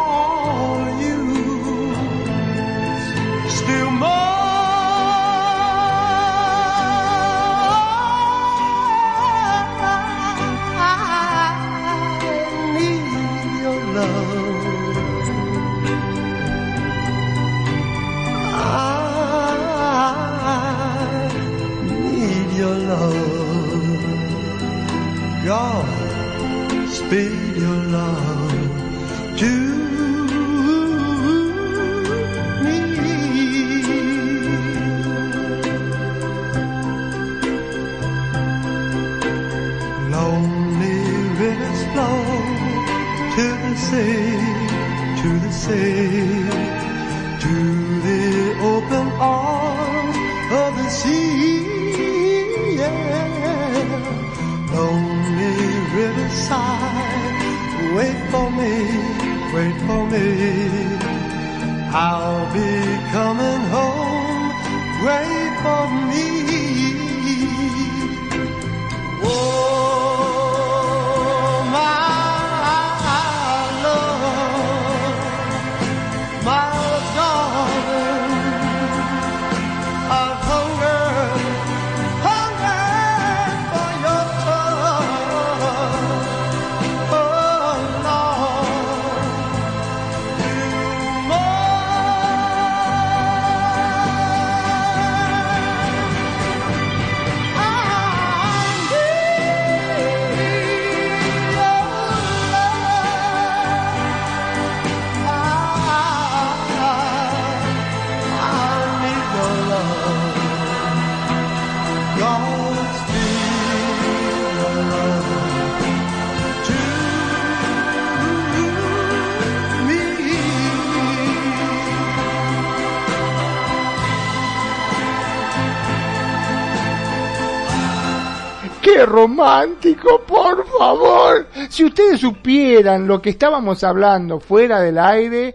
romántico, 129.15 130.21
por 130.27 130.67
favor! 130.67 131.47
Si 131.71 131.85
ustedes 131.85 132.21
supieran 132.21 133.07
lo 133.07 133.23
que 133.23 133.31
estábamos 133.31 133.83
hablando 133.85 134.41
fuera 134.41 134.81
del 134.81 134.99
aire, 134.99 135.55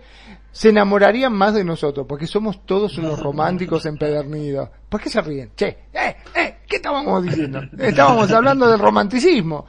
se 0.51 0.69
enamorarían 0.69 1.33
más 1.33 1.53
de 1.53 1.63
nosotros, 1.63 2.05
porque 2.07 2.25
somos 2.27 2.65
todos 2.65 2.97
unos 2.97 3.19
románticos 3.23 3.85
empedernidos. 3.85 4.69
¿Por 4.87 5.01
qué 5.01 5.09
se 5.09 5.21
ríen? 5.21 5.51
Che, 5.55 5.67
eh, 5.93 6.15
eh, 6.35 6.57
¿qué 6.67 6.77
estábamos 6.77 7.23
diciendo? 7.23 7.61
Estábamos 7.77 8.31
hablando 8.31 8.67
del 8.69 8.79
romanticismo. 8.79 9.65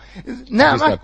Nada 0.50 0.76
más, 0.76 0.98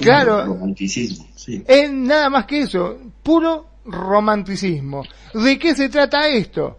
Claro. 0.00 0.44
romanticismo, 0.44 1.26
sí. 1.36 1.62
es 1.66 1.90
nada 1.92 2.28
más 2.30 2.46
que 2.46 2.62
eso, 2.62 2.98
puro 3.22 3.66
romanticismo. 3.84 5.04
¿De 5.34 5.58
qué 5.58 5.74
se 5.74 5.88
trata 5.88 6.28
esto? 6.28 6.78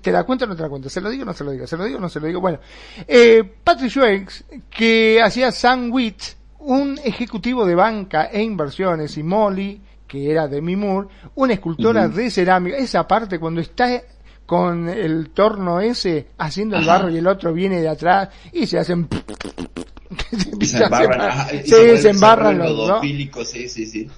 ¿Te 0.00 0.12
la 0.12 0.24
cuento 0.24 0.44
o 0.44 0.48
no 0.48 0.56
te 0.56 0.62
la 0.62 0.68
cuento? 0.68 0.88
¿Se 0.88 1.00
lo 1.00 1.10
digo 1.10 1.22
o 1.22 1.26
no 1.26 1.32
se 1.34 1.44
lo 1.44 1.50
digo? 1.50 1.66
¿Se 1.66 1.76
lo 1.76 1.84
digo 1.84 1.98
o 1.98 2.00
no 2.00 2.08
se 2.08 2.20
lo 2.20 2.26
digo? 2.26 2.40
Bueno, 2.40 2.58
eh, 3.06 3.42
Patrick 3.62 3.90
Swayze, 3.90 4.44
que 4.70 5.20
hacía 5.22 5.52
Sam 5.52 5.90
Witt, 5.92 6.22
un 6.60 6.98
ejecutivo 7.04 7.64
de 7.64 7.74
banca 7.74 8.26
e 8.26 8.42
inversiones, 8.42 9.16
y 9.18 9.22
Molly, 9.22 9.80
que 10.06 10.30
era 10.30 10.48
Demi 10.48 10.76
Moore, 10.76 11.08
una 11.34 11.54
escultora 11.54 12.08
de 12.08 12.30
cerámica. 12.30 12.76
Esa 12.76 13.06
parte 13.06 13.38
cuando 13.38 13.60
está 13.60 14.02
con 14.46 14.88
el 14.88 15.30
torno 15.30 15.80
ese 15.80 16.28
haciendo 16.38 16.76
el 16.76 16.84
barro 16.84 17.10
y 17.10 17.18
el 17.18 17.26
otro 17.26 17.52
viene 17.52 17.80
de 17.80 17.88
atrás 17.88 18.28
y 18.52 18.66
se 18.66 18.78
hacen... 18.78 19.08
Se 20.60 20.84
embarran, 20.84 21.48
embarran 22.06 22.58
los 22.58 22.76
dos. 22.76 23.00
sí, 23.44 23.68
sí, 23.68 23.86
sí. 23.86 24.08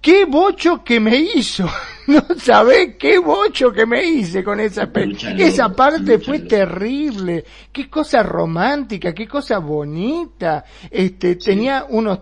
Qué 0.00 0.24
bocho 0.24 0.82
que 0.84 1.00
me 1.00 1.16
hizo. 1.16 1.68
No 2.06 2.24
sabés 2.38 2.96
qué 2.96 3.18
bocho 3.20 3.70
que 3.70 3.86
me 3.86 4.02
hice 4.04 4.42
con 4.42 4.58
esa 4.58 4.86
pe- 4.92 5.06
Lúchalo, 5.06 5.44
Esa 5.44 5.68
parte 5.68 6.18
fue 6.18 6.40
terrible. 6.40 7.44
Qué 7.70 7.88
cosa 7.88 8.24
romántica, 8.24 9.14
qué 9.14 9.28
cosa 9.28 9.58
bonita. 9.58 10.64
Este, 10.90 11.36
tenía 11.36 11.86
unos, 11.88 12.18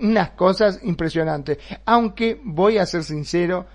unas 0.00 0.30
cosas 0.30 0.78
impresionantes. 0.84 1.58
Aunque 1.86 2.40
voy 2.44 2.78
a 2.78 2.86
ser 2.86 3.02
sincero, 3.02 3.66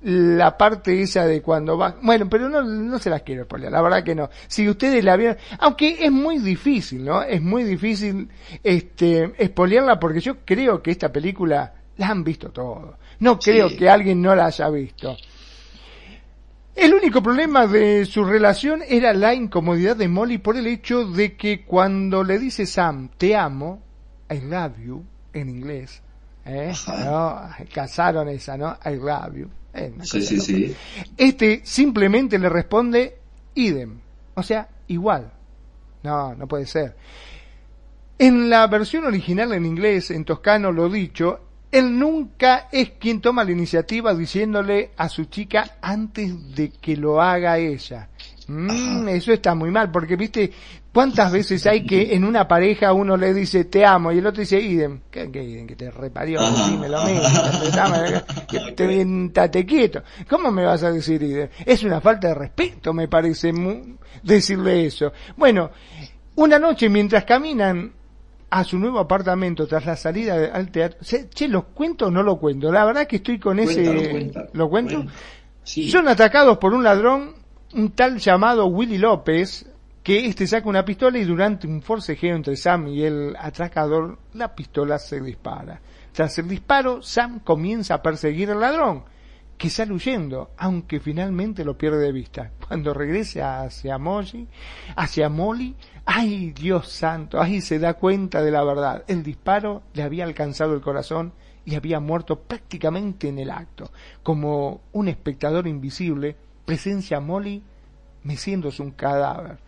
la 0.00 0.56
parte 0.56 1.02
esa 1.02 1.26
de 1.26 1.42
cuando 1.42 1.76
va, 1.76 1.94
bueno, 2.00 2.26
pero 2.30 2.48
no, 2.48 2.62
no 2.62 2.98
se 2.98 3.10
las 3.10 3.20
quiero 3.20 3.44
spoilear, 3.44 3.70
la 3.72 3.82
verdad 3.82 4.02
que 4.04 4.14
no. 4.14 4.30
Si 4.48 4.66
ustedes 4.66 5.04
la 5.04 5.16
vieron, 5.16 5.36
aunque 5.58 6.06
es 6.06 6.10
muy 6.10 6.38
difícil, 6.38 7.04
¿no? 7.04 7.22
Es 7.22 7.42
muy 7.42 7.64
difícil, 7.64 8.30
este, 8.64 9.30
spoilearla 9.44 10.00
porque 10.00 10.20
yo 10.20 10.38
creo 10.44 10.82
que 10.82 10.90
esta 10.90 11.12
película 11.12 11.74
la 11.96 12.08
han 12.08 12.24
visto 12.24 12.50
todo. 12.50 12.96
No 13.20 13.38
creo 13.38 13.68
Sí. 13.68 13.76
que 13.76 13.88
alguien 13.90 14.20
no 14.22 14.34
la 14.34 14.46
haya 14.46 14.68
visto. 14.70 15.16
El 16.74 16.94
único 16.94 17.22
problema 17.22 17.66
de 17.66 18.06
su 18.06 18.24
relación 18.24 18.80
era 18.88 19.12
la 19.12 19.34
incomodidad 19.34 19.94
de 19.94 20.08
Molly 20.08 20.38
por 20.38 20.56
el 20.56 20.66
hecho 20.66 21.04
de 21.06 21.36
que 21.36 21.64
cuando 21.64 22.24
le 22.24 22.38
dice 22.38 22.64
Sam, 22.64 23.10
te 23.18 23.36
amo, 23.36 23.82
I 24.30 24.40
love 24.40 24.78
you, 24.82 25.04
en 25.34 25.50
inglés, 25.50 26.02
¿eh? 26.46 26.72
¿no? 27.04 27.42
Casaron 27.74 28.28
esa, 28.30 28.56
¿no? 28.56 28.78
I 28.86 28.96
love 28.96 29.34
you. 29.36 29.48
Eh, 29.74 29.92
Sí, 30.02 30.18
cosa 30.20 30.20
sí, 30.22 30.40
sí. 30.40 30.74
Este 31.16 31.60
simplemente 31.64 32.38
le 32.38 32.48
responde 32.48 33.18
idem, 33.54 33.98
o 34.34 34.42
sea, 34.42 34.66
igual. 34.88 35.30
No, 36.02 36.34
no 36.34 36.48
puede 36.48 36.66
ser. 36.66 36.96
En 38.18 38.48
la 38.48 38.66
versión 38.66 39.04
original 39.04 39.52
en 39.52 39.66
inglés, 39.66 40.10
en 40.10 40.24
toscano 40.24 40.72
lo 40.72 40.88
dicho, 40.88 41.40
él 41.72 41.98
nunca 41.98 42.68
es 42.70 42.90
quien 42.90 43.22
toma 43.22 43.44
la 43.44 43.50
iniciativa 43.50 44.14
diciéndole 44.14 44.90
a 44.94 45.08
su 45.08 45.24
chica 45.24 45.78
antes 45.80 46.54
de 46.54 46.70
que 46.70 46.96
lo 46.98 47.20
haga 47.20 47.56
ella. 47.56 48.10
Mm, 48.46 49.08
eso 49.08 49.32
está 49.32 49.54
muy 49.54 49.70
mal, 49.70 49.90
porque 49.90 50.16
viste, 50.16 50.52
¿cuántas 50.92 51.32
veces 51.32 51.66
hay 51.66 51.86
que 51.86 52.14
en 52.14 52.24
una 52.24 52.46
pareja 52.46 52.92
uno 52.92 53.16
le 53.16 53.32
dice 53.32 53.64
te 53.64 53.86
amo 53.86 54.12
y 54.12 54.18
el 54.18 54.26
otro 54.26 54.40
dice 54.40 54.60
idem? 54.60 55.00
¿Qué, 55.10 55.30
qué 55.32 55.42
idem? 55.42 55.66
Que 55.66 55.76
te 55.76 55.90
reparió, 55.90 56.40
dime 56.68 56.90
lo 56.90 57.02
mismo, 57.04 57.22
que 58.50 58.72
te 58.72 58.86
vientate 58.86 59.64
quieto. 59.64 60.02
¿Cómo 60.28 60.50
me 60.50 60.66
vas 60.66 60.82
a 60.82 60.92
decir 60.92 61.22
idem? 61.22 61.48
Es 61.64 61.82
una 61.84 62.02
falta 62.02 62.28
de 62.28 62.34
respeto, 62.34 62.92
me 62.92 63.08
parece, 63.08 63.50
decirle 64.22 64.84
eso. 64.84 65.10
Bueno, 65.38 65.70
una 66.34 66.58
noche 66.58 66.90
mientras 66.90 67.24
caminan 67.24 67.92
a 68.54 68.64
su 68.64 68.78
nuevo 68.78 68.98
apartamento 68.98 69.66
tras 69.66 69.86
la 69.86 69.96
salida 69.96 70.50
al 70.52 70.70
teatro, 70.70 70.98
se- 71.02 71.26
che, 71.30 71.48
¿lo 71.48 71.68
cuento 71.68 72.08
o 72.08 72.10
no 72.10 72.22
lo 72.22 72.36
cuento? 72.36 72.70
La 72.70 72.84
verdad 72.84 73.06
que 73.06 73.16
estoy 73.16 73.38
con 73.38 73.58
ese... 73.58 74.10
Cuéntalo. 74.10 74.48
¿Lo 74.52 74.68
cuento? 74.68 75.04
Sí. 75.62 75.90
Son 75.90 76.06
atacados 76.06 76.58
por 76.58 76.74
un 76.74 76.84
ladrón, 76.84 77.34
un 77.72 77.92
tal 77.92 78.18
llamado 78.18 78.66
Willy 78.66 78.98
López, 78.98 79.66
que 80.02 80.26
este 80.26 80.46
saca 80.46 80.68
una 80.68 80.84
pistola 80.84 81.16
y 81.18 81.24
durante 81.24 81.66
un 81.66 81.80
forcejeo 81.80 82.36
entre 82.36 82.56
Sam 82.56 82.88
y 82.88 83.04
el 83.04 83.34
atracador, 83.38 84.18
la 84.34 84.54
pistola 84.54 84.98
se 84.98 85.18
dispara. 85.22 85.80
Tras 86.12 86.36
el 86.38 86.46
disparo, 86.48 87.00
Sam 87.00 87.40
comienza 87.40 87.94
a 87.94 88.02
perseguir 88.02 88.50
al 88.50 88.60
ladrón, 88.60 89.04
que 89.56 89.70
sale 89.70 89.92
huyendo, 89.94 90.50
aunque 90.58 91.00
finalmente 91.00 91.64
lo 91.64 91.78
pierde 91.78 92.00
de 92.04 92.12
vista. 92.12 92.50
Cuando 92.68 92.92
regrese 92.92 93.40
hacia 93.40 93.96
Molly, 93.96 94.46
hacia 94.96 95.28
Molly, 95.30 95.74
ay 96.04 96.52
Dios 96.52 96.88
santo, 96.88 97.40
ahí 97.40 97.60
se 97.60 97.78
da 97.78 97.94
cuenta 97.94 98.42
de 98.42 98.50
la 98.50 98.64
verdad. 98.64 99.04
El 99.06 99.22
disparo 99.22 99.82
le 99.94 100.02
había 100.02 100.24
alcanzado 100.24 100.74
el 100.74 100.80
corazón 100.80 101.32
y 101.64 101.74
había 101.74 102.00
muerto 102.00 102.40
prácticamente 102.40 103.28
en 103.28 103.38
el 103.38 103.50
acto. 103.50 103.90
Como 104.22 104.80
un 104.92 105.08
espectador 105.08 105.66
invisible, 105.66 106.36
presencia 106.64 107.20
Molly 107.20 107.62
meciéndose 108.24 108.82
un 108.82 108.92
cadáver, 108.92 109.58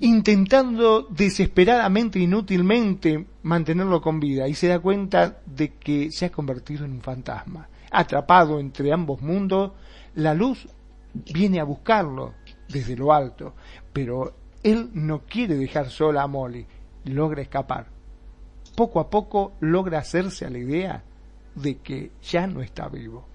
intentando 0.00 1.02
desesperadamente, 1.02 2.18
inútilmente 2.18 3.26
mantenerlo 3.42 4.00
con 4.00 4.20
vida 4.20 4.46
y 4.48 4.54
se 4.54 4.68
da 4.68 4.78
cuenta 4.78 5.40
de 5.44 5.74
que 5.74 6.10
se 6.10 6.26
ha 6.26 6.32
convertido 6.32 6.84
en 6.84 6.92
un 6.92 7.00
fantasma. 7.00 7.68
Atrapado 7.90 8.58
entre 8.58 8.92
ambos 8.92 9.20
mundos, 9.20 9.72
la 10.14 10.34
luz 10.34 10.66
viene 11.12 11.60
a 11.60 11.64
buscarlo 11.64 12.34
desde 12.68 12.96
lo 12.96 13.12
alto, 13.12 13.54
pero 13.92 14.34
él 14.62 14.90
no 14.92 15.22
quiere 15.22 15.56
dejar 15.56 15.90
sola 15.90 16.22
a 16.22 16.26
Molly, 16.26 16.66
logra 17.04 17.42
escapar. 17.42 17.86
Poco 18.76 19.00
a 19.00 19.10
poco 19.10 19.52
logra 19.60 19.98
hacerse 19.98 20.44
a 20.46 20.50
la 20.50 20.58
idea 20.58 21.02
de 21.54 21.76
que 21.78 22.10
ya 22.22 22.46
no 22.46 22.62
está 22.62 22.88
vivo. 22.88 23.28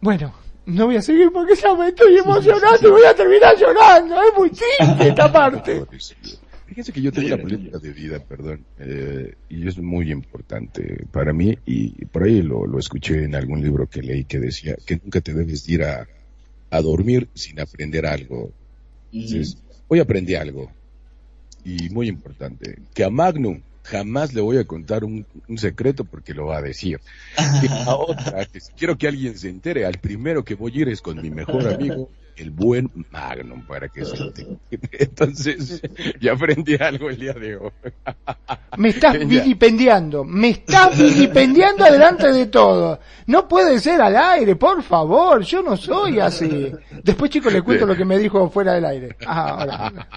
Bueno, 0.00 0.32
no 0.66 0.86
voy 0.86 0.96
a 0.96 1.02
seguir 1.02 1.30
porque 1.32 1.54
ya 1.54 1.74
me 1.74 1.88
estoy 1.88 2.18
emocionando 2.18 2.88
y 2.88 2.90
voy 2.90 3.04
a 3.04 3.14
terminar 3.14 3.56
llorando. 3.56 4.22
Es 4.22 4.34
muy 4.36 4.50
triste 4.50 5.08
esta 5.08 5.32
parte. 5.32 5.84
Fíjense 6.66 6.92
que 6.92 7.00
yo 7.00 7.12
tengo 7.12 7.28
una 7.28 7.42
política 7.42 7.78
de 7.78 7.92
vida, 7.92 8.18
perdón, 8.18 8.64
eh, 8.80 9.34
y 9.48 9.68
es 9.68 9.78
muy 9.78 10.10
importante 10.10 11.06
para 11.12 11.32
mí, 11.32 11.56
y 11.64 12.04
por 12.06 12.24
ahí 12.24 12.42
lo, 12.42 12.66
lo 12.66 12.78
escuché 12.78 13.22
en 13.22 13.36
algún 13.36 13.62
libro 13.62 13.86
que 13.88 14.02
leí 14.02 14.24
que 14.24 14.40
decía 14.40 14.74
que 14.84 15.00
nunca 15.02 15.20
te 15.20 15.32
debes 15.32 15.68
ir 15.68 15.84
a, 15.84 16.08
a 16.70 16.82
dormir 16.82 17.28
sin 17.34 17.60
aprender 17.60 18.04
algo 18.04 18.50
Entonces, 19.12 19.58
hoy 19.88 20.00
aprendí 20.00 20.34
algo, 20.34 20.70
y 21.64 21.88
muy 21.90 22.08
importante, 22.08 22.78
que 22.94 23.04
a 23.04 23.10
Magnum 23.10 23.60
jamás 23.82 24.34
le 24.34 24.40
voy 24.40 24.58
a 24.58 24.64
contar 24.64 25.04
un, 25.04 25.26
un 25.48 25.58
secreto 25.58 26.04
porque 26.04 26.34
lo 26.34 26.46
va 26.46 26.58
a 26.58 26.62
decir. 26.62 27.00
Y 27.62 27.68
a 27.68 27.94
otra, 27.96 28.46
quiero 28.76 28.96
que 28.96 29.08
alguien 29.08 29.38
se 29.38 29.48
entere, 29.48 29.86
al 29.86 29.98
primero 29.98 30.44
que 30.44 30.54
voy 30.54 30.72
a 30.72 30.80
ir 30.82 30.88
es 30.88 31.00
con 31.00 31.20
mi 31.20 31.30
mejor 31.30 31.66
amigo, 31.68 32.10
el 32.36 32.50
buen 32.50 32.90
Magnum, 33.10 33.66
para 33.66 33.88
que 33.88 34.04
se. 34.04 34.16
Entonces, 34.92 35.82
ya 36.20 36.32
aprendí 36.32 36.76
algo 36.76 37.08
el 37.08 37.18
día 37.18 37.32
de 37.32 37.56
hoy. 37.56 37.70
Me 38.76 38.90
estás 38.90 39.18
vilipendiando, 39.26 40.24
me 40.24 40.50
estás 40.50 40.96
vilipendiando 40.96 41.84
delante 41.84 42.30
de 42.32 42.46
todo. 42.46 43.00
No 43.26 43.48
puede 43.48 43.78
ser 43.80 44.00
al 44.00 44.16
aire, 44.16 44.56
por 44.56 44.82
favor, 44.82 45.42
yo 45.42 45.62
no 45.62 45.76
soy 45.76 46.20
así. 46.20 46.72
Después 47.02 47.30
chicos 47.30 47.52
les 47.52 47.62
cuento 47.62 47.86
lo 47.86 47.96
que 47.96 48.04
me 48.04 48.18
dijo 48.18 48.48
fuera 48.50 48.74
del 48.74 48.84
aire. 48.84 49.16
Ah, 49.26 49.48
ahora. 49.50 50.08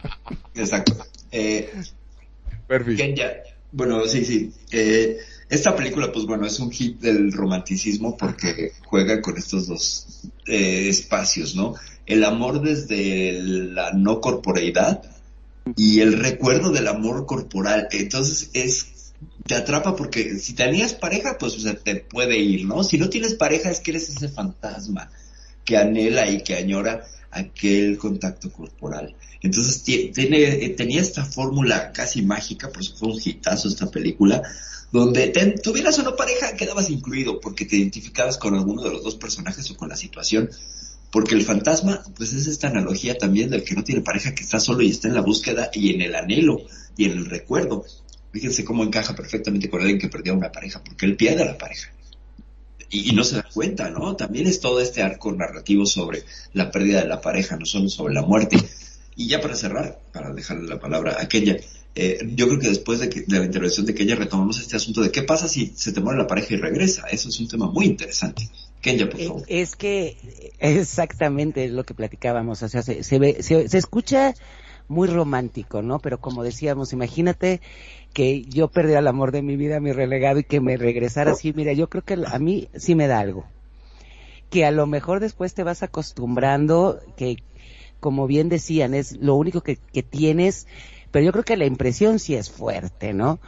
Exacto. 0.56 0.96
Eh, 1.32 1.72
Perfecto. 2.68 3.04
Kenya, 3.04 3.32
bueno, 3.72 4.06
sí, 4.06 4.26
sí. 4.26 4.52
Eh, 4.72 5.18
esta 5.50 5.76
película, 5.76 6.12
pues 6.12 6.26
bueno, 6.26 6.46
es 6.46 6.60
un 6.60 6.72
hit 6.72 7.00
del 7.00 7.32
romanticismo 7.32 8.16
porque 8.16 8.74
juega 8.86 9.20
con 9.22 9.38
estos 9.38 9.68
dos 9.68 10.30
eh, 10.46 10.88
espacios, 10.90 11.56
¿no? 11.56 11.74
El 12.10 12.24
amor 12.26 12.62
desde 12.62 13.42
la 13.42 13.94
no 13.94 14.20
corporeidad 14.20 15.02
y 15.78 16.02
el 16.02 16.14
recuerdo 16.20 16.72
del 16.72 16.88
amor 16.88 17.26
corporal. 17.26 17.88
Entonces 17.92 18.50
es, 18.54 19.14
te 19.46 19.56
atrapa 19.56 19.96
porque 19.96 20.38
si 20.40 20.54
tenías 20.54 20.94
pareja, 20.94 21.38
pues 21.40 21.56
te 21.84 21.96
puede 21.98 22.38
ir, 22.38 22.66
¿no? 22.66 22.84
Si 22.84 22.98
no 22.98 23.10
tienes 23.10 23.36
pareja 23.36 23.70
es 23.70 23.80
que 23.80 23.92
eres 23.92 24.10
ese 24.10 24.28
fantasma 24.28 25.12
que 25.64 25.78
anhela 25.78 26.30
y 26.30 26.42
que 26.44 26.56
añora 26.56 27.06
aquel 27.32 27.98
contacto 28.00 28.52
corporal. 28.52 29.16
Entonces 29.42 29.86
tie- 29.86 30.12
tiene, 30.14 30.42
eh, 30.66 30.70
tenía 30.70 31.00
esta 31.02 31.24
fórmula 31.24 31.92
casi 31.94 32.24
mágica, 32.24 32.70
por 32.70 32.82
eso 32.82 32.96
fue 32.98 33.10
un 33.10 33.20
hitazo 33.24 33.68
esta 33.68 33.90
película, 33.90 34.42
donde 34.92 35.28
tuvieras 35.64 36.00
o 36.00 36.04
no 36.04 36.16
pareja, 36.16 36.56
quedabas 36.56 36.90
incluido 36.90 37.40
porque 37.40 37.66
te 37.66 37.76
identificabas 37.78 38.40
con 38.40 38.56
alguno 38.56 38.82
de 38.82 38.90
los 38.90 39.04
dos 39.04 39.16
personajes 39.16 39.70
o 39.70 39.78
con 39.78 39.90
la 39.90 39.96
situación. 39.96 40.50
Porque 41.12 41.34
el 41.36 41.42
fantasma, 41.44 42.04
pues 42.16 42.34
es 42.34 42.46
esta 42.48 42.68
analogía 42.68 43.18
también 43.18 43.50
del 43.50 43.64
que 43.64 43.74
no 43.76 43.84
tiene 43.84 44.02
pareja, 44.02 44.36
que 44.36 44.44
está 44.44 44.60
solo 44.60 44.82
y 44.84 44.90
está 44.90 45.08
en 45.08 45.16
la 45.16 45.22
búsqueda 45.22 45.72
y 45.74 45.94
en 45.94 46.02
el 46.02 46.14
anhelo 46.16 46.62
y 46.98 47.06
en 47.06 47.12
el 47.14 47.26
recuerdo. 47.26 47.84
Fíjense 48.32 48.64
cómo 48.64 48.84
encaja 48.84 49.16
perfectamente 49.16 49.70
con 49.70 49.82
alguien 49.82 49.98
que 50.00 50.08
perdió 50.08 50.34
a 50.34 50.38
una 50.38 50.52
pareja, 50.52 50.84
porque 50.84 51.08
él 51.08 51.16
pierde 51.16 51.42
a 51.44 51.46
la 51.48 51.58
pareja. 51.58 51.92
Y, 52.92 53.12
no 53.14 53.24
se 53.24 53.36
da 53.36 53.44
cuenta, 53.54 53.90
¿no? 53.90 54.16
También 54.16 54.48
es 54.48 54.60
todo 54.60 54.80
este 54.82 55.04
arco 55.04 55.32
narrativo 55.32 55.86
sobre 55.86 56.24
la 56.54 56.72
pérdida 56.72 57.02
de 57.02 57.08
la 57.08 57.22
pareja, 57.22 57.56
no 57.56 57.66
solo 57.66 57.88
sobre 57.90 58.14
la 58.16 58.24
muerte. 58.24 58.58
Y 59.16 59.28
ya 59.28 59.42
para 59.42 59.56
cerrar, 59.56 60.00
para 60.12 60.32
dejarle 60.34 60.68
la 60.68 60.80
palabra 60.80 61.18
a 61.20 61.28
Kenya, 61.28 61.58
eh, 61.94 62.20
yo 62.36 62.48
creo 62.48 62.60
que 62.60 62.70
después 62.70 63.00
de, 63.00 63.10
que- 63.10 63.22
de 63.28 63.40
la 63.40 63.46
intervención 63.46 63.86
de 63.86 63.94
Kenya 63.94 64.16
retomamos 64.16 64.60
este 64.60 64.76
asunto 64.76 65.02
de 65.02 65.12
qué 65.12 65.22
pasa 65.24 65.48
si 65.48 65.74
se 65.76 65.92
te 65.92 66.02
muere 66.02 66.20
la 66.20 66.28
pareja 66.28 66.54
y 66.54 66.58
regresa. 66.58 67.06
Eso 67.12 67.30
es 67.30 67.40
un 67.40 67.48
tema 67.48 67.70
muy 67.70 67.86
interesante. 67.86 68.50
Kenya, 68.82 69.10
por 69.10 69.20
Eh, 69.20 69.28
favor. 69.28 69.44
Es 69.48 69.76
que 69.76 70.18
exactamente 70.60 71.68
lo 71.70 71.84
que 71.84 71.94
platicábamos, 71.94 72.64
o 72.64 72.70
sea, 72.70 72.82
se, 72.82 73.04
se 73.04 73.20
ve, 73.20 73.42
se, 73.44 73.68
se 73.68 73.78
escucha 73.78 74.34
muy 74.88 75.08
romántico, 75.08 75.82
¿no? 75.82 76.00
Pero 76.00 76.20
como 76.20 76.44
decíamos, 76.44 76.94
imagínate 76.94 77.62
que 78.14 78.44
yo 78.44 78.70
perdiera 78.70 79.00
el 79.00 79.08
amor 79.08 79.32
de 79.32 79.42
mi 79.44 79.56
vida, 79.56 79.80
mi 79.80 79.92
relegado, 79.92 80.40
y 80.40 80.44
que 80.44 80.62
me 80.62 80.78
regresara 80.78 81.32
así, 81.32 81.54
mira, 81.54 81.74
yo 81.74 81.90
creo 81.90 82.04
que 82.04 82.18
a 82.26 82.40
mí 82.40 82.70
sí 82.76 82.96
me 82.96 83.08
da 83.08 83.20
algo. 83.20 83.46
Que 84.50 84.66
a 84.66 84.72
lo 84.72 84.88
mejor 84.88 85.20
después 85.20 85.54
te 85.54 85.64
vas 85.64 85.84
acostumbrando, 85.84 87.00
que 87.18 87.38
como 88.00 88.26
bien 88.28 88.50
decían, 88.50 88.94
es 88.94 89.18
lo 89.18 89.36
único 89.36 89.62
que, 89.62 89.76
que 89.76 90.02
tienes, 90.04 90.66
pero 91.12 91.26
yo 91.26 91.32
creo 91.34 91.44
que 91.44 91.58
la 91.58 91.66
impresión 91.66 92.18
sí 92.18 92.34
es 92.36 92.50
fuerte, 92.50 93.14
¿no? 93.14 93.40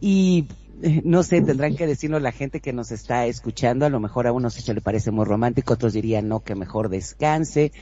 Y 0.00 0.46
no 1.04 1.22
sé, 1.22 1.40
tendrán 1.42 1.76
que 1.76 1.86
decirnos 1.86 2.22
la 2.22 2.32
gente 2.32 2.60
que 2.60 2.72
nos 2.72 2.90
está 2.90 3.26
escuchando, 3.26 3.86
a 3.86 3.90
lo 3.90 4.00
mejor 4.00 4.26
a 4.26 4.32
unos 4.32 4.54
se 4.54 4.74
le 4.74 4.80
parece 4.80 5.10
muy 5.10 5.24
romántico, 5.24 5.74
otros 5.74 5.92
dirían 5.92 6.28
no, 6.28 6.40
que 6.40 6.54
mejor 6.54 6.88
descanse. 6.88 7.72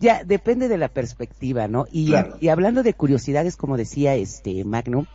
Ya, 0.00 0.24
depende 0.24 0.68
de 0.68 0.78
la 0.78 0.88
perspectiva, 0.88 1.68
¿no? 1.68 1.86
Y, 1.92 2.08
Claro. 2.08 2.36
y 2.40 2.48
hablando 2.48 2.82
de 2.82 2.94
curiosidades, 2.94 3.56
como 3.56 3.76
decía 3.76 4.14
este 4.14 4.64
Magnum, 4.64 5.06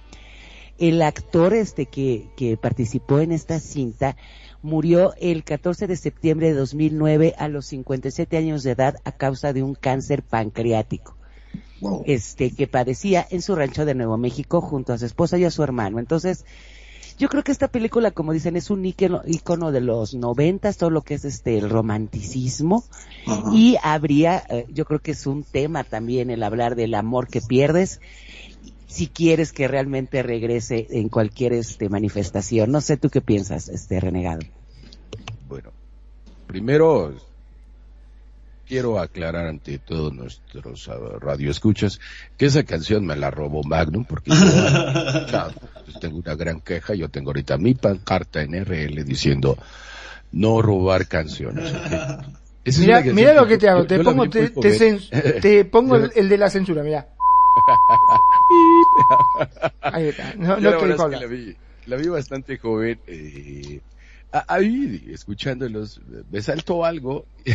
el 0.77 1.01
actor 1.01 1.53
este 1.53 1.85
que, 1.85 2.27
que 2.35 2.57
participó 2.57 3.19
en 3.19 3.31
esta 3.31 3.59
cinta 3.59 4.17
murió 4.61 5.13
el 5.19 5.43
14 5.43 5.87
de 5.87 5.95
septiembre 5.95 6.47
de 6.47 6.53
2009 6.55 7.35
a 7.37 7.47
los 7.47 7.67
57 7.67 8.35
años 8.37 8.63
de 8.63 8.71
edad 8.71 8.95
a 9.05 9.11
causa 9.11 9.53
de 9.53 9.63
un 9.63 9.75
cáncer 9.75 10.23
pancreático 10.23 11.15
Wow. 11.81 12.03
este 12.05 12.51
que 12.51 12.67
padecía 12.67 13.25
en 13.29 13.41
su 13.41 13.55
rancho 13.55 13.85
de 13.85 13.95
Nuevo 13.95 14.17
México 14.17 14.61
junto 14.61 14.93
a 14.93 14.97
su 14.97 15.05
esposa 15.05 15.37
y 15.37 15.43
a 15.45 15.51
su 15.51 15.61
hermano. 15.61 15.99
Entonces, 15.99 16.45
yo 17.17 17.29
creo 17.29 17.43
que 17.43 17.51
esta 17.51 17.67
película, 17.67 18.11
como 18.11 18.33
dicen, 18.33 18.55
es 18.55 18.69
un 18.69 18.85
ícono, 18.85 19.21
ícono 19.25 19.71
de 19.71 19.81
los 19.81 20.13
noventas, 20.13 20.77
todo 20.77 20.89
lo 20.89 21.01
que 21.01 21.13
es 21.13 21.25
este 21.25 21.57
el 21.57 21.69
romanticismo 21.69 22.83
y 23.53 23.77
habría, 23.81 24.43
eh, 24.49 24.65
yo 24.69 24.85
creo 24.85 24.99
que 24.99 25.11
es 25.11 25.25
un 25.25 25.43
tema 25.43 25.83
también 25.83 26.29
el 26.29 26.43
hablar 26.43 26.75
del 26.75 26.93
amor 26.93 27.27
que 27.27 27.41
pierdes 27.41 28.01
si 28.87 29.07
quieres 29.07 29.51
que 29.51 29.67
realmente 29.67 30.23
regrese 30.23 30.87
en 30.89 31.09
cualquier 31.09 31.53
este 31.53 31.89
manifestación. 31.89 32.71
No 32.71 32.81
sé 32.81 32.97
tú 32.97 33.09
qué 33.09 33.21
piensas, 33.21 33.67
este 33.67 33.99
renegado. 33.99 34.39
Bueno, 35.49 35.71
primero 36.47 37.13
quiero 38.67 38.99
aclarar 38.99 39.47
ante 39.47 39.77
todos 39.77 40.13
nuestros 40.13 40.87
uh, 40.87 41.19
radioescuchas 41.19 41.99
que 42.37 42.47
esa 42.47 42.63
canción 42.63 43.05
me 43.05 43.15
la 43.15 43.31
robó 43.31 43.63
Magnum 43.63 44.05
porque 44.05 44.31
yo 44.31 44.35
sea, 44.35 45.49
pues, 45.85 45.99
tengo 45.99 46.17
una 46.17 46.35
gran 46.35 46.61
queja. 46.61 46.95
Yo 46.95 47.09
tengo 47.09 47.29
ahorita 47.29 47.57
mi 47.57 47.73
pancarta 47.73 48.41
en 48.41 48.65
RL 48.65 49.03
diciendo 49.03 49.57
no 50.31 50.61
robar 50.61 51.07
canciones. 51.07 51.71
Mira, 53.13 53.33
lo 53.33 53.47
que 53.47 53.57
te 53.57 53.69
hago, 53.69 53.85
te 53.85 53.99
pongo, 53.99 54.29
te, 54.29 54.49
te 54.49 54.99
te 55.39 55.59
el, 55.59 56.11
el 56.15 56.29
de 56.29 56.37
la 56.37 56.49
censura, 56.49 56.83
mira. 56.83 57.07
Ahí 59.81 60.07
está, 60.07 60.33
no, 60.35 60.59
no 60.59 60.71
la 60.71 60.93
es 60.93 61.01
que 61.01 61.15
la 61.15 61.25
vi, 61.25 61.55
la 61.85 61.95
vi 61.95 62.07
bastante 62.07 62.57
joven. 62.57 62.99
Eh, 63.07 63.79
ahí, 64.47 65.05
escuchándolos, 65.11 66.01
me 66.31 66.41
saltó 66.41 66.83
algo. 66.85 67.25
y 67.45 67.51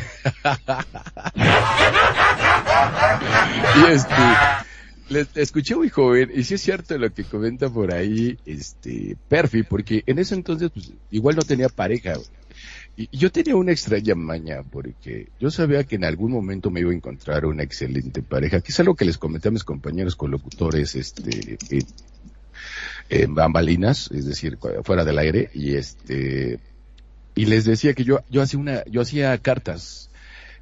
este, 3.90 4.14
le, 5.10 5.26
escuché 5.34 5.74
muy 5.76 5.88
joven, 5.90 6.30
y 6.34 6.44
sí 6.44 6.54
es 6.54 6.62
cierto 6.62 6.96
lo 6.96 7.12
que 7.12 7.24
comenta 7.24 7.68
por 7.68 7.92
ahí, 7.92 8.38
este, 8.46 9.16
Perfi, 9.28 9.62
porque 9.64 10.02
en 10.06 10.18
ese 10.18 10.34
entonces, 10.34 10.70
pues, 10.72 10.92
igual 11.10 11.36
no 11.36 11.42
tenía 11.42 11.68
pareja. 11.68 12.14
Y 12.96 13.08
yo 13.16 13.30
tenía 13.30 13.56
una 13.56 13.72
extraña 13.72 14.14
maña, 14.14 14.62
porque 14.62 15.28
yo 15.38 15.50
sabía 15.50 15.84
que 15.84 15.96
en 15.96 16.04
algún 16.04 16.32
momento 16.32 16.70
me 16.70 16.80
iba 16.80 16.90
a 16.90 16.94
encontrar 16.94 17.46
una 17.46 17.62
excelente 17.62 18.22
pareja, 18.22 18.60
que 18.60 18.72
es 18.72 18.80
algo 18.80 18.94
que 18.94 19.04
les 19.04 19.18
comenté 19.18 19.48
a 19.48 19.52
mis 19.52 19.64
compañeros 19.64 20.16
colocutores, 20.16 20.94
este, 20.94 21.58
en 23.08 23.34
bambalinas, 23.34 24.10
es 24.12 24.26
decir, 24.26 24.58
fuera 24.84 25.04
del 25.04 25.18
aire, 25.18 25.50
y 25.54 25.74
este, 25.74 26.60
y 27.34 27.46
les 27.46 27.64
decía 27.64 27.94
que 27.94 28.04
yo, 28.04 28.20
yo 28.28 28.42
hacía 28.42 28.60
una, 28.60 28.84
yo 28.86 29.00
hacía 29.00 29.36
cartas, 29.38 30.10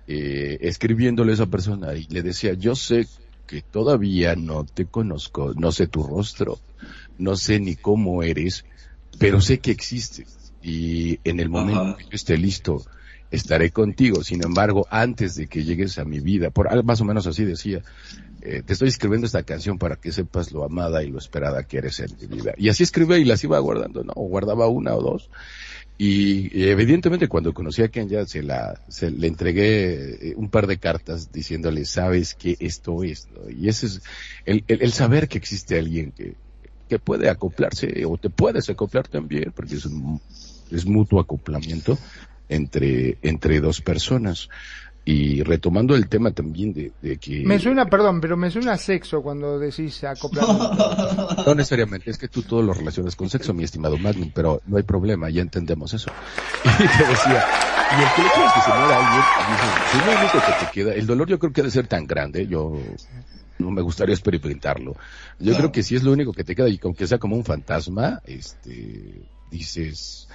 eh, 0.06 0.58
escribiéndole 0.62 1.32
a 1.32 1.34
esa 1.34 1.46
persona, 1.46 1.94
y 1.94 2.06
le 2.08 2.22
decía, 2.22 2.54
yo 2.54 2.74
sé 2.74 3.06
que 3.46 3.62
todavía 3.62 4.36
no 4.36 4.64
te 4.64 4.86
conozco, 4.86 5.54
no 5.56 5.72
sé 5.72 5.86
tu 5.86 6.02
rostro, 6.02 6.58
no 7.18 7.36
sé 7.36 7.60
ni 7.60 7.76
cómo 7.76 8.22
eres, 8.22 8.64
pero 9.18 9.40
sé 9.40 9.58
que 9.58 9.70
existes, 9.70 10.52
y 10.62 11.18
en 11.24 11.40
el 11.40 11.48
momento 11.48 11.80
Ajá. 11.80 11.96
que 11.96 12.04
yo 12.04 12.10
esté 12.12 12.36
listo, 12.36 12.84
estaré 13.30 13.70
contigo. 13.70 14.22
Sin 14.22 14.42
embargo, 14.44 14.86
antes 14.90 15.34
de 15.34 15.46
que 15.46 15.64
llegues 15.64 15.98
a 15.98 16.04
mi 16.04 16.20
vida, 16.20 16.50
por 16.50 16.84
más 16.84 17.00
o 17.00 17.04
menos 17.04 17.26
así 17.26 17.44
decía, 17.44 17.82
eh, 18.40 18.62
te 18.64 18.72
estoy 18.72 18.88
escribiendo 18.88 19.26
esta 19.26 19.42
canción 19.42 19.78
para 19.78 19.96
que 19.96 20.12
sepas 20.12 20.52
lo 20.52 20.64
amada 20.64 21.02
y 21.02 21.10
lo 21.10 21.18
esperada 21.18 21.64
que 21.64 21.78
eres 21.78 22.00
en 22.00 22.16
mi 22.20 22.26
vida. 22.26 22.54
Y 22.56 22.68
así 22.68 22.82
escribía 22.82 23.18
y 23.18 23.24
las 23.24 23.42
iba 23.44 23.58
guardando, 23.58 24.04
¿no? 24.04 24.12
Guardaba 24.14 24.68
una 24.68 24.94
o 24.94 25.02
dos. 25.02 25.30
Y, 26.00 26.68
evidentemente 26.70 27.26
cuando 27.26 27.52
conocí 27.52 27.82
a 27.82 27.88
Kenya 27.88 28.24
se 28.24 28.42
la, 28.42 28.80
se 28.88 29.10
le 29.10 29.26
entregué 29.26 30.30
eh, 30.30 30.34
un 30.36 30.48
par 30.48 30.68
de 30.68 30.78
cartas 30.78 31.32
diciéndole, 31.32 31.84
sabes 31.84 32.34
que 32.34 32.56
esto 32.60 33.02
es. 33.02 33.28
Y 33.50 33.68
ese 33.68 33.86
es 33.86 34.02
el, 34.44 34.64
el, 34.68 34.82
el 34.82 34.92
saber 34.92 35.26
que 35.26 35.38
existe 35.38 35.76
alguien 35.76 36.12
que, 36.12 36.36
que 36.88 36.98
puede 37.00 37.28
acoplarse 37.28 38.04
o 38.06 38.16
te 38.16 38.30
puedes 38.30 38.70
acoplar 38.70 39.08
también, 39.08 39.52
porque 39.54 39.74
es 39.74 39.86
un, 39.86 40.20
es 40.70 40.86
mutuo 40.86 41.20
acoplamiento 41.20 41.98
entre, 42.48 43.18
entre 43.22 43.60
dos 43.60 43.80
personas. 43.80 44.48
Y 45.10 45.42
retomando 45.42 45.96
el 45.96 46.06
tema 46.06 46.32
también 46.32 46.74
de, 46.74 46.92
de 47.00 47.16
que... 47.16 47.42
Me 47.42 47.58
suena, 47.58 47.86
perdón, 47.86 48.20
pero 48.20 48.36
me 48.36 48.50
suena 48.50 48.72
a 48.72 48.76
sexo 48.76 49.22
cuando 49.22 49.58
decís 49.58 50.04
acoplamiento. 50.04 51.28
No 51.46 51.54
necesariamente, 51.54 52.10
es 52.10 52.18
que 52.18 52.28
tú 52.28 52.42
todo 52.42 52.60
lo 52.60 52.74
relacionas 52.74 53.16
con 53.16 53.30
sexo, 53.30 53.54
mi 53.54 53.64
estimado 53.64 53.96
Magnum, 53.96 54.30
pero 54.34 54.60
no 54.66 54.76
hay 54.76 54.82
problema, 54.82 55.30
ya 55.30 55.40
entendemos 55.40 55.94
eso. 55.94 56.10
Y 56.64 56.68
te 56.68 57.06
decía, 57.06 57.42
y 57.90 58.02
el 58.02 58.08
que 58.14 58.22
le 58.22 58.28
quieres 58.34 58.52
que 58.52 58.60
se 58.60 58.70
muera 58.70 58.96
alguien, 58.98 59.24
dice, 59.48 59.88
si 59.90 59.96
es 59.96 60.04
lo 60.04 60.12
único 60.20 60.38
que 60.44 60.66
te 60.66 60.72
queda, 60.72 60.94
el 60.94 61.06
dolor 61.06 61.28
yo 61.28 61.38
creo 61.38 61.52
que 61.54 61.62
debe 61.62 61.72
ser 61.72 61.86
tan 61.86 62.06
grande, 62.06 62.46
yo 62.46 62.78
no 63.58 63.70
me 63.70 63.80
gustaría 63.80 64.14
experimentarlo. 64.14 64.94
Yo 65.38 65.56
creo 65.56 65.72
que 65.72 65.82
si 65.82 65.96
es 65.96 66.02
lo 66.02 66.12
único 66.12 66.34
que 66.34 66.44
te 66.44 66.54
queda 66.54 66.68
y 66.68 66.78
aunque 66.82 67.06
sea 67.06 67.16
como 67.16 67.34
un 67.34 67.44
fantasma, 67.46 68.20
este, 68.26 69.22
dices, 69.50 70.28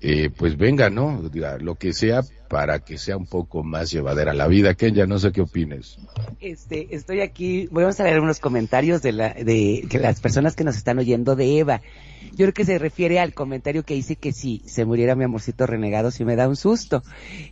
eh, 0.00 0.30
pues 0.30 0.56
venga, 0.56 0.90
¿no? 0.90 1.28
Diga, 1.28 1.58
lo 1.58 1.74
que 1.74 1.92
sea 1.92 2.22
para 2.48 2.78
que 2.78 2.98
sea 2.98 3.16
un 3.16 3.26
poco 3.26 3.62
más 3.62 3.90
llevadera 3.90 4.32
la 4.32 4.46
vida. 4.46 4.74
Kenya, 4.74 5.06
no 5.06 5.18
sé 5.18 5.32
qué 5.32 5.42
opines. 5.42 5.98
Este, 6.40 6.94
estoy 6.94 7.20
aquí, 7.20 7.68
vamos 7.70 7.98
a 8.00 8.04
leer 8.04 8.20
unos 8.20 8.38
comentarios 8.38 9.02
de, 9.02 9.12
la, 9.12 9.34
de, 9.34 9.84
de 9.88 9.98
las 9.98 10.20
personas 10.20 10.56
que 10.56 10.64
nos 10.64 10.76
están 10.76 10.98
oyendo 10.98 11.36
de 11.36 11.58
Eva. 11.58 11.82
Yo 12.30 12.46
creo 12.46 12.52
que 12.52 12.64
se 12.64 12.78
refiere 12.78 13.18
al 13.20 13.34
comentario 13.34 13.82
que 13.82 13.94
dice 13.94 14.16
que 14.16 14.32
si 14.32 14.62
se 14.66 14.84
muriera 14.84 15.14
mi 15.14 15.24
amorcito 15.24 15.66
renegado, 15.66 16.10
si 16.10 16.24
me 16.24 16.36
da 16.36 16.48
un 16.48 16.56
susto. 16.56 17.02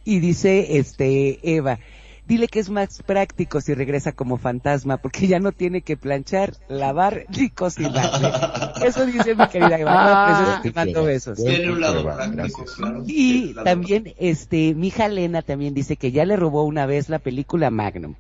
Y 0.05 0.21
dice, 0.21 0.79
este, 0.79 1.41
Eva, 1.43 1.81
dile 2.27 2.49
que 2.49 2.59
es 2.59 2.71
más 2.71 3.03
práctico 3.03 3.61
si 3.61 3.75
regresa 3.75 4.13
como 4.13 4.39
fantasma, 4.39 4.97
porque 4.99 5.27
ya 5.27 5.39
no 5.39 5.53
tiene 5.53 5.83
que 5.83 5.97
planchar, 5.97 6.55
lavar 6.69 7.27
ni 7.37 7.51
cocinar. 7.51 8.75
Eso 8.85 9.07
dice 9.07 9.35
mi 9.35 9.47
querida 9.49 9.79
Eva. 9.79 10.59
Pues, 10.63 10.63
te 10.63 10.79
mando 10.79 11.05
besos. 11.05 11.43
Tiene 11.43 11.71
un 11.71 11.81
lado 11.81 12.01
Eva, 12.01 12.17
práctico, 12.17 12.59
gracias. 12.59 12.77
claro. 12.77 13.05
Y 13.07 13.55
también, 13.55 14.15
este, 14.19 14.75
mi 14.75 14.89
hija 14.89 15.09
Lena 15.09 15.43
también 15.43 15.75
dice 15.75 15.97
que 15.97 16.13
ya 16.13 16.25
le 16.25 16.37
robó 16.37 16.65
una 16.65 16.87
vez 16.87 17.09
la 17.09 17.19
película 17.19 17.71
Magnum. 17.71 18.15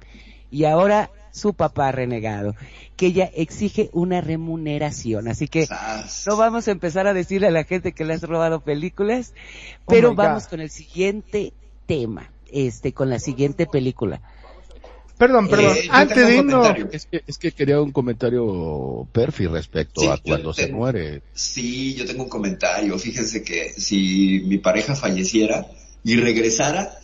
Y 0.50 0.64
ahora 0.64 1.11
su 1.36 1.52
papá 1.52 1.92
renegado, 1.92 2.54
que 2.96 3.07
ella 3.07 3.30
exige 3.34 3.90
una 3.92 4.22
remuneración. 4.22 5.28
Así 5.28 5.48
que 5.48 5.68
no 6.26 6.36
vamos 6.36 6.66
a 6.66 6.70
empezar 6.70 7.07
a 7.07 7.12
decirle 7.12 7.48
a 7.48 7.50
la 7.50 7.64
gente 7.64 7.92
que 7.92 8.07
le 8.07 8.14
has 8.14 8.22
robado 8.22 8.61
películas, 8.61 9.34
pero 9.86 10.11
my 10.11 10.16
vamos 10.16 10.44
God. 10.44 10.50
con 10.50 10.61
el 10.61 10.70
siguiente 10.70 11.52
tema, 11.84 12.30
este, 12.57 12.92
con 12.92 13.11
la 13.11 13.18
siguiente 13.18 13.66
película. 13.66 14.20
Perdón, 15.18 15.48
perdón, 15.48 15.76
Eh, 15.78 15.88
antes 15.90 16.26
de 16.26 16.36
irnos, 16.36 16.54
comentario. 16.66 16.88
Es 16.92 17.07
que, 17.07 17.22
es 17.26 17.38
que 17.38 17.52
quería 17.52 17.80
un 17.80 17.90
comentario 17.90 19.09
perfi 19.12 19.46
respecto 19.46 20.02
Sí, 20.02 20.07
a 20.09 20.16
yo 20.16 20.22
cuando 20.22 20.52
se 20.52 20.64
tengo- 20.66 20.78
muere. 20.78 21.22
Sí, 21.32 21.94
yo 21.94 22.04
tengo 22.04 22.24
un 22.24 22.28
comentario. 22.28 22.98
Fíjense 22.98 23.42
que 23.42 23.72
si 23.72 24.42
mi 24.44 24.59
pareja 24.59 24.94
falleciera 24.94 25.66
y 26.04 26.16
regresara, 26.16 26.98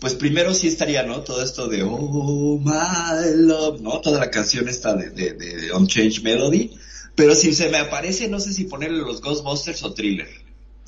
pues 0.00 0.14
primero 0.14 0.52
sí 0.52 0.66
estaría, 0.66 1.04
¿no? 1.04 1.20
Todo 1.20 1.42
esto 1.44 1.68
de 1.68 1.84
Oh 1.84 2.58
My 2.58 3.36
Love, 3.46 3.80
¿no? 3.80 4.00
Toda 4.00 4.18
la 4.18 4.30
canción 4.30 4.68
esta 4.68 4.94
de, 4.96 5.10
de, 5.10 5.34
de 5.34 5.72
Unchanged 5.72 6.22
Melody. 6.24 6.72
Pero 7.14 7.36
si 7.36 7.54
se 7.54 7.68
me 7.68 7.78
aparece, 7.78 8.28
no 8.28 8.40
sé 8.40 8.52
si 8.52 8.64
ponerle 8.64 8.98
los 8.98 9.20
Ghostbusters 9.20 9.84
o 9.84 9.94
Thriller. 9.94 10.26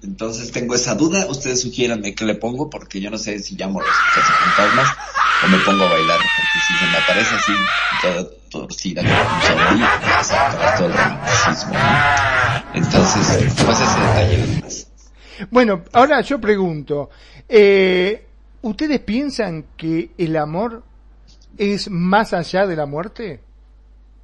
Entonces 0.02 0.52
tengo 0.52 0.74
esa 0.74 0.94
duda. 0.94 1.26
Ustedes 1.26 1.62
sugiéranme 1.62 2.14
qué 2.14 2.24
le 2.24 2.34
pongo 2.34 2.68
porque 2.68 3.00
yo 3.00 3.10
no 3.10 3.18
sé 3.18 3.38
si 3.38 3.56
llamo 3.56 3.80
a 3.80 3.84
los 3.84 3.92
fantasmas 3.92 4.96
o 5.44 5.48
me 5.48 5.58
pongo 5.58 5.84
a 5.84 5.88
bailar. 5.90 6.18
Porque 6.18 6.58
si 6.66 6.74
se 6.74 6.86
me 6.90 6.96
aparece 6.98 7.34
así, 7.34 7.52
toda 8.02 8.30
torcida, 8.50 9.02
con 9.02 9.76
un 9.76 9.82
acaba 9.82 10.76
todo. 10.76 10.92
Entonces, 12.74 13.54
pues 13.64 13.80
ese 13.80 14.00
detalle 14.00 14.60
más. 14.62 14.86
bueno, 15.50 15.82
ahora 15.92 16.20
yo 16.20 16.40
pregunto, 16.40 17.10
eh, 17.48 18.26
¿ustedes 18.62 19.00
piensan 19.00 19.66
que 19.76 20.10
el 20.18 20.36
amor 20.36 20.82
es 21.56 21.90
más 21.90 22.32
allá 22.32 22.66
de 22.66 22.76
la 22.76 22.86
muerte? 22.86 23.40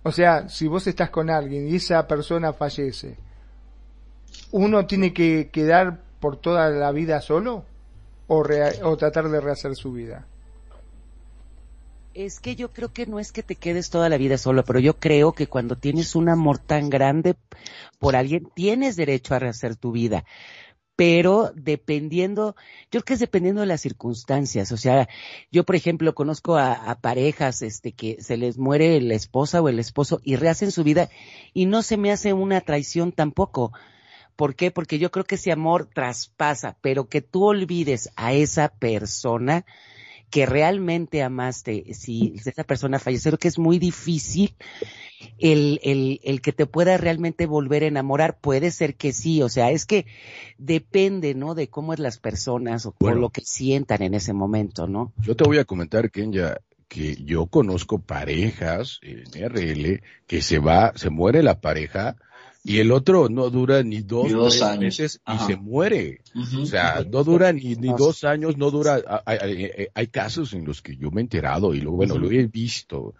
O 0.02 0.12
sea, 0.12 0.48
si 0.48 0.66
vos 0.66 0.86
estás 0.86 1.10
con 1.10 1.30
alguien 1.30 1.68
y 1.68 1.76
esa 1.76 2.06
persona 2.06 2.52
fallece, 2.52 3.16
¿uno 4.53 4.86
tiene 4.86 5.12
que 5.12 5.50
quedar 5.50 6.00
por 6.20 6.36
toda 6.36 6.70
la 6.70 6.92
vida 6.92 7.20
solo? 7.20 7.64
¿O, 8.28 8.44
o 8.84 8.96
tratar 8.96 9.28
de 9.28 9.40
rehacer 9.40 9.74
su 9.74 9.92
vida? 9.92 10.26
Es 12.14 12.40
que 12.40 12.55
yo 12.55 12.70
creo 12.72 12.92
que 12.92 13.07
no 13.07 13.18
es 13.18 13.32
que 13.32 13.42
te 13.42 13.57
quedes 13.57 13.90
toda 13.90 14.09
la 14.09 14.18
vida 14.18 14.38
solo, 14.38 14.64
pero 14.64 14.78
yo 14.78 14.98
creo 14.98 15.32
que 15.32 15.46
cuando 15.46 15.76
tienes 15.76 16.14
un 16.14 16.28
amor 16.28 16.59
tan 16.59 16.90
grande 16.90 17.34
por 17.98 18.14
alguien, 18.14 18.48
tienes 18.55 18.96
derecho 18.96 19.34
a 19.34 19.38
rehacer 19.38 19.76
tu 19.76 19.92
vida. 19.92 20.24
Pero 20.94 21.53
dependiendo, 21.55 22.55
yo 22.90 23.00
creo 23.00 23.03
que 23.03 23.14
es 23.14 23.20
dependiendo 23.20 23.62
de 23.62 23.66
las 23.66 23.80
circunstancias. 23.80 24.70
O 24.72 24.76
sea, 24.76 25.09
yo 25.50 25.64
por 25.64 25.74
ejemplo 25.74 26.14
conozco 26.14 26.57
a, 26.57 26.74
a 26.74 27.00
parejas, 27.00 27.62
este, 27.62 27.92
que 27.92 28.18
se 28.20 28.36
les 28.36 28.59
muere 28.59 29.00
la 29.00 29.14
esposa 29.14 29.62
o 29.62 29.70
el 29.70 29.78
esposo 29.78 30.20
y 30.22 30.36
rehacen 30.36 30.70
su 30.70 30.84
vida 30.84 31.09
y 31.55 31.64
no 31.64 31.82
se 31.82 31.96
me 31.96 32.12
hace 32.12 32.34
una 32.34 32.61
traición 32.61 33.11
tampoco. 33.12 33.72
¿Por 34.43 34.57
qué? 34.57 34.72
Porque 34.72 34.99
yo 34.99 35.12
creo 35.12 35.24
que 35.24 35.36
ese 35.36 35.53
amor 35.53 35.86
traspasa, 35.86 36.76
pero 36.80 37.09
que 37.09 37.20
tú 37.20 37.45
olvides 37.45 38.11
a 38.16 38.32
esa 38.32 38.70
persona, 38.70 39.64
que 40.30 40.47
realmente 40.47 41.22
amaste, 41.22 41.95
si 41.95 42.34
esa 42.45 42.64
persona 42.64 42.99
fallece, 42.99 43.28
creo 43.28 43.38
que 43.38 43.47
es 43.47 43.61
muy 43.61 43.78
difícil 43.78 44.57
el, 45.38 45.78
el, 45.84 46.20
el 46.24 46.40
que 46.40 46.51
te 46.53 46.66
pueda 46.66 46.97
realmente 46.97 47.47
volver 47.47 47.84
a 47.84 47.86
enamorar. 47.86 48.40
Puede 48.40 48.72
ser 48.72 48.97
que 48.97 49.12
sí, 49.12 49.43
o 49.43 49.49
sea, 49.49 49.70
es 49.70 49.86
que 49.86 50.07
depende, 50.59 51.36
¿no? 51.36 51.55
De 51.55 51.68
cómo 51.68 51.93
es 51.93 52.01
las 52.01 52.18
personas 52.18 52.84
o, 52.84 52.97
Bueno. 52.99 53.18
o 53.18 53.20
lo 53.20 53.30
que 53.30 53.43
sientan 53.43 54.03
en 54.03 54.14
ese 54.14 54.32
momento, 54.32 54.88
¿no? 54.88 55.12
Yo 55.20 55.36
te 55.36 55.45
voy 55.45 55.59
a 55.59 55.64
comentar, 55.64 56.11
Kenya, 56.11 56.57
que 56.88 57.14
yo 57.14 57.47
conozco 57.47 58.01
parejas 58.01 58.99
en 59.03 59.22
RL 59.51 60.03
que 60.26 60.43
se 60.43 60.59
va, 60.59 60.95
se 60.97 61.11
muere 61.11 61.45
la 61.45 61.61
pareja 61.61 62.16
y 62.64 62.78
el 62.78 62.92
otro 62.92 63.28
no 63.28 63.50
dura 63.50 63.82
ni 63.82 64.02
dos, 64.02 64.26
Ni 64.26 64.32
dos 64.32 64.52
tres 64.52 64.62
años. 64.62 64.80
meses 64.80 65.16
y 65.26 65.32
Ajá. 65.32 65.46
se 65.46 65.56
muere. 65.56 66.20
O 66.62 66.64
sea, 66.66 67.04
no 67.10 67.24
dura 67.24 67.52
ni, 67.52 67.74
ni 67.74 67.88
dos 67.88 68.22
años, 68.24 68.56
no 68.56 68.70
dura, 68.70 69.00
hay, 69.26 69.38
hay- 69.38 69.86
hay 69.94 70.06
casos 70.06 70.52
en 70.52 70.64
los 70.64 70.80
que 70.80 70.96
yo 70.96 71.10
me 71.10 71.20
he 71.20 71.24
enterado 71.24 71.74
y 71.74 71.80
lo, 71.80 71.90
bueno, 71.92 72.16
lo 72.18 72.30
he 72.30 72.46
visto, 72.46 73.14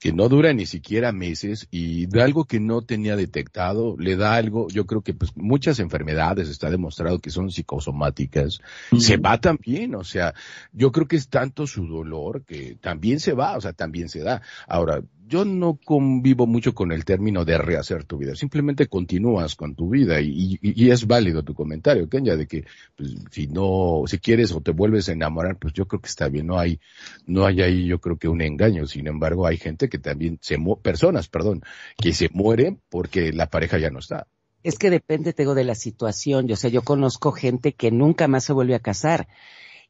que 0.00 0.12
no 0.12 0.28
dura 0.30 0.52
ni 0.54 0.64
siquiera 0.66 1.12
meses 1.12 1.68
y 1.70 2.06
de 2.06 2.22
algo 2.22 2.46
que 2.46 2.58
no 2.58 2.82
tenía 2.82 3.16
detectado, 3.16 3.96
le 3.98 4.16
da 4.16 4.34
algo, 4.34 4.68
yo 4.68 4.86
creo 4.86 5.02
que 5.02 5.12
pues 5.14 5.32
muchas 5.36 5.78
enfermedades 5.78 6.48
está 6.48 6.70
demostrado 6.70 7.18
que 7.18 7.30
son 7.30 7.50
psicosomáticas, 7.50 8.60
se 8.98 9.16
va 9.18 9.40
también, 9.40 9.94
o 9.94 10.04
sea, 10.04 10.34
yo 10.72 10.90
creo 10.92 11.06
que 11.06 11.16
es 11.16 11.28
tanto 11.28 11.66
su 11.66 11.86
dolor 11.86 12.44
que 12.44 12.76
también 12.80 13.20
se 13.20 13.32
va, 13.32 13.56
o 13.56 13.60
sea, 13.60 13.72
también 13.72 14.08
se 14.08 14.20
da. 14.20 14.42
Ahora, 14.66 15.02
yo 15.26 15.44
no 15.44 15.78
convivo 15.84 16.46
mucho 16.46 16.74
con 16.74 16.92
el 16.92 17.04
término 17.04 17.44
de 17.44 17.58
rehacer 17.58 18.04
tu 18.04 18.18
vida, 18.18 18.34
simplemente 18.36 18.86
continúas 18.86 19.54
con 19.56 19.74
tu 19.74 19.90
vida 19.90 20.20
y, 20.20 20.58
y- 20.62 20.84
y 20.86 20.90
es 20.90 21.06
válido 21.06 21.42
tu 21.42 21.54
comentario, 21.54 22.08
Kenya, 22.08 22.36
de 22.36 22.46
que 22.46 22.64
pues, 22.96 23.14
si 23.30 23.46
no, 23.48 24.02
si 24.06 24.18
quieres 24.18 24.52
o 24.52 24.60
te 24.60 24.70
vuelves 24.72 25.08
a 25.08 25.12
enamorar, 25.12 25.58
pues 25.58 25.72
yo 25.74 25.86
creo 25.86 26.00
que 26.00 26.08
está 26.08 26.28
bien, 26.28 26.46
no 26.46 26.58
hay, 26.58 26.78
no 27.26 27.44
hay 27.46 27.62
ahí 27.62 27.86
yo 27.86 28.00
creo 28.00 28.18
que 28.18 28.28
un 28.28 28.40
engaño, 28.40 28.86
sin 28.86 29.06
embargo 29.06 29.46
hay 29.46 29.56
gente 29.56 29.88
que 29.88 29.98
también 29.98 30.38
se 30.40 30.58
mu 30.58 30.80
personas, 30.80 31.28
perdón, 31.28 31.62
que 31.98 32.12
se 32.12 32.28
mueren 32.32 32.80
porque 32.88 33.32
la 33.32 33.48
pareja 33.50 33.78
ya 33.78 33.90
no 33.90 33.98
está. 33.98 34.26
Es 34.62 34.78
que 34.78 34.90
depende, 34.90 35.32
te 35.32 35.42
digo, 35.42 35.54
de 35.54 35.62
la 35.64 35.76
situación. 35.76 36.48
Yo 36.48 36.56
sé, 36.56 36.72
yo 36.72 36.82
conozco 36.82 37.30
gente 37.30 37.72
que 37.72 37.92
nunca 37.92 38.26
más 38.26 38.42
se 38.44 38.52
vuelve 38.52 38.74
a 38.74 38.80
casar. 38.80 39.28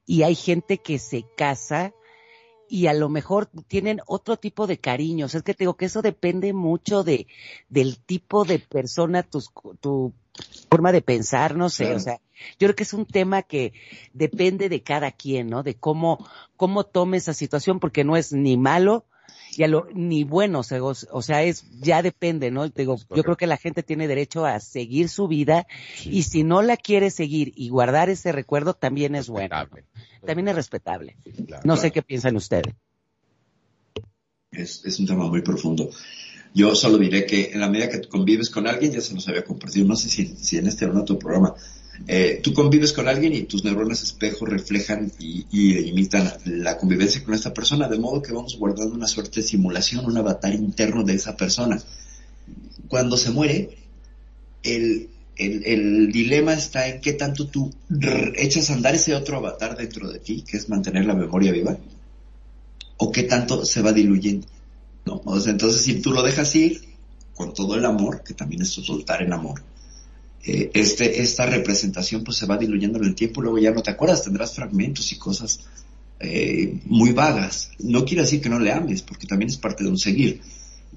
Y 0.04 0.22
hay 0.22 0.34
gente 0.34 0.78
que 0.78 0.98
se 0.98 1.24
casa 1.36 1.94
y 2.68 2.86
a 2.86 2.94
lo 2.94 3.08
mejor 3.08 3.48
tienen 3.68 4.00
otro 4.06 4.36
tipo 4.36 4.66
de 4.66 4.78
cariños. 4.78 5.34
Es 5.34 5.42
que 5.42 5.54
te 5.54 5.64
digo 5.64 5.76
que 5.76 5.86
eso 5.86 6.02
depende 6.02 6.52
mucho 6.52 7.04
de, 7.04 7.26
del 7.68 7.98
tipo 7.98 8.44
de 8.44 8.58
persona, 8.58 9.22
tus, 9.22 9.50
tu 9.80 10.12
forma 10.70 10.92
de 10.92 11.02
pensar, 11.02 11.56
no 11.56 11.68
sé, 11.70 11.84
Claro. 11.84 11.96
o 11.96 12.00
sea, 12.00 12.20
yo 12.58 12.66
creo 12.66 12.74
que 12.74 12.82
es 12.82 12.92
un 12.92 13.06
tema 13.06 13.42
que 13.42 13.72
depende 14.12 14.68
de 14.68 14.82
cada 14.82 15.10
quien, 15.12 15.48
¿no? 15.48 15.62
De 15.62 15.74
cómo, 15.74 16.26
cómo 16.56 16.84
tome 16.84 17.16
esa 17.16 17.34
situación, 17.34 17.80
porque 17.80 18.04
no 18.04 18.16
es 18.16 18.32
ni 18.32 18.56
malo, 18.56 19.06
y 19.56 19.62
a 19.64 19.68
lo, 19.68 19.88
ni 19.94 20.24
bueno, 20.24 20.60
o 20.60 20.62
sea, 20.62 20.82
o- 20.82 20.92
o 21.10 21.22
sea, 21.22 21.42
es, 21.42 21.64
ya 21.80 22.02
depende, 22.02 22.50
¿no? 22.50 22.68
Te 22.70 22.82
Digo, 22.82 22.96
yo 23.14 23.22
creo 23.24 23.36
que 23.36 23.46
la 23.46 23.56
gente 23.56 23.82
tiene 23.82 24.06
derecho 24.08 24.44
a 24.44 24.60
seguir 24.60 25.08
su 25.08 25.28
vida, 25.28 25.66
y 26.04 26.22
si 26.24 26.42
no 26.44 26.62
la 26.62 26.76
quiere 26.76 27.10
seguir 27.10 27.52
y 27.56 27.68
guardar 27.70 28.10
ese 28.10 28.32
recuerdo, 28.32 28.74
también 28.74 29.14
es 29.14 29.28
bueno. 29.28 29.56
También 30.24 30.48
es 30.48 30.54
respetable. 30.56 31.16
Sí, 31.24 31.44
claro. 31.44 31.62
No 31.64 31.76
sé 31.76 31.90
qué 31.92 32.02
piensan 32.02 32.36
ustedes. 32.36 32.74
Es, 34.50 34.84
es 34.84 34.98
un 35.00 35.06
tema 35.06 35.26
muy 35.26 35.42
profundo. 35.42 35.90
Yo 36.54 36.74
solo 36.74 36.96
diré 36.98 37.26
que 37.26 37.50
en 37.52 37.60
la 37.60 37.68
medida 37.68 37.90
que 37.90 37.98
tú 37.98 38.08
convives 38.08 38.48
con 38.48 38.66
alguien, 38.66 38.92
ya 38.92 39.00
se 39.02 39.14
los 39.14 39.28
había 39.28 39.44
compartido, 39.44 39.86
no 39.86 39.94
sé 39.96 40.08
si, 40.08 40.26
si 40.26 40.56
en 40.56 40.66
este 40.66 40.86
o 40.86 40.90
en 40.90 40.96
otro 40.96 41.18
programa, 41.18 41.54
eh, 42.06 42.40
tú 42.42 42.52
convives 42.52 42.92
con 42.92 43.08
alguien 43.08 43.32
y 43.32 43.42
tus 43.42 43.64
neuronas 43.64 44.02
espejo 44.02 44.46
reflejan 44.46 45.10
y, 45.18 45.46
imitan 45.88 46.32
la 46.44 46.76
convivencia 46.76 47.24
con 47.24 47.34
esta 47.34 47.54
persona, 47.54 47.88
de 47.88 47.98
modo 47.98 48.22
que 48.22 48.32
vamos 48.32 48.56
guardando 48.58 48.94
una 48.94 49.06
suerte 49.06 49.40
de 49.40 49.46
simulación, 49.46 50.04
un 50.04 50.18
avatar 50.18 50.54
interno 50.54 51.02
de 51.02 51.14
esa 51.14 51.36
persona. 51.36 51.80
Cuando 52.88 53.16
se 53.16 53.30
muere, 53.30 53.76
el, 54.62 55.08
el, 55.36 55.64
el 55.64 56.12
dilema 56.12 56.54
está 56.54 56.86
en 56.88 57.00
qué 57.00 57.14
tanto 57.14 57.48
tú 57.48 57.72
echas 58.36 58.70
a 58.70 58.74
andar 58.74 58.94
ese 58.94 59.14
otro 59.14 59.38
avatar 59.38 59.76
dentro 59.76 60.10
de 60.10 60.18
ti, 60.18 60.42
que 60.42 60.56
es 60.56 60.68
mantener 60.68 61.06
la 61.06 61.14
memoria 61.14 61.52
viva, 61.52 61.76
o 62.98 63.10
qué 63.10 63.24
tanto 63.24 63.64
se 63.64 63.82
va 63.82 63.92
diluyendo. 63.92 64.46
entonces 65.46 65.82
si 65.82 66.00
tú 66.00 66.12
lo 66.12 66.22
dejas 66.22 66.54
ir 66.54 66.82
con 67.34 67.52
todo 67.52 67.74
el 67.74 67.84
amor, 67.84 68.22
que 68.22 68.34
también 68.34 68.62
es 68.62 68.68
soltar 68.70 69.22
en 69.22 69.32
amor, 69.32 69.62
eh, 70.46 70.70
este, 70.74 71.22
esta 71.22 71.44
representación 71.46 72.22
pues 72.22 72.36
se 72.36 72.46
va 72.46 72.56
diluyendo 72.56 72.98
en 72.98 73.04
el 73.04 73.14
tiempo 73.16 73.42
luego 73.42 73.58
ya 73.58 73.72
no 73.72 73.82
te 73.82 73.90
acuerdas, 73.90 74.22
tendrás 74.22 74.54
fragmentos 74.54 75.10
y 75.10 75.18
cosas 75.18 75.60
eh, 76.20 76.78
muy 76.84 77.12
vagas. 77.12 77.70
No 77.80 78.04
quiere 78.04 78.22
decir 78.22 78.40
que 78.40 78.48
no 78.48 78.58
le 78.58 78.72
ames, 78.72 79.02
porque 79.02 79.26
también 79.26 79.50
es 79.50 79.56
parte 79.56 79.84
de 79.84 79.90
un 79.90 79.98
seguir. 79.98 80.40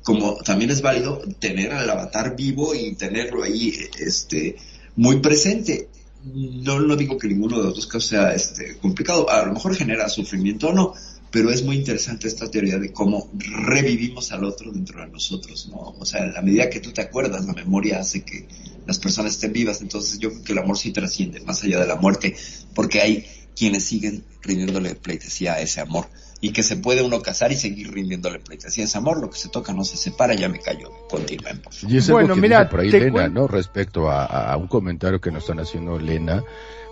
Como 0.04 0.36
también 0.38 0.70
es 0.70 0.82
válido 0.82 1.22
tener 1.40 1.74
al 1.74 1.90
avatar 1.90 2.36
vivo 2.36 2.74
y 2.74 2.94
tenerlo 2.96 3.44
ahí 3.44 3.74
este, 4.00 4.56
muy 4.96 5.20
presente. 5.20 5.90
No, 6.24 6.80
no 6.80 6.96
digo 6.96 7.18
que 7.18 7.28
ninguno 7.28 7.58
de 7.58 7.64
los 7.66 7.76
dos 7.76 7.88
casos 7.88 8.06
sea 8.06 8.34
este, 8.34 8.78
complicado, 8.78 9.30
a 9.30 9.46
lo 9.46 9.54
mejor 9.54 9.76
genera 9.76 10.10
sufrimiento 10.10 10.70
o 10.70 10.74
no, 10.74 10.94
pero 11.32 11.52
es 11.52 11.64
muy 11.64 11.76
interesante 11.76 12.28
esta 12.28 12.50
teoría 12.50 12.80
de 12.80 12.92
cómo 12.92 13.30
revivimos 13.38 14.32
al 14.32 14.44
otro 14.44 14.72
dentro 14.72 15.02
de 15.02 15.08
nosotros, 15.08 15.70
¿no? 15.70 15.96
O 16.00 16.06
sea, 16.06 16.34
a 16.36 16.42
medida 16.42 16.70
que 16.70 16.80
tú 16.80 16.92
te 16.92 17.02
acuerdas, 17.02 17.46
la 17.46 17.54
memoria 17.54 18.00
hace 18.00 18.24
que 18.24 18.48
las 18.88 18.98
personas 18.98 19.34
estén 19.34 19.54
vivas, 19.54 19.82
entonces 19.82 20.18
yo 20.20 20.30
creo 20.32 20.44
que 20.44 20.52
el 20.54 20.58
amor 20.60 20.78
sí 20.78 20.92
trasciende 20.92 21.40
más 21.42 21.64
allá 21.64 21.80
de 21.80 21.88
la 21.88 21.96
muerte, 21.96 22.36
porque 22.74 23.02
hay 23.02 23.26
quienes 23.56 23.84
siguen 23.84 24.24
rindiéndole 24.42 24.96
pleitesía 24.96 25.54
a 25.54 25.60
ese 25.60 25.82
amor 25.82 26.08
y 26.42 26.52
que 26.52 26.64
se 26.64 26.78
puede 26.78 27.04
uno 27.04 27.22
casar 27.22 27.52
y 27.52 27.58
seguir 27.58 27.92
rindiéndole 27.92 28.40
pleitesía 28.40 28.86
a 28.86 28.88
ese 28.88 28.98
amor, 28.98 29.20
lo 29.20 29.30
que 29.30 29.38
se 29.38 29.50
toca 29.50 29.74
no 29.74 29.84
se 29.84 29.98
separa, 29.98 30.34
ya 30.34 30.50
me 30.50 30.60
callo, 30.60 30.90
continuemos. 31.10 31.84
Y 31.88 31.98
es 31.98 32.10
algo 32.10 32.34
que 32.34 32.42
dice 32.42 32.66
por 32.66 32.80
ahí 32.80 32.90
Lena, 32.90 33.28
¿no? 33.28 33.48
Respecto 33.48 34.10
a, 34.10 34.26
a, 34.26 34.58
un 34.58 34.68
comentario 34.68 35.20
que 35.20 35.32
nos 35.32 35.44
están 35.44 35.60
haciendo 35.60 36.00
Lena 36.00 36.44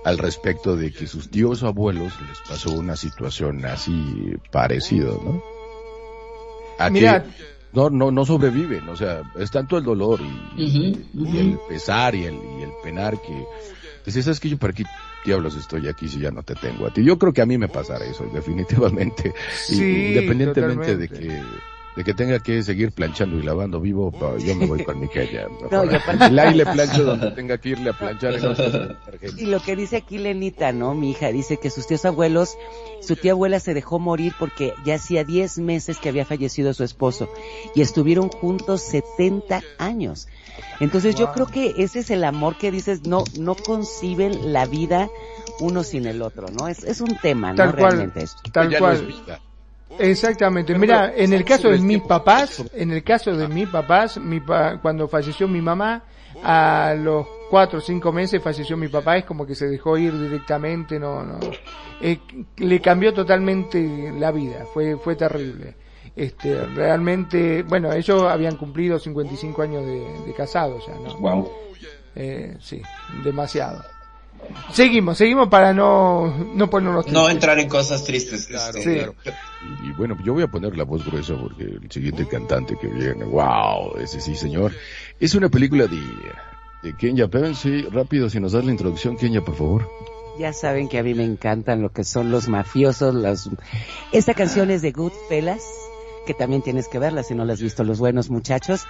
al 0.04 0.18
respecto 0.18 0.76
de 0.76 0.92
que 0.92 1.08
sus 1.08 1.30
tíos 1.30 1.64
o 1.64 1.68
abuelos 1.68 2.14
les 2.28 2.40
pasó 2.48 2.72
una 2.72 2.96
situación 2.96 3.66
así 3.66 4.36
parecido, 4.52 5.22
¿no? 5.24 5.44
A 6.80 6.90
Mira, 6.90 7.24
que 7.24 7.30
no, 7.74 7.90
no, 7.90 8.12
no 8.12 8.26
sobreviven, 8.26 8.88
o 8.90 8.96
sea, 8.96 9.22
es 9.38 9.52
tanto 9.52 9.78
el 9.78 9.84
dolor 9.84 10.20
y, 10.58 10.94
el 11.38 11.60
pesar 11.68 12.16
y 12.16 12.26
el, 12.26 12.36
y 12.36 12.64
el 12.64 12.72
penar 12.84 13.22
que 13.22 13.46
dices, 14.06 14.26
¿sabes 14.26 14.40
que 14.40 14.50
yo 14.50 14.58
para 14.58 14.74
qué 14.74 14.84
diablos 15.26 15.56
estoy 15.56 15.88
aquí 15.88 16.08
si 16.08 16.20
ya 16.20 16.32
no 16.32 16.44
te 16.44 16.56
tengo 16.56 16.88
a 16.88 16.94
ti? 16.94 17.04
Yo 17.04 17.18
creo 17.20 17.34
que 17.34 17.42
a 17.42 17.46
mí 17.46 17.58
me 17.58 17.68
pasará 17.68 18.06
eso, 18.06 18.26
definitivamente. 18.34 19.34
Y 19.70 19.76
Sí, 19.76 20.08
independientemente 20.08 20.98
de 20.98 21.10
que 21.10 21.42
de 21.98 22.04
que 22.04 22.14
tenga 22.14 22.38
que 22.40 22.62
seguir 22.62 22.92
planchando 22.92 23.40
y 23.40 23.42
lavando 23.42 23.82
vivo, 23.82 24.12
pa- 24.12 24.38
yo 24.38 24.54
me 24.56 24.68
voy 24.68 24.84
con 24.84 25.00
mi 25.00 25.08
Kenia. 25.08 25.48
No, 25.72 25.84
y 25.84 25.96
aparte- 25.96 26.32
Y 26.32 26.40
ahí 26.40 26.54
le 26.54 26.64
plancho 26.66 27.04
donde 27.04 27.32
tenga 27.32 27.58
que 27.58 27.70
irle 27.70 27.90
a 27.90 27.94
planchar 27.94 28.36
en. 28.36 28.42
Y 29.38 29.46
lo 29.48 29.60
que 29.62 29.76
dice 29.76 29.98
aquí 29.98 30.20
Lenita, 30.20 30.72
¿no? 30.72 30.94
Mi 30.94 31.10
hija 31.12 31.32
dice 31.32 31.58
que 31.58 31.72
sus 31.72 31.88
tíos 31.88 32.06
abuelos, 32.06 32.56
su 33.02 33.16
tía 33.16 33.32
abuela 33.32 33.60
se 33.60 33.74
dejó 33.74 33.98
morir 33.98 34.34
porque 34.38 34.74
ya 34.86 34.96
hacía 34.96 35.24
10 35.24 35.58
meses 35.58 35.98
que 35.98 36.10
había 36.10 36.24
fallecido 36.24 36.72
su 36.76 36.84
esposo 36.84 37.30
y 37.74 37.82
estuvieron 37.82 38.30
juntos 38.30 38.82
70 38.84 39.62
años. 39.80 40.28
Entonces 40.80 41.16
yo 41.16 41.32
creo 41.32 41.48
que 41.48 41.74
ese 41.78 42.00
es 42.00 42.12
el 42.12 42.24
amor 42.24 42.58
que 42.58 42.70
dices, 42.72 43.08
no, 43.08 43.24
no 43.40 43.56
conciben 43.56 44.54
la 44.54 44.66
vida 44.68 45.10
uno 45.60 45.84
sin 45.84 46.06
el 46.06 46.22
otro, 46.22 46.48
¿no? 46.52 46.68
Es, 46.68 46.84
es 46.84 47.02
un 47.02 47.18
tema, 47.18 47.50
¿no? 47.52 47.56
Tal 47.58 47.76
cual. 47.76 47.92
Realmente 47.94 48.24
esto. 48.24 48.38
Tal 48.52 48.70
Ya 48.70 48.78
no 48.80 48.86
cual. 48.86 48.96
es 48.98 49.08
vida. 49.08 49.40
Exactamente. 50.00 50.74
Mira, 50.78 51.14
en 51.16 51.34
el 51.34 51.44
caso 51.46 51.70
de 51.70 51.78
mis 51.80 52.02
papás, 52.08 52.64
en 52.74 52.92
el 52.92 53.04
caso 53.04 53.36
de 53.36 53.48
mis 53.48 53.68
papás, 53.70 54.18
mi 54.18 54.40
pa- 54.40 54.80
cuando 54.82 55.08
falleció 55.08 55.48
mi 55.48 55.62
mamá, 55.62 56.04
a 56.44 56.94
los 56.98 57.26
cuatro 57.50 57.80
o 57.80 57.82
cinco 57.82 58.12
meses 58.12 58.42
falleció 58.44 58.78
mi 58.78 58.90
papá, 58.90 59.18
es 59.18 59.26
como 59.26 59.46
que 59.46 59.56
se 59.56 59.68
dejó 59.68 59.98
ir 59.98 60.14
directamente, 60.20 61.00
no, 61.00 61.24
no, 61.24 61.40
eh, 62.02 62.20
le 62.58 62.80
cambió 62.82 63.14
totalmente 63.14 64.12
la 64.20 64.32
vida, 64.32 64.66
fue, 64.74 64.98
fue 64.98 65.16
terrible. 65.16 65.76
Este, 66.16 66.66
realmente, 66.66 67.64
bueno, 67.64 67.92
ellos 67.94 68.24
habían 68.24 68.56
cumplido 68.58 69.00
55 69.00 69.62
años 69.62 69.86
de, 69.86 70.00
de 70.26 70.34
casados 70.34 70.84
ya, 70.88 70.94
¿no? 70.96 71.16
Wow. 71.18 71.52
Eh, 72.16 72.58
sí, 72.60 72.82
demasiado. 73.24 73.84
Seguimos, 74.72 75.18
seguimos 75.18 75.48
para 75.50 75.74
no, 75.74 76.28
no 76.54 76.70
ponernos 76.70 77.08
No 77.08 77.30
entrar 77.30 77.58
en 77.60 77.68
cosas 77.70 78.04
tristes. 78.04 78.48
Claro, 78.48 78.78
este, 78.78 78.84
Sí. 78.84 78.96
claro. 79.00 79.16
Y, 79.84 79.90
y 79.90 79.92
bueno, 79.94 80.18
yo 80.24 80.34
voy 80.34 80.44
a 80.44 80.48
poner 80.48 80.78
la 80.78 80.84
voz 80.84 81.06
gruesa 81.06 81.36
porque 81.40 81.64
el 81.64 81.92
siguiente 81.92 82.28
cantante 82.28 82.78
que 82.80 82.88
viene, 82.88 83.24
wow, 83.26 83.98
ese 83.98 84.20
sí 84.22 84.36
señor, 84.36 84.74
es 85.20 85.36
una 85.36 85.50
película 85.50 85.88
de, 85.88 86.02
de 86.84 86.96
Kenya. 86.98 87.28
Pero 87.28 87.54
sí, 87.56 87.82
rápido, 87.92 88.30
si 88.30 88.40
nos 88.40 88.52
das 88.52 88.66
la 88.66 88.72
introducción, 88.72 89.18
Kenya, 89.18 89.42
por 89.44 89.56
favor. 89.56 89.90
Ya 90.40 90.54
saben 90.54 90.88
que 90.88 91.00
a 91.00 91.04
mí 91.04 91.16
me 91.16 91.24
encantan 91.24 91.82
lo 91.82 91.92
que 91.92 92.04
son 92.04 92.30
los 92.30 92.48
mafiosos, 92.48 93.16
los... 93.16 93.50
Esta 94.12 94.36
canción 94.36 94.70
es 94.70 94.84
de 94.84 94.92
Goodfellas, 94.92 95.64
que 96.28 96.36
también 96.36 96.62
tienes 96.62 96.88
que 96.88 97.00
verla 97.00 97.24
si 97.24 97.34
no 97.34 97.46
la 97.46 97.54
has 97.54 97.62
visto, 97.62 97.84
los 97.84 97.98
buenos 97.98 98.30
muchachos. 98.30 98.86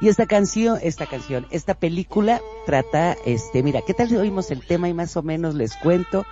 Y 0.00 0.08
esta 0.08 0.26
canción, 0.26 0.78
esta 0.82 1.06
canción, 1.06 1.46
esta 1.50 1.74
película 1.74 2.40
trata, 2.66 3.16
este, 3.24 3.64
mira, 3.64 3.80
¿qué 3.82 3.94
tal 3.94 4.08
si 4.08 4.16
oímos 4.16 4.52
el 4.52 4.64
tema 4.64 4.88
y 4.88 4.94
más 4.94 5.16
o 5.16 5.22
menos 5.22 5.56
les 5.56 5.74
cuento, 5.76 6.24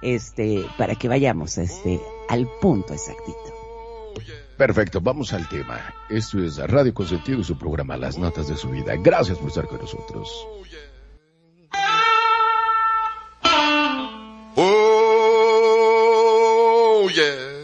este, 0.00 0.64
para 0.78 0.94
que 0.94 1.08
vayamos, 1.08 1.58
este, 1.58 2.00
al 2.28 2.48
punto 2.62 2.94
exactito? 2.94 3.54
Perfecto, 4.56 5.02
vamos 5.02 5.34
al 5.34 5.46
tema. 5.50 5.92
Esto 6.08 6.42
es 6.42 6.56
Radio 6.56 6.94
Consentido 6.94 7.40
y 7.40 7.44
su 7.44 7.58
programa 7.58 7.98
Las 7.98 8.16
Notas 8.16 8.48
de 8.48 8.56
su 8.56 8.70
Vida. 8.70 8.94
Gracias 8.96 9.36
por 9.36 9.48
estar 9.48 9.66
con 9.66 9.80
nosotros. 9.80 10.46
Oh, 14.58 14.72
yeah. 17.10 17.55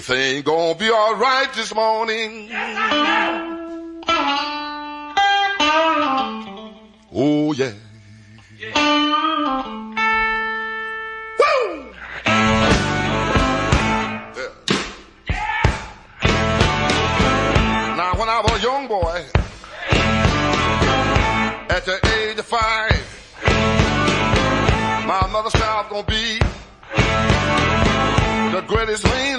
Everything 0.00 0.42
gonna 0.42 0.74
be 0.76 0.90
alright 0.90 1.52
this 1.52 1.74
morning. 1.74 2.48
Oh 7.12 7.52
yeah. 7.52 7.72
When 18.16 18.28
I 18.28 18.40
was 18.42 18.52
a 18.52 18.62
young 18.62 18.86
boy, 18.88 19.24
at 21.68 21.84
the 21.84 22.00
age 22.16 22.38
of 22.38 22.46
five, 22.46 23.06
my 25.06 25.26
mother 25.30 25.50
said 25.50 25.62
I 25.62 25.82
was 25.82 25.90
gonna 25.90 26.04
be 26.04 26.38
the 28.52 28.62
greatest 28.66 29.04
man 29.04 29.29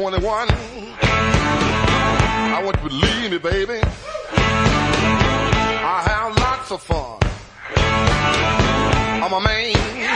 21. 0.00 0.48
I 0.50 2.62
want 2.64 2.82
you 2.82 2.88
to 2.88 2.90
believe 2.96 3.30
me, 3.32 3.36
baby. 3.36 3.82
I 5.82 6.02
have 6.06 6.34
lots 6.38 6.70
of 6.70 6.80
fun. 6.80 7.18
I'm 9.22 9.34
a 9.34 9.40
man. 9.42 10.09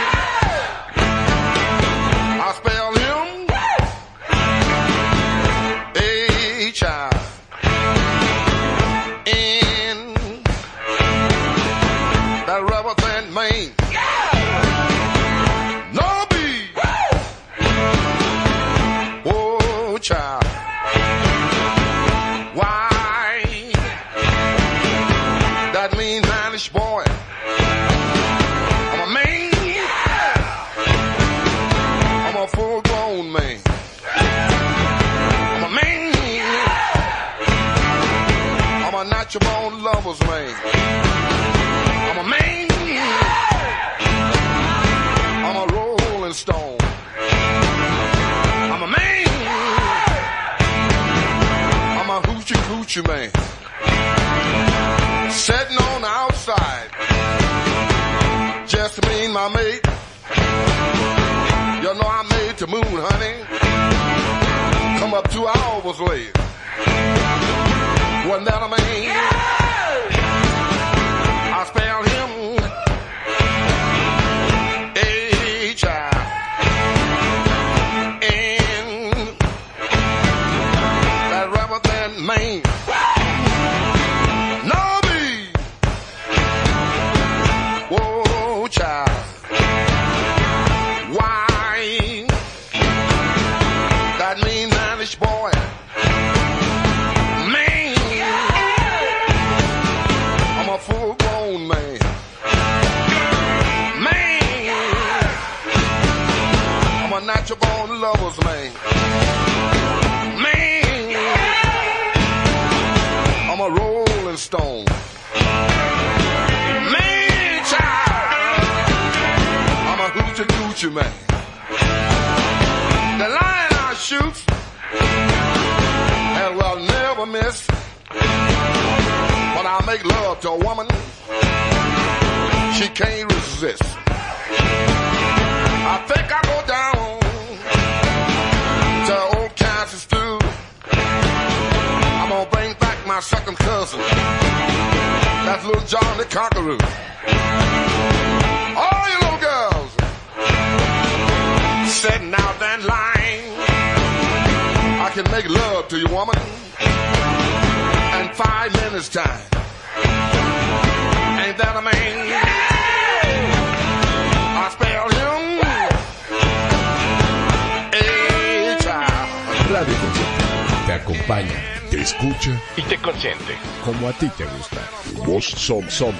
Somos, 175.65 175.95
somos 175.95 176.15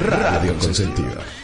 Radio 0.00 0.52
Consentido. 0.58 1.39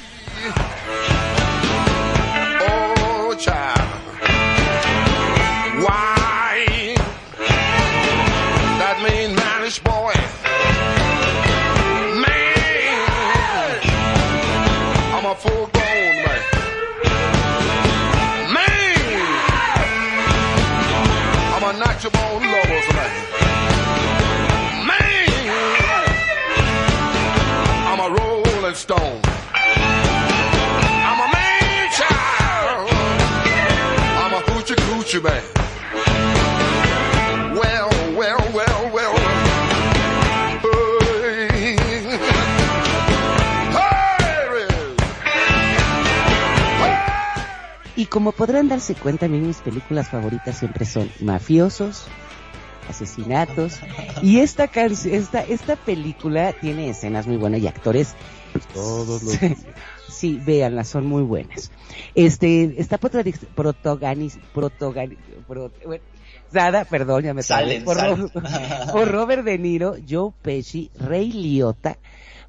Y 47.97 48.07
como 48.07 48.33
podrán 48.33 48.69
darse 48.69 48.95
cuenta, 48.95 49.27
a 49.27 49.29
mí 49.29 49.39
mis 49.41 49.59
películas 49.59 50.09
favoritas 50.09 50.57
siempre 50.59 50.85
son 50.85 51.11
mafiosos, 51.21 52.05
asesinatos. 52.91 53.81
Y 54.23 54.41
esta, 54.41 54.71
canc- 54.71 55.07
esta, 55.11 55.41
esta 55.43 55.77
película 55.77 56.53
tiene 56.53 56.91
escenas 56.91 57.27
muy 57.27 57.37
buenas 57.37 57.61
y 57.61 57.67
actores. 57.67 58.15
Todos 58.73 59.23
los 59.23 59.33
Sí, 59.39 59.57
sí, 60.09 60.41
véanla, 60.45 60.85
son 60.85 61.07
muy 61.07 61.23
buenas. 61.23 61.71
Este, 62.15 62.75
está 62.81 62.99
protagoniz- 62.99 63.47
protagoniz- 63.55 64.39
protagoni- 64.55 65.19
pro- 65.47 65.73
bueno, 65.85 66.03
Sada, 66.53 66.85
perdón, 66.85 67.25
ya 67.25 67.35
me 67.35 67.43
Salen, 67.43 67.83
por, 67.85 67.97
salen. 67.97 68.29
Por 68.93 69.11
Robert 69.11 69.45
De 69.45 69.59
Niro, 69.59 69.97
Joe 70.09 70.31
Pesci, 70.43 70.91
Ray 70.95 71.33
Liotta, 71.33 71.99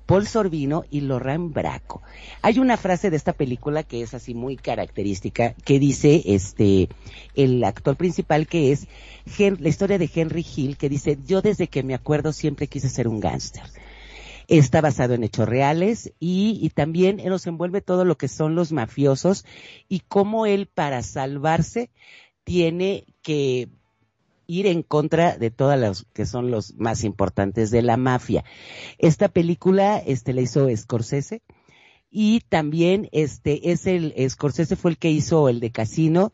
Paul 0.08 0.26
Sorbino 0.26 0.86
y 0.90 1.02
Lorraine 1.02 1.50
Bracco. 1.50 2.02
Hay 2.42 2.60
una 2.60 2.78
frase 2.78 3.12
de 3.12 3.18
esta 3.18 3.34
película 3.34 3.84
que 3.84 4.02
es 4.02 4.14
así 4.14 4.34
muy 4.34 4.56
característica, 4.56 5.54
que 5.66 5.80
dice 5.80 6.24
este, 6.26 6.88
el 7.36 7.62
actor 7.64 7.98
principal 7.98 8.48
que 8.48 8.72
es 8.72 8.88
la 9.38 9.70
historia 9.70 9.98
de 9.98 10.10
Henry 10.12 10.46
Hill, 10.56 10.78
que 10.78 10.88
dice, 10.88 11.20
yo 11.26 11.42
desde 11.42 11.68
que 11.68 11.84
me 11.84 11.94
acuerdo 11.94 12.32
siempre 12.32 12.68
quise 12.68 12.88
ser 12.88 13.10
un 13.10 13.20
gángster. 13.20 13.64
Está 14.48 14.80
basado 14.80 15.14
en 15.14 15.26
hechos 15.26 15.48
reales 15.48 16.14
y, 16.22 16.58
y 16.62 16.70
también 16.70 17.18
nos 17.26 17.46
envuelve 17.46 17.82
todo 17.82 18.06
lo 18.06 18.18
que 18.18 18.30
son 18.30 18.56
los 18.56 18.72
mafiosos 18.72 19.46
y 19.90 20.00
cómo 20.00 20.46
él 20.46 20.68
para 20.68 21.04
salvarse 21.04 21.92
tiene 22.46 23.04
que 23.22 23.68
ir 24.48 24.65
en 24.65 24.82
contra 24.82 25.38
de 25.38 25.52
todas 25.52 25.80
las 25.80 26.06
que 26.14 26.26
son 26.26 26.49
los 26.49 26.74
más 26.76 27.03
importantes 27.03 27.69
de 27.69 27.82
la 27.82 27.98
mafia. 27.98 28.44
Esta 28.98 29.28
película, 29.28 29.98
este, 29.99 30.34
la 30.34 30.41
hizo 30.41 30.68
Scorsese 30.76 31.41
y 32.10 32.41
también, 32.49 33.10
este, 33.11 33.72
es 33.72 33.86
el, 33.86 34.14
Scorsese 34.30 34.76
fue 34.76 34.91
el 34.91 34.98
que 34.98 35.11
hizo 35.11 35.49
el 35.49 35.60
de 35.60 35.72
Casino, 35.72 36.34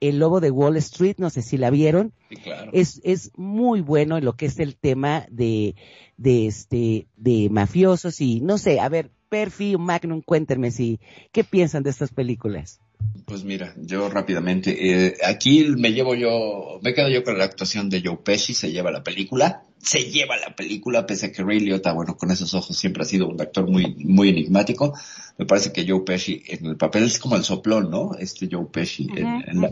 El 0.00 0.18
Lobo 0.18 0.40
de 0.40 0.50
Wall 0.50 0.76
Street, 0.76 1.16
no 1.18 1.30
sé 1.30 1.42
si 1.42 1.56
la 1.56 1.70
vieron. 1.70 2.12
Sí, 2.28 2.36
claro. 2.36 2.70
Es, 2.74 3.00
es 3.04 3.32
muy 3.36 3.80
bueno 3.80 4.18
en 4.18 4.24
lo 4.24 4.34
que 4.34 4.46
es 4.46 4.58
el 4.58 4.76
tema 4.76 5.26
de, 5.30 5.74
de 6.18 6.46
este, 6.46 7.08
de 7.16 7.48
mafiosos 7.50 8.20
y 8.20 8.40
no 8.40 8.58
sé, 8.58 8.80
a 8.80 8.88
ver, 8.88 9.10
Perfi, 9.30 9.76
Magnum, 9.76 10.20
cuéntenme 10.22 10.70
si, 10.70 11.00
¿qué 11.32 11.42
piensan 11.42 11.82
de 11.82 11.90
estas 11.90 12.12
películas? 12.12 12.80
Pues 13.26 13.42
mira, 13.42 13.74
yo 13.78 14.08
rápidamente, 14.10 15.06
eh, 15.06 15.16
aquí 15.24 15.64
me 15.78 15.92
llevo 15.92 16.14
yo, 16.14 16.78
me 16.82 16.92
quedo 16.92 17.08
yo 17.08 17.24
con 17.24 17.38
la 17.38 17.44
actuación 17.44 17.88
de 17.88 18.02
Joe 18.04 18.18
Pesci, 18.22 18.52
se 18.52 18.70
lleva 18.70 18.90
la 18.90 19.02
película, 19.02 19.62
se 19.78 20.10
lleva 20.10 20.36
la 20.36 20.54
película, 20.54 21.06
pese 21.06 21.26
a 21.26 21.32
que 21.32 21.42
Ray 21.42 21.60
Liotta, 21.60 21.92
bueno, 21.92 22.16
con 22.16 22.30
esos 22.30 22.52
ojos 22.54 22.76
siempre 22.76 23.02
ha 23.02 23.06
sido 23.06 23.26
un 23.28 23.40
actor 23.40 23.68
muy, 23.70 23.94
muy 23.96 24.28
enigmático. 24.28 24.94
Me 25.38 25.46
parece 25.46 25.72
que 25.72 25.86
Joe 25.88 26.02
Pesci 26.04 26.42
en 26.46 26.66
el 26.66 26.76
papel 26.76 27.04
es 27.04 27.18
como 27.18 27.36
el 27.36 27.44
soplón, 27.44 27.90
¿no? 27.90 28.14
Este 28.18 28.46
Joe 28.50 28.66
Pesci 28.70 29.08
en, 29.16 29.26
en 29.46 29.60
la- 29.60 29.68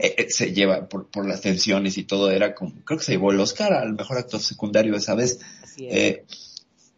eh, 0.00 0.14
eh, 0.18 0.26
se 0.28 0.52
lleva 0.52 0.88
por, 0.88 1.08
por 1.08 1.26
las 1.26 1.40
tensiones 1.40 1.98
y 1.98 2.04
todo, 2.04 2.30
era 2.30 2.54
como, 2.54 2.72
creo 2.84 2.98
que 2.98 3.04
se 3.04 3.12
llevó 3.12 3.32
el 3.32 3.40
Oscar 3.40 3.72
al 3.72 3.94
mejor 3.94 4.18
actor 4.18 4.40
secundario 4.40 4.96
esa 4.96 5.14
vez. 5.14 5.40
Así 5.62 5.86
es. 5.88 5.94
Eh, 5.94 6.24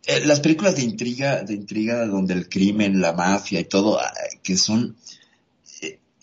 eh, 0.06 0.20
las 0.27 0.40
películas 0.40 0.77
de 0.77 0.82
intriga, 0.82 1.43
de 1.43 1.55
intriga 1.55 2.05
donde 2.06 2.35
el 2.35 2.48
crimen, 2.48 3.01
la 3.01 3.15
mafia 3.15 3.59
y 3.61 3.65
todo, 3.65 3.98
ah, 3.98 4.12
que 4.43 4.56
son 4.59 4.97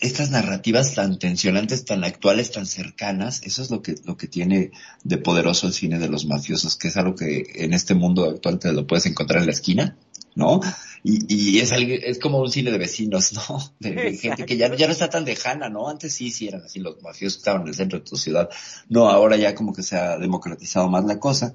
estas 0.02 0.30
narrativas 0.30 0.94
tan 0.94 1.18
tensionantes, 1.18 1.84
tan 1.84 2.04
actuales, 2.04 2.50
tan 2.50 2.66
cercanas, 2.66 3.40
eso 3.44 3.62
es 3.62 3.70
lo 3.70 3.80
que, 3.82 3.94
lo 4.04 4.16
que 4.16 4.28
tiene 4.28 4.70
de 5.04 5.16
poderoso 5.18 5.66
el 5.66 5.72
cine 5.72 5.98
de 5.98 6.08
los 6.08 6.26
mafiosos, 6.26 6.76
que 6.76 6.88
es 6.88 6.96
algo 6.96 7.14
que 7.16 7.44
en 7.54 7.72
este 7.72 7.94
mundo 7.94 8.28
actual 8.28 8.58
te 8.58 8.72
lo 8.72 8.86
puedes 8.86 9.06
encontrar 9.06 9.40
en 9.40 9.46
la 9.46 9.52
esquina. 9.52 9.96
¿no? 10.34 10.60
Y, 11.04 11.26
y 11.56 11.58
es, 11.60 11.72
algo- 11.72 11.92
es 11.92 12.18
como 12.18 12.40
un 12.40 12.50
cine 12.50 12.70
de 12.70 12.78
vecinos, 12.78 13.32
¿no? 13.50 13.74
De, 13.80 13.92
de 13.92 14.16
gente 14.16 14.46
que 14.46 14.56
ya, 14.56 14.74
ya 14.74 14.86
no 14.86 14.92
está 14.92 15.10
tan 15.10 15.26
lejana, 15.26 15.68
¿no? 15.68 15.88
Antes 15.90 16.14
sí, 16.14 16.30
sí 16.30 16.48
eran 16.48 16.62
así 16.62 16.80
los 16.80 17.02
mafiosos 17.02 17.36
que 17.36 17.40
estaban 17.40 17.62
en 17.62 17.68
el 17.68 17.74
centro 17.74 17.98
de 17.98 18.04
tu 18.06 18.16
ciudad. 18.16 18.48
No, 18.88 19.10
ahora 19.10 19.36
ya 19.36 19.54
como 19.54 19.74
que 19.74 19.82
se 19.82 19.96
ha 19.96 20.16
democratizado 20.18 20.88
más 20.88 21.04
la 21.04 21.18
cosa. 21.20 21.52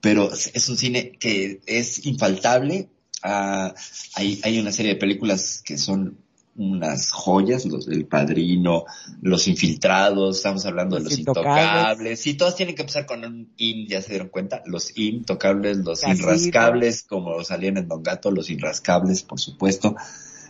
Pero 0.00 0.32
es 0.32 0.50
es 0.54 0.68
un 0.68 0.76
cine 0.76 1.12
que 1.18 1.60
es 1.66 2.06
infaltable. 2.06 2.88
Ah, 3.22 3.74
hay, 4.14 4.38
hay 4.44 4.58
una 4.60 4.70
serie 4.70 4.92
de 4.94 5.00
películas 5.00 5.60
que 5.64 5.76
son 5.76 6.18
unas 6.56 7.10
joyas, 7.10 7.64
los 7.66 7.86
del 7.86 8.06
padrino, 8.06 8.84
los 9.22 9.48
infiltrados, 9.48 10.36
estamos 10.36 10.64
hablando 10.66 10.96
de 10.96 11.02
Los 11.02 11.10
los 11.12 11.18
Intocables. 11.18 11.64
intocables. 11.64 12.20
Sí, 12.20 12.34
todos 12.34 12.56
tienen 12.56 12.74
que 12.74 12.82
empezar 12.82 13.06
con 13.06 13.24
un 13.24 13.52
in, 13.56 13.88
ya 13.88 14.00
se 14.02 14.10
dieron 14.10 14.28
cuenta, 14.28 14.62
los 14.66 14.96
intocables, 14.96 15.78
los 15.78 16.00
Casino. 16.00 16.32
inrascables, 16.32 17.02
como 17.02 17.42
salían 17.44 17.76
en 17.78 17.88
Don 17.88 18.02
Gato, 18.02 18.30
los 18.30 18.50
inrascables, 18.50 19.22
por 19.22 19.40
supuesto, 19.40 19.96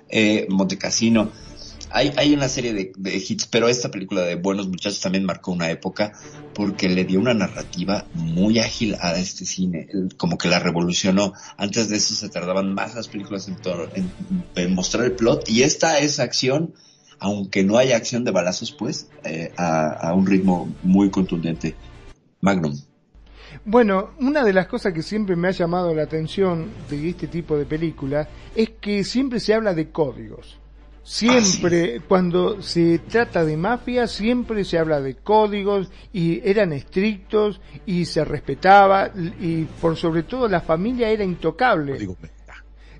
eh, 0.09 0.47
Montecasino. 0.51 1.31
Hay, 1.96 2.12
hay 2.16 2.34
una 2.34 2.48
serie 2.48 2.72
de, 2.74 2.92
hits, 3.16 3.46
pero 3.46 3.68
esta 3.68 3.88
película 3.88 4.22
de 4.22 4.34
Buenos 4.34 4.66
Muchachos 4.66 5.00
también 5.00 5.24
marcó 5.24 5.52
una 5.52 5.70
época 5.70 6.12
porque 6.52 6.88
le 6.88 7.04
dio 7.04 7.20
una 7.20 7.34
narrativa 7.34 8.06
muy 8.14 8.58
ágil 8.58 8.96
a 9.00 9.14
este 9.16 9.44
cine, 9.44 9.86
como 10.16 10.36
que 10.36 10.48
la 10.48 10.58
revolucionó. 10.58 11.34
Antes 11.56 11.88
de 11.88 11.96
eso 11.96 12.14
se 12.14 12.28
tardaban 12.30 12.74
más 12.74 12.96
las 12.96 13.06
películas 13.06 13.46
en- 13.46 14.10
en 14.56 14.74
mostrar 14.74 15.04
el 15.04 15.12
plot 15.12 15.48
y 15.48 15.62
esta 15.62 16.00
es 16.00 16.18
acción, 16.18 16.74
aunque 17.20 17.62
no 17.62 17.78
haya 17.78 17.96
acción 17.96 18.24
de 18.24 18.32
balazos, 18.32 18.72
pues, 18.72 19.08
eh, 19.22 19.52
a, 19.56 20.08
a 20.08 20.14
un 20.14 20.26
ritmo 20.26 20.74
muy 20.82 21.10
contundente. 21.10 21.76
Magnum. 22.40 22.76
Bueno, 23.64 24.10
una 24.18 24.42
de 24.42 24.52
las 24.52 24.66
cosas 24.66 24.92
que 24.92 25.02
siempre 25.02 25.36
me 25.36 25.46
ha 25.46 25.52
llamado 25.52 25.94
la 25.94 26.02
atención 26.02 26.70
de 26.90 27.10
este 27.10 27.28
tipo 27.28 27.56
de 27.56 27.66
películas 27.66 28.26
es 28.56 28.70
que 28.80 29.04
siempre 29.04 29.38
se 29.38 29.54
habla 29.54 29.74
de 29.74 29.90
códigos. 29.90 30.58
Siempre, 31.05 32.01
cuando 32.09 32.62
se 32.62 32.98
trata 32.98 33.44
de 33.44 33.59
mafia, 33.59 34.06
siempre 34.06 34.64
se 34.64 34.78
habla 34.78 35.02
de 35.02 35.16
códigos 35.16 35.90
y 36.14 36.40
eran 36.48 36.72
estrictos 36.72 37.60
y 37.85 38.06
se 38.06 38.24
respetaba 38.24 39.10
y 39.39 39.64
por 39.64 39.97
sobre 39.98 40.22
todo 40.22 40.48
la 40.48 40.62
familia 40.62 41.10
era 41.10 41.22
intocable. 41.22 41.98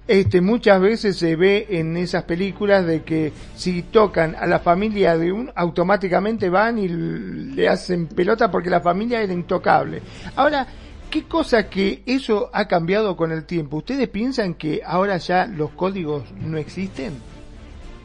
Este, 0.07 0.43
muchas 0.43 0.83
veces 0.83 1.17
se 1.17 1.35
ve 1.35 1.67
en 1.71 1.97
esas 1.97 2.25
películas 2.25 2.85
de 2.85 3.03
que 3.05 3.33
si 3.57 3.85
tocan 3.85 4.35
a 4.35 4.47
la 4.47 4.59
familia 4.59 5.17
de 5.17 5.33
un, 5.33 5.51
automáticamente 5.55 6.51
van 6.51 6.79
y 6.79 6.89
le 6.89 7.71
hacen 7.71 8.09
pelota 8.09 8.51
porque 8.51 8.69
la 8.69 8.83
familia 8.83 9.23
era 9.23 9.33
intocable. 9.33 10.03
Ahora, 10.37 10.67
¿qué 11.09 11.25
cosa 11.25 11.71
que 11.71 12.03
eso 12.05 12.51
ha 12.53 12.69
cambiado 12.69 13.17
con 13.17 13.33
el 13.33 13.47
tiempo? 13.47 13.79
¿Ustedes 13.79 14.09
piensan 14.11 14.53
que 14.53 14.83
ahora 14.85 15.17
ya 15.17 15.47
los 15.47 15.71
códigos 15.71 16.31
no 16.39 16.59
existen? 16.59 17.15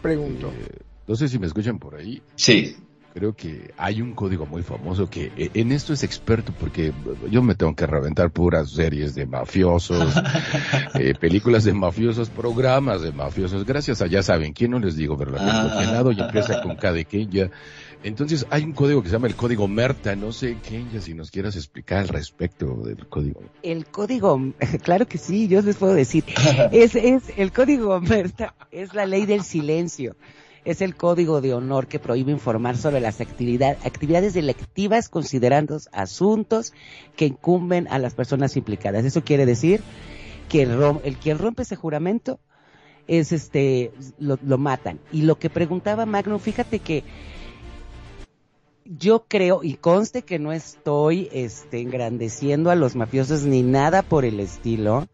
Pregunto. 0.02 0.52
Eh, 0.56 0.80
no 1.08 1.16
sé 1.16 1.28
si 1.28 1.40
me 1.40 1.48
escuchan 1.48 1.80
por 1.80 1.96
ahí. 1.96 2.22
Sí. 2.36 2.76
Creo 3.14 3.34
que 3.34 3.74
hay 3.76 4.04
un 4.04 4.14
código 4.14 4.46
muy 4.46 4.62
famoso 4.62 5.10
que 5.10 5.32
eh, 5.36 5.50
en 5.56 5.72
esto 5.72 5.94
es 5.94 6.04
experto 6.04 6.54
porque 6.58 6.94
yo 7.32 7.42
me 7.42 7.56
tengo 7.56 7.76
que 7.76 7.88
reventar 7.88 8.30
puras 8.30 8.70
series 8.70 9.16
de 9.16 9.26
mafiosos, 9.26 10.14
eh, 10.94 11.16
películas 11.20 11.64
de 11.64 11.74
mafiosos, 11.74 12.30
programas 12.30 13.02
de 13.02 13.12
mafiosos. 13.12 13.66
Gracias 13.66 14.04
a 14.04 14.08
ya 14.08 14.22
saben 14.22 14.54
quién 14.54 14.72
no 14.72 14.80
les 14.80 14.96
digo, 14.96 15.18
pero 15.18 15.32
la 15.32 15.40
Ah. 15.42 16.04
y 16.16 16.22
empieza 16.22 16.62
con 16.62 16.76
K 16.76 16.94
de 16.94 17.06
Kenya. 17.06 17.50
Entonces 18.02 18.46
hay 18.50 18.64
un 18.64 18.72
código 18.72 19.02
que 19.04 19.10
se 19.10 19.14
llama 19.14 19.28
el 19.28 19.36
código 19.36 19.68
Merta. 19.68 20.16
No 20.16 20.32
sé, 20.32 20.58
Kenya, 20.68 21.02
si 21.02 21.14
nos 21.14 21.32
quieras 21.32 21.56
explicar 21.58 22.00
al 22.00 22.08
respecto 22.08 22.66
del 22.84 23.08
código. 23.08 23.42
El 23.62 23.86
código, 23.88 24.40
claro 24.84 25.06
que 25.06 25.18
sí, 25.18 25.48
yo 25.48 25.62
les 25.62 25.76
puedo 25.76 25.94
decir. 25.94 26.24
Es, 26.72 26.96
es, 26.96 27.24
el 27.36 27.52
código 27.52 28.00
Merta 28.00 28.56
es 28.72 28.94
la 28.94 29.06
ley 29.06 29.26
del 29.26 29.44
silencio. 29.44 30.16
Es 30.66 30.82
el 30.82 30.96
código 30.96 31.42
de 31.42 31.54
honor 31.54 31.88
que 31.88 32.00
prohíbe 32.00 32.32
informar 32.32 32.78
sobre 32.78 33.00
las 33.02 33.22
actividad, 33.22 33.78
actividades 33.86 34.34
delictivas 34.34 35.10
considerando 35.10 35.78
asuntos 35.92 36.74
que 37.16 37.26
incumben 37.26 37.88
a 37.90 37.98
las 37.98 38.14
personas 38.14 38.56
implicadas. 38.58 39.04
Eso 39.06 39.24
quiere 39.24 39.46
decir 39.46 39.82
que 40.50 40.62
el, 40.64 40.72
rom- 40.78 41.00
el 41.04 41.18
quien 41.18 41.38
rompe 41.38 41.64
ese 41.64 41.76
juramento 41.76 42.40
es 43.08 43.32
este, 43.32 43.92
lo, 44.20 44.38
lo 44.46 44.58
matan. 44.58 45.00
Y 45.12 45.24
lo 45.24 45.40
que 45.40 45.50
preguntaba 45.50 46.06
Magnum, 46.06 46.40
fíjate 46.40 46.80
que 46.80 47.04
yo 48.98 49.26
creo, 49.28 49.62
y 49.64 49.76
conste 49.76 50.24
que 50.24 50.40
no 50.40 50.52
estoy 50.52 51.30
este, 51.32 51.80
engrandeciendo 51.80 52.72
a 52.72 52.76
los 52.76 52.96
mafiosos 52.96 53.44
ni 53.44 53.62
nada 53.62 54.02
por 54.02 54.26
el 54.26 54.40
estilo, 54.40 55.08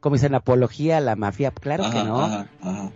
como 0.00 0.16
dicen 0.16 0.34
apología 0.34 0.96
a 0.96 1.00
la 1.00 1.14
mafia, 1.14 1.50
claro 1.50 1.90
que 1.90 2.02
no, 2.02 2.24
ajá, 2.24 2.48
ajá. 2.62 2.90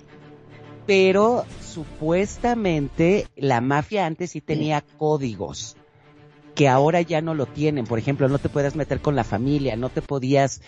pero 0.87 1.45
supuestamente 1.61 3.27
la 3.37 3.61
mafia 3.61 4.07
antes 4.07 4.31
sí 4.31 4.41
tenía 4.41 4.83
códigos 4.97 5.77
que 6.55 6.69
ahora 6.69 7.01
ya 7.01 7.23
no 7.23 7.35
lo 7.35 7.47
tienen. 7.47 7.87
Por 7.87 7.99
ejemplo, 7.99 8.29
no 8.29 8.39
te 8.39 8.51
puedes 8.51 8.77
meter 8.77 9.01
con 9.01 9.17
la 9.17 9.25
familia, 9.25 9.77
no 9.77 9.89
te 9.89 10.03
podías 10.03 10.61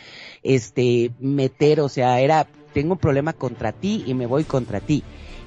este 0.43 1.13
meter, 1.19 1.81
o 1.81 1.89
sea, 1.89 2.21
era 2.21 2.47
tengo 2.73 2.95
un 2.95 2.99
problema 2.99 3.33
contra 3.33 3.73
ti 3.73 4.03
y 4.07 4.15
me 4.15 4.27
voy 4.27 4.45
contra 4.45 4.81
ti. 4.81 5.05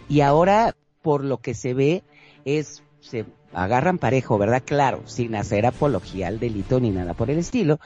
Y 0.09 0.21
ahora 0.21 0.75
por 1.01 1.23
lo 1.23 1.37
que 1.37 1.53
se 1.53 1.73
ve 1.73 2.03
es 2.45 2.83
se 2.99 3.25
agarran 3.53 3.97
parejo, 3.97 4.37
¿verdad? 4.37 4.63
Claro, 4.65 5.03
sin 5.05 5.35
hacer 5.35 5.65
apología 5.65 6.27
al 6.27 6.39
delito 6.39 6.79
ni 6.79 6.91
nada 6.91 7.13
por 7.13 7.29
el 7.29 7.39
estilo, 7.39 7.79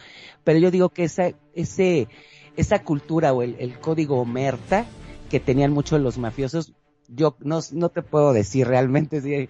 pero 0.44 0.60
yo 0.60 0.72
digo 0.72 0.90
que 0.90 1.04
esa 1.04 1.32
ese 1.54 2.08
esa 2.58 2.84
cultura 2.84 3.34
o 3.34 3.42
el, 3.42 3.56
el 3.60 3.80
código 3.80 4.24
Merta 4.26 4.86
que 5.30 5.40
tenían 5.40 5.72
muchos 5.72 6.02
los 6.02 6.18
mafiosos, 6.18 6.74
yo 7.08 7.38
no, 7.40 7.60
no 7.72 7.90
te 7.90 8.02
puedo 8.02 8.34
decir 8.34 8.68
realmente 8.68 9.22
si, 9.22 9.50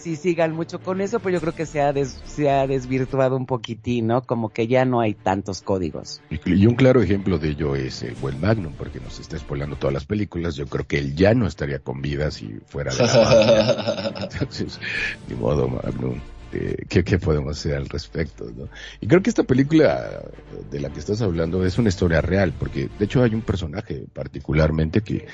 si 0.00 0.16
sigan 0.16 0.52
mucho 0.52 0.80
con 0.80 1.00
eso, 1.00 1.20
pero 1.20 1.34
yo 1.36 1.40
creo 1.40 1.54
que 1.54 1.66
se 1.66 1.80
ha, 1.80 1.92
des- 1.92 2.20
se 2.24 2.50
ha 2.50 2.66
desvirtuado 2.66 3.36
un 3.36 3.46
poquitín, 3.46 4.08
¿no? 4.08 4.22
Como 4.22 4.48
que 4.48 4.66
ya 4.66 4.84
no 4.84 5.00
hay 5.00 5.14
tantos 5.14 5.62
códigos. 5.62 6.20
Y 6.30 6.54
y 6.60 6.66
un 6.66 6.74
claro 6.74 7.00
ejemplo 7.02 7.38
de 7.38 7.50
ello 7.50 7.76
es 7.76 8.02
el 8.02 8.14
buen 8.14 8.40
Magnum, 8.40 8.72
porque 8.72 8.98
nos 9.00 9.18
está 9.20 9.38
spoilando 9.38 9.76
todas 9.76 9.94
las 9.94 10.04
películas. 10.04 10.56
Yo 10.56 10.66
creo 10.66 10.86
que 10.86 10.98
él 10.98 11.14
ya 11.14 11.34
no 11.34 11.46
estaría 11.46 11.78
con 11.78 12.00
vida 12.02 12.30
si 12.30 12.58
fuera 12.66 12.92
de 12.94 13.02
la. 13.02 14.28
Entonces, 14.32 14.80
ni 15.28 15.36
modo, 15.36 15.68
Magnum. 15.68 16.18
Eh, 16.52 16.84
¿qué, 16.88 17.04
¿Qué 17.04 17.18
podemos 17.18 17.58
hacer 17.58 17.76
al 17.76 17.88
respecto? 17.88 18.50
¿no? 18.56 18.68
Y 19.00 19.06
creo 19.06 19.22
que 19.22 19.30
esta 19.30 19.44
película 19.44 20.22
de 20.70 20.80
la 20.80 20.90
que 20.90 20.98
estás 20.98 21.22
hablando 21.22 21.64
es 21.64 21.78
una 21.78 21.88
historia 21.88 22.20
real, 22.20 22.52
porque 22.58 22.88
de 22.98 23.04
hecho 23.04 23.22
hay 23.22 23.34
un 23.34 23.42
personaje 23.42 24.04
particularmente 24.12 25.00
que, 25.02 25.26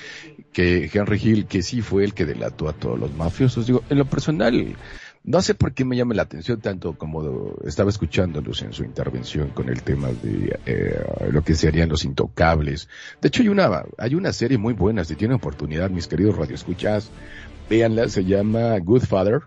que 0.52 0.90
Henry 0.93 1.20
Hill, 1.22 1.47
que 1.47 1.62
sí 1.62 1.80
fue 1.80 2.05
el 2.05 2.14
que 2.14 2.26
delató 2.26 2.68
a 2.68 2.72
todos 2.72 2.98
los 2.98 3.14
mafiosos. 3.14 3.66
Digo, 3.66 3.82
en 3.88 3.98
lo 3.98 4.05
personal, 4.05 4.76
no 5.26 5.43
sé 5.43 5.55
por 5.55 5.74
qué 5.74 5.84
me 5.84 5.97
llama 5.97 6.14
la 6.14 6.22
atención 6.22 6.60
tanto 6.60 6.97
como 6.97 7.56
estaba 7.64 7.90
escuchándolos 7.90 8.62
en 8.62 8.72
su 8.72 8.84
intervención 8.84 9.48
con 9.48 9.68
el 9.68 9.82
tema 9.82 10.09
de 10.09 10.59
eh, 10.66 11.05
lo 11.32 11.43
que 11.43 11.56
serían 11.56 11.88
los 11.88 12.05
intocables. 12.05 12.88
De 13.20 13.26
hecho, 13.28 13.43
hay 13.43 13.48
una, 13.48 13.84
hay 13.98 14.14
una 14.14 14.32
serie 14.32 14.56
muy 14.56 14.72
buena, 14.72 15.05
si 15.05 15.16
tienen 15.16 15.36
oportunidad, 15.36 15.90
mis 15.90 16.06
queridos 16.06 16.36
radioescuchas, 16.36 17.10
véanla, 17.68 18.09
se 18.09 18.24
llama 18.24 18.78
Good 18.78 19.02
Father. 19.02 19.40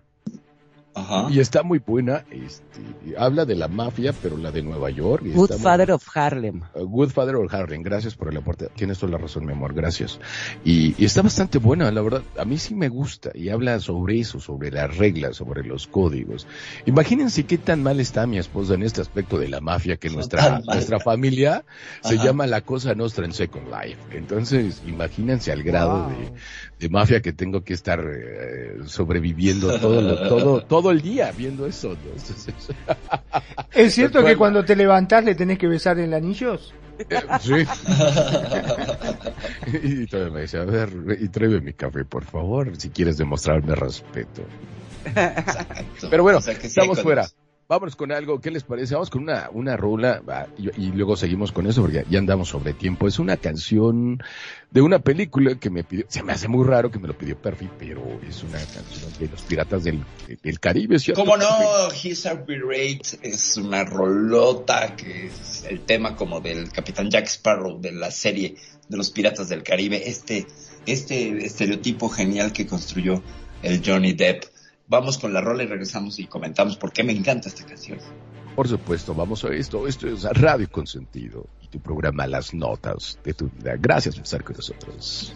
Ajá. 0.95 1.27
Y 1.29 1.39
está 1.39 1.63
muy 1.63 1.79
buena, 1.79 2.25
este, 2.31 2.81
habla 3.17 3.45
de 3.45 3.55
la 3.55 3.67
mafia, 3.67 4.13
pero 4.21 4.37
la 4.37 4.51
de 4.51 4.63
Nueva 4.63 4.89
York. 4.89 5.23
y 5.25 5.31
Good 5.31 5.51
está 5.51 5.55
muy- 5.55 5.63
Father 5.63 5.91
of 5.91 6.07
Harlem. 6.15 6.61
Uh, 6.73 6.83
Good 6.85 7.09
Father 7.11 7.35
of 7.35 7.53
Harlem, 7.53 7.83
gracias 7.83 8.15
por 8.15 8.29
el 8.29 8.37
aporte. 8.37 8.69
Tienes 8.75 8.97
toda 8.99 9.11
la 9.13 9.17
razón, 9.19 9.45
mi 9.45 9.53
amor, 9.53 9.73
gracias. 9.73 10.19
Y, 10.65 10.95
y 11.01 11.05
está 11.05 11.21
bastante 11.21 11.57
buena, 11.59 11.89
la 11.91 12.01
verdad. 12.01 12.23
A 12.37 12.43
mí 12.45 12.57
sí 12.57 12.73
me 12.75 12.89
gusta 12.89 13.31
y 13.35 13.49
habla 13.49 13.79
sobre 13.79 14.19
eso, 14.19 14.39
sobre 14.39 14.71
las 14.71 14.97
reglas, 14.97 15.35
sobre 15.37 15.63
los 15.63 15.87
códigos. 15.87 16.47
Imagínense 16.85 17.43
qué 17.45 17.57
tan 17.57 17.83
mal 17.83 17.99
está 17.99 18.25
mi 18.27 18.37
esposa 18.39 18.73
en 18.73 18.83
este 18.83 19.01
aspecto 19.01 19.37
de 19.37 19.47
la 19.47 19.61
mafia 19.61 19.97
que 19.97 20.09
No 20.09 20.15
nuestra, 20.15 20.59
nuestra 20.59 20.99
familia 20.99 21.63
se 22.01 22.15
Ajá. 22.15 22.25
llama 22.25 22.47
la 22.47 22.61
cosa 22.61 22.95
nostra 22.95 23.25
en 23.25 23.33
Second 23.33 23.67
Life. 23.67 23.97
Entonces, 24.17 24.81
imagínense 24.87 25.51
al 25.51 25.63
grado 25.63 26.07
Wow. 26.07 26.09
de, 26.09 26.31
de 26.79 26.89
mafia 26.89 27.21
que 27.21 27.33
tengo 27.33 27.63
que 27.63 27.73
estar 27.73 27.99
eh, 27.99 28.77
sobreviviendo 28.85 29.77
todo, 29.79 30.01
lo- 30.01 30.27
todo, 30.29 30.61
todo 30.63 30.91
el 30.91 31.01
día 31.01 31.31
viendo 31.31 31.65
eso. 31.67 31.89
¿no? 31.89 32.11
Entonces, 32.15 32.53
¿Es 33.73 33.93
cierto 33.93 34.23
que 34.23 34.37
cuando 34.37 34.63
te 34.63 34.75
levantás 34.75 35.23
le 35.25 35.35
tenés 35.35 35.57
que 35.59 35.67
besar 35.67 35.99
en 35.99 36.13
anillos? 36.13 36.73
Eh, 37.09 37.19
Sí. 37.41 37.53
y 39.83 40.05
todavía 40.07 40.33
me 40.33 40.41
dice, 40.41 40.57
a 40.57 40.65
ver, 40.65 40.89
y 41.19 41.27
tráeme 41.29 41.61
mi 41.61 41.73
café, 41.73 42.03
por 42.05 42.23
favor, 42.25 42.75
si 42.77 42.89
quieres 42.89 43.17
demostrarme 43.17 43.75
respeto. 43.75 44.43
Exacto. 45.05 45.83
Pero 46.09 46.23
bueno, 46.23 46.39
O 46.39 46.41
sea, 46.41 46.55
que 46.55 46.69
sí 46.69 46.79
hay 46.79 46.85
estamos 46.87 47.01
fuera. 47.01 47.27
Vámonos 47.69 47.95
con 47.95 48.11
algo, 48.11 48.41
¿qué 48.41 48.49
les 48.49 48.63
parece? 48.63 48.95
Vamos 48.95 49.11
con 49.11 49.21
una, 49.21 49.47
una 49.53 49.77
rola 49.77 50.23
y, 50.57 50.87
y 50.87 50.91
luego 50.91 51.15
seguimos 51.15 51.51
con 51.51 51.67
eso 51.67 51.81
porque 51.81 52.03
ya 52.09 52.17
andamos 52.17 52.49
sobre 52.49 52.73
tiempo. 52.73 53.07
Es 53.07 53.19
una 53.19 53.37
canción 53.37 54.23
de 54.71 54.81
una 54.81 54.97
película 54.97 55.53
que 55.59 55.69
me 55.69 55.83
pidió, 55.83 56.05
se 56.09 56.23
me 56.23 56.33
hace 56.33 56.47
muy 56.47 56.65
raro 56.65 56.89
que 56.89 56.97
me 56.97 57.07
lo 57.07 57.15
pidió 57.15 57.37
Perfi, 57.37 57.69
pero 57.77 58.01
es 58.27 58.41
una 58.43 58.57
canción 58.57 59.13
de 59.19 59.27
los 59.27 59.43
piratas 59.43 59.83
del, 59.83 60.03
del 60.41 60.59
Caribe, 60.59 60.97
¿cierto? 60.97 61.21
¿Cómo 61.21 61.37
no? 61.37 61.47
He's 61.91 62.25
a 62.25 62.43
Pirate 62.43 63.19
es 63.21 63.57
una 63.57 63.85
rolota 63.85 64.95
que 64.95 65.27
es 65.27 65.63
el 65.69 65.81
tema 65.81 66.15
como 66.15 66.41
del 66.41 66.71
Capitán 66.71 67.11
Jack 67.11 67.27
Sparrow 67.27 67.79
de 67.79 67.91
la 67.91 68.09
serie 68.09 68.55
de 68.87 68.97
los 68.97 69.11
piratas 69.11 69.47
del 69.47 69.61
Caribe. 69.61 70.09
Este, 70.09 70.47
este 70.87 71.45
estereotipo 71.45 72.09
genial 72.09 72.51
que 72.51 72.65
construyó 72.65 73.21
el 73.61 73.83
Johnny 73.85 74.13
Depp. 74.13 74.45
Vamos 74.89 75.19
con 75.19 75.31
la 75.31 75.39
rola 75.39 75.61
y 75.61 75.67
regresamos 75.67 76.17
y 76.17 76.25
comentamos 76.25 76.75
por 76.75 76.91
qué 76.91 77.03
me 77.03 77.13
encanta 77.13 77.47
esta 77.47 77.63
canción. 77.63 77.99
Por 78.55 78.67
supuesto, 78.67 79.13
vamos 79.13 79.45
a 79.45 79.49
esto. 79.49 79.87
Esto 79.87 80.07
es 80.07 80.23
Radio 80.23 80.67
Consentido 80.69 81.45
y 81.61 81.67
tu 81.67 81.79
programa 81.79 82.25
Las 82.25 82.55
Notas 82.55 83.19
de 83.23 83.35
tu 83.35 83.49
Vida. 83.49 83.75
Gracias 83.79 84.15
por 84.15 84.23
estar 84.23 84.43
con 84.43 84.55
nosotros. 84.55 85.35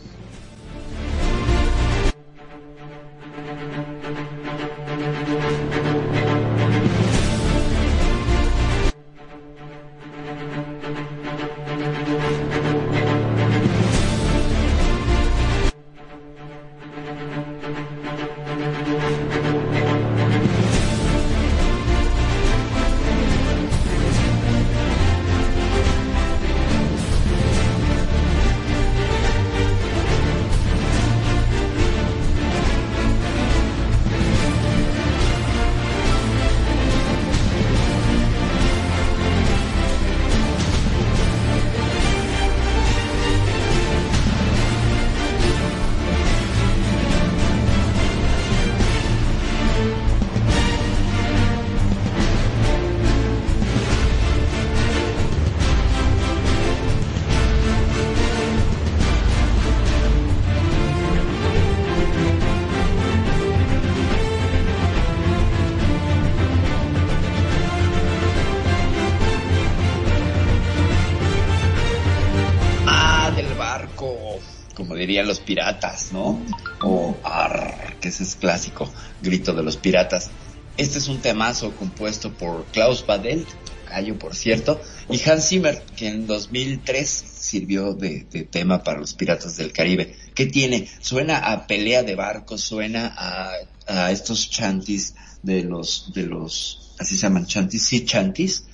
Clásico, 78.53 78.93
grito 79.21 79.51
de 79.53 79.63
los 79.63 79.77
piratas. 79.77 80.29
Este 80.77 80.99
es 80.99 81.07
un 81.07 81.19
temazo 81.21 81.71
compuesto 81.75 82.31
por 82.33 82.65
Klaus 82.67 83.03
Badel, 83.05 83.47
gallo 83.89 84.17
por 84.19 84.35
cierto, 84.35 84.79
y 85.09 85.19
Hans 85.27 85.47
Zimmer, 85.49 85.81
que 85.95 86.07
en 86.07 86.27
2003 86.27 87.07
sirvió 87.09 87.93
de, 87.95 88.25
de 88.31 88.43
tema 88.43 88.83
para 88.83 88.99
los 88.99 89.15
piratas 89.15 89.57
del 89.57 89.71
Caribe. 89.73 90.15
¿Qué 90.35 90.45
tiene? 90.45 90.87
Suena 91.01 91.37
a 91.39 91.65
pelea 91.65 92.03
de 92.03 92.13
barcos, 92.13 92.61
suena 92.61 93.11
a, 93.17 93.53
a 93.87 94.11
estos 94.11 94.51
chantis 94.51 95.15
de 95.41 95.63
los, 95.63 96.11
de 96.13 96.23
los, 96.23 96.93
así 96.99 97.15
se 97.15 97.23
llaman 97.23 97.47
chantis, 97.47 97.83
sí 97.87 98.05
chantis, 98.05 98.65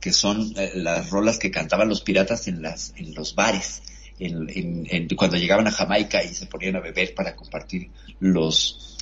que 0.00 0.12
son 0.14 0.54
eh, 0.56 0.72
las 0.76 1.10
rolas 1.10 1.38
que 1.38 1.50
cantaban 1.50 1.88
los 1.90 2.00
piratas 2.00 2.48
en 2.48 2.62
las 2.62 2.94
en 2.96 3.14
los 3.14 3.34
bares 3.34 3.82
en- 4.18 5.08
cuando 5.16 5.36
llegaban 5.36 5.66
a 5.66 5.70
Jamaica 5.70 6.22
y 6.24 6.32
se 6.34 6.46
ponían 6.46 6.76
a 6.76 6.80
beber 6.80 7.14
para 7.14 7.36
compartir 7.36 7.90
los 8.20 8.95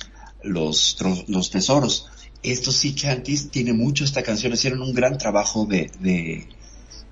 los 0.45 0.97
los 1.27 1.49
tesoros. 1.49 2.07
Estos 2.43 2.75
sea 2.75 2.93
chanties 2.93 3.49
tiene 3.49 3.73
mucho 3.73 4.03
esta 4.03 4.21
canción 4.21 4.53
hicieron 4.53 4.81
un 4.81 4.93
gran 4.93 5.17
trabajo 5.17 5.65
de, 5.65 5.89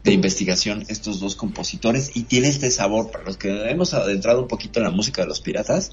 de 0.03 0.11
investigación 0.11 0.85
estos 0.89 1.19
dos 1.19 1.35
compositores 1.35 2.11
y 2.15 2.23
tiene 2.23 2.49
este 2.49 2.69
sabor 2.69 3.09
para 3.09 3.23
los 3.23 3.37
que 3.37 3.69
hemos 3.69 3.93
adentrado 3.93 4.41
un 4.41 4.47
poquito 4.47 4.79
en 4.79 4.85
la 4.85 4.91
música 4.91 5.21
de 5.21 5.29
los 5.29 5.39
piratas 5.41 5.91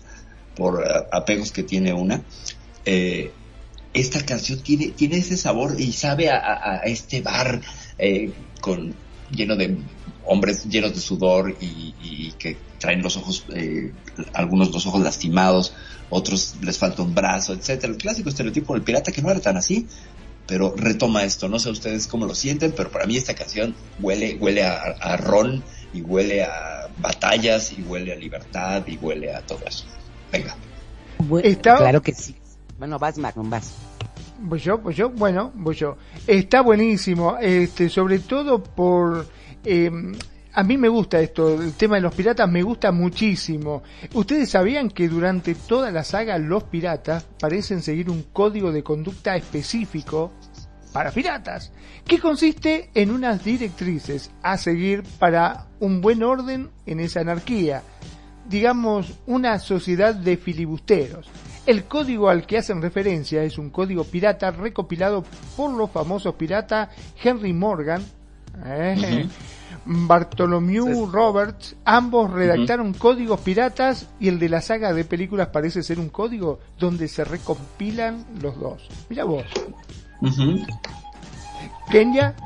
por 0.56 0.82
eh, 0.84 0.88
apegos 1.12 1.52
que 1.52 1.62
tiene 1.62 1.92
una 1.92 2.22
eh, 2.84 3.30
esta 3.94 4.24
canción 4.24 4.60
tiene, 4.60 4.88
tiene 4.88 5.16
ese 5.16 5.36
sabor 5.36 5.80
y 5.80 5.92
sabe 5.92 6.28
a 6.30 6.82
este 6.84 7.22
bar 7.22 7.60
eh, 7.98 8.32
con 8.60 8.94
lleno 9.32 9.56
de 9.56 9.76
hombres 10.24 10.64
llenos 10.66 10.94
de 10.94 11.00
sudor 11.00 11.56
y, 11.60 11.94
y 12.00 12.32
que 12.38 12.56
traen 12.78 13.02
los 13.02 13.16
ojos, 13.16 13.44
eh, 13.54 13.92
algunos 14.32 14.72
los 14.72 14.86
ojos 14.86 15.02
lastimados, 15.02 15.74
otros 16.10 16.56
les 16.62 16.76
falta 16.78 17.02
un 17.02 17.14
brazo, 17.14 17.52
etcétera. 17.54 17.92
El 17.92 17.98
clásico 17.98 18.28
estereotipo 18.28 18.74
del 18.74 18.82
pirata 18.82 19.10
que 19.12 19.22
no 19.22 19.30
era 19.30 19.40
tan 19.40 19.56
así, 19.56 19.86
pero 20.46 20.74
retoma 20.76 21.22
esto. 21.24 21.48
No 21.48 21.58
sé 21.58 21.70
ustedes 21.70 22.06
cómo 22.06 22.26
lo 22.26 22.34
sienten, 22.34 22.72
pero 22.76 22.90
para 22.90 23.06
mí 23.06 23.16
esta 23.16 23.34
canción 23.34 23.74
huele, 24.00 24.36
huele 24.40 24.64
a, 24.64 24.74
a 25.00 25.16
ron 25.16 25.62
y 25.94 26.02
huele 26.02 26.42
a 26.44 26.88
batallas 26.98 27.72
y 27.76 27.82
huele 27.82 28.12
a 28.12 28.16
libertad 28.16 28.82
y 28.86 28.96
huele 28.98 29.34
a 29.34 29.40
todo 29.42 29.60
eso. 29.66 29.84
Venga. 30.32 30.54
Está- 31.42 31.76
Claro 31.78 32.02
que 32.02 32.12
sí. 32.14 32.34
Bueno, 32.78 32.98
vas, 32.98 33.18
Magnum, 33.18 33.48
vas. 33.50 33.72
Pues 34.48 34.64
yo, 34.64 34.80
pues 34.80 34.96
yo, 34.96 35.10
bueno, 35.10 35.52
pues 35.62 35.78
yo. 35.78 35.96
Está 36.26 36.62
buenísimo, 36.62 37.36
este, 37.38 37.88
sobre 37.90 38.20
todo 38.20 38.62
por, 38.62 39.26
eh, 39.64 39.90
a 40.52 40.62
mí 40.62 40.76
me 40.76 40.88
gusta 40.88 41.20
esto, 41.20 41.60
el 41.60 41.74
tema 41.74 41.96
de 41.96 42.02
los 42.02 42.14
piratas 42.14 42.50
me 42.50 42.62
gusta 42.62 42.92
muchísimo. 42.92 43.82
Ustedes 44.14 44.50
sabían 44.50 44.90
que 44.90 45.08
durante 45.08 45.54
toda 45.54 45.90
la 45.90 46.04
saga 46.04 46.38
los 46.38 46.64
piratas 46.64 47.26
parecen 47.38 47.82
seguir 47.82 48.10
un 48.10 48.24
código 48.32 48.72
de 48.72 48.82
conducta 48.82 49.36
específico 49.36 50.32
para 50.92 51.12
piratas, 51.12 51.72
que 52.04 52.18
consiste 52.18 52.90
en 52.94 53.12
unas 53.12 53.44
directrices 53.44 54.32
a 54.42 54.56
seguir 54.56 55.04
para 55.18 55.68
un 55.78 56.00
buen 56.00 56.22
orden 56.22 56.70
en 56.84 56.98
esa 56.98 57.20
anarquía 57.20 57.82
digamos, 58.50 59.14
una 59.26 59.58
sociedad 59.60 60.14
de 60.14 60.36
filibusteros. 60.36 61.30
El 61.66 61.84
código 61.84 62.28
al 62.28 62.46
que 62.46 62.58
hacen 62.58 62.82
referencia 62.82 63.44
es 63.44 63.58
un 63.58 63.70
código 63.70 64.02
pirata 64.04 64.50
recopilado 64.50 65.24
por 65.56 65.72
los 65.72 65.90
famosos 65.90 66.34
piratas 66.34 66.88
Henry 67.22 67.52
Morgan, 67.52 68.02
eh, 68.66 69.28
Bartholomew 69.92 71.06
Roberts, 71.06 71.74
ambos 71.84 72.30
redactaron 72.30 72.94
códigos 72.94 73.40
piratas 73.40 74.06
y 74.20 74.28
el 74.28 74.38
de 74.38 74.48
la 74.48 74.60
saga 74.60 74.92
de 74.92 75.04
películas 75.04 75.48
parece 75.48 75.82
ser 75.82 75.98
un 75.98 76.08
código 76.08 76.60
donde 76.78 77.08
se 77.08 77.24
recompilan 77.24 78.24
los 78.40 78.56
dos. 78.60 78.88
Mira 79.08 79.24
vos, 79.24 79.44
Ujú. 80.20 80.64
Kenya, 81.90 82.36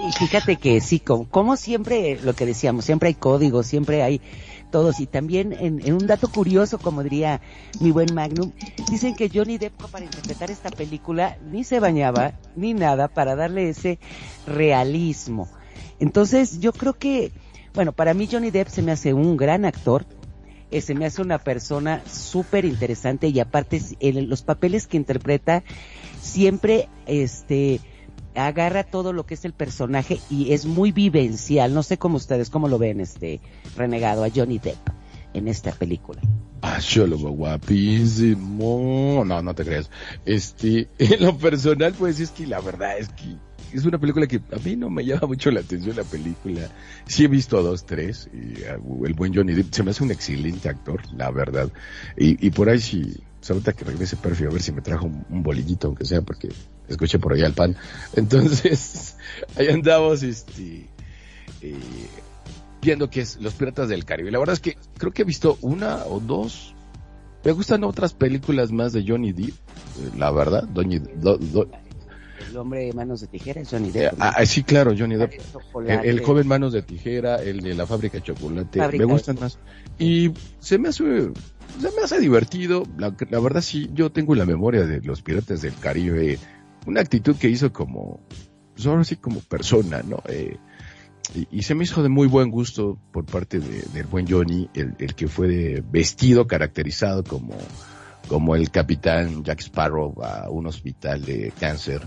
Y 0.00 0.12
fíjate 0.12 0.56
que 0.56 0.80
sí, 0.80 0.98
como, 0.98 1.28
como 1.28 1.56
siempre, 1.56 2.18
lo 2.22 2.34
que 2.34 2.46
decíamos, 2.46 2.86
siempre 2.86 3.08
hay 3.08 3.14
códigos, 3.14 3.66
siempre 3.66 4.02
hay 4.02 4.22
todos. 4.70 4.98
Y 5.00 5.06
también 5.06 5.52
en, 5.52 5.86
en 5.86 5.92
un 5.92 6.06
dato 6.06 6.28
curioso, 6.28 6.78
como 6.78 7.02
diría 7.02 7.42
mi 7.80 7.90
buen 7.90 8.14
Magnum, 8.14 8.52
dicen 8.90 9.14
que 9.14 9.28
Johnny 9.28 9.58
Depp 9.58 9.90
para 9.90 10.06
interpretar 10.06 10.50
esta 10.50 10.70
película 10.70 11.36
ni 11.50 11.64
se 11.64 11.80
bañaba 11.80 12.32
ni 12.56 12.72
nada 12.72 13.08
para 13.08 13.36
darle 13.36 13.68
ese 13.68 13.98
realismo. 14.46 15.48
Entonces 16.00 16.60
yo 16.60 16.72
creo 16.72 16.94
que, 16.94 17.32
bueno, 17.74 17.92
para 17.92 18.14
mí 18.14 18.28
Johnny 18.30 18.50
Depp 18.50 18.68
se 18.68 18.82
me 18.82 18.92
hace 18.92 19.14
un 19.14 19.36
gran 19.36 19.64
actor, 19.64 20.06
eh, 20.70 20.80
se 20.80 20.94
me 20.94 21.06
hace 21.06 21.22
una 21.22 21.38
persona 21.38 22.02
súper 22.06 22.64
interesante 22.64 23.28
y 23.28 23.40
aparte 23.40 23.80
en 24.00 24.28
los 24.28 24.42
papeles 24.42 24.86
que 24.86 24.98
interpreta 24.98 25.62
siempre 26.20 26.88
este 27.06 27.80
agarra 28.34 28.84
todo 28.84 29.12
lo 29.12 29.26
que 29.26 29.34
es 29.34 29.44
el 29.44 29.52
personaje 29.52 30.20
y 30.30 30.52
es 30.52 30.66
muy 30.66 30.92
vivencial. 30.92 31.74
No 31.74 31.82
sé 31.82 31.98
cómo 31.98 32.16
ustedes, 32.16 32.50
cómo 32.50 32.68
lo 32.68 32.78
ven 32.78 33.00
este 33.00 33.40
renegado 33.76 34.24
a 34.24 34.30
Johnny 34.34 34.58
Depp 34.58 34.90
en 35.34 35.48
esta 35.48 35.72
película. 35.72 36.20
Ah, 36.62 36.78
yo 36.80 37.06
lo 37.06 37.18
veo 37.18 37.30
guapísimo. 37.30 39.22
No, 39.24 39.42
no 39.42 39.54
te 39.54 39.64
creas. 39.64 39.90
Este, 40.24 40.88
en 40.98 41.24
lo 41.24 41.36
personal, 41.36 41.94
pues 41.94 42.20
es 42.20 42.30
que 42.30 42.46
la 42.46 42.60
verdad 42.60 42.98
es 42.98 43.08
que 43.10 43.36
es 43.72 43.84
una 43.84 43.98
película 43.98 44.26
que 44.26 44.36
a 44.36 44.58
mí 44.64 44.76
no 44.76 44.90
me 44.90 45.04
llama 45.04 45.26
mucho 45.26 45.50
la 45.50 45.60
atención 45.60 45.96
la 45.96 46.04
película. 46.04 46.68
Sí 47.06 47.24
he 47.24 47.28
visto 47.28 47.62
dos, 47.62 47.84
tres, 47.84 48.28
y 48.32 48.62
uh, 48.62 49.06
el 49.06 49.14
buen 49.14 49.34
Johnny 49.34 49.54
Depp 49.54 49.72
se 49.72 49.82
me 49.82 49.90
hace 49.90 50.04
un 50.04 50.10
excelente 50.10 50.68
actor, 50.68 51.00
la 51.16 51.30
verdad. 51.30 51.70
Y, 52.16 52.46
y 52.46 52.50
por 52.50 52.68
ahí 52.68 52.80
sí, 52.80 53.16
ahorita 53.50 53.72
que 53.72 53.84
regrese 53.84 54.16
Perfi 54.16 54.44
a 54.44 54.50
ver 54.50 54.62
si 54.62 54.72
me 54.72 54.82
trajo 54.82 55.06
un, 55.06 55.42
bolillito, 55.42 55.88
aunque 55.88 56.04
sea, 56.04 56.22
porque 56.22 56.48
escuché 56.88 57.18
por 57.18 57.32
allá 57.32 57.46
el 57.46 57.54
pan. 57.54 57.76
Entonces, 58.16 59.16
ahí 59.56 59.68
andamos, 59.68 60.22
este, 60.22 60.88
eh, 61.62 61.74
viendo 62.82 63.10
que 63.10 63.20
es 63.20 63.40
Los 63.40 63.54
Piratas 63.54 63.88
del 63.88 64.04
Caribe. 64.04 64.30
La 64.30 64.38
verdad 64.38 64.54
es 64.54 64.60
que 64.60 64.76
creo 64.96 65.12
que 65.12 65.22
he 65.22 65.24
visto 65.24 65.58
una 65.60 66.04
o 66.06 66.20
dos. 66.20 66.74
Me 67.44 67.52
gustan 67.52 67.84
otras 67.84 68.14
películas 68.14 68.72
más 68.72 68.92
de 68.92 69.04
Johnny 69.06 69.32
Depp, 69.32 69.50
eh, 69.50 70.10
la 70.16 70.30
verdad. 70.30 70.68
El 72.48 72.56
hombre 72.56 72.84
de 72.86 72.92
manos 72.92 73.20
de 73.20 73.26
tijera 73.26 73.60
es 73.60 73.70
Johnny 73.70 73.88
eh, 73.88 73.92
Depp. 73.92 74.18
¿no? 74.18 74.24
ah, 74.24 74.46
sí, 74.46 74.62
claro, 74.62 74.94
Johnny 74.98 75.16
Depp. 75.16 75.32
El 76.04 76.20
joven 76.24 76.46
manos 76.46 76.72
de 76.72 76.82
tijera, 76.82 77.36
el 77.42 77.60
de 77.60 77.74
la 77.74 77.86
fábrica 77.86 78.18
de 78.18 78.24
chocolate, 78.24 78.78
Fábrica 78.78 79.04
me 79.04 79.06
de 79.06 79.12
gustan 79.12 79.36
más. 79.40 79.58
Y 79.98 80.32
se 80.60 80.78
me 80.78 80.88
hace, 80.88 81.04
se 81.80 81.90
me 81.96 82.02
hace 82.04 82.18
divertido. 82.20 82.84
La, 82.96 83.14
la 83.30 83.40
verdad 83.40 83.60
sí, 83.60 83.90
yo 83.94 84.10
tengo 84.10 84.32
en 84.34 84.38
la 84.40 84.46
memoria 84.46 84.86
de 84.86 85.00
los 85.02 85.22
piratas 85.22 85.60
del 85.62 85.74
Caribe 85.74 86.38
una 86.86 87.00
actitud 87.00 87.36
que 87.36 87.48
hizo 87.50 87.72
como, 87.72 88.20
pues 88.74 88.86
ahora 88.86 89.04
sí 89.04 89.16
como 89.16 89.40
persona, 89.40 90.02
¿no? 90.02 90.22
Eh, 90.28 90.56
y, 91.34 91.46
y 91.58 91.62
se 91.64 91.74
me 91.74 91.84
hizo 91.84 92.02
de 92.02 92.08
muy 92.08 92.26
buen 92.28 92.50
gusto 92.50 92.98
por 93.12 93.26
parte 93.26 93.58
de- 93.60 93.82
del 93.92 94.06
buen 94.06 94.26
Johnny, 94.26 94.70
el, 94.74 94.94
el 94.98 95.14
que 95.14 95.28
fue 95.28 95.48
de- 95.48 95.84
vestido, 95.90 96.46
caracterizado 96.46 97.22
como, 97.24 97.54
como 98.28 98.56
el 98.56 98.70
capitán 98.70 99.44
Jack 99.44 99.60
Sparrow 99.60 100.14
a 100.22 100.48
un 100.48 100.66
hospital 100.66 101.22
de 101.26 101.52
cáncer 101.60 102.00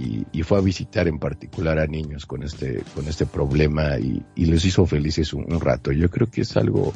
y, 0.00 0.26
y 0.32 0.42
fue 0.42 0.58
a 0.58 0.60
visitar 0.62 1.06
en 1.08 1.18
particular 1.18 1.78
a 1.78 1.86
niños 1.86 2.24
con 2.24 2.42
este, 2.42 2.82
con 2.94 3.06
este 3.06 3.26
problema 3.26 3.98
y, 3.98 4.24
y 4.34 4.46
les 4.46 4.64
hizo 4.64 4.86
felices 4.86 5.34
un, 5.34 5.52
un 5.52 5.60
rato. 5.60 5.92
Yo 5.92 6.10
creo 6.10 6.28
que 6.30 6.40
es 6.40 6.56
algo 6.56 6.92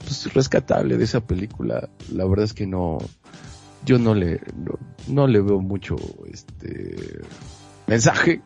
pues, 0.00 0.32
rescatable 0.34 0.98
de 0.98 1.04
esa 1.04 1.20
película. 1.20 1.88
La 2.12 2.26
verdad 2.26 2.44
es 2.44 2.52
que 2.52 2.66
no, 2.66 2.98
yo 3.86 3.98
no 3.98 4.14
le, 4.14 4.40
no, 4.56 4.78
no 5.08 5.26
le 5.26 5.40
veo 5.40 5.60
mucho 5.60 5.96
este 6.30 7.20
mensaje 7.86 8.42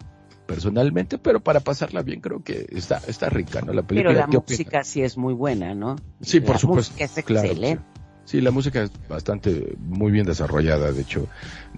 personalmente, 0.47 1.19
pero 1.19 1.41
para 1.41 1.61
pasarla 1.61 2.03
bien 2.03 2.21
creo 2.21 2.43
que 2.43 2.67
está, 2.71 3.01
está 3.09 3.29
rica, 3.29 3.61
¿no? 3.63 3.73
La 3.73 3.83
película. 3.83 4.15
Pero 4.15 4.21
la 4.21 4.27
música 4.29 4.85
sí 4.85 5.03
es 5.03 5.19
muy 5.19 5.35
buena, 5.35 5.75
¿no? 5.75 5.97
Sí, 6.21 6.41
por 6.41 6.59
supuesto. 6.59 6.95
es 6.99 7.13
claro, 7.25 7.49
excelente. 7.49 7.83
Sí, 8.27 8.41
la 8.41 8.51
música 8.51 8.83
es 8.83 8.91
bastante, 9.09 9.77
muy 9.79 10.11
bien 10.11 10.27
desarrollada, 10.27 10.91
de 10.91 11.01
hecho. 11.01 11.29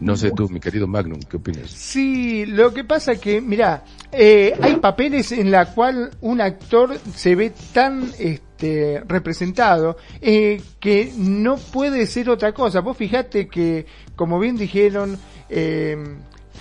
No 0.01 0.17
sé 0.17 0.31
tú, 0.31 0.49
mi 0.49 0.61
querido 0.61 0.87
Magnum, 0.87 1.21
¿qué 1.21 1.37
opinas? 1.37 1.71
Sí, 1.71 2.47
lo 2.47 2.73
que 2.73 2.85
pasa 2.85 3.17
que, 3.17 3.43
mira, 3.43 3.85
eh, 4.11 4.55
hay 4.63 4.77
papeles 4.77 5.31
en 5.33 5.51
la 5.51 5.67
cual 5.75 6.11
un 6.23 6.41
actor 6.41 6.99
se 7.15 7.35
ve 7.35 7.53
tan 7.75 8.11
este, 8.19 9.03
representado 9.07 9.99
eh, 10.23 10.63
que 10.81 11.13
no 11.19 11.59
puede 11.59 12.07
ser 12.07 12.31
otra 12.31 12.55
cosa. 12.55 12.81
Vos 12.81 12.97
fijate 12.97 13.47
que, 13.47 13.85
como 14.17 14.39
bien 14.39 14.57
dijeron, 14.57 15.19
eh, 15.51 15.99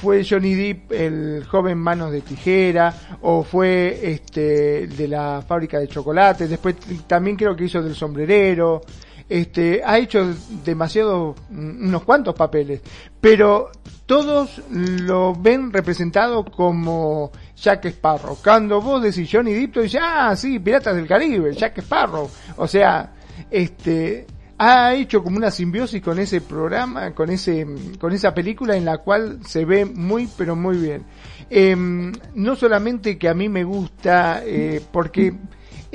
fue 0.02 0.26
Johnny 0.30 0.54
Depp 0.54 0.92
el 0.92 1.46
joven 1.46 1.78
manos 1.78 2.12
de 2.12 2.20
tijera 2.20 2.94
o 3.22 3.42
fue 3.42 4.12
este 4.12 4.88
de 4.88 5.08
la 5.08 5.42
fábrica 5.46 5.80
de 5.80 5.88
chocolate 5.88 6.48
después 6.48 6.76
también 7.08 7.36
creo 7.36 7.56
que 7.56 7.64
hizo 7.64 7.82
del 7.82 7.96
sombrerero 7.96 8.82
este 9.30 9.82
ha 9.86 9.98
hecho 9.98 10.34
demasiado 10.64 11.36
mm, 11.50 11.88
unos 11.88 12.04
cuantos 12.04 12.36
papeles 12.36 12.82
pero 13.20 13.72
todos 14.06 14.62
lo 14.70 15.36
ven 15.36 15.72
representado 15.72 16.46
como 16.46 17.32
Jack 17.56 17.86
Sparrow 17.86 18.38
cuando 18.42 18.82
vos 18.82 19.04
decís 19.04 19.30
Johnny 19.32 19.54
Depp 19.54 19.78
dices 19.78 20.02
ah 20.02 20.36
sí 20.36 20.60
Piratas 20.60 20.96
del 20.96 21.08
Caribe 21.08 21.54
Jack 21.54 21.80
Sparrow 21.80 22.30
o 22.56 22.68
sea 22.68 23.14
este 23.52 24.28
ha 24.58 24.94
hecho 24.96 25.24
como 25.24 25.38
una 25.38 25.52
simbiosis 25.52 26.02
con 26.02 26.18
ese 26.20 26.42
programa, 26.42 27.14
con 27.14 27.30
ese, 27.30 27.66
con 28.00 28.12
esa 28.14 28.34
película 28.34 28.76
en 28.76 28.86
la 28.86 28.98
cual 28.98 29.40
se 29.46 29.66
ve 29.66 29.86
muy 29.86 30.28
pero 30.36 30.56
muy 30.56 30.78
bien. 30.78 31.04
Em, 31.50 32.12
no 32.34 32.56
solamente 32.56 33.18
que 33.18 33.30
a 33.30 33.34
mí 33.34 33.50
me 33.50 33.64
gusta, 33.64 34.42
eh, 34.44 34.82
porque 34.92 35.34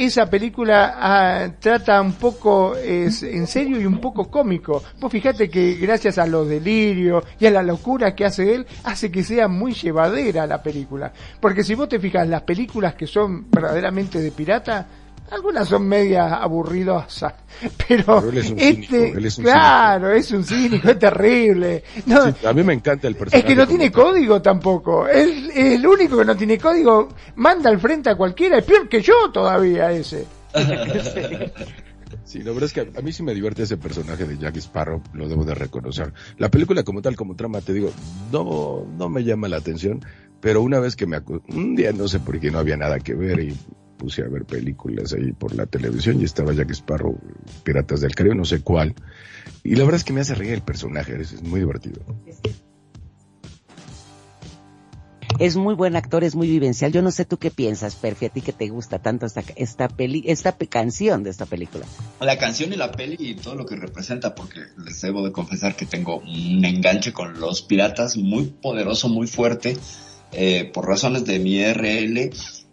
esa 0.04 0.28
película 0.28 0.96
ah, 0.98 1.48
trata 1.58 2.00
un 2.00 2.14
poco 2.14 2.76
es 2.76 3.22
en 3.22 3.46
serio 3.46 3.80
y 3.80 3.86
un 3.86 4.00
poco 4.00 4.30
cómico. 4.30 4.82
Vos 5.00 5.12
fíjate 5.12 5.48
que 5.48 5.74
gracias 5.74 6.18
a 6.18 6.26
los 6.26 6.48
delirios 6.48 7.24
y 7.38 7.46
a 7.46 7.50
la 7.50 7.62
locura 7.62 8.14
que 8.14 8.24
hace 8.24 8.54
él, 8.54 8.66
hace 8.84 9.10
que 9.10 9.22
sea 9.22 9.48
muy 9.48 9.72
llevadera 9.72 10.46
la 10.46 10.62
película. 10.62 11.12
Porque 11.40 11.64
si 11.64 11.74
vos 11.74 11.88
te 11.88 12.00
fijas, 12.00 12.26
las 12.28 12.42
películas 12.42 12.94
que 12.94 13.06
son 13.06 13.50
verdaderamente 13.50 14.20
de 14.20 14.30
pirata, 14.30 14.86
algunas 15.30 15.66
son 15.68 15.86
medias 15.88 16.30
aburridosas, 16.32 17.32
pero, 17.88 18.04
Pero 18.20 18.28
él 18.30 18.38
es 18.38 18.50
un 18.50 18.58
este, 18.58 18.74
cínico, 18.86 19.18
él 19.18 19.24
es 19.26 19.38
un 19.38 19.44
claro, 19.44 20.10
es 20.12 20.30
un 20.32 20.44
cínico, 20.44 20.90
es 20.90 20.98
terrible. 20.98 21.84
No, 22.06 22.26
Sí, 22.32 22.46
a 22.46 22.52
mí 22.52 22.62
me 22.62 22.74
encanta 22.74 23.08
el 23.08 23.14
personaje. 23.14 23.38
es 23.38 23.44
que 23.44 23.54
no 23.54 23.66
tiene 23.66 23.90
tal. 23.90 24.02
código 24.02 24.42
tampoco. 24.42 25.08
Él 25.08 25.50
es 25.54 25.78
el 25.78 25.86
único 25.86 26.18
que 26.18 26.24
no 26.24 26.36
tiene 26.36 26.58
código. 26.58 27.08
Manda 27.36 27.70
al 27.70 27.78
frente 27.80 28.10
a 28.10 28.16
cualquiera. 28.16 28.58
Es 28.58 28.64
peor 28.64 28.88
que 28.88 29.00
yo 29.00 29.30
todavía 29.32 29.90
ese. 29.92 30.26
Sí, 32.24 32.38
la 32.40 32.52
verdad 32.52 32.64
es 32.64 32.72
que 32.72 32.80
a, 32.80 33.02
mí 33.02 33.12
sí 33.12 33.22
me 33.22 33.34
divierte 33.34 33.62
ese 33.62 33.76
personaje 33.78 34.24
de 34.24 34.36
Jack 34.38 34.56
Sparrow, 34.56 35.02
lo 35.14 35.28
debo 35.28 35.44
de 35.44 35.54
reconocer. 35.54 36.12
La 36.38 36.50
película 36.50 36.82
como 36.82 37.00
tal, 37.02 37.16
como 37.16 37.34
trama, 37.34 37.60
te 37.60 37.72
digo, 37.72 37.90
no, 38.30 38.86
no 38.96 39.08
me 39.08 39.24
llama 39.24 39.48
la 39.48 39.56
atención, 39.56 40.04
pero 40.40 40.62
una 40.62 40.78
vez 40.78 40.94
que 40.94 41.06
me 41.06 41.16
acu- 41.16 41.42
un 41.48 41.74
día 41.74 41.90
no 41.92 42.08
sé 42.08 42.20
por 42.20 42.38
qué 42.38 42.50
no 42.50 42.58
había 42.58 42.76
nada 42.76 43.00
que 43.00 43.14
ver 43.14 43.40
y 43.40 43.56
puse 44.02 44.22
a 44.22 44.28
ver 44.28 44.44
películas 44.44 45.12
ahí 45.12 45.30
por 45.32 45.54
la 45.54 45.64
televisión 45.66 46.20
y 46.20 46.24
estaba 46.24 46.52
Jack 46.52 46.70
Sparrow, 46.72 47.16
Piratas 47.62 48.00
del 48.00 48.14
Caribe, 48.16 48.34
no 48.34 48.44
sé 48.44 48.60
cuál. 48.60 48.94
Y 49.62 49.76
la 49.76 49.84
verdad 49.84 49.98
es 49.98 50.04
que 50.04 50.12
me 50.12 50.20
hace 50.22 50.34
reír 50.34 50.54
el 50.54 50.62
personaje, 50.62 51.20
es, 51.20 51.32
es 51.32 51.42
muy 51.42 51.60
divertido. 51.60 52.00
Es 55.38 55.56
muy 55.56 55.74
buen 55.74 55.94
actor, 55.96 56.24
es 56.24 56.34
muy 56.34 56.48
vivencial. 56.48 56.92
Yo 56.92 57.00
no 57.00 57.10
sé 57.12 57.24
tú 57.24 57.36
qué 57.38 57.50
piensas, 57.52 57.94
Perfi, 57.94 58.26
a 58.26 58.28
ti 58.28 58.40
que 58.42 58.52
te 58.52 58.68
gusta 58.68 58.98
tanto 59.00 59.24
esta, 59.26 59.42
esta 59.56 59.88
peli, 59.88 60.24
esta 60.26 60.56
pe- 60.58 60.66
canción 60.66 61.22
de 61.22 61.30
esta 61.30 61.46
película. 61.46 61.86
La 62.20 62.38
canción 62.38 62.72
y 62.72 62.76
la 62.76 62.90
peli 62.92 63.16
y 63.18 63.34
todo 63.34 63.54
lo 63.54 63.64
que 63.66 63.76
representa, 63.76 64.34
porque 64.34 64.60
les 64.84 65.00
debo 65.00 65.24
de 65.24 65.30
confesar 65.32 65.74
que 65.76 65.86
tengo 65.86 66.18
un 66.18 66.64
enganche 66.64 67.12
con 67.12 67.40
los 67.40 67.62
piratas 67.62 68.16
muy 68.16 68.46
poderoso, 68.46 69.08
muy 69.08 69.26
fuerte, 69.26 69.76
eh, 70.32 70.70
por 70.74 70.86
razones 70.88 71.24
de 71.24 71.38
mi 71.38 71.60
RL. 71.60 72.30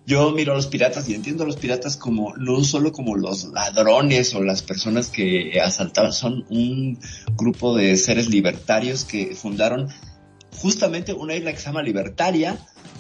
Yo 0.10 0.31
miro 0.31 0.53
a 0.53 0.56
los 0.56 0.65
piratas 0.65 1.07
y 1.07 1.14
entiendo 1.14 1.44
a 1.44 1.45
los 1.45 1.57
piratas 1.57 1.95
como, 1.95 2.36
no 2.36 2.64
solo 2.64 2.91
como 2.91 3.15
los 3.15 3.44
ladrones 3.53 4.34
o 4.34 4.41
las 4.41 4.64
personas 4.64 5.10
que 5.10 5.61
asaltaban, 5.61 6.14
son 6.14 6.48
un 6.49 6.98
grupo 7.38 7.77
de 7.77 7.95
seres 7.95 8.27
libertarios 8.27 9.06
que 9.06 9.36
fundaron 9.36 9.88
justamente 10.57 11.14
una 11.14 11.36
isla 11.36 11.52
que 11.52 11.60
se 11.60 11.65
llama 11.68 11.84
Libertaria, 11.84 12.57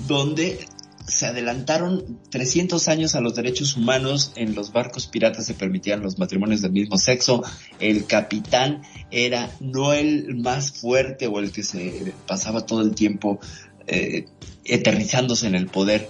donde 0.07 0.59
se 1.07 1.25
adelantaron 1.25 2.19
300 2.29 2.87
años 2.89 3.15
a 3.15 3.21
los 3.21 3.33
derechos 3.33 3.75
humanos. 3.75 4.31
En 4.35 4.53
los 4.53 4.71
barcos 4.71 5.07
piratas 5.07 5.47
se 5.47 5.55
permitían 5.55 6.03
los 6.03 6.19
matrimonios 6.19 6.61
del 6.61 6.73
mismo 6.73 6.99
sexo. 6.99 7.41
El 7.79 8.05
capitán 8.05 8.83
era 9.09 9.49
no 9.59 9.93
el 9.93 10.35
más 10.35 10.73
fuerte 10.73 11.25
o 11.25 11.39
el 11.39 11.51
que 11.51 11.63
se 11.63 12.13
pasaba 12.27 12.67
todo 12.67 12.81
el 12.81 12.93
tiempo 12.93 13.39
eh, 13.87 14.25
eternizándose 14.63 15.47
en 15.47 15.55
el 15.55 15.65
poder. 15.65 16.07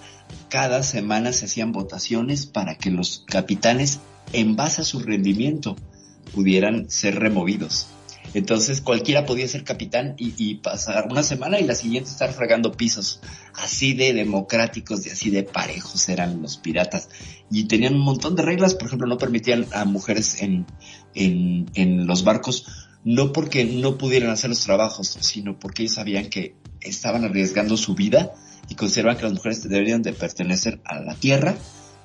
Cada 0.50 0.82
semana 0.82 1.32
se 1.32 1.46
hacían 1.46 1.72
votaciones 1.72 2.48
para 2.48 2.76
que 2.76 2.90
los 2.90 3.24
capitanes, 3.28 4.00
en 4.34 4.56
base 4.56 4.82
a 4.82 4.86
su 4.86 5.00
rendimiento, 5.00 5.76
pudieran 6.34 6.90
ser 6.90 7.20
removidos. 7.20 7.88
Entonces 8.34 8.82
cualquiera 8.82 9.26
podía 9.26 9.48
ser 9.48 9.64
capitán 9.64 10.16
y, 10.18 10.56
pasar 10.56 11.08
una 11.10 11.24
semana 11.24 11.60
y 11.60 11.66
la 11.66 11.76
siguiente 11.76 12.10
estar 12.10 12.32
fregando 12.32 12.72
pisos. 12.72 13.22
Así 13.54 13.94
de 13.94 14.14
democráticos 14.14 15.06
y 15.06 15.10
así 15.10 15.30
de 15.30 15.44
parejos 15.44 16.10
eran 16.10 16.42
los 16.42 16.58
piratas. 16.58 17.10
Y 17.52 17.66
tenían 17.66 17.96
un 17.96 18.02
montón 18.02 18.36
de 18.36 18.44
reglas, 18.44 18.76
por 18.76 18.88
ejemplo, 18.88 19.08
no 19.08 19.18
permitían 19.18 19.66
a 19.72 19.86
mujeres 19.86 20.42
en, 20.42 20.66
en, 21.16 21.70
en 21.74 22.06
los 22.06 22.24
barcos, 22.24 22.66
no 23.04 23.34
porque 23.34 23.66
no 23.66 23.98
pudieran 23.98 24.30
hacer 24.30 24.50
los 24.50 24.62
trabajos, 24.62 25.18
sino 25.22 25.58
porque 25.58 25.84
ellos 25.84 25.96
sabían 25.96 26.30
que 26.30 26.56
estaban 26.82 27.24
arriesgando 27.26 27.78
su 27.78 27.96
vida 27.96 28.34
y 28.70 28.76
consideraban 28.76 29.18
que 29.18 29.24
las 29.24 29.34
mujeres 29.34 29.68
deberían 29.68 30.02
de 30.02 30.14
pertenecer 30.14 30.80
a 30.86 31.00
la 31.00 31.16
tierra 31.16 31.56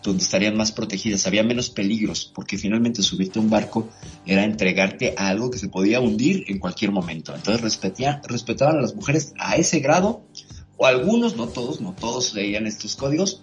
donde 0.04 0.22
estarían 0.22 0.56
más 0.56 0.70
protegidas, 0.70 1.26
había 1.26 1.42
menos 1.42 1.70
peligros, 1.70 2.30
porque 2.34 2.58
finalmente 2.58 3.02
subirte 3.02 3.38
a 3.38 3.42
un 3.42 3.48
barco 3.48 3.88
era 4.26 4.44
entregarte 4.44 5.14
a 5.16 5.28
algo 5.28 5.50
que 5.50 5.58
se 5.58 5.68
podía 5.68 6.00
hundir 6.00 6.44
en 6.48 6.58
cualquier 6.58 6.92
momento. 6.92 7.34
Entonces 7.34 7.62
respetían, 7.62 8.20
respetaban 8.24 8.76
a 8.76 8.82
las 8.82 8.94
mujeres 8.94 9.32
a 9.38 9.56
ese 9.56 9.80
grado, 9.80 10.22
o 10.76 10.86
algunos, 10.86 11.36
no 11.36 11.48
todos, 11.48 11.80
no 11.80 11.92
todos 11.92 12.34
leían 12.34 12.66
estos 12.66 12.96
códigos, 12.96 13.42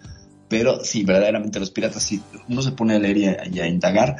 pero 0.49 0.83
sí, 0.83 1.03
verdaderamente 1.03 1.59
los 1.59 1.71
piratas, 1.71 2.03
si 2.03 2.21
uno 2.47 2.61
se 2.61 2.73
pone 2.73 2.95
a 2.95 2.99
leer 2.99 3.17
y 3.51 3.59
a 3.59 3.67
indagar, 3.67 4.17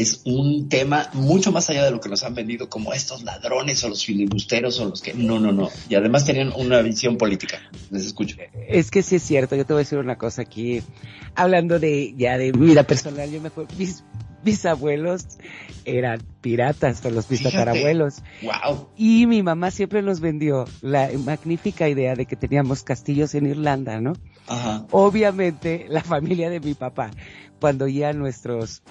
es 0.00 0.22
un 0.24 0.68
tema 0.68 1.10
mucho 1.12 1.52
más 1.52 1.68
allá 1.70 1.84
de 1.84 1.90
lo 1.90 2.00
que 2.00 2.08
nos 2.08 2.22
han 2.24 2.34
vendido 2.34 2.68
como 2.68 2.92
estos 2.92 3.22
ladrones 3.22 3.82
o 3.84 3.88
los 3.88 4.04
filibusteros 4.04 4.78
o 4.80 4.86
los 4.86 5.02
que 5.02 5.14
no, 5.14 5.38
no, 5.38 5.52
no. 5.52 5.68
Y 5.88 5.94
además 5.94 6.24
tenían 6.24 6.52
una 6.56 6.80
visión 6.82 7.16
política. 7.16 7.60
Les 7.90 8.06
escucho. 8.06 8.36
Es 8.68 8.90
que 8.90 9.02
sí 9.02 9.16
es 9.16 9.22
cierto, 9.22 9.56
yo 9.56 9.64
te 9.64 9.72
voy 9.72 9.80
a 9.80 9.84
decir 9.84 9.98
una 9.98 10.16
cosa 10.16 10.42
aquí, 10.42 10.82
hablando 11.34 11.78
de 11.78 12.14
ya 12.16 12.38
de 12.38 12.52
mi 12.52 12.66
vida 12.66 12.82
personal, 12.84 13.30
yo 13.30 13.40
me 13.40 13.48
acuerdo, 13.48 13.74
mis 13.76 14.02
mis 14.44 14.64
abuelos 14.66 15.26
eran 15.84 16.20
piratas, 16.40 17.04
o 17.04 17.10
los 17.10 17.26
tatarabuelos. 17.26 18.22
Wow. 18.42 18.88
Y 18.96 19.26
mi 19.26 19.42
mamá 19.42 19.70
siempre 19.70 20.02
nos 20.02 20.20
vendió 20.20 20.64
la 20.80 21.10
magnífica 21.24 21.88
idea 21.88 22.14
de 22.14 22.26
que 22.26 22.36
teníamos 22.36 22.82
castillos 22.82 23.34
en 23.34 23.46
Irlanda, 23.46 24.00
¿no? 24.00 24.12
Ajá. 24.46 24.86
Obviamente, 24.90 25.86
la 25.88 26.02
familia 26.02 26.50
de 26.50 26.60
mi 26.60 26.74
papá, 26.74 27.10
cuando 27.60 27.86
oía 27.86 28.12
nuestros 28.12 28.82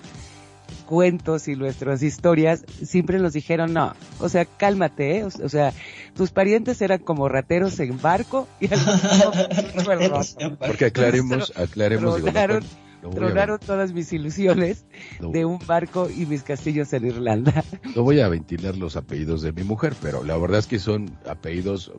cuentos 0.87 1.47
y 1.47 1.55
nuestras 1.55 2.01
historias, 2.01 2.65
siempre 2.83 3.19
nos 3.19 3.33
dijeron, 3.33 3.73
no, 3.73 3.93
o 4.19 4.29
sea, 4.29 4.45
cálmate, 4.45 5.17
¿eh? 5.17 5.23
o, 5.25 5.27
o 5.27 5.49
sea, 5.49 5.71
tus 6.15 6.31
parientes 6.31 6.81
eran 6.81 6.99
como 6.99 7.29
rateros 7.29 7.79
en 7.79 8.01
barco 8.01 8.47
y 8.59 8.73
algunos 8.73 9.83
cuernos. 9.85 10.37
Porque 10.57 10.85
aclaremos, 10.85 11.53
aclaremos. 11.55 12.15
digo, 12.15 12.27
no, 12.27 12.31
Tronaron, 12.33 12.63
no 13.03 13.09
tronaron 13.11 13.59
todas 13.59 13.91
mis 13.93 14.11
ilusiones 14.13 14.85
no- 15.19 15.29
de 15.29 15.45
un 15.45 15.59
barco 15.67 16.09
y 16.09 16.25
mis 16.25 16.41
castillos 16.41 16.91
en 16.93 17.05
Irlanda. 17.05 17.63
No 17.95 18.01
voy 18.03 18.19
a 18.21 18.27
ventilar 18.29 18.75
los 18.77 18.95
apellidos 18.95 19.41
de 19.43 19.51
mi 19.51 19.63
mujer, 19.63 19.93
pero 20.01 20.23
la 20.23 20.37
verdad 20.37 20.59
es 20.59 20.67
que 20.67 20.79
son 20.79 21.15
apellidos 21.29 21.91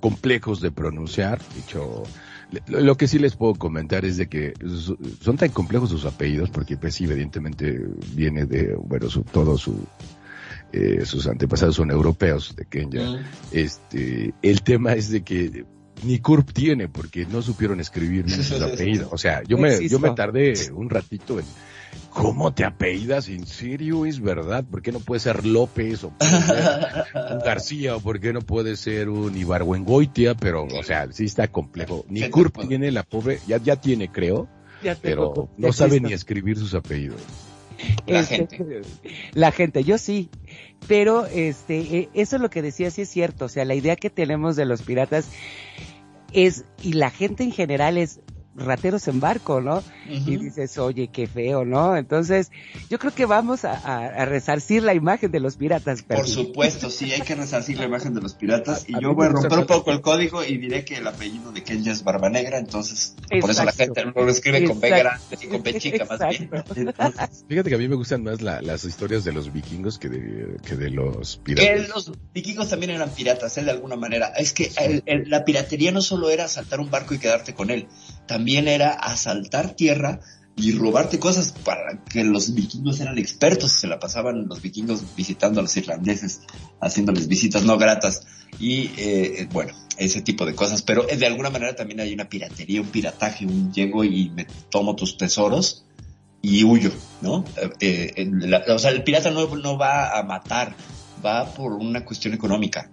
complejos 0.00 0.60
de 0.60 0.70
pronunciar. 0.70 1.40
Dicho, 1.56 2.04
lo, 2.66 2.80
lo 2.80 2.96
que 2.96 3.08
sí 3.08 3.18
les 3.18 3.36
puedo 3.36 3.54
comentar 3.54 4.04
es 4.04 4.16
de 4.16 4.28
que 4.28 4.54
son 5.20 5.36
tan 5.36 5.50
complejos 5.50 5.90
sus 5.90 6.04
apellidos, 6.04 6.50
porque 6.50 6.76
pues 6.76 6.94
sí, 6.94 7.04
evidentemente 7.04 7.80
viene 8.14 8.46
de, 8.46 8.74
bueno, 8.74 9.08
su, 9.08 9.22
todo 9.22 9.58
su, 9.58 9.86
eh, 10.72 11.04
sus 11.04 11.26
antepasados 11.26 11.76
son 11.76 11.90
europeos 11.90 12.54
de 12.56 12.64
Kenya. 12.66 13.02
Mm. 13.02 13.24
Este, 13.52 14.34
el 14.42 14.62
tema 14.62 14.94
es 14.94 15.10
de 15.10 15.22
que 15.22 15.64
ni 16.04 16.18
CURP 16.20 16.52
tiene, 16.52 16.88
porque 16.88 17.26
no 17.26 17.42
supieron 17.42 17.80
escribir 17.80 18.24
bien 18.24 18.42
sus 18.42 18.60
apellidos. 18.60 19.08
O 19.10 19.18
sea, 19.18 19.42
yo 19.44 19.58
me, 19.58 19.88
yo 19.88 19.98
me 19.98 20.10
tardé 20.10 20.54
un 20.72 20.90
ratito 20.90 21.38
en, 21.38 21.46
¿cómo 22.10 22.52
te 22.52 22.64
apellidas? 22.64 23.28
¿En 23.28 23.46
serio 23.46 24.06
es 24.06 24.20
verdad? 24.20 24.64
¿Por 24.64 24.82
qué 24.82 24.92
no 24.92 25.00
puede 25.00 25.20
ser 25.20 25.44
López 25.46 26.04
o 26.04 26.10
puede 26.10 26.42
ser 26.42 27.06
un 27.32 27.38
García 27.40 27.96
o 27.96 28.00
por 28.00 28.20
qué 28.20 28.32
no 28.32 28.40
puede 28.40 28.76
ser 28.76 29.08
un 29.08 29.36
Ibargüengoitia? 29.36 30.34
Pero, 30.34 30.64
o 30.64 30.82
sea, 30.82 31.10
sí 31.12 31.24
está 31.24 31.48
complejo. 31.48 32.04
Ni 32.08 32.20
¿Qué 32.20 32.26
te 32.26 32.30
CURP 32.32 32.68
tiene 32.68 32.90
la 32.90 33.02
pobre, 33.02 33.40
ya, 33.46 33.58
ya 33.58 33.76
tiene 33.76 34.10
creo, 34.10 34.48
Ya 34.82 34.96
pero 35.00 35.48
no 35.56 35.72
sabe 35.72 36.00
ni 36.00 36.12
escribir 36.12 36.56
sus 36.58 36.74
apellidos. 36.74 37.20
La 38.06 38.20
Este, 38.20 38.36
gente. 38.36 38.80
La 39.34 39.52
gente, 39.52 39.84
yo 39.84 39.98
sí. 39.98 40.30
Pero 40.86 41.26
este, 41.26 41.78
eh, 41.78 42.08
eso 42.14 42.36
es 42.36 42.42
lo 42.42 42.50
que 42.50 42.62
decía, 42.62 42.90
sí 42.90 43.02
es 43.02 43.08
cierto. 43.08 43.44
O 43.46 43.48
sea, 43.48 43.64
la 43.64 43.74
idea 43.74 43.96
que 43.96 44.10
tenemos 44.10 44.56
de 44.56 44.64
los 44.64 44.82
piratas 44.82 45.28
es, 46.32 46.64
y 46.82 46.94
la 46.94 47.10
gente 47.10 47.44
en 47.44 47.52
general 47.52 47.98
es 47.98 48.20
rateros 48.58 49.06
en 49.08 49.20
barco, 49.20 49.60
¿no? 49.60 49.82
Y 50.06 50.36
dices, 50.36 50.78
oye, 50.78 51.08
qué 51.08 51.26
feo, 51.26 51.64
¿no? 51.64 51.96
Entonces, 51.96 52.50
yo 52.90 52.98
creo 52.98 53.14
que 53.14 53.26
vamos 53.26 53.64
a, 53.64 53.72
a- 53.72 54.06
a 54.06 54.24
resarcir 54.24 54.82
la 54.82 54.94
imagen 54.94 55.30
de 55.30 55.40
los 55.40 55.56
piratas. 55.56 56.02
Por 56.02 56.26
supuesto, 56.28 56.90
sí, 56.90 57.12
hay 57.12 57.20
que 57.20 57.34
resarcir 57.34 57.78
la 57.78 57.84
imagen 57.86 58.14
de 58.14 58.20
los 58.20 58.34
piratas. 58.34 58.88
Y 58.88 58.94
A 58.96 59.00
yo 59.00 59.14
voy 59.14 59.26
a 59.26 59.30
romper 59.30 59.58
un 59.60 59.66
poco 59.66 59.90
el 59.92 60.00
código 60.00 60.44
y 60.44 60.56
diré 60.58 60.84
que 60.84 60.96
el 60.96 61.06
apellido 61.06 61.52
de 61.52 61.62
Kenya 61.62 61.92
es 61.92 62.02
Barba 62.04 62.28
Negra, 62.30 62.58
entonces 62.58 63.14
por 63.40 63.50
eso 63.50 63.64
la 63.64 63.72
gente 63.72 64.04
lo 64.04 64.28
escribe 64.28 64.64
con 64.64 64.80
B 64.80 64.88
grande 64.88 65.24
y 65.40 65.46
con 65.46 65.62
B 65.62 65.78
chica 65.78 66.04
más 66.04 66.20
bien. 66.28 66.50
Entonces, 66.74 67.44
Fíjate 67.48 67.68
que 67.70 67.74
a 67.74 67.78
mí 67.78 67.88
me 67.88 67.96
gustan 67.96 68.22
más 68.22 68.40
la- 68.42 68.60
las 68.62 68.84
historias 68.84 69.24
de 69.24 69.32
los 69.32 69.52
vikingos 69.52 69.98
que 69.98 70.08
de, 70.08 70.56
que 70.64 70.76
de 70.76 70.90
los 70.90 71.36
que 71.44 71.54
piratas. 71.54 71.88
los 71.88 72.12
vikingos 72.32 72.68
también 72.70 72.90
eran 72.92 73.10
piratas, 73.10 73.56
¿eh? 73.58 73.64
de 73.64 73.70
alguna 73.70 73.96
manera. 73.96 74.28
Es 74.36 74.52
que 74.52 74.70
el- 74.80 75.02
el- 75.06 75.28
la 75.30 75.44
piratería 75.44 75.92
no 75.92 76.00
solo 76.02 76.30
era 76.30 76.44
asaltar 76.44 76.80
un 76.80 76.90
barco 76.90 77.14
y 77.14 77.18
quedarte 77.18 77.54
con 77.54 77.70
él, 77.70 77.86
también 78.28 78.68
era 78.68 78.90
asaltar 78.90 79.74
tierra 79.74 80.20
y 80.54 80.72
robarte 80.72 81.18
cosas 81.18 81.52
para 81.52 82.04
que 82.04 82.22
los 82.22 82.54
vikingos 82.54 83.00
eran 83.00 83.18
expertos, 83.18 83.72
se 83.72 83.88
la 83.88 83.98
pasaban 83.98 84.46
los 84.46 84.62
vikingos 84.62 85.02
visitando 85.16 85.58
a 85.58 85.62
los 85.64 85.76
irlandeses, 85.76 86.42
haciéndoles 86.80 87.26
visitas 87.26 87.64
no 87.64 87.76
gratas 87.78 88.22
y 88.60 88.90
eh, 88.96 89.48
bueno, 89.52 89.72
ese 89.98 90.22
tipo 90.22 90.46
de 90.46 90.54
cosas, 90.54 90.82
pero 90.82 91.08
eh, 91.08 91.16
de 91.16 91.26
alguna 91.26 91.50
manera 91.50 91.74
también 91.74 92.00
hay 92.00 92.12
una 92.12 92.28
piratería, 92.28 92.80
un 92.80 92.88
pirataje, 92.88 93.46
un 93.46 93.72
llego 93.72 94.04
y 94.04 94.30
me 94.30 94.46
tomo 94.70 94.96
tus 94.96 95.16
tesoros 95.16 95.84
y 96.40 96.64
huyo, 96.64 96.92
¿no? 97.20 97.44
Eh, 97.80 98.12
eh, 98.16 98.62
o 98.68 98.78
sea, 98.78 98.90
el 98.90 99.02
pirata 99.02 99.30
no, 99.30 99.54
no 99.56 99.76
va 99.76 100.18
a 100.18 100.22
matar, 100.22 100.74
va 101.24 101.52
por 101.52 101.72
una 101.72 102.04
cuestión 102.04 102.34
económica. 102.34 102.90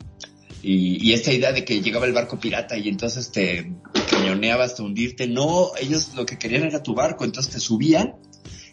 Y, 0.68 0.98
y 1.08 1.14
esta 1.14 1.32
idea 1.32 1.52
de 1.52 1.64
que 1.64 1.82
llegaba 1.82 2.08
el 2.08 2.14
barco 2.14 2.40
pirata 2.40 2.76
y 2.76 2.90
entonces 2.90 3.32
te 3.32 3.72
cañoneaba 4.10 4.64
hasta 4.64 4.82
hundirte, 4.82 5.28
no, 5.28 5.70
ellos 5.80 6.14
lo 6.16 6.26
que 6.26 6.40
querían 6.40 6.64
era 6.64 6.82
tu 6.82 6.96
barco, 6.96 7.24
entonces 7.24 7.54
te 7.54 7.60
subían. 7.60 8.16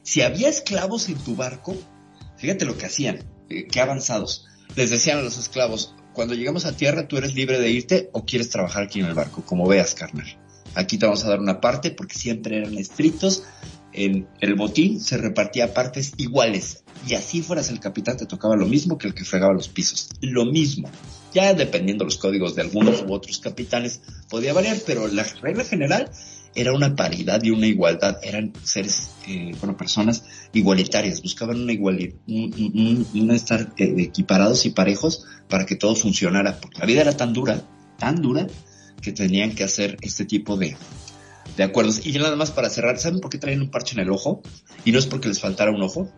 Si 0.02 0.23
había 0.23 0.48
esclavos 0.48 1.10
en 1.10 1.16
tu 1.16 1.36
barco, 1.36 1.77
fíjate 2.39 2.64
lo 2.64 2.78
que 2.78 2.86
hacían, 2.86 3.19
eh, 3.51 3.66
qué 3.70 3.81
avanzados. 3.81 4.47
Les 4.74 4.89
decían 4.89 5.19
a 5.19 5.23
los 5.23 5.36
esclavos, 5.36 5.94
cuando 6.14 6.32
llegamos 6.32 6.64
a 6.64 6.74
tierra 6.74 7.09
tú 7.09 7.19
eres 7.19 7.35
libre 7.35 7.60
de 7.60 7.70
irte 7.70 8.09
o 8.14 8.24
quieres 8.24 8.48
trabajar 8.48 8.85
aquí 8.85 9.01
en 9.01 9.06
el 9.06 9.14
barco, 9.14 9.44
como 9.44 9.69
veas, 9.69 9.94
carnal. 9.94 10.39
Aquí 10.74 10.97
te 10.97 11.05
vamos 11.05 11.23
a 11.27 11.28
dar 11.28 11.40
una 11.40 11.60
parte 11.60 11.90
porque 11.90 12.14
siempre 12.14 12.56
eran 12.56 12.78
estrictos. 12.78 13.44
En 13.93 14.27
el 14.40 14.55
botín 14.55 14.98
se 14.98 15.19
repartía 15.19 15.74
partes 15.74 16.14
iguales. 16.16 16.85
Y 17.06 17.14
así 17.14 17.43
fueras 17.43 17.69
el 17.69 17.81
capitán 17.81 18.16
te 18.16 18.24
tocaba 18.24 18.56
lo 18.56 18.66
mismo 18.66 18.97
que 18.97 19.09
el 19.09 19.14
que 19.14 19.24
fregaba 19.24 19.52
los 19.52 19.69
pisos. 19.69 20.09
Lo 20.23 20.47
mismo. 20.47 20.89
Ya 21.34 21.54
dependiendo 21.54 22.04
los 22.04 22.18
códigos 22.18 22.54
de 22.54 22.62
algunos 22.62 23.02
u 23.02 23.12
otros 23.12 23.38
capitanes 23.38 24.00
podía 24.28 24.52
variar, 24.52 24.76
pero 24.86 25.09
la 25.09 25.24
regla 25.40 25.64
general 25.64 26.10
era 26.54 26.74
una 26.74 26.94
paridad 26.94 27.42
y 27.42 27.50
una 27.50 27.66
igualdad. 27.66 28.18
Eran 28.22 28.52
seres, 28.62 29.10
eh, 29.26 29.52
bueno, 29.59 29.76
personas 29.76 30.24
igualitarias. 30.52 31.22
Buscaban 31.22 31.60
una 31.60 31.72
igualdad, 31.72 32.09
un, 32.26 32.52
un- 32.54 33.06
un- 33.14 33.20
un 33.22 33.30
estar 33.30 33.72
eh, 33.78 33.94
equiparados 33.98 34.66
y 34.66 34.70
parejos 34.70 35.24
para 35.48 35.64
que 35.64 35.76
todo 35.76 35.94
funcionara. 35.94 36.60
Porque 36.60 36.78
la 36.78 36.86
vida 36.86 37.00
era 37.00 37.16
tan 37.16 37.32
dura, 37.32 37.62
tan 37.98 38.20
dura, 38.20 38.46
que 39.00 39.12
tenían 39.12 39.54
que 39.54 39.64
hacer 39.64 39.96
este 40.02 40.26
tipo 40.26 40.56
de, 40.59 40.76
de 41.56 41.62
acuerdos. 41.62 42.04
Y 42.06 42.12
ya 42.12 42.20
nada 42.20 42.36
más 42.36 42.50
para 42.50 42.68
cerrar, 42.68 42.98
¿saben 42.98 43.20
por 43.20 43.30
qué 43.30 43.38
traían 43.38 43.62
un 43.62 43.70
parche 43.70 43.94
en 43.94 44.00
el 44.00 44.10
ojo? 44.10 44.42
Y 44.84 44.92
no 44.92 44.98
es 44.98 45.06
porque 45.06 45.28
les 45.28 45.40
faltara 45.40 45.70
un 45.70 45.82
ojo. 45.82 46.12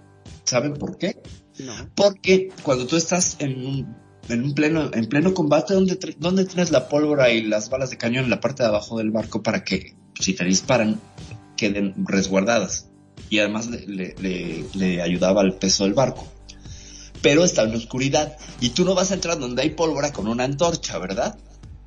¿Saben 0.44 0.74
por 0.74 0.98
qué? 0.98 1.22
No. 1.60 1.72
Porque 1.94 2.48
cuando 2.64 2.86
tú 2.86 2.96
estás 2.96 3.36
en 3.38 3.64
un, 3.64 3.96
en 4.28 4.42
un 4.44 4.54
pleno, 4.54 4.90
en 4.92 5.06
pleno 5.06 5.34
combate, 5.34 5.74
¿dónde, 5.74 5.98
dónde 6.18 6.44
tienes 6.44 6.70
la 6.70 6.88
pólvora 6.88 7.30
y 7.30 7.42
las 7.42 7.68
balas 7.70 7.90
de 7.90 7.98
cañón 7.98 8.24
en 8.24 8.30
la 8.30 8.40
parte 8.40 8.62
de 8.62 8.68
abajo 8.70 8.98
del 8.98 9.10
barco 9.10 9.42
para 9.42 9.64
que, 9.64 9.94
si 10.18 10.32
te 10.34 10.44
disparan, 10.44 11.00
queden 11.56 11.94
resguardadas? 12.06 12.88
Y 13.30 13.38
además 13.38 13.66
le, 13.68 13.86
le- 13.86 14.14
le- 14.20 14.64
le 14.74 15.02
ayudaba 15.02 15.40
al 15.40 15.54
peso 15.58 15.84
del 15.84 15.94
barco. 15.94 16.26
Pero 17.22 17.44
está 17.44 17.62
en 17.62 17.74
oscuridad. 17.74 18.36
Y 18.60 18.70
tú 18.70 18.84
no 18.84 18.94
vas 18.94 19.10
a 19.10 19.14
entrar 19.14 19.38
donde 19.38 19.62
hay 19.62 19.70
pólvora 19.70 20.12
con 20.12 20.28
una 20.28 20.44
antorcha, 20.44 20.98
¿verdad? 20.98 21.38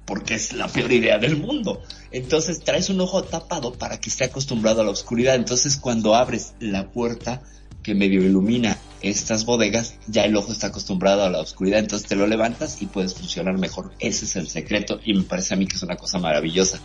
Porque 0.06 0.36
es 0.36 0.54
la 0.54 0.68
peor 0.68 0.92
idea 0.92 1.20
del 1.20 1.38
mundo. 1.38 1.82
Entonces 2.12 2.60
traes 2.62 2.90
un 2.90 3.00
ojo 3.02 3.24
tapado 3.24 3.74
para 3.74 4.00
que 4.00 4.10
esté 4.10 4.24
acostumbrado 4.24 4.82
a 4.82 4.84
la 4.84 4.90
oscuridad. 4.92 5.36
Entonces 5.36 5.78
cuando 5.78 6.16
abres 6.16 6.54
la 6.60 6.90
puerta 6.92 7.44
que 7.84 7.94
medio 7.94 8.24
ilumina 8.24 8.78
estas 9.02 9.46
bodegas, 9.46 9.96
ya 10.08 10.26
el 10.26 10.36
ojo 10.36 10.52
está 10.52 10.68
acostumbrado 10.68 11.24
a 11.24 11.30
la 11.30 11.40
oscuridad, 11.40 11.80
entonces 11.80 12.08
te 12.08 12.16
lo 12.16 12.28
levantas 12.28 12.82
y 12.82 12.88
puedes 12.88 13.14
funcionar 13.14 13.58
mejor. 13.58 13.92
Ese 14.00 14.26
es 14.26 14.36
el 14.36 14.48
secreto 14.48 15.00
y 15.04 15.14
me 15.14 15.24
parece 15.24 15.54
a 15.54 15.58
mí 15.58 15.68
que 15.68 15.76
es 15.76 15.84
una 15.84 15.98
cosa 15.98 16.20
maravillosa 16.20 16.80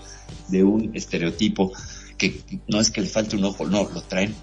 de 0.49 0.65
un 0.65 0.95
estereotipo 0.95 1.73
que 2.19 2.41
no 2.69 2.81
es 2.81 2.91
que 2.91 3.01
le 3.01 3.09
falte 3.09 3.37
un 3.37 3.45
ojo, 3.45 3.67
no, 3.67 3.89
lo 3.89 4.03
traen. 4.03 4.35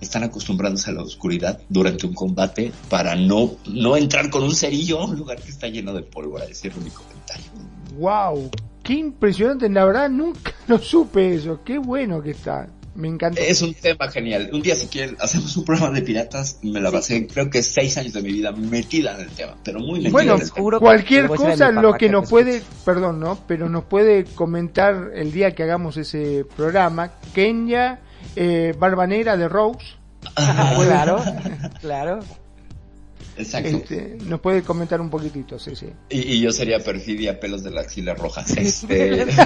Están 0.00 0.24
acostumbrados 0.24 0.86
a 0.88 0.92
la 0.92 1.02
oscuridad 1.02 1.60
durante 1.68 2.06
un 2.06 2.12
combate 2.12 2.70
para 2.90 3.16
no, 3.16 3.56
no 3.66 3.96
entrar 3.96 4.28
con 4.30 4.42
un 4.42 4.54
cerillo 4.54 5.00
a 5.00 5.06
un 5.06 5.16
lugar 5.16 5.40
que 5.40 5.50
está 5.50 5.68
lleno 5.68 5.94
de 5.94 6.02
pólvora. 6.02 6.44
Ese 6.44 6.68
es 6.68 6.76
mi 6.76 6.90
comentario. 6.90 7.46
Wow, 7.98 8.50
qué 8.82 8.94
impresionante, 8.94 9.68
la 9.70 9.84
verdad 9.84 10.10
nunca 10.10 10.52
lo 10.68 10.78
supe 10.78 11.34
eso, 11.34 11.60
qué 11.64 11.78
bueno 11.78 12.22
que 12.22 12.32
está, 12.32 12.68
me 12.96 13.08
encanta. 13.08 13.40
Es 13.40 13.62
un 13.62 13.74
tema 13.74 14.08
genial. 14.08 14.50
Un 14.52 14.62
día 14.62 14.74
si 14.74 14.86
quieren 14.86 15.16
hacemos 15.20 15.56
un 15.56 15.64
programa 15.64 15.94
de 15.94 16.02
piratas, 16.02 16.58
me 16.62 16.80
la 16.80 16.90
pasé 16.90 17.26
creo 17.26 17.50
que 17.50 17.62
seis 17.62 17.96
años 17.98 18.12
de 18.12 18.22
mi 18.22 18.32
vida 18.32 18.52
metida 18.52 19.14
en 19.14 19.20
el 19.20 19.30
tema, 19.30 19.56
pero 19.62 19.80
muy 19.80 19.98
metida 19.98 20.12
Bueno, 20.12 20.34
en 20.34 20.40
el 20.40 20.50
tema. 20.50 20.62
juro 20.62 20.78
que 20.78 20.84
cualquier 20.84 21.26
cosa 21.28 21.70
lo 21.70 21.92
que 21.92 22.06
que 22.06 22.08
nos 22.10 22.28
puede, 22.30 22.62
perdón, 22.84 23.20
¿no? 23.20 23.38
Pero 23.46 23.68
nos 23.68 23.84
puede 23.84 24.24
comentar 24.24 25.10
el 25.14 25.32
día 25.32 25.54
que 25.54 25.62
hagamos 25.62 25.96
ese 25.96 26.44
programa, 26.56 27.10
Kenya, 27.34 28.00
eh, 28.34 28.74
Barba 28.78 29.06
Negra 29.06 29.36
de 29.36 29.48
Rose, 29.48 29.96
claro, 30.34 31.22
claro. 31.80 32.20
Exacto. 33.36 33.68
este, 33.68 34.16
nos 34.24 34.40
puede 34.40 34.62
comentar 34.62 35.00
un 35.00 35.10
poquitito, 35.10 35.58
sí, 35.58 35.76
sí. 35.76 35.86
Y, 36.08 36.34
y 36.34 36.40
yo 36.40 36.52
sería 36.52 36.80
perfidia 36.80 37.38
pelos 37.38 37.62
de 37.62 37.70
la 37.70 37.82
axila 37.82 38.14
roja. 38.14 38.44
Este, 38.56 39.26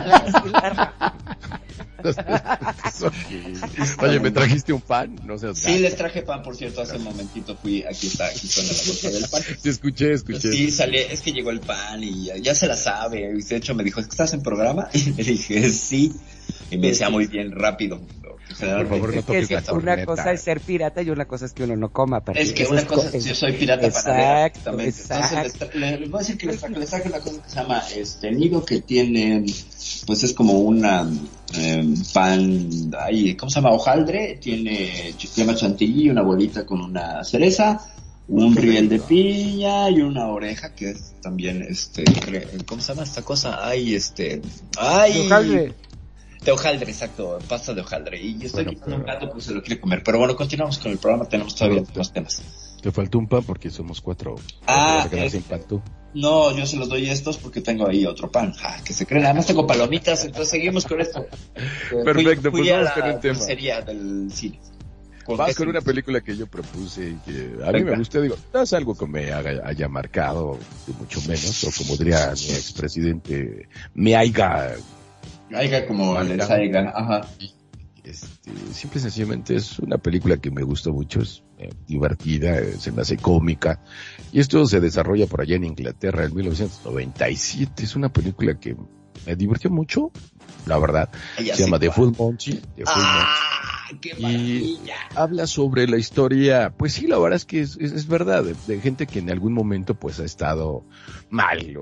Oye, 4.00 4.20
¿me 4.20 4.30
trajiste 4.30 4.72
un 4.72 4.80
pan? 4.80 5.16
No 5.24 5.38
seas 5.38 5.58
sí, 5.58 5.78
les 5.78 5.96
traje 5.96 6.22
pan, 6.22 6.42
por 6.42 6.56
cierto, 6.56 6.82
hace 6.82 6.96
un 6.96 7.04
momentito 7.04 7.56
fui, 7.56 7.82
aquí 7.82 8.06
está, 8.06 8.26
aquí 8.26 8.46
está 8.46 8.62
la 8.62 8.68
bolsa 8.68 9.10
del 9.10 9.28
pan. 9.28 9.42
Te 9.62 9.70
escuché, 9.70 10.12
escuché. 10.12 10.52
Sí, 10.52 10.70
salí, 10.70 10.98
es 10.98 11.20
que 11.20 11.32
llegó 11.32 11.50
el 11.50 11.60
pan 11.60 12.02
y 12.02 12.26
ya, 12.26 12.36
ya 12.36 12.54
se 12.54 12.66
la 12.66 12.76
sabe. 12.76 13.32
Y 13.36 13.42
de 13.42 13.56
hecho 13.56 13.74
me 13.74 13.84
dijo, 13.84 14.00
¿estás 14.00 14.32
en 14.34 14.42
programa? 14.42 14.88
Y 14.94 15.12
le 15.12 15.24
dije, 15.24 15.70
sí. 15.70 16.12
Y 16.70 16.78
me 16.78 16.88
decía 16.88 17.10
muy 17.10 17.26
bien 17.26 17.52
rápido. 17.52 18.00
Por 18.58 18.88
favor, 18.88 19.14
no 19.14 19.20
Es 19.20 19.26
toques 19.26 19.48
que 19.48 19.54
la 19.54 19.62
si 19.62 19.70
una 19.72 20.04
cosa 20.04 20.32
es 20.32 20.40
ser 20.42 20.60
pirata 20.60 21.02
y 21.02 21.10
una 21.10 21.24
cosa 21.24 21.46
es 21.46 21.52
que 21.52 21.64
uno 21.64 21.76
no 21.76 21.90
coma. 21.90 22.22
Es 22.34 22.52
que 22.52 22.66
una 22.66 22.84
cosa 22.86 23.10
co- 23.10 23.16
es 23.16 23.24
yo 23.24 23.34
soy 23.34 23.52
pirata 23.52 23.86
Exacto, 23.86 24.10
panadera, 24.10 24.46
exactamente. 24.46 24.88
exacto. 25.00 25.64
Entonces 25.64 26.00
les, 26.00 26.10
voy 26.10 26.18
a 26.18 26.22
decir 26.22 26.38
que 26.38 26.46
les, 26.46 26.60
traje 26.60 27.08
una 27.08 27.20
cosa 27.20 27.42
que 27.42 27.50
se 27.50 27.56
llama 27.56 27.82
este 27.94 28.30
nido 28.32 28.64
que 28.64 28.80
tiene, 28.80 29.44
pues 30.06 30.22
es 30.22 30.32
como 30.32 30.58
una 30.60 31.08
eh, 31.54 31.94
pan, 32.12 32.68
ay, 32.98 33.34
¿cómo 33.36 33.50
se 33.50 33.56
llama? 33.56 33.70
Hojaldre, 33.72 34.38
tiene 34.40 35.14
llama 35.40 35.54
chantilly, 35.54 36.10
una 36.10 36.22
bolita 36.22 36.66
con 36.66 36.80
una 36.80 37.24
cereza, 37.24 37.80
un 38.28 38.54
riel 38.54 38.88
de 38.88 39.00
piña 39.00 39.90
y 39.90 40.00
una 40.00 40.28
oreja 40.28 40.74
que 40.74 40.90
es 40.90 41.14
también 41.20 41.62
este, 41.68 42.04
¿cómo 42.66 42.80
se 42.80 42.88
llama 42.92 43.04
esta 43.04 43.22
cosa? 43.22 43.58
Ay, 43.66 43.94
este, 43.94 44.40
ay, 44.78 45.26
Hojaldre. 45.26 45.74
De 46.44 46.50
hojaldre, 46.52 46.90
exacto, 46.90 47.38
pasta 47.48 47.74
de 47.74 47.80
hojaldre. 47.82 48.20
Y 48.20 48.38
yo 48.38 48.46
estoy 48.46 48.64
Bueno, 48.64 48.78
quitando 48.78 48.96
un 48.96 49.02
gato 49.04 49.26
porque 49.28 49.42
se 49.42 49.52
lo 49.52 49.62
quiere 49.62 49.80
comer. 49.80 50.02
Pero 50.04 50.18
bueno, 50.18 50.36
continuamos 50.36 50.78
con 50.78 50.92
el 50.92 50.98
programa, 50.98 51.26
tenemos 51.28 51.54
todavía 51.54 51.82
más 51.96 52.12
temas. 52.12 52.42
Te 52.82 52.90
faltó 52.90 53.18
un 53.18 53.28
pan 53.28 53.42
porque 53.44 53.68
somos 53.70 54.00
cuatro. 54.00 54.36
Ah, 54.66 55.06
es- 55.12 55.32
sin 55.32 55.42
pan 55.42 55.60
tú. 55.68 55.82
No, 56.14 56.56
yo 56.56 56.66
se 56.66 56.76
los 56.76 56.88
doy 56.88 57.08
estos 57.08 57.36
porque 57.36 57.60
tengo 57.60 57.86
ahí 57.86 58.04
otro 58.06 58.30
pan. 58.30 58.52
Ah, 58.64 58.78
que 58.84 58.92
se 58.92 59.06
creen. 59.06 59.26
Además 59.26 59.46
tengo 59.46 59.66
palomitas, 59.66 60.24
entonces 60.24 60.48
seguimos 60.48 60.84
con 60.86 61.00
esto. 61.00 61.20
Eh, 61.54 62.02
Perfecto, 62.04 62.50
fui, 62.50 62.50
pues 62.50 62.62
fui 62.62 62.70
a 62.70 62.76
vamos 62.78 62.84
la 62.88 62.94
con 62.94 63.10
el 63.10 63.20
tema. 63.20 63.38
dulcería 63.38 63.80
del 63.82 64.30
cine. 64.32 64.58
Vas 65.36 65.54
con 65.54 65.68
una 65.68 65.80
película 65.82 66.20
que 66.22 66.36
yo 66.36 66.48
propuse 66.48 67.10
y 67.10 67.14
que 67.24 67.54
a 67.64 67.70
mí 67.70 67.84
me 67.84 67.96
gusta, 67.96 68.20
digo, 68.20 68.34
no 68.52 68.62
es 68.62 68.72
algo 68.72 68.96
que 68.96 69.06
me 69.06 69.30
haga- 69.30 69.60
haya 69.64 69.86
marcado, 69.88 70.58
mucho 70.98 71.20
menos, 71.28 71.62
o 71.62 71.70
como 71.78 71.96
diría 71.96 72.32
mi 72.34 72.48
expresidente, 72.54 73.68
me 73.94 74.16
haya, 74.16 74.74
Como. 75.86 76.16
Ajá. 76.94 77.26
este, 78.04 78.50
simple 78.72 78.98
y 78.98 79.02
sencillamente 79.02 79.56
es 79.56 79.78
una 79.78 79.98
película 79.98 80.36
que 80.36 80.50
me 80.50 80.62
gustó 80.62 80.92
mucho, 80.92 81.20
es 81.20 81.42
eh, 81.58 81.70
divertida, 81.86 82.58
eh, 82.58 82.76
se 82.78 82.92
me 82.92 83.02
hace 83.02 83.16
cómica, 83.16 83.80
y 84.32 84.40
esto 84.40 84.64
se 84.66 84.80
desarrolla 84.80 85.26
por 85.26 85.40
allá 85.40 85.56
en 85.56 85.64
Inglaterra 85.64 86.24
en 86.24 86.34
1997, 86.34 87.84
es 87.84 87.96
una 87.96 88.08
película 88.08 88.58
que 88.58 88.76
me 89.26 89.36
divirtió 89.36 89.70
mucho, 89.70 90.10
la 90.66 90.78
verdad, 90.78 91.10
Ah, 91.12 91.42
se 91.42 91.64
llama 91.64 91.78
The. 91.78 91.90
Full 91.90 92.12
Monty, 92.18 92.52
The 92.52 92.84
Full 92.84 93.02
Monty. 93.02 93.26
Qué 94.00 94.10
Y- 94.18 94.82
habla 95.14 95.46
sobre 95.46 95.86
la 95.88 95.96
historia, 95.98 96.72
pues 96.76 96.92
sí, 96.94 97.06
la 97.06 97.18
verdad 97.18 97.36
es 97.36 97.44
que 97.44 97.60
es, 97.60 97.76
es- 97.80 97.92
es 97.92 98.06
verdad, 98.06 98.44
de, 98.44 98.54
de 98.54 98.80
gente 98.80 99.06
que 99.06 99.18
en 99.18 99.30
algún 99.30 99.52
momento 99.52 99.94
pues 99.94 100.20
ha 100.20 100.24
estado 100.24 100.84
mal, 101.30 101.76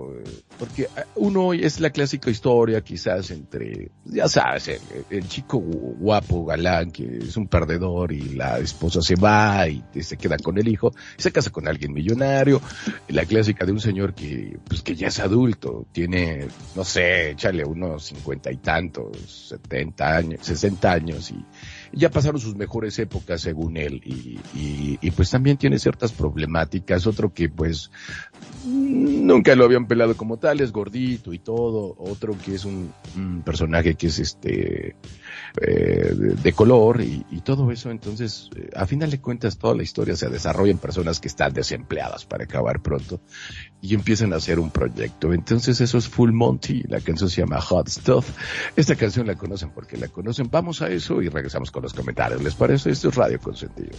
porque 0.58 0.82
eh, 0.82 0.88
uno 1.16 1.52
es 1.54 1.80
la 1.80 1.90
clásica 1.90 2.30
historia 2.30 2.80
quizás 2.82 3.30
entre, 3.30 3.90
ya 4.04 4.28
sabes, 4.28 4.68
el, 4.68 5.06
el 5.08 5.26
chico 5.28 5.58
gu- 5.58 5.96
guapo, 5.98 6.44
galán, 6.44 6.90
que 6.90 7.04
es 7.26 7.36
un 7.36 7.48
perdedor 7.48 8.12
y 8.12 8.30
la 8.34 8.58
esposa 8.58 9.00
se 9.02 9.16
va 9.16 9.66
y 9.68 9.82
se 10.02 10.16
queda 10.16 10.36
con 10.38 10.58
el 10.58 10.68
hijo, 10.68 10.92
y 11.18 11.22
se 11.22 11.32
casa 11.32 11.50
con 11.50 11.66
alguien 11.68 11.92
millonario, 11.92 12.60
la 13.08 13.24
clásica 13.24 13.64
de 13.64 13.72
un 13.72 13.80
señor 13.80 14.14
que, 14.14 14.58
pues 14.68 14.82
que 14.82 14.94
ya 14.94 15.08
es 15.08 15.18
adulto, 15.20 15.86
tiene, 15.92 16.48
no 16.74 16.84
sé, 16.84 17.30
échale 17.30 17.64
unos 17.64 18.04
cincuenta 18.04 18.50
y 18.52 18.58
tantos, 18.58 19.48
setenta 19.48 20.16
años, 20.16 20.40
sesenta 20.42 20.92
años 20.92 21.30
y, 21.30 21.36
ya 21.92 22.10
pasaron 22.10 22.40
sus 22.40 22.56
mejores 22.56 22.98
épocas 22.98 23.40
según 23.40 23.76
él 23.76 24.00
y, 24.04 24.38
y, 24.54 24.98
y, 25.00 25.10
pues 25.10 25.30
también 25.30 25.56
tiene 25.56 25.78
ciertas 25.78 26.12
problemáticas, 26.12 27.06
otro 27.06 27.32
que 27.32 27.48
pues 27.48 27.90
nunca 28.64 29.54
lo 29.54 29.64
habían 29.64 29.86
pelado 29.86 30.16
como 30.16 30.38
tal, 30.38 30.60
es 30.60 30.72
gordito 30.72 31.32
y 31.32 31.38
todo, 31.38 31.94
otro 31.98 32.36
que 32.44 32.54
es 32.54 32.64
un, 32.64 32.92
un 33.16 33.42
personaje 33.42 33.94
que 33.94 34.08
es 34.08 34.18
este 34.18 34.96
eh, 35.60 36.12
de, 36.42 36.52
color 36.52 37.00
y, 37.00 37.24
y 37.30 37.40
todo 37.40 37.70
eso, 37.70 37.90
entonces 37.90 38.50
eh, 38.56 38.70
a 38.76 38.86
final 38.86 39.10
de 39.10 39.20
cuentas 39.20 39.58
toda 39.58 39.74
la 39.74 39.82
historia 39.82 40.16
se 40.16 40.28
desarrolla 40.28 40.72
en 40.72 40.78
personas 40.78 41.20
que 41.20 41.28
están 41.28 41.52
desempleadas 41.52 42.24
para 42.24 42.44
acabar 42.44 42.80
pronto 42.80 43.20
y 43.80 43.94
empiezan 43.94 44.32
a 44.32 44.36
hacer 44.36 44.58
un 44.58 44.70
proyecto, 44.70 45.32
entonces 45.32 45.80
eso 45.80 45.98
es 45.98 46.08
Full 46.08 46.32
Monty, 46.32 46.82
la 46.88 47.00
canción 47.00 47.30
se 47.30 47.40
llama 47.40 47.60
Hot 47.60 47.88
Stuff, 47.88 48.30
esta 48.76 48.96
canción 48.96 49.26
la 49.26 49.36
conocen 49.36 49.70
porque 49.70 49.96
la 49.96 50.08
conocen, 50.08 50.48
vamos 50.50 50.82
a 50.82 50.88
eso 50.88 51.22
y 51.22 51.28
regresamos 51.28 51.70
con 51.70 51.82
los 51.82 51.94
comentarios, 51.94 52.42
¿les 52.42 52.54
parece? 52.54 52.90
Esto 52.90 53.08
es 53.08 53.14
Radio 53.14 53.38
Consentido. 53.40 53.96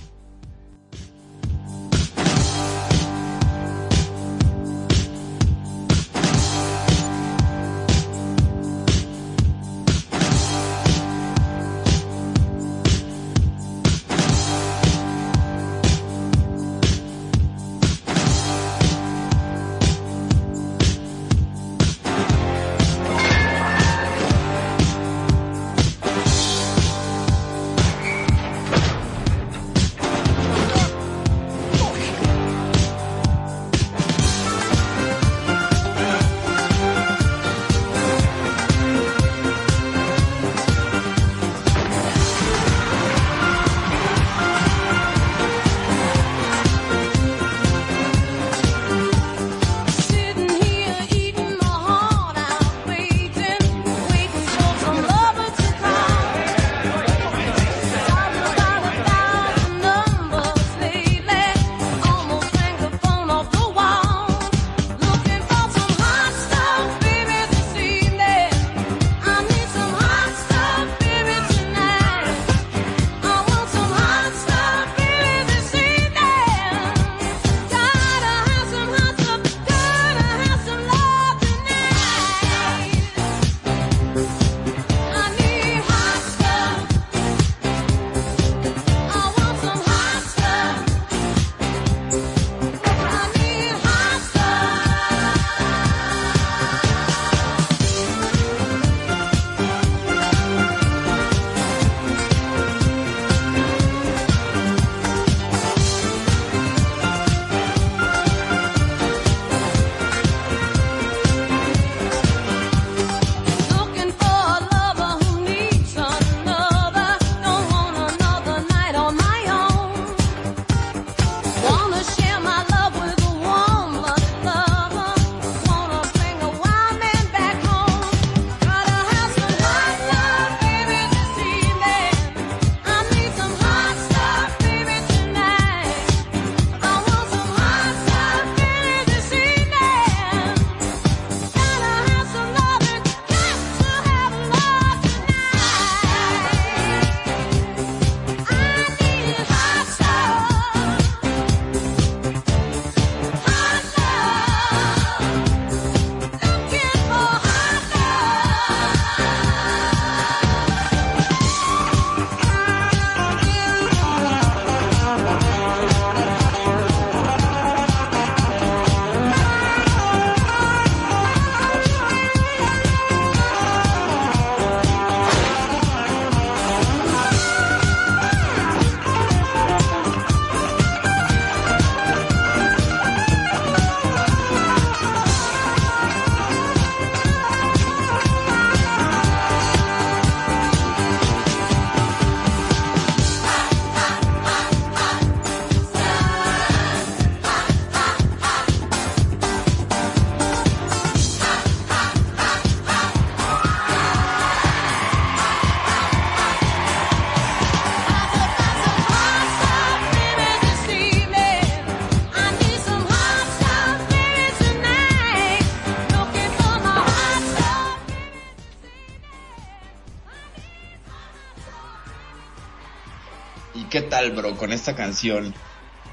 Qué 223.90 224.02
tal, 224.02 224.32
bro, 224.32 224.56
con 224.56 224.72
esta 224.72 224.95
canción? 224.95 225.53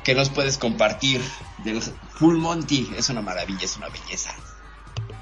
¿Qué 0.03 0.15
nos 0.15 0.31
puedes 0.31 0.57
compartir? 0.59 1.20
De 1.65 1.81
Full 1.81 2.36
Monty 2.36 2.90
es 2.97 3.09
una 3.11 3.23
maravilla, 3.23 3.65
es 3.65 3.77
una 3.77 3.89
belleza. 3.89 4.35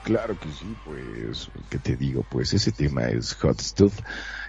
Claro 0.02 0.38
que 0.38 0.50
sí, 0.52 0.66
pues, 0.84 1.50
¿qué 1.70 1.78
te 1.78 1.96
digo? 1.96 2.22
Pues 2.22 2.52
ese 2.52 2.72
tema 2.72 3.08
es 3.08 3.32
Hot 3.34 3.60
Stuff 3.60 3.98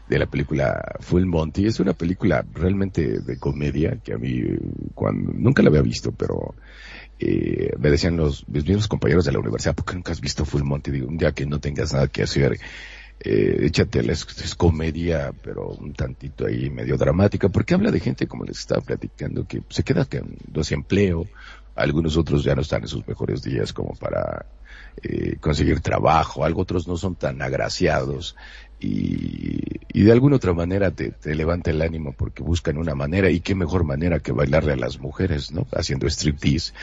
de 0.08 0.20
la 0.20 0.26
película 0.26 0.82
Full 1.00 1.26
Monty. 1.26 1.66
Es 1.66 1.80
una 1.80 1.94
película 1.94 2.46
realmente 2.54 3.22
de 3.22 3.40
comedia 3.40 3.98
que 4.04 4.14
a 4.14 4.18
mí, 4.18 4.42
nunca 5.34 5.64
la 5.64 5.70
había 5.70 5.82
visto, 5.82 6.12
pero 6.12 6.56
eh, 7.18 7.72
me 7.80 7.90
decían 7.90 8.18
los 8.18 8.46
mis 8.50 8.66
mismos 8.66 8.90
compañeros 8.90 9.24
de 9.24 9.32
la 9.32 9.40
universidad, 9.40 9.76
¿por 9.76 9.86
qué 9.86 9.96
nunca 9.96 10.12
has 10.12 10.22
visto 10.22 10.44
Full 10.44 10.64
Monty? 10.64 10.92
Digo, 10.92 11.08
un 11.08 11.18
día 11.18 11.32
que 11.32 11.46
no 11.46 11.60
tengas 11.60 11.94
nada 11.94 12.10
que 12.10 12.24
hacer, 12.24 12.60
eh, 13.20 13.58
échatela, 13.62 14.14
es, 14.14 14.26
es 14.44 14.56
comedia, 14.56 15.34
pero 15.42 15.70
un 15.70 15.94
tantito 15.94 16.46
ahí 16.46 16.70
medio 16.70 16.98
dramática, 16.98 17.50
porque 17.50 17.74
habla 17.74 17.92
de 17.92 18.00
gente, 18.00 18.28
como 18.28 18.44
les 18.44 18.60
estaba 18.60 18.82
platicando, 18.82 19.48
que 19.48 19.62
se 19.70 19.84
queda 19.84 20.06
con 20.06 20.64
sin 20.64 20.80
empleo, 20.80 21.26
algunos 21.76 22.18
otros 22.18 22.44
ya 22.44 22.56
no 22.56 22.62
están 22.62 22.84
en 22.84 22.88
sus 22.88 23.08
mejores 23.08 23.44
días 23.44 23.74
como 23.74 23.96
para 23.96 24.46
eh, 25.04 25.38
conseguir 25.40 25.82
trabajo, 25.82 26.46
algo 26.46 26.62
otros 26.62 26.88
no 26.88 26.98
son 26.98 27.16
tan 27.16 27.42
agraciados 27.42 28.36
y, 28.80 29.60
y 29.92 30.04
de 30.04 30.12
alguna 30.12 30.38
otra 30.38 30.54
manera 30.54 30.92
te, 30.92 31.12
te, 31.12 31.36
levanta 31.36 31.72
el 31.72 31.82
ánimo 31.82 32.14
porque 32.14 32.44
buscan 32.44 32.78
una 32.78 32.96
manera 32.96 33.30
y 33.30 33.40
qué 33.40 33.56
mejor 33.56 33.84
manera 33.84 34.20
que 34.20 34.32
bailarle 34.32 34.74
a 34.74 34.78
las 34.78 35.00
mujeres, 35.00 35.52
¿no? 35.52 35.66
Haciendo 35.72 36.08
striptease. 36.08 36.74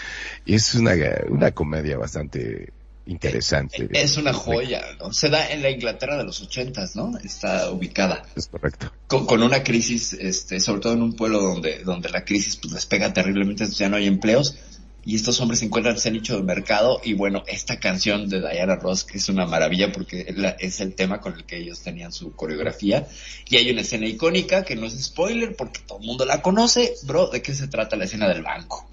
Es 0.46 0.74
una, 0.74 0.92
una 1.28 1.52
comedia 1.52 1.98
bastante 1.98 2.72
interesante. 3.06 3.88
Es 3.92 4.16
una 4.16 4.32
joya, 4.32 4.82
¿no? 4.98 5.12
Se 5.12 5.28
da 5.28 5.50
en 5.50 5.62
la 5.62 5.70
Inglaterra 5.70 6.16
de 6.16 6.24
los 6.24 6.40
ochentas, 6.42 6.96
¿no? 6.96 7.16
Está 7.18 7.70
ubicada. 7.70 8.22
Es 8.36 8.48
correcto. 8.48 8.92
Con, 9.06 9.26
con, 9.26 9.42
una 9.42 9.62
crisis, 9.62 10.12
este, 10.14 10.60
sobre 10.60 10.80
todo 10.80 10.92
en 10.94 11.02
un 11.02 11.14
pueblo 11.14 11.40
donde, 11.40 11.84
donde 11.84 12.08
la 12.08 12.24
crisis 12.24 12.56
pues 12.56 12.72
les 12.72 12.86
pega 12.86 13.12
terriblemente, 13.12 13.66
ya 13.66 13.88
no 13.88 13.96
hay 13.96 14.06
empleos 14.06 14.56
y 15.04 15.16
estos 15.16 15.40
hombres 15.40 15.60
se 15.60 15.66
encuentran 15.66 15.96
ese 15.96 16.10
nicho 16.10 16.36
de 16.36 16.42
mercado 16.42 17.00
y 17.02 17.14
bueno, 17.14 17.42
esta 17.46 17.78
canción 17.80 18.28
de 18.28 18.40
Diana 18.40 18.76
Ross 18.76 19.04
que 19.04 19.18
es 19.18 19.28
una 19.28 19.46
maravilla 19.46 19.90
porque 19.92 20.32
es 20.60 20.80
el 20.80 20.94
tema 20.94 21.20
con 21.20 21.34
el 21.34 21.44
que 21.44 21.58
ellos 21.58 21.80
tenían 21.80 22.12
su 22.12 22.32
coreografía 22.32 23.08
y 23.48 23.56
hay 23.56 23.70
una 23.70 23.80
escena 23.80 24.06
icónica 24.06 24.64
que 24.64 24.76
no 24.76 24.86
es 24.86 25.02
spoiler 25.02 25.56
porque 25.56 25.80
todo 25.86 25.98
el 25.98 26.06
mundo 26.06 26.24
la 26.24 26.42
conoce, 26.42 26.94
bro, 27.04 27.28
¿de 27.28 27.42
qué 27.42 27.54
se 27.54 27.68
trata 27.68 27.96
la 27.96 28.04
escena 28.04 28.28
del 28.28 28.42
banco? 28.42 28.88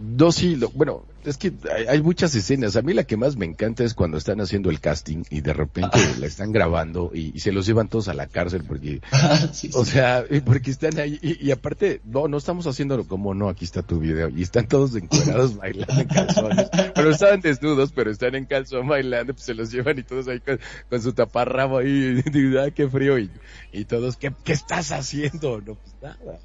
No, 0.00 0.32
sí, 0.32 0.56
lo, 0.56 0.70
bueno, 0.70 1.04
es 1.24 1.36
que 1.36 1.52
hay, 1.74 1.86
hay, 1.86 2.02
muchas 2.02 2.34
escenas. 2.34 2.76
A 2.76 2.82
mí 2.82 2.92
la 2.92 3.04
que 3.04 3.16
más 3.16 3.36
me 3.36 3.46
encanta 3.46 3.84
es 3.84 3.94
cuando 3.94 4.18
están 4.18 4.40
haciendo 4.40 4.70
el 4.70 4.80
casting 4.80 5.22
y 5.30 5.40
de 5.40 5.52
repente 5.52 5.98
la 6.18 6.26
están 6.26 6.52
grabando 6.52 7.10
y, 7.14 7.32
y, 7.34 7.40
se 7.40 7.52
los 7.52 7.66
llevan 7.66 7.88
todos 7.88 8.08
a 8.08 8.14
la 8.14 8.26
cárcel 8.26 8.64
porque, 8.66 9.00
sí, 9.52 9.70
o 9.74 9.84
sea, 9.84 10.24
porque 10.44 10.70
están 10.70 10.98
ahí 10.98 11.18
y, 11.22 11.46
y, 11.46 11.50
aparte, 11.50 12.00
no, 12.04 12.28
no 12.28 12.36
estamos 12.36 12.66
haciéndolo 12.66 13.06
como 13.06 13.34
no, 13.34 13.48
aquí 13.48 13.64
está 13.64 13.82
tu 13.82 14.00
video 14.00 14.28
y 14.28 14.42
están 14.42 14.66
todos 14.66 14.94
encuadrados 14.96 15.56
bailando 15.56 16.00
en 16.00 16.08
calzones. 16.08 16.70
Pero 16.94 17.10
estaban 17.10 17.40
desnudos, 17.40 17.92
pero 17.92 18.10
están 18.10 18.34
en 18.34 18.46
calzón 18.46 18.88
bailando, 18.88 19.34
pues 19.34 19.44
se 19.44 19.54
los 19.54 19.70
llevan 19.70 19.98
y 19.98 20.02
todos 20.02 20.28
ahí 20.28 20.40
con, 20.40 20.58
con 20.90 21.02
su 21.02 21.12
taparrabo 21.12 21.78
ahí, 21.78 22.22
y, 22.32 22.56
ah, 22.56 22.70
qué 22.70 22.88
frío 22.88 23.18
y, 23.18 23.30
y 23.72 23.84
todos, 23.84 24.16
¿qué, 24.16 24.32
¿qué 24.44 24.52
estás 24.52 24.92
haciendo? 24.92 25.60
No, 25.60 25.74
pues 25.74 25.94
nada. 26.02 26.38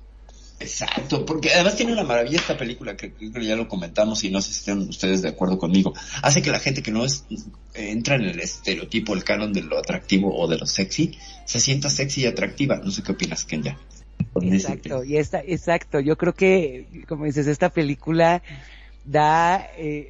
Exacto, 0.60 1.24
porque 1.24 1.54
además 1.54 1.76
tiene 1.76 1.94
una 1.94 2.04
maravilla 2.04 2.38
esta 2.40 2.58
película 2.58 2.96
que 2.98 3.12
creo 3.12 3.32
que 3.32 3.46
ya 3.46 3.56
lo 3.56 3.68
comentamos 3.68 4.24
y 4.24 4.32
no 4.32 4.42
sé 4.42 4.54
si 4.54 4.60
están 4.60 4.80
ustedes 4.90 5.22
de 5.22 5.30
acuerdo 5.30 5.60
conmigo. 5.60 5.94
Hace 6.24 6.42
que 6.42 6.50
la 6.50 6.60
gente 6.60 6.82
que 6.82 6.92
no 6.92 7.06
es, 7.06 7.26
entra 7.76 8.16
en 8.16 8.24
el 8.24 8.40
estereotipo, 8.40 9.14
el 9.14 9.24
canon 9.24 9.54
de 9.54 9.62
lo 9.62 9.78
atractivo 9.78 10.36
o 10.36 10.48
de 10.48 10.58
lo 10.58 10.66
sexy, 10.66 11.16
se 11.46 11.60
sienta 11.60 11.90
sexy 11.90 12.22
y 12.22 12.26
atractiva. 12.26 12.78
No 12.78 12.90
sé 12.90 13.04
qué 13.04 13.12
opinas, 13.12 13.46
Kenya. 13.46 13.78
Exacto, 14.42 15.04
y 15.04 15.18
esta, 15.18 15.42
exacto. 15.42 16.00
Yo 16.00 16.18
creo 16.18 16.34
que, 16.34 16.88
como 17.08 17.26
dices, 17.26 17.46
esta 17.46 17.70
película 17.70 18.42
da, 19.06 19.70
eh, 19.78 20.10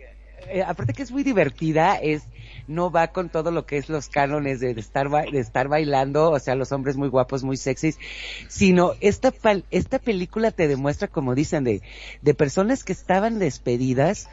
eh, 0.49 0.64
aparte 0.65 0.94
que 0.94 1.03
es 1.03 1.11
muy 1.11 1.24
divertida, 1.24 1.95
es 1.95 2.24
no 2.68 2.91
va 2.91 3.07
con 3.07 3.30
todo 3.30 3.52
lo 3.52 3.65
que 3.65 3.77
es 3.77 3.89
los 3.89 4.10
cánones 4.10 4.60
de, 4.60 4.72
estar 4.72 5.10
de 5.10 5.39
estar 5.39 5.68
bailando, 5.68 6.31
o 6.31 6.39
sea, 6.39 6.56
los 6.56 6.72
hombres 6.72 6.98
muy 6.98 7.10
guapos, 7.10 7.44
muy 7.44 7.57
sexys, 7.57 7.98
sino 8.48 8.94
esta 8.99 9.34
esta 9.72 9.99
película 9.99 10.52
te 10.52 10.68
demuestra, 10.68 11.07
como 11.07 11.35
dicen, 11.35 11.64
de, 11.64 11.81
de 12.22 12.34
personas 12.34 12.84
que 12.84 12.94
estaban 12.94 13.39
despedidas, 13.39 14.30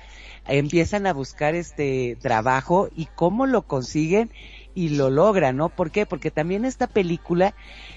empiezan 0.46 1.06
a 1.06 1.12
buscar 1.12 1.54
este 1.54 2.16
trabajo 2.20 2.88
y 2.94 3.06
cómo 3.14 3.46
lo 3.46 3.62
consiguen 3.62 4.30
y 4.74 4.90
lo 4.90 5.10
logran, 5.10 5.56
¿no? 5.56 5.68
¿Por 5.68 5.90
qué? 5.90 6.06
Porque 6.06 6.30
también 6.30 6.64
esta 6.64 6.86
película 6.86 7.54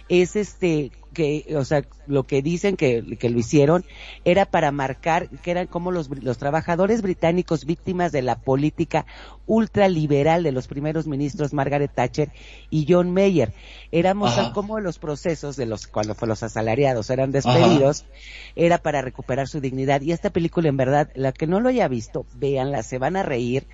es 0.10 0.36
este 0.36 0.92
que, 1.18 1.56
o 1.58 1.66
sea, 1.66 1.84
lo 2.06 2.28
que 2.28 2.44
dicen 2.44 2.78
que, 2.78 3.18
que 3.18 3.32
lo 3.32 3.40
hicieron 3.40 3.84
era 4.24 4.46
para 4.46 4.72
marcar 4.72 5.30
que 5.30 5.50
eran 5.50 5.66
como 5.66 5.92
los, 5.92 6.10
los 6.22 6.38
trabajadores 6.38 7.02
británicos 7.02 7.66
víctimas 7.66 8.12
de 8.12 8.22
la 8.22 8.38
política 8.40 9.08
ultraliberal 9.48 10.44
de 10.44 10.52
los 10.52 10.68
primeros 10.68 11.08
ministros 11.08 11.54
Margaret 11.54 11.92
Thatcher 11.92 12.32
y 12.70 12.86
John 12.88 13.12
Mayer. 13.12 13.54
Era 13.92 14.14
mostrar 14.14 14.54
cómo 14.54 14.80
los 14.80 15.00
procesos 15.00 15.56
de 15.56 15.66
los, 15.66 15.88
cuando 15.88 16.14
fue 16.14 16.28
los 16.28 16.44
asalariados 16.44 17.10
eran 17.10 17.32
despedidos, 17.32 18.02
Ajá. 18.02 18.12
era 18.56 18.78
para 18.78 19.02
recuperar 19.02 19.48
su 19.48 19.60
dignidad. 19.60 20.02
Y 20.02 20.12
esta 20.12 20.30
película, 20.30 20.70
en 20.70 20.78
verdad, 20.78 21.10
la 21.16 21.32
que 21.32 21.48
no 21.48 21.60
lo 21.60 21.70
haya 21.70 21.88
visto, 21.88 22.28
véanla, 22.36 22.84
se 22.84 23.00
van 23.00 23.16
a 23.16 23.24
reír 23.24 23.66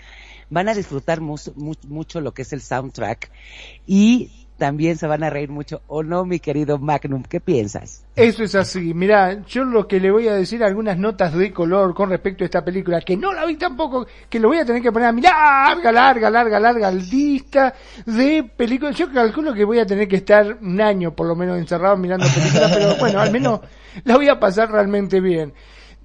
van 0.50 0.70
a 0.70 0.74
disfrutar 0.74 1.22
mucho, 1.22 1.54
mucho, 1.56 2.22
lo 2.22 2.34
que 2.34 2.44
es 2.44 2.54
el 2.54 2.62
soundtrack 2.62 3.32
y 3.86 4.44
también 4.58 4.98
se 4.98 5.08
van 5.08 5.24
a 5.24 5.30
reír 5.30 5.50
mucho, 5.50 5.82
¿o 5.88 6.04
no, 6.04 6.26
mi 6.26 6.40
querido 6.40 6.78
Magnum? 6.78 7.24
¿Qué 7.24 7.40
piensas? 7.40 8.06
Eso 8.16 8.44
es 8.44 8.56
así. 8.56 8.94
Mira, 8.94 9.44
yo 9.46 9.64
lo 9.64 9.88
que 9.88 10.00
le 10.00 10.12
voy 10.12 10.28
a 10.28 10.36
decir, 10.36 10.64
algunas 10.64 10.98
notas 10.98 11.34
de 11.34 11.52
color 11.52 11.94
con 11.94 12.10
respecto 12.10 12.44
a 12.44 12.46
esta 12.46 12.64
película, 12.64 13.02
que 13.02 13.18
no 13.18 13.34
la 13.34 13.46
vi 13.46 13.56
tampoco, 13.56 14.06
que 14.30 14.40
lo 14.40 14.50
voy 14.50 14.60
a 14.60 14.66
tener 14.66 14.82
que 14.82 14.92
poner 14.92 15.10
a 15.10 15.12
mi 15.12 15.22
larga, 15.22 15.92
larga, 15.92 16.30
larga, 16.30 16.60
larga 16.60 16.92
lista 16.92 17.74
de 18.06 18.44
películas. 18.56 18.96
Yo 18.96 19.12
calculo 19.12 19.54
que 19.54 19.66
voy 19.66 19.80
a 19.80 19.86
tener 19.86 20.08
que 20.08 20.18
estar 20.18 20.58
un 20.62 20.80
año 20.80 21.14
por 21.14 21.28
lo 21.28 21.36
menos 21.36 21.58
encerrado 21.58 21.98
mirando 21.98 22.26
películas, 22.34 22.72
pero 22.74 22.96
bueno, 22.98 23.20
al 23.20 23.32
menos 23.32 23.60
la 24.06 24.16
voy 24.16 24.30
a 24.30 24.40
pasar 24.40 24.72
realmente 24.72 25.20
bien. 25.20 25.52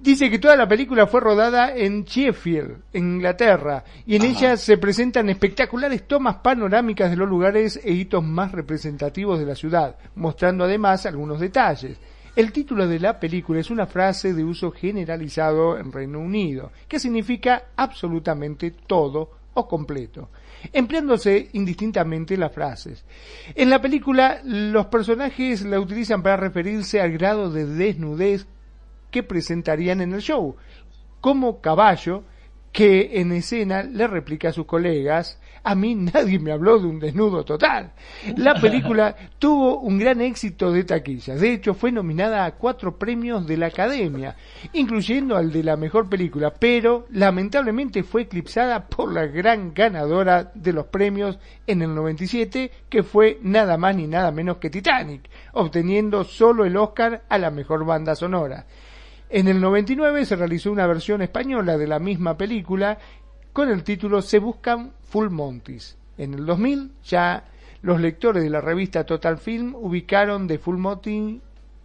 Dice 0.01 0.29
que 0.29 0.39
toda 0.39 0.55
la 0.55 0.67
película 0.67 1.07
fue 1.07 1.19
rodada 1.19 1.75
en 1.75 2.05
Sheffield, 2.05 2.83
en 2.93 3.15
Inglaterra, 3.15 3.83
y 4.05 4.15
en 4.15 4.21
Ajá. 4.21 4.31
ella 4.31 4.57
se 4.57 4.77
presentan 4.77 5.29
espectaculares 5.29 6.07
tomas 6.07 6.37
panorámicas 6.37 7.09
de 7.09 7.17
los 7.17 7.27
lugares 7.27 7.77
e 7.83 7.91
hitos 7.91 8.23
más 8.23 8.53
representativos 8.53 9.39
de 9.39 9.45
la 9.45 9.55
ciudad, 9.55 9.97
mostrando 10.15 10.63
además 10.63 11.05
algunos 11.05 11.41
detalles. 11.41 11.97
El 12.33 12.53
título 12.53 12.87
de 12.87 12.97
la 12.97 13.19
película 13.19 13.59
es 13.59 13.69
una 13.69 13.87
frase 13.87 14.33
de 14.33 14.45
uso 14.45 14.71
generalizado 14.71 15.77
en 15.77 15.91
Reino 15.91 16.19
Unido, 16.19 16.71
que 16.87 16.97
significa 16.97 17.63
absolutamente 17.75 18.71
todo 18.71 19.31
o 19.53 19.67
completo, 19.67 20.29
empleándose 20.71 21.49
indistintamente 21.51 22.37
las 22.37 22.53
frases. 22.53 23.03
En 23.53 23.69
la 23.69 23.81
película, 23.81 24.39
los 24.45 24.85
personajes 24.85 25.65
la 25.65 25.77
utilizan 25.77 26.23
para 26.23 26.37
referirse 26.37 27.01
al 27.01 27.11
grado 27.11 27.51
de 27.51 27.65
desnudez 27.65 28.47
que 29.11 29.23
presentarían 29.23 30.01
en 30.01 30.13
el 30.13 30.21
show, 30.21 30.55
como 31.21 31.61
caballo 31.61 32.23
que 32.71 33.19
en 33.19 33.31
escena 33.31 33.83
le 33.83 34.07
replica 34.07 34.49
a 34.49 34.53
sus 34.53 34.65
colegas, 34.65 35.39
a 35.63 35.75
mí 35.75 35.95
nadie 35.95 36.39
me 36.39 36.51
habló 36.51 36.79
de 36.79 36.87
un 36.87 36.99
desnudo 36.99 37.43
total. 37.43 37.91
La 38.37 38.55
película 38.55 39.15
tuvo 39.39 39.79
un 39.79 39.97
gran 39.97 40.21
éxito 40.21 40.71
de 40.71 40.83
taquilla, 40.83 41.35
de 41.35 41.53
hecho 41.53 41.73
fue 41.73 41.91
nominada 41.91 42.45
a 42.45 42.55
cuatro 42.55 42.97
premios 42.97 43.47
de 43.47 43.57
la 43.57 43.67
Academia, 43.67 44.35
incluyendo 44.73 45.35
al 45.35 45.51
de 45.51 45.63
la 45.63 45.77
mejor 45.77 46.09
película, 46.09 46.53
pero 46.53 47.07
lamentablemente 47.11 48.03
fue 48.03 48.23
eclipsada 48.23 48.87
por 48.87 49.11
la 49.11 49.25
gran 49.25 49.73
ganadora 49.73 50.51
de 50.53 50.73
los 50.73 50.85
premios 50.85 51.39
en 51.65 51.81
el 51.81 51.93
97, 51.95 52.71
que 52.89 53.03
fue 53.03 53.39
nada 53.41 53.77
más 53.77 53.95
ni 53.95 54.07
nada 54.07 54.31
menos 54.31 54.57
que 54.57 54.69
Titanic, 54.69 55.29
obteniendo 55.53 56.23
solo 56.23 56.65
el 56.65 56.77
Oscar 56.77 57.23
a 57.29 57.37
la 57.37 57.51
mejor 57.51 57.85
banda 57.85 58.15
sonora. 58.15 58.65
En 59.31 59.47
el 59.47 59.61
99 59.61 60.25
se 60.25 60.35
realizó 60.35 60.71
una 60.71 60.87
versión 60.87 61.21
española 61.21 61.77
de 61.77 61.85
la 61.85 61.99
misma 61.99 62.35
película 62.35 62.97
con 63.53 63.69
el 63.69 63.83
título 63.83 64.23
Se 64.23 64.39
buscan 64.39 64.91
Full 65.03 65.29
Montys. 65.29 65.97
En 66.17 66.33
el 66.33 66.47
2000 66.47 66.91
ya 67.05 67.43
los 67.83 68.01
lectores 68.01 68.41
de 68.41 68.49
la 68.49 68.59
revista 68.59 69.05
Total 69.05 69.37
Film 69.37 69.75
ubicaron 69.75 70.47
de 70.47 70.57
Full 70.57 70.77
Monty 70.77 71.41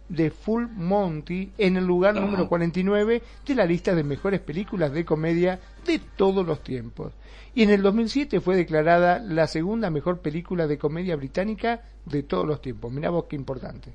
de 0.09 0.31
Full 0.31 0.65
Monty 0.75 1.51
en 1.59 1.77
el 1.77 1.85
lugar 1.85 2.15
número 2.15 2.47
49 2.47 3.21
de 3.45 3.55
la 3.55 3.65
lista 3.65 3.93
de 3.93 4.03
mejores 4.03 4.39
películas 4.39 4.91
de 4.91 5.05
comedia 5.05 5.59
de 5.85 5.99
todos 5.99 6.45
los 6.45 6.63
tiempos. 6.63 7.13
Y 7.53 7.61
en 7.61 7.69
el 7.69 7.83
2007 7.83 8.41
fue 8.41 8.55
declarada 8.55 9.19
la 9.19 9.45
segunda 9.45 9.91
mejor 9.91 10.19
película 10.19 10.65
de 10.65 10.79
comedia 10.79 11.15
británica 11.15 11.83
de 12.05 12.23
todos 12.23 12.47
los 12.47 12.59
tiempos. 12.59 12.91
Mirá 12.91 13.11
vos 13.11 13.25
qué 13.29 13.35
importante. 13.35 13.91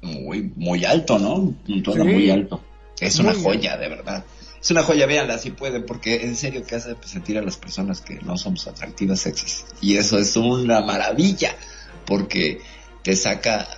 Muy, 0.00 0.50
muy 0.56 0.84
alto, 0.86 1.18
¿no? 1.18 1.34
Un 1.34 1.82
tono 1.82 2.04
sí. 2.04 2.10
muy 2.10 2.30
alto. 2.30 2.60
Es 3.00 3.18
una 3.18 3.34
joya, 3.34 3.76
de 3.76 3.88
verdad. 3.88 4.24
Es 4.60 4.70
una 4.70 4.82
joya, 4.82 5.06
véanla 5.06 5.38
si 5.38 5.50
pueden, 5.50 5.84
porque 5.84 6.22
en 6.22 6.34
serio 6.36 6.64
que 6.64 6.74
hace 6.74 6.96
sentir 7.04 7.38
a 7.38 7.42
las 7.42 7.56
personas 7.56 8.00
que 8.00 8.16
no 8.16 8.36
somos 8.36 8.66
atractivas 8.66 9.20
sexys. 9.20 9.64
Y 9.80 9.96
eso 9.96 10.18
es 10.18 10.36
una 10.36 10.80
maravilla, 10.80 11.54
porque 12.04 12.60
te 13.02 13.14
saca 13.14 13.68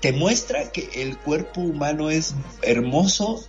te 0.00 0.12
muestra 0.12 0.70
que 0.72 0.88
el 1.02 1.16
cuerpo 1.18 1.60
humano 1.60 2.10
es 2.10 2.34
hermoso 2.62 3.44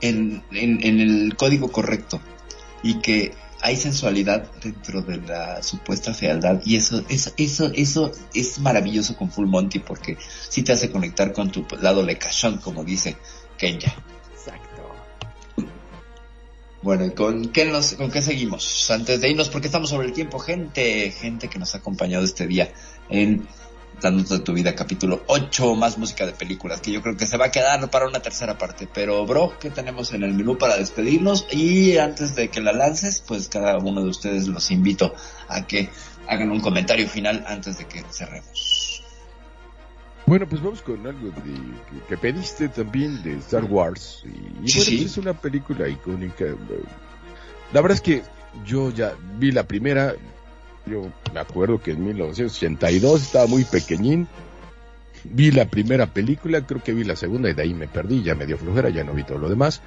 en, 0.00 0.42
en, 0.52 0.84
en 0.84 1.00
el 1.00 1.36
código 1.36 1.72
correcto 1.72 2.20
y 2.82 3.00
que 3.00 3.32
hay 3.62 3.76
sensualidad 3.76 4.50
dentro 4.62 5.02
de 5.02 5.18
la 5.18 5.62
supuesta 5.62 6.14
fealdad 6.14 6.60
y 6.64 6.76
eso, 6.76 7.04
eso, 7.08 7.32
eso, 7.36 7.70
eso 7.74 8.12
es 8.34 8.58
maravilloso 8.58 9.16
con 9.16 9.30
Full 9.30 9.46
Monty 9.46 9.80
porque 9.80 10.16
sí 10.48 10.62
te 10.62 10.72
hace 10.72 10.90
conectar 10.90 11.32
con 11.32 11.50
tu 11.50 11.66
lado 11.80 12.02
lecachón, 12.02 12.58
como 12.58 12.84
dice 12.84 13.16
Kenya. 13.58 13.94
Bueno, 16.82 17.04
¿y 17.04 17.10
con 17.10 17.50
qué, 17.50 17.66
nos, 17.66 17.94
con 17.94 18.10
qué 18.10 18.22
seguimos? 18.22 18.90
Antes 18.90 19.20
de 19.20 19.28
irnos, 19.28 19.50
porque 19.50 19.66
estamos 19.66 19.90
sobre 19.90 20.06
el 20.06 20.14
tiempo, 20.14 20.38
gente, 20.38 21.10
gente 21.10 21.48
que 21.48 21.58
nos 21.58 21.74
ha 21.74 21.78
acompañado 21.78 22.24
este 22.24 22.46
día 22.46 22.72
en 23.10 23.46
Dándote 24.00 24.38
de 24.38 24.40
tu 24.40 24.54
vida, 24.54 24.74
capítulo 24.74 25.24
8, 25.26 25.74
más 25.74 25.98
música 25.98 26.24
de 26.24 26.32
películas, 26.32 26.80
que 26.80 26.90
yo 26.90 27.02
creo 27.02 27.18
que 27.18 27.26
se 27.26 27.36
va 27.36 27.46
a 27.46 27.50
quedar 27.50 27.90
para 27.90 28.08
una 28.08 28.20
tercera 28.20 28.56
parte. 28.56 28.88
Pero, 28.92 29.26
bro, 29.26 29.58
¿qué 29.60 29.68
tenemos 29.68 30.14
en 30.14 30.22
el 30.22 30.32
menú 30.32 30.56
para 30.56 30.78
despedirnos? 30.78 31.46
Y 31.50 31.98
antes 31.98 32.34
de 32.34 32.48
que 32.48 32.62
la 32.62 32.72
lances, 32.72 33.22
pues 33.26 33.50
cada 33.50 33.76
uno 33.76 34.02
de 34.02 34.08
ustedes 34.08 34.48
los 34.48 34.70
invito 34.70 35.14
a 35.48 35.66
que 35.66 35.90
hagan 36.28 36.50
un 36.50 36.60
comentario 36.60 37.06
final 37.08 37.44
antes 37.46 37.76
de 37.76 37.84
que 37.86 38.02
cerremos. 38.10 38.79
Bueno, 40.30 40.46
pues 40.48 40.62
vamos 40.62 40.80
con 40.80 41.04
algo 41.08 41.30
de, 41.30 41.42
que, 41.42 42.06
que 42.08 42.16
pediste 42.16 42.68
también 42.68 43.20
de 43.24 43.32
Star 43.38 43.64
Wars. 43.64 44.22
Y, 44.24 44.64
y 44.64 44.68
Sí, 44.68 44.78
bueno, 44.78 44.90
pues 44.98 45.10
es 45.10 45.18
una 45.18 45.34
película 45.34 45.88
icónica. 45.88 46.44
La 47.72 47.80
verdad 47.80 47.96
es 47.96 48.00
que 48.00 48.22
yo 48.64 48.92
ya 48.92 49.12
vi 49.40 49.50
la 49.50 49.64
primera. 49.64 50.14
Yo 50.86 51.10
me 51.34 51.40
acuerdo 51.40 51.82
que 51.82 51.90
en 51.90 52.04
1982 52.04 53.22
estaba 53.22 53.48
muy 53.48 53.64
pequeñín. 53.64 54.28
Vi 55.24 55.50
la 55.50 55.64
primera 55.64 56.06
película, 56.06 56.64
creo 56.64 56.80
que 56.80 56.94
vi 56.94 57.02
la 57.02 57.16
segunda 57.16 57.50
y 57.50 57.54
de 57.54 57.62
ahí 57.62 57.74
me 57.74 57.88
perdí, 57.88 58.22
ya 58.22 58.36
me 58.36 58.46
dio 58.46 58.56
flojera, 58.56 58.88
ya 58.88 59.02
no 59.02 59.14
vi 59.14 59.24
todo 59.24 59.38
lo 59.38 59.48
demás. 59.48 59.82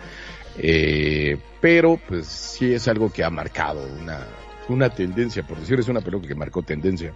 Eh, 0.57 1.37
pero 1.61 1.97
pues 2.05 2.27
sí 2.27 2.73
es 2.73 2.89
algo 2.89 3.13
que 3.13 3.23
ha 3.23 3.29
marcado 3.29 3.87
una, 4.01 4.27
una 4.67 4.89
tendencia, 4.89 5.43
por 5.43 5.57
decir, 5.57 5.79
es 5.79 5.87
una 5.87 6.01
película 6.01 6.27
que 6.27 6.35
marcó 6.35 6.63
tendencia 6.63 7.13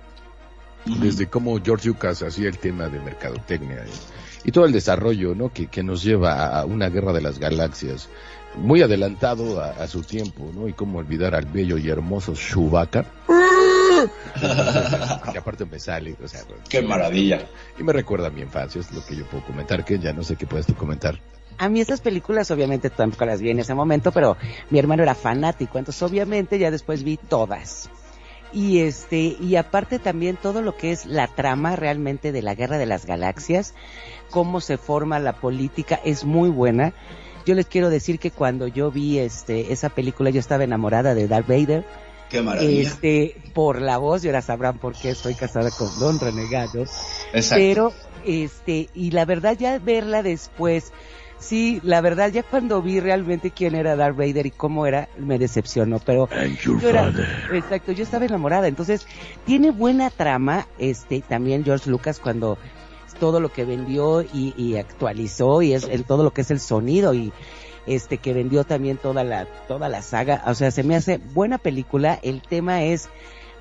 desde 0.85 1.27
cómo 1.27 1.59
George 1.63 1.87
Lucas 1.89 2.21
hacía 2.23 2.47
el 2.49 2.57
tema 2.57 2.87
de 2.87 2.99
mercadotecnia 2.99 3.83
y, 3.85 4.49
y 4.49 4.51
todo 4.51 4.65
el 4.65 4.71
desarrollo 4.71 5.35
¿no? 5.35 5.51
que, 5.51 5.67
que 5.67 5.83
nos 5.83 6.03
lleva 6.03 6.47
a 6.59 6.65
una 6.65 6.89
guerra 6.89 7.11
de 7.13 7.21
las 7.21 7.39
galaxias 7.39 8.09
muy 8.55 8.81
adelantado 8.81 9.61
a, 9.61 9.71
a 9.71 9.87
su 9.87 10.01
tiempo 10.03 10.49
¿no? 10.53 10.67
y 10.67 10.73
cómo 10.73 10.99
olvidar 10.99 11.35
al 11.35 11.45
bello 11.45 11.77
y 11.77 11.89
hermoso 11.89 12.33
Chewbacca 12.33 13.05
que 15.31 15.37
aparte 15.37 15.65
me 15.65 15.79
sale 15.79 16.15
o 16.23 16.27
sea, 16.27 16.41
Qué 16.69 16.81
maravilla. 16.81 17.47
y 17.79 17.83
me 17.83 17.93
recuerda 17.93 18.27
a 18.27 18.29
mi 18.29 18.41
infancia 18.41 18.79
es 18.81 18.91
lo 18.91 19.03
que 19.05 19.15
yo 19.15 19.25
puedo 19.25 19.43
comentar 19.45 19.83
que 19.83 19.99
ya 19.99 20.13
no 20.13 20.23
sé 20.23 20.35
qué 20.35 20.45
puedes 20.45 20.65
tú 20.67 20.75
comentar 20.75 21.19
A 21.57 21.67
mí 21.69 21.81
estas 21.81 22.01
películas 22.01 22.49
obviamente 22.51 22.89
tampoco 22.89 23.25
las 23.25 23.41
vi 23.41 23.49
en 23.49 23.59
ese 23.59 23.73
momento, 23.73 24.11
pero 24.11 24.37
mi 24.69 24.77
hermano 24.79 25.01
era 25.03 25.15
fanático, 25.15 25.79
entonces 25.79 26.01
obviamente 26.03 26.59
ya 26.59 26.69
después 26.69 27.03
vi 27.03 27.17
todas. 27.17 27.89
Y 28.53 28.79
este, 28.79 29.35
y 29.39 29.55
aparte 29.55 29.99
también 29.99 30.37
todo 30.37 30.61
lo 30.61 30.77
que 30.77 30.91
es 30.91 31.05
la 31.05 31.27
trama 31.27 31.75
realmente 31.75 32.31
de 32.31 32.41
la 32.41 32.55
Guerra 32.55 32.77
de 32.77 32.85
las 32.85 33.05
Galaxias, 33.05 33.73
cómo 34.29 34.61
se 34.61 34.77
forma 34.77 35.19
la 35.19 35.33
política 35.33 35.99
es 36.03 36.23
muy 36.23 36.49
buena. 36.49 36.93
Yo 37.45 37.55
les 37.55 37.65
quiero 37.65 37.89
decir 37.89 38.19
que 38.19 38.31
cuando 38.31 38.67
yo 38.67 38.91
vi 38.91 39.19
este 39.19 39.71
esa 39.71 39.89
película 39.89 40.29
yo 40.29 40.39
estaba 40.39 40.63
enamorada 40.63 41.13
de 41.15 41.27
Darth 41.27 41.47
Vader, 41.47 41.85
Qué 42.29 42.41
maravilla. 42.41 42.81
este 42.81 43.35
por 43.53 43.81
la 43.81 43.97
voz, 43.97 44.23
y 44.23 44.27
ahora 44.27 44.41
sabrán 44.41 44.79
por 44.79 44.95
qué 44.95 45.11
estoy 45.11 45.33
casada 45.33 45.71
con 45.71 45.87
Don 45.99 46.19
Renegado. 46.19 46.85
Exacto. 47.33 47.55
Pero, 47.55 47.93
este, 48.25 48.89
y 48.93 49.11
la 49.11 49.25
verdad 49.25 49.57
ya 49.57 49.79
verla 49.79 50.23
después, 50.23 50.91
sí, 51.39 51.79
la 51.83 52.01
verdad 52.01 52.31
ya 52.31 52.43
cuando 52.43 52.81
vi 52.81 52.99
realmente 52.99 53.51
quién 53.51 53.75
era 53.75 53.95
Darth 53.95 54.17
Vader 54.17 54.45
y 54.45 54.51
cómo 54.51 54.85
era, 54.85 55.09
me 55.17 55.39
decepcionó, 55.39 55.99
pero 55.99 56.29
yo 56.61 56.89
era, 56.89 57.11
exacto, 57.51 57.91
yo 57.91 58.03
estaba 58.03 58.25
enamorada, 58.25 58.67
entonces 58.67 59.07
tiene 59.45 59.71
buena 59.71 60.09
trama, 60.09 60.67
este, 60.77 61.21
también 61.21 61.63
George 61.63 61.89
Lucas 61.89 62.19
cuando 62.19 62.57
todo 63.19 63.39
lo 63.39 63.49
que 63.49 63.65
vendió 63.65 64.21
y, 64.21 64.53
y 64.57 64.77
actualizó 64.77 65.61
y 65.61 65.73
es 65.73 65.83
el, 65.83 66.05
todo 66.05 66.23
lo 66.23 66.31
que 66.31 66.41
es 66.41 66.51
el 66.51 66.59
sonido 66.59 67.13
y 67.13 67.33
este 67.87 68.17
que 68.17 68.33
vendió 68.33 68.63
también 68.63 68.97
toda 68.97 69.23
la 69.23 69.45
toda 69.67 69.89
la 69.89 70.01
saga, 70.01 70.43
o 70.45 70.53
sea, 70.53 70.71
se 70.71 70.83
me 70.83 70.95
hace 70.95 71.17
buena 71.17 71.57
película, 71.57 72.19
el 72.21 72.41
tema 72.41 72.83
es 72.83 73.09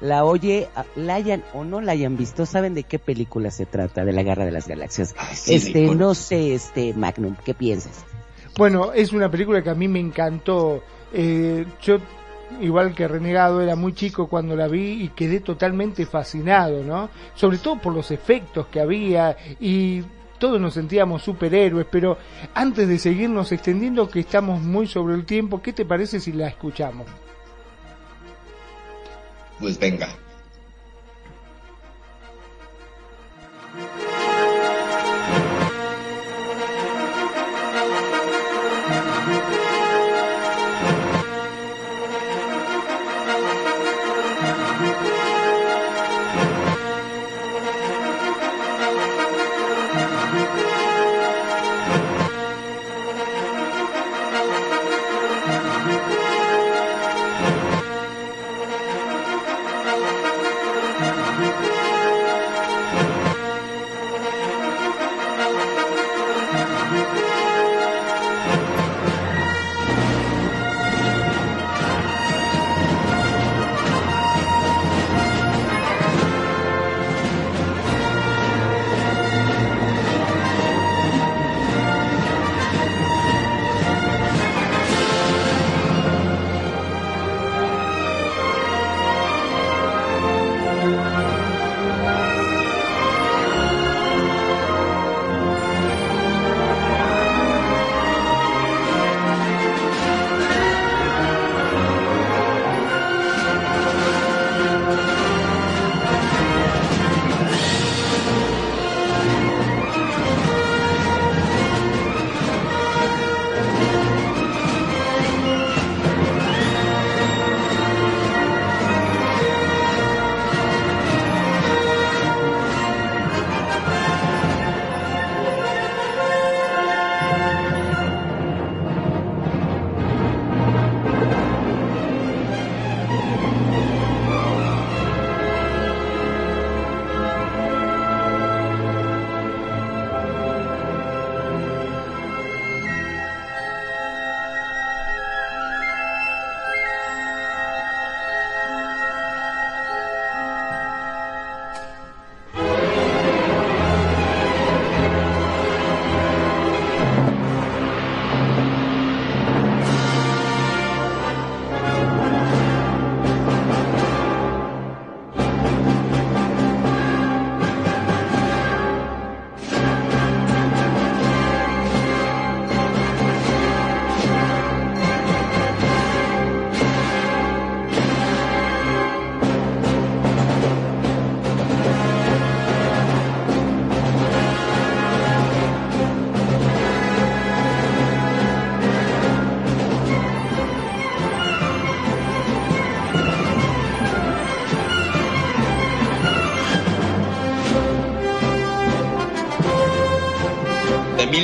la 0.00 0.24
oye, 0.24 0.68
ah, 0.74 0.84
la 0.94 1.14
hayan 1.14 1.42
o 1.54 1.64
no 1.64 1.80
la 1.80 1.92
hayan 1.92 2.16
visto, 2.16 2.46
saben 2.46 2.74
de 2.74 2.84
qué 2.84 2.98
película 2.98 3.50
se 3.50 3.66
trata, 3.66 4.04
de 4.04 4.12
la 4.12 4.22
Guerra 4.22 4.44
de 4.44 4.50
las 4.50 4.68
Galaxias. 4.68 5.14
Ay, 5.18 5.36
sí, 5.36 5.54
este, 5.54 5.94
no 5.94 6.14
sé, 6.14 6.54
este 6.54 6.92
Magnum, 6.94 7.36
¿qué 7.44 7.54
piensas? 7.54 8.04
Bueno, 8.56 8.92
es 8.92 9.12
una 9.12 9.30
película 9.30 9.62
que 9.62 9.70
a 9.70 9.74
mí 9.74 9.88
me 9.88 10.00
encantó. 10.00 10.82
Eh, 11.12 11.66
yo, 11.82 11.98
igual 12.60 12.94
que 12.94 13.06
Renegado, 13.06 13.60
era 13.60 13.76
muy 13.76 13.92
chico 13.94 14.28
cuando 14.28 14.56
la 14.56 14.68
vi 14.68 15.02
y 15.02 15.08
quedé 15.08 15.40
totalmente 15.40 16.06
fascinado, 16.06 16.82
¿no? 16.82 17.10
Sobre 17.34 17.58
todo 17.58 17.78
por 17.78 17.94
los 17.94 18.10
efectos 18.10 18.66
que 18.68 18.80
había 18.80 19.36
y 19.60 20.02
todos 20.38 20.60
nos 20.60 20.74
sentíamos 20.74 21.22
superhéroes, 21.22 21.86
pero 21.90 22.18
antes 22.54 22.88
de 22.88 22.98
seguirnos 22.98 23.52
extendiendo, 23.52 24.08
que 24.08 24.20
estamos 24.20 24.60
muy 24.60 24.86
sobre 24.86 25.14
el 25.14 25.24
tiempo, 25.24 25.62
¿qué 25.62 25.72
te 25.72 25.84
parece 25.84 26.20
si 26.20 26.32
la 26.32 26.48
escuchamos? 26.48 27.06
Pues 29.58 29.78
venga. 29.78 30.08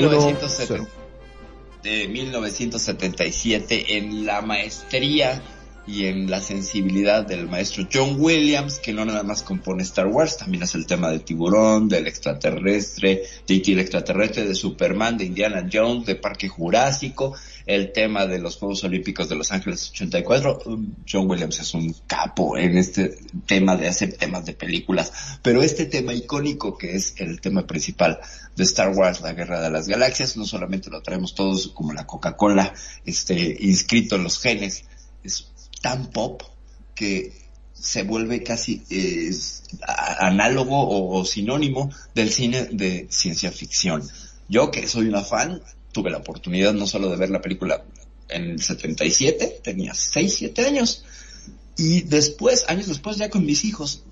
1970 0.08 1.02
de 1.82 2.08
1977 2.08 3.96
en 3.96 4.24
la 4.24 4.40
maestría 4.40 5.42
y 5.84 6.06
en 6.06 6.30
la 6.30 6.40
sensibilidad 6.40 7.26
del 7.26 7.48
maestro 7.48 7.88
John 7.92 8.16
Williams, 8.18 8.78
que 8.78 8.92
no 8.92 9.04
nada 9.04 9.24
más 9.24 9.42
compone 9.42 9.82
Star 9.82 10.06
Wars, 10.06 10.36
también 10.36 10.62
hace 10.62 10.78
el 10.78 10.86
tema 10.86 11.10
del 11.10 11.22
tiburón, 11.22 11.88
del 11.88 12.06
extraterrestre, 12.06 13.22
de 13.48 13.54
E.T. 13.56 13.72
el 13.72 13.80
extraterrestre, 13.80 14.46
de 14.46 14.54
Superman, 14.54 15.18
de 15.18 15.24
Indiana 15.24 15.68
Jones, 15.70 16.06
de 16.06 16.14
Parque 16.14 16.48
Jurásico, 16.48 17.34
el 17.74 17.92
tema 17.92 18.26
de 18.26 18.38
los 18.38 18.56
Juegos 18.56 18.84
Olímpicos 18.84 19.28
de 19.28 19.36
Los 19.36 19.50
Ángeles 19.52 19.90
84. 19.90 20.62
John 21.10 21.30
Williams 21.30 21.60
es 21.60 21.74
un 21.74 21.94
capo 22.06 22.56
en 22.56 22.76
este 22.76 23.18
tema 23.46 23.76
de 23.76 23.88
hacer 23.88 24.14
temas 24.16 24.44
de 24.44 24.52
películas, 24.52 25.38
pero 25.42 25.62
este 25.62 25.86
tema 25.86 26.12
icónico 26.12 26.76
que 26.76 26.94
es 26.94 27.14
el 27.18 27.40
tema 27.40 27.66
principal 27.66 28.20
de 28.56 28.64
Star 28.64 28.90
Wars, 28.94 29.20
la 29.20 29.32
Guerra 29.32 29.60
de 29.60 29.70
las 29.70 29.88
Galaxias, 29.88 30.36
no 30.36 30.44
solamente 30.44 30.90
lo 30.90 31.02
traemos 31.02 31.34
todos 31.34 31.68
como 31.68 31.92
la 31.92 32.06
Coca-Cola, 32.06 32.74
este, 33.04 33.56
inscrito 33.60 34.16
en 34.16 34.24
los 34.24 34.38
genes, 34.38 34.84
es 35.24 35.48
tan 35.80 36.10
pop 36.10 36.42
que 36.94 37.32
se 37.72 38.04
vuelve 38.04 38.42
casi 38.42 38.84
análogo 40.18 41.08
o 41.10 41.24
sinónimo 41.24 41.90
del 42.14 42.30
cine 42.30 42.68
de 42.70 43.08
ciencia 43.10 43.50
ficción. 43.50 44.08
Yo 44.48 44.70
que 44.70 44.86
soy 44.86 45.08
una 45.08 45.22
fan, 45.22 45.62
tuve 45.92 46.10
la 46.10 46.18
oportunidad 46.18 46.72
no 46.72 46.86
solo 46.86 47.10
de 47.10 47.16
ver 47.16 47.30
la 47.30 47.40
película 47.40 47.84
en 48.28 48.50
el 48.50 48.62
77, 48.62 49.60
tenía 49.62 49.94
6, 49.94 50.34
7 50.38 50.66
años, 50.66 51.04
y 51.76 52.02
después, 52.02 52.64
años 52.68 52.86
después 52.88 53.16
ya 53.16 53.30
con 53.30 53.44
mis 53.44 53.64
hijos, 53.64 54.04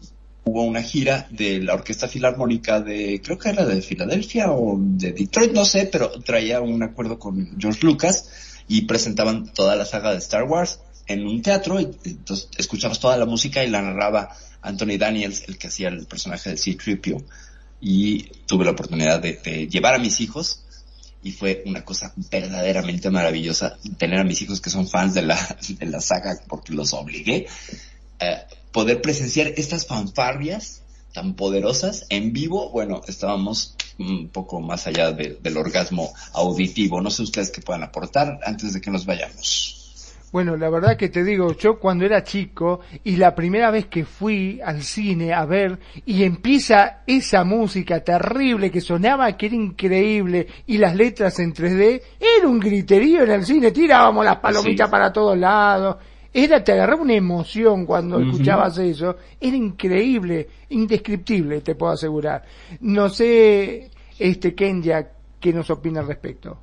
hubo 0.44 0.62
una 0.64 0.82
gira 0.82 1.28
de 1.30 1.60
la 1.60 1.74
Orquesta 1.74 2.08
Filarmónica 2.08 2.80
de, 2.80 3.20
creo 3.22 3.38
que 3.38 3.50
era 3.50 3.64
de 3.64 3.82
Filadelfia 3.82 4.50
o 4.50 4.78
de 4.78 5.12
Detroit, 5.12 5.52
no 5.52 5.64
sé, 5.64 5.86
pero 5.86 6.10
traía 6.22 6.60
un 6.60 6.82
acuerdo 6.82 7.18
con 7.18 7.58
George 7.58 7.84
Lucas 7.84 8.62
y 8.68 8.82
presentaban 8.82 9.52
toda 9.52 9.76
la 9.76 9.84
saga 9.84 10.12
de 10.12 10.18
Star 10.18 10.44
Wars 10.44 10.80
en 11.06 11.26
un 11.26 11.42
teatro, 11.42 11.80
y 11.80 11.90
entonces 12.04 12.48
escuchabas 12.56 13.00
toda 13.00 13.16
la 13.16 13.26
música 13.26 13.64
y 13.64 13.70
la 13.70 13.82
narraba 13.82 14.36
Anthony 14.62 14.96
Daniels, 14.98 15.44
el 15.48 15.58
que 15.58 15.66
hacía 15.66 15.88
el 15.88 16.06
personaje 16.06 16.50
de 16.50 16.56
C-Tripio. 16.56 17.24
Y 17.80 18.24
tuve 18.46 18.64
la 18.64 18.72
oportunidad 18.72 19.20
de, 19.20 19.40
de 19.42 19.66
llevar 19.66 19.94
a 19.94 19.98
mis 19.98 20.20
hijos 20.20 20.64
y 21.22 21.32
fue 21.32 21.62
una 21.66 21.84
cosa 21.84 22.12
verdaderamente 22.30 23.10
maravillosa 23.10 23.76
tener 23.98 24.20
a 24.20 24.24
mis 24.24 24.40
hijos 24.42 24.60
que 24.60 24.70
son 24.70 24.88
fans 24.88 25.14
de 25.14 25.22
la, 25.22 25.58
de 25.68 25.86
la 25.86 26.00
saga 26.00 26.38
porque 26.48 26.72
los 26.72 26.92
obligué, 26.94 27.46
eh, 28.20 28.38
poder 28.72 29.02
presenciar 29.02 29.48
estas 29.56 29.86
fanfarrias 29.86 30.82
tan 31.12 31.34
poderosas 31.34 32.06
en 32.08 32.32
vivo, 32.32 32.70
bueno, 32.70 33.02
estábamos 33.08 33.74
un 33.98 34.28
poco 34.28 34.60
más 34.60 34.86
allá 34.86 35.10
de- 35.12 35.38
del 35.42 35.56
orgasmo 35.56 36.12
auditivo. 36.32 37.00
No 37.00 37.10
sé 37.10 37.22
ustedes 37.22 37.50
qué 37.50 37.60
puedan 37.60 37.82
aportar 37.82 38.38
antes 38.46 38.72
de 38.72 38.80
que 38.80 38.90
nos 38.90 39.04
vayamos. 39.06 39.79
Bueno, 40.32 40.56
la 40.56 40.70
verdad 40.70 40.96
que 40.96 41.08
te 41.08 41.24
digo, 41.24 41.56
yo 41.56 41.80
cuando 41.80 42.04
era 42.04 42.22
chico 42.22 42.80
y 43.02 43.16
la 43.16 43.34
primera 43.34 43.70
vez 43.72 43.86
que 43.86 44.04
fui 44.04 44.60
al 44.64 44.82
cine 44.82 45.32
a 45.32 45.44
ver 45.44 45.76
y 46.06 46.22
empieza 46.22 47.02
esa 47.04 47.42
música 47.42 48.04
terrible 48.04 48.70
que 48.70 48.80
sonaba, 48.80 49.36
que 49.36 49.46
era 49.46 49.56
increíble, 49.56 50.46
y 50.68 50.78
las 50.78 50.94
letras 50.94 51.38
en 51.40 51.52
3D, 51.52 52.00
era 52.38 52.46
un 52.46 52.60
griterío 52.60 53.24
en 53.24 53.30
el 53.32 53.44
cine, 53.44 53.72
tirábamos 53.72 54.24
las 54.24 54.36
palomitas 54.36 54.86
Sí. 54.86 54.90
para 54.90 55.12
todos 55.12 55.36
lados. 55.36 55.96
Era, 56.32 56.62
te 56.62 56.70
agarraba 56.70 57.02
una 57.02 57.14
emoción 57.14 57.84
cuando 57.84 58.20
escuchabas 58.20 58.78
eso. 58.78 59.16
Era 59.40 59.56
increíble, 59.56 60.48
indescriptible, 60.68 61.60
te 61.60 61.74
puedo 61.74 61.92
asegurar. 61.92 62.44
No 62.82 63.08
sé, 63.08 63.90
este 64.16 64.54
Kenya, 64.54 65.08
qué 65.40 65.52
nos 65.52 65.68
opina 65.70 65.98
al 65.98 66.06
respecto. 66.06 66.56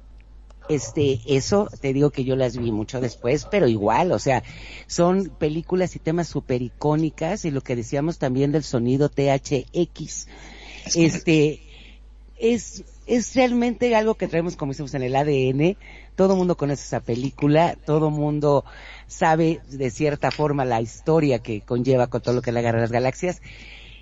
Este, 0.70 1.20
eso 1.28 1.70
te 1.80 1.94
digo 1.94 2.10
que 2.10 2.26
yo 2.26 2.36
las 2.36 2.58
vi 2.58 2.72
mucho 2.72 3.00
después, 3.00 3.46
pero 3.50 3.68
igual, 3.68 4.12
o 4.12 4.20
sea, 4.20 4.44
son 4.86 5.30
películas 5.30 5.96
y 5.96 6.00
temas 6.00 6.28
súper 6.28 6.62
icónicas 6.62 7.46
y 7.46 7.52
lo 7.52 7.62
que 7.62 7.76
decíamos 7.76 8.18
también 8.18 8.52
del 8.52 8.64
sonido 8.64 9.10
THX. 9.10 10.28
Este, 10.96 11.62
es, 12.38 12.84
es 13.06 13.36
realmente 13.36 13.96
algo 13.96 14.16
que 14.16 14.28
traemos, 14.28 14.56
como 14.56 14.74
decimos, 14.74 14.94
en 14.94 15.04
el 15.04 15.16
ADN. 15.16 15.78
Todo 16.16 16.36
mundo 16.36 16.58
conoce 16.58 16.84
esa 16.84 17.00
película, 17.00 17.78
todo 17.86 18.10
mundo 18.10 18.66
sabe 19.08 19.62
de 19.70 19.90
cierta 19.90 20.32
forma 20.32 20.66
la 20.66 20.82
historia 20.82 21.40
que 21.40 21.62
conlleva 21.62 22.08
con 22.08 22.22
todo 22.22 22.36
lo 22.36 22.42
que 22.42 22.50
es 22.50 22.54
la 22.54 22.62
Guerra 22.62 22.80
de 22.80 22.84
las 22.84 22.92
Galaxias. 22.92 23.42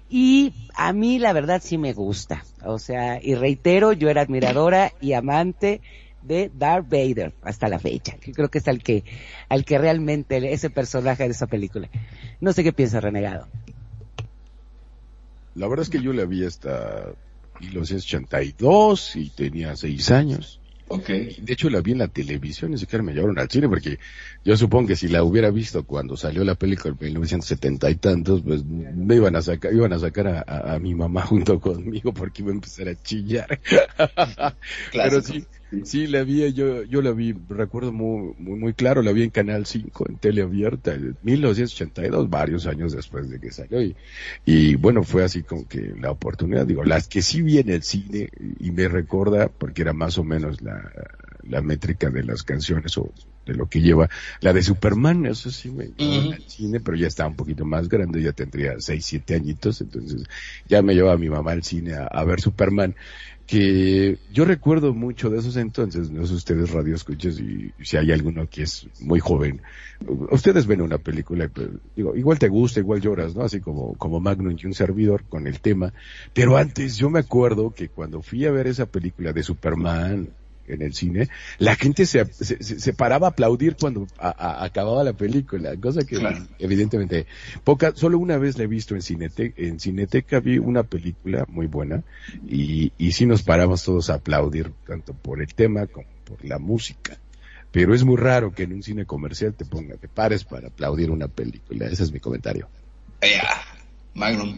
Y 0.09 0.53
a 0.75 0.93
mí 0.93 1.19
la 1.19 1.33
verdad 1.33 1.61
sí 1.63 1.77
me 1.77 1.93
gusta. 1.93 2.43
O 2.63 2.79
sea, 2.79 3.19
y 3.21 3.35
reitero, 3.35 3.93
yo 3.93 4.09
era 4.09 4.21
admiradora 4.21 4.93
y 5.01 5.13
amante 5.13 5.81
de 6.25 6.51
Darth 6.53 6.87
Vader 6.89 7.33
hasta 7.41 7.67
la 7.67 7.79
fecha. 7.79 8.17
Que 8.17 8.31
creo 8.33 8.49
que 8.49 8.57
es 8.59 8.67
al 8.67 8.81
que, 8.83 9.03
al 9.49 9.65
que 9.65 9.77
realmente 9.77 10.53
ese 10.53 10.69
personaje 10.69 11.23
de 11.23 11.29
esa 11.31 11.47
película. 11.47 11.89
No 12.41 12.53
sé 12.53 12.63
qué 12.63 12.73
piensa 12.73 12.99
Renegado. 12.99 13.47
La 15.55 15.67
verdad 15.67 15.83
es 15.83 15.89
que 15.89 16.01
yo 16.01 16.11
la 16.13 16.25
vi 16.25 16.43
hasta 16.45 17.13
1982 17.61 19.15
y 19.15 19.29
tenía 19.29 19.75
seis 19.75 20.11
años. 20.11 20.59
Ok. 20.87 21.07
De 21.07 21.53
hecho, 21.53 21.69
la 21.71 21.81
vi 21.81 21.93
en 21.93 21.97
la 21.97 22.07
televisión, 22.09 22.69
ni 22.71 22.77
siquiera 22.77 23.03
me 23.03 23.11
llevaron 23.13 23.39
al 23.39 23.49
cine, 23.49 23.67
porque 23.67 23.97
yo 24.43 24.55
supongo 24.55 24.89
que 24.89 24.95
si 24.95 25.07
la 25.07 25.23
hubiera 25.23 25.49
visto 25.49 25.83
cuando 25.83 26.15
salió 26.15 26.43
la 26.43 26.53
película 26.53 26.93
en 26.99 27.05
1970 27.07 27.89
y 27.89 27.95
tantos, 27.95 28.43
pues 28.43 28.63
me 28.65 29.15
iban 29.15 29.35
a 29.35 29.41
sacar, 29.41 29.73
iban 29.73 29.93
a 29.93 29.99
sacar 29.99 30.27
a, 30.27 30.43
a- 30.45 30.75
a 30.75 30.79
mi 30.79 30.93
mamá 30.93 31.21
junto 31.25 31.59
conmigo 31.59 32.13
porque 32.13 32.43
iba 32.43 32.51
a 32.51 32.55
empezar 32.55 32.87
a 32.89 32.95
chillar. 33.01 33.59
Pero 34.91 35.21
sí, 35.23 35.43
sí 35.83 36.07
la 36.07 36.23
vi, 36.23 36.53
yo, 36.53 36.83
yo 36.83 37.01
la 37.01 37.11
vi, 37.11 37.33
recuerdo 37.49 37.91
muy, 37.91 38.33
muy, 38.37 38.57
muy 38.59 38.73
claro, 38.73 39.01
la 39.01 39.11
vi 39.11 39.23
en 39.23 39.29
Canal 39.29 39.65
5, 39.65 40.05
en 40.09 40.17
tele 40.17 40.41
abierta, 40.41 40.93
en 40.93 41.17
1982, 41.21 42.29
varios 42.29 42.65
años 42.67 42.93
después 42.93 43.29
de 43.29 43.39
que 43.39 43.51
salió, 43.51 43.81
y, 43.81 43.95
y 44.45 44.75
bueno, 44.75 45.03
fue 45.03 45.23
así 45.23 45.43
como 45.43 45.67
que 45.67 45.93
la 45.99 46.11
oportunidad, 46.11 46.65
digo, 46.65 46.83
las 46.83 47.07
que 47.07 47.21
sí 47.21 47.41
vi 47.41 47.59
en 47.59 47.69
el 47.69 47.83
cine, 47.83 48.29
y 48.59 48.71
me 48.71 48.87
recuerda, 48.87 49.49
porque 49.49 49.81
era 49.83 49.93
más 49.93 50.17
o 50.17 50.23
menos 50.23 50.61
la, 50.61 50.91
la 51.43 51.61
métrica 51.61 52.09
de 52.09 52.23
las 52.23 52.43
canciones 52.43 52.97
o 52.97 53.13
de 53.45 53.53
lo 53.53 53.67
que 53.67 53.81
lleva, 53.81 54.09
la 54.41 54.53
de 54.53 54.63
Superman, 54.63 55.25
eso 55.27 55.51
sí 55.51 55.69
me 55.69 55.85
llevó 55.85 56.21
Ujú. 56.21 56.31
al 56.31 56.43
cine, 56.47 56.79
pero 56.79 56.97
ya 56.97 57.07
estaba 57.07 57.29
un 57.29 57.35
poquito 57.35 57.63
más 57.63 57.87
grande, 57.89 58.21
ya 58.21 58.33
tendría 58.33 58.79
6, 58.79 59.05
7 59.05 59.35
añitos, 59.35 59.81
entonces 59.81 60.23
ya 60.67 60.81
me 60.81 60.95
llevaba 60.95 61.17
mi 61.17 61.29
mamá 61.29 61.51
al 61.51 61.63
cine 61.63 61.93
a, 61.93 62.05
a 62.07 62.23
ver 62.23 62.41
Superman, 62.41 62.95
que 63.45 64.17
yo 64.31 64.43
recuerdo 64.43 64.93
mucho 64.93 65.29
de 65.29 65.37
esos 65.37 65.55
entonces, 65.57 66.09
no 66.09 66.25
sé 66.25 66.33
ustedes 66.33 66.71
radio 66.71 66.95
escuchas 66.95 67.39
y 67.39 67.71
si 67.83 67.97
hay 67.97 68.11
alguno 68.11 68.49
que 68.49 68.63
es 68.63 68.87
muy 68.99 69.19
joven, 69.19 69.61
ustedes 70.31 70.65
ven 70.65 70.81
una 70.81 70.97
película, 70.97 71.47
pues, 71.47 71.69
digo, 71.95 72.15
igual 72.15 72.39
te 72.39 72.47
gusta, 72.47 72.79
igual 72.79 73.01
lloras, 73.01 73.35
¿no? 73.35 73.43
Así 73.43 73.61
como, 73.61 73.93
como 73.95 74.19
Magnum 74.19 74.55
y 74.57 74.65
un 74.65 74.73
servidor 74.73 75.23
con 75.25 75.45
el 75.45 75.59
tema, 75.59 75.93
pero 76.33 76.57
antes 76.57 76.97
yo 76.97 77.09
me 77.09 77.19
acuerdo 77.19 77.71
que 77.71 77.89
cuando 77.89 78.21
fui 78.21 78.45
a 78.45 78.51
ver 78.51 78.65
esa 78.65 78.87
película 78.87 79.31
de 79.31 79.43
Superman, 79.43 80.29
en 80.67 80.81
el 80.81 80.93
cine, 80.93 81.29
la 81.57 81.75
gente 81.75 82.05
se, 82.05 82.25
se, 82.33 82.61
se 82.63 82.93
paraba 82.93 83.27
a 83.27 83.29
aplaudir 83.31 83.75
cuando 83.79 84.07
a- 84.17 84.29
a- 84.29 84.63
acababa 84.65 85.03
la 85.03 85.13
película, 85.13 85.75
cosa 85.77 86.01
que 86.05 86.17
Claro. 86.17 86.45
evidentemente 86.59 87.25
poca, 87.63 87.93
solo 87.95 88.17
una 88.19 88.37
vez 88.37 88.57
la 88.57 88.63
he 88.63 88.67
visto 88.67 88.95
en 88.95 89.01
Cineteca, 89.01 89.61
en 89.61 89.79
Cineteca 89.79 90.39
vi 90.39 90.57
una 90.57 90.83
película 90.83 91.45
muy 91.47 91.67
buena 91.67 92.03
y, 92.47 92.91
y 92.97 93.11
sí 93.11 93.25
nos 93.25 93.43
paramos 93.43 93.83
todos 93.83 94.09
a 94.09 94.15
aplaudir 94.15 94.71
tanto 94.87 95.13
por 95.13 95.41
el 95.41 95.53
tema 95.53 95.87
como 95.87 96.07
por 96.23 96.43
la 96.43 96.57
música. 96.59 97.17
Pero 97.71 97.93
es 97.93 98.03
muy 98.05 98.15
raro 98.15 98.53
que 98.53 98.63
en 98.63 98.71
un 98.73 98.83
cine 98.83 99.05
comercial 99.05 99.53
te 99.53 99.65
ponga, 99.65 99.97
te 99.97 100.07
pares 100.07 100.45
para 100.45 100.69
aplaudir 100.69 101.11
una 101.11 101.27
película. 101.27 101.87
Ese 101.87 102.03
es 102.03 102.11
mi 102.11 102.19
comentario. 102.21 102.69
Magnum. 104.13 104.57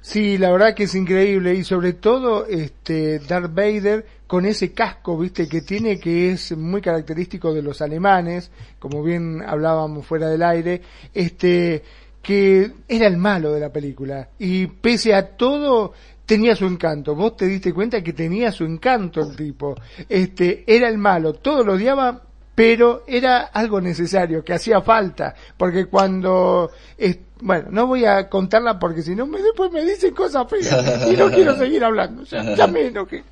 Sí, 0.00 0.38
la 0.38 0.50
verdad 0.50 0.74
que 0.74 0.84
es 0.84 0.94
increíble 0.94 1.54
y 1.54 1.64
sobre 1.64 1.92
todo 1.94 2.46
este 2.46 3.18
Darth 3.18 3.54
Vader 3.54 4.06
con 4.26 4.44
ese 4.44 4.72
casco, 4.72 5.18
viste, 5.18 5.48
que 5.48 5.62
tiene 5.62 5.98
que 5.98 6.32
es 6.32 6.56
muy 6.56 6.80
característico 6.80 7.52
de 7.52 7.62
los 7.62 7.80
alemanes, 7.80 8.50
como 8.78 9.02
bien 9.02 9.42
hablábamos 9.46 10.06
fuera 10.06 10.28
del 10.28 10.42
aire, 10.42 10.82
este 11.14 11.82
que 12.22 12.70
era 12.88 13.06
el 13.06 13.16
malo 13.16 13.52
de 13.52 13.60
la 13.60 13.72
película 13.72 14.28
y 14.38 14.66
pese 14.66 15.14
a 15.14 15.36
todo 15.36 15.94
tenía 16.26 16.54
su 16.54 16.66
encanto. 16.66 17.14
Vos 17.14 17.36
te 17.36 17.46
diste 17.46 17.72
cuenta 17.72 18.02
que 18.02 18.12
tenía 18.12 18.52
su 18.52 18.64
encanto 18.64 19.22
el 19.22 19.34
tipo. 19.34 19.74
Este 20.10 20.62
era 20.66 20.88
el 20.88 20.98
malo, 20.98 21.32
todo 21.32 21.64
lo 21.64 21.72
odiaba, 21.72 22.22
pero 22.58 23.04
era 23.06 23.42
algo 23.54 23.80
necesario, 23.80 24.42
que 24.42 24.52
hacía 24.52 24.80
falta, 24.82 25.32
porque 25.56 25.84
cuando, 25.86 26.72
eh, 26.98 27.20
bueno, 27.40 27.68
no 27.70 27.86
voy 27.86 28.04
a 28.04 28.28
contarla 28.28 28.80
porque 28.80 29.00
si 29.00 29.14
no 29.14 29.28
me, 29.28 29.40
después 29.40 29.70
me 29.70 29.84
dicen 29.84 30.12
cosas 30.12 30.44
feas 30.50 31.08
y 31.08 31.16
no 31.16 31.30
quiero 31.30 31.56
seguir 31.56 31.84
hablando, 31.84 32.24
ya, 32.24 32.56
ya 32.56 32.66
me 32.66 32.88
enojé. 32.88 33.22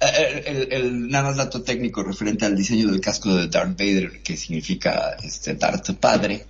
Eh, 0.00 0.44
El, 0.46 0.72
el, 0.72 1.08
nada 1.08 1.24
más 1.24 1.38
dato 1.38 1.60
técnico 1.64 2.04
referente 2.04 2.46
al 2.46 2.54
diseño 2.54 2.86
del 2.86 3.00
casco 3.00 3.34
de 3.34 3.48
Darth 3.48 3.76
Vader, 3.76 4.22
que 4.22 4.36
significa 4.36 5.16
este 5.20 5.54
Darth 5.54 5.90
Padre. 5.98 6.46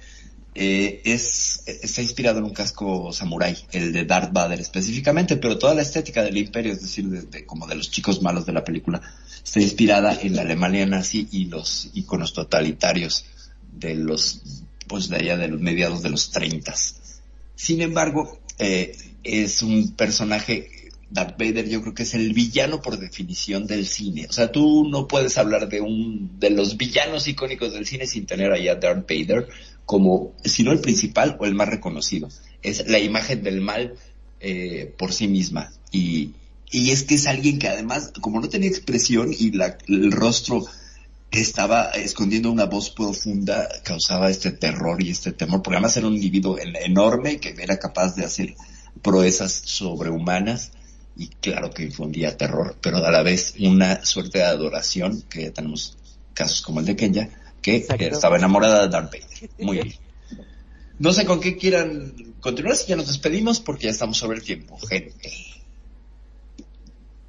Eh, 0.54 1.00
es, 1.04 1.62
está 1.66 2.02
inspirado 2.02 2.38
en 2.38 2.44
un 2.44 2.52
casco 2.52 3.12
samurái, 3.12 3.56
el 3.72 3.92
de 3.92 4.04
Darth 4.04 4.32
Vader 4.32 4.60
específicamente, 4.60 5.36
pero 5.36 5.58
toda 5.58 5.74
la 5.74 5.82
estética 5.82 6.22
del 6.22 6.36
imperio, 6.36 6.72
es 6.72 6.82
decir, 6.82 7.06
de, 7.08 7.22
de- 7.22 7.46
como 7.46 7.66
de 7.66 7.74
los 7.74 7.90
chicos 7.90 8.20
malos 8.22 8.44
de 8.44 8.52
la 8.52 8.64
película, 8.64 9.00
está 9.42 9.60
inspirada 9.60 10.18
en 10.20 10.36
la 10.36 10.42
Alemania 10.42 10.84
nazi 10.86 11.26
y 11.32 11.46
los 11.46 11.88
iconos 11.94 12.32
totalitarios 12.34 13.24
de 13.72 13.94
los, 13.94 14.42
pues 14.88 15.08
de 15.08 15.16
allá 15.16 15.36
de 15.38 15.48
los 15.48 15.60
mediados 15.60 16.02
de 16.02 16.10
los 16.10 16.30
30. 16.30 16.74
Sin 17.54 17.80
embargo, 17.80 18.38
eh, 18.58 18.96
es 19.24 19.62
un 19.62 19.92
personaje, 19.92 20.68
Darth 21.10 21.38
Vader 21.38 21.68
yo 21.68 21.80
creo 21.82 21.94
que 21.94 22.02
es 22.02 22.14
el 22.14 22.32
villano 22.34 22.80
por 22.82 22.98
definición 22.98 23.66
del 23.66 23.86
cine. 23.86 24.26
O 24.28 24.32
sea, 24.32 24.52
tú 24.52 24.88
no 24.88 25.06
puedes 25.08 25.38
hablar 25.38 25.68
de 25.68 25.80
un, 25.80 26.38
de 26.38 26.50
los 26.50 26.76
villanos 26.76 27.26
icónicos 27.28 27.72
del 27.72 27.86
cine 27.86 28.06
sin 28.06 28.26
tener 28.26 28.52
ahí 28.52 28.68
a 28.68 28.74
Darth 28.76 29.08
Vader 29.08 29.48
como, 29.86 30.32
si 30.44 30.62
no 30.62 30.72
el 30.72 30.80
principal 30.80 31.36
o 31.40 31.44
el 31.46 31.54
más 31.54 31.68
reconocido. 31.68 32.28
Es 32.62 32.86
la 32.88 32.98
imagen 32.98 33.42
del 33.42 33.60
mal 33.60 33.94
eh, 34.40 34.92
por 34.98 35.12
sí 35.12 35.28
misma. 35.28 35.72
Y, 35.90 36.30
y 36.70 36.90
es 36.90 37.02
que 37.02 37.16
es 37.16 37.26
alguien 37.26 37.58
que 37.58 37.68
además, 37.68 38.12
como 38.20 38.40
no 38.40 38.48
tenía 38.48 38.68
expresión 38.68 39.32
y 39.36 39.50
la, 39.52 39.76
el 39.88 40.12
rostro 40.12 40.64
estaba 41.30 41.90
escondiendo 41.90 42.50
una 42.50 42.66
voz 42.66 42.90
profunda, 42.90 43.68
causaba 43.84 44.30
este 44.30 44.52
terror 44.52 45.02
y 45.02 45.10
este 45.10 45.32
temor, 45.32 45.62
porque 45.62 45.76
además 45.76 45.96
era 45.96 46.06
un 46.06 46.14
individuo 46.14 46.58
en- 46.58 46.76
enorme 46.76 47.38
que 47.40 47.54
era 47.58 47.78
capaz 47.78 48.14
de 48.14 48.24
hacer 48.24 48.54
proezas 49.00 49.52
sobrehumanas 49.64 50.72
y 51.16 51.28
claro 51.28 51.70
que 51.70 51.84
infundía 51.84 52.36
terror, 52.36 52.76
pero 52.80 52.98
a 52.98 53.10
la 53.10 53.22
vez 53.22 53.54
una 53.60 54.04
suerte 54.04 54.38
de 54.38 54.44
adoración, 54.44 55.22
que 55.28 55.50
tenemos 55.50 55.96
casos 56.34 56.60
como 56.62 56.80
el 56.80 56.86
de 56.86 56.96
Kenya, 56.96 57.30
que 57.62 57.76
Exacto. 57.76 58.04
estaba 58.04 58.36
enamorada 58.36 58.82
de 58.82 58.88
Darth 58.88 59.12
Vader. 59.12 59.50
Muy 59.60 59.76
bien. 59.78 59.94
No 60.98 61.12
sé 61.12 61.24
con 61.24 61.40
qué 61.40 61.56
quieran 61.56 62.34
continuar, 62.40 62.76
si 62.76 62.88
ya 62.88 62.96
nos 62.96 63.06
despedimos 63.08 63.60
porque 63.60 63.84
ya 63.84 63.90
estamos 63.90 64.18
sobre 64.18 64.38
el 64.38 64.44
tiempo, 64.44 64.78
gente. 64.78 65.32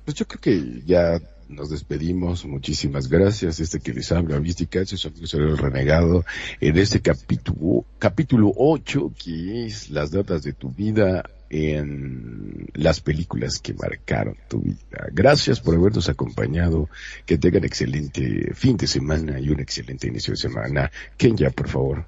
Pues 0.05 0.17
yo 0.17 0.27
creo 0.27 0.41
que 0.41 0.81
ya 0.85 1.21
nos 1.47 1.69
despedimos. 1.69 2.45
Muchísimas 2.45 3.07
gracias. 3.07 3.59
Este 3.59 3.79
que 3.79 3.93
les 3.93 4.11
habla, 4.11 4.41
ese 4.43 4.95
es 4.95 5.33
el 5.33 5.57
renegado 5.57 6.25
en 6.59 6.77
este 6.77 7.01
capítulo, 7.01 7.85
capítulo 7.99 8.51
8, 8.55 9.13
que 9.23 9.65
es 9.65 9.89
las 9.89 10.11
notas 10.11 10.43
de 10.43 10.53
tu 10.53 10.69
vida 10.69 11.23
en 11.53 12.67
las 12.73 12.99
películas 12.99 13.59
que 13.59 13.73
marcaron 13.73 14.35
tu 14.49 14.59
vida. 14.59 15.07
Gracias 15.11 15.59
por 15.59 15.75
habernos 15.75 16.09
acompañado. 16.09 16.89
Que 17.25 17.37
tengan 17.37 17.63
excelente 17.63 18.51
fin 18.55 18.75
de 18.77 18.87
semana 18.87 19.39
y 19.39 19.49
un 19.49 19.59
excelente 19.59 20.07
inicio 20.07 20.31
de 20.31 20.37
semana. 20.37 20.91
Kenya, 21.17 21.49
por 21.51 21.67
favor. 21.69 22.05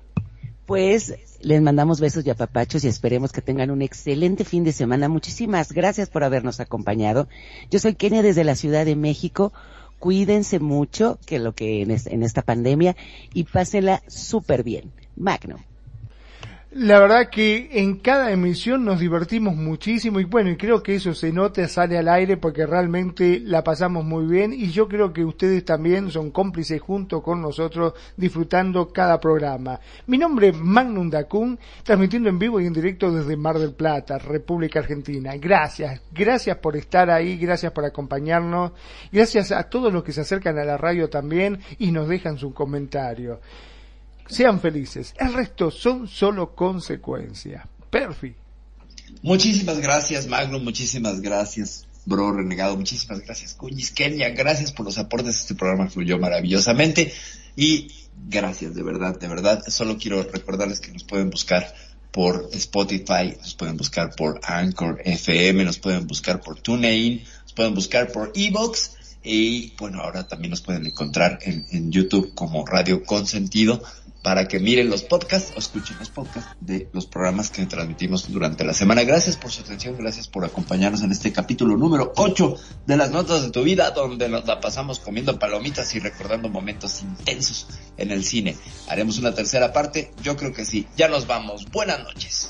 Pues 0.65 1.13
les 1.41 1.61
mandamos 1.61 1.99
besos 1.99 2.25
y 2.25 2.31
apapachos 2.31 2.83
y 2.83 2.87
esperemos 2.87 3.31
que 3.31 3.41
tengan 3.41 3.69
un 3.69 3.83
excelente 3.83 4.43
fin 4.45 4.63
de 4.63 4.71
semana. 4.71 5.07
Muchísimas 5.07 5.71
gracias 5.71 6.09
por 6.09 6.23
habernos 6.23 6.59
acompañado. 6.59 7.27
Yo 7.69 7.77
soy 7.77 7.93
Kenia 7.93 8.23
desde 8.23 8.43
la 8.43 8.55
Ciudad 8.55 8.83
de 8.83 8.95
México. 8.95 9.53
Cuídense 9.99 10.59
mucho 10.59 11.19
que 11.27 11.37
lo 11.39 11.53
que 11.53 11.83
en, 11.83 11.91
es- 11.91 12.07
en 12.07 12.23
esta 12.23 12.41
pandemia 12.41 12.95
y 13.33 13.43
pásenla 13.43 14.01
súper 14.07 14.63
bien. 14.63 14.91
Magno. 15.15 15.57
La 16.77 16.99
verdad 16.99 17.29
que 17.29 17.69
en 17.71 17.99
cada 17.99 18.31
emisión 18.31 18.83
nos 18.83 18.99
divertimos 18.99 19.55
muchísimo 19.55 20.19
y 20.19 20.25
bueno, 20.25 20.49
y 20.49 20.57
creo 20.57 20.83
que 20.83 20.95
eso 20.95 21.13
se 21.13 21.31
nota, 21.31 21.65
sale 21.69 21.97
al 21.97 22.09
aire 22.09 22.35
porque 22.35 22.65
realmente 22.65 23.39
la 23.39 23.63
pasamos 23.63 24.03
muy 24.03 24.25
bien 24.25 24.51
y 24.51 24.71
yo 24.71 24.89
creo 24.89 25.13
que 25.13 25.23
ustedes 25.23 25.63
también 25.63 26.11
son 26.11 26.31
cómplices 26.31 26.81
junto 26.81 27.23
con 27.23 27.41
nosotros 27.41 27.93
disfrutando 28.17 28.91
cada 28.91 29.21
programa. 29.21 29.79
Mi 30.07 30.17
nombre 30.17 30.49
es 30.49 30.57
Magnum 30.57 31.09
Dacun, 31.09 31.57
transmitiendo 31.81 32.27
en 32.27 32.39
vivo 32.39 32.59
y 32.59 32.65
en 32.65 32.73
directo 32.73 33.09
desde 33.09 33.37
Mar 33.37 33.57
del 33.57 33.73
Plata, 33.73 34.17
República 34.17 34.79
Argentina. 34.79 35.31
Gracias, 35.37 36.01
gracias 36.11 36.57
por 36.57 36.75
estar 36.75 37.09
ahí, 37.09 37.37
gracias 37.37 37.71
por 37.71 37.85
acompañarnos, 37.85 38.73
gracias 39.13 39.53
a 39.53 39.63
todos 39.69 39.93
los 39.93 40.03
que 40.03 40.11
se 40.11 40.19
acercan 40.19 40.57
a 40.57 40.65
la 40.65 40.75
radio 40.75 41.09
también 41.09 41.57
y 41.79 41.93
nos 41.93 42.09
dejan 42.09 42.37
su 42.37 42.53
comentario. 42.53 43.39
Sean 44.27 44.59
felices. 44.59 45.13
El 45.17 45.33
resto 45.33 45.71
son 45.71 46.07
solo 46.07 46.55
consecuencias. 46.55 47.63
Perfi. 47.89 48.35
Muchísimas 49.21 49.79
gracias, 49.79 50.27
Magnum, 50.27 50.63
muchísimas 50.63 51.21
gracias, 51.21 51.87
Bro 52.05 52.33
Renegado, 52.33 52.75
muchísimas 52.75 53.21
gracias, 53.21 53.53
Cuñis 53.53 53.91
Kenia, 53.91 54.29
gracias 54.29 54.71
por 54.71 54.85
los 54.85 54.97
aportes, 54.97 55.35
este 55.39 55.55
programa. 55.55 55.89
Fluyó 55.89 56.17
maravillosamente. 56.19 57.13
Y 57.55 57.87
gracias, 58.27 58.75
de 58.75 58.83
verdad, 58.83 59.17
de 59.19 59.27
verdad, 59.27 59.63
solo 59.67 59.97
quiero 59.97 60.21
recordarles 60.23 60.79
que 60.79 60.91
nos 60.91 61.03
pueden 61.03 61.29
buscar 61.29 61.73
por 62.11 62.49
Spotify, 62.53 63.35
nos 63.39 63.55
pueden 63.55 63.77
buscar 63.77 64.13
por 64.15 64.39
Anchor 64.43 65.01
FM, 65.03 65.63
nos 65.65 65.79
pueden 65.79 66.07
buscar 66.07 66.41
por 66.41 66.59
TuneIn, 66.59 67.23
nos 67.43 67.53
pueden 67.53 67.73
buscar 67.73 68.11
por 68.11 68.31
Evox. 68.35 68.91
Y 69.23 69.73
bueno, 69.77 70.01
ahora 70.01 70.27
también 70.27 70.51
nos 70.51 70.61
pueden 70.61 70.85
encontrar 70.85 71.39
en, 71.41 71.65
en 71.71 71.91
YouTube 71.91 72.33
como 72.35 72.65
Radio 72.65 73.03
Consentido 73.03 73.81
para 74.25 74.47
que 74.47 74.59
miren 74.59 74.89
los 74.89 75.03
podcasts 75.03 75.53
o 75.55 75.59
escuchen 75.59 75.97
los 75.99 76.09
podcasts 76.09 76.55
de 76.59 76.89
los 76.93 77.05
programas 77.05 77.51
que 77.51 77.63
transmitimos 77.67 78.31
durante 78.31 78.63
la 78.63 78.73
semana. 78.73 79.03
Gracias 79.03 79.37
por 79.37 79.51
su 79.51 79.61
atención, 79.61 79.95
gracias 79.99 80.27
por 80.27 80.43
acompañarnos 80.43 81.03
en 81.03 81.11
este 81.11 81.31
capítulo 81.31 81.77
número 81.77 82.11
8 82.15 82.55
de 82.87 82.97
las 82.97 83.11
notas 83.11 83.43
de 83.43 83.51
tu 83.51 83.61
vida, 83.61 83.91
donde 83.91 84.27
nos 84.27 84.47
la 84.47 84.59
pasamos 84.59 84.99
comiendo 84.99 85.37
palomitas 85.37 85.93
y 85.93 85.99
recordando 85.99 86.49
momentos 86.49 87.03
intensos 87.03 87.67
en 87.97 88.09
el 88.09 88.25
cine. 88.25 88.57
Haremos 88.87 89.19
una 89.19 89.35
tercera 89.35 89.71
parte, 89.71 90.11
yo 90.23 90.35
creo 90.35 90.51
que 90.51 90.65
sí. 90.65 90.87
Ya 90.97 91.07
nos 91.07 91.27
vamos. 91.27 91.69
Buenas 91.69 91.99
noches. 91.99 92.49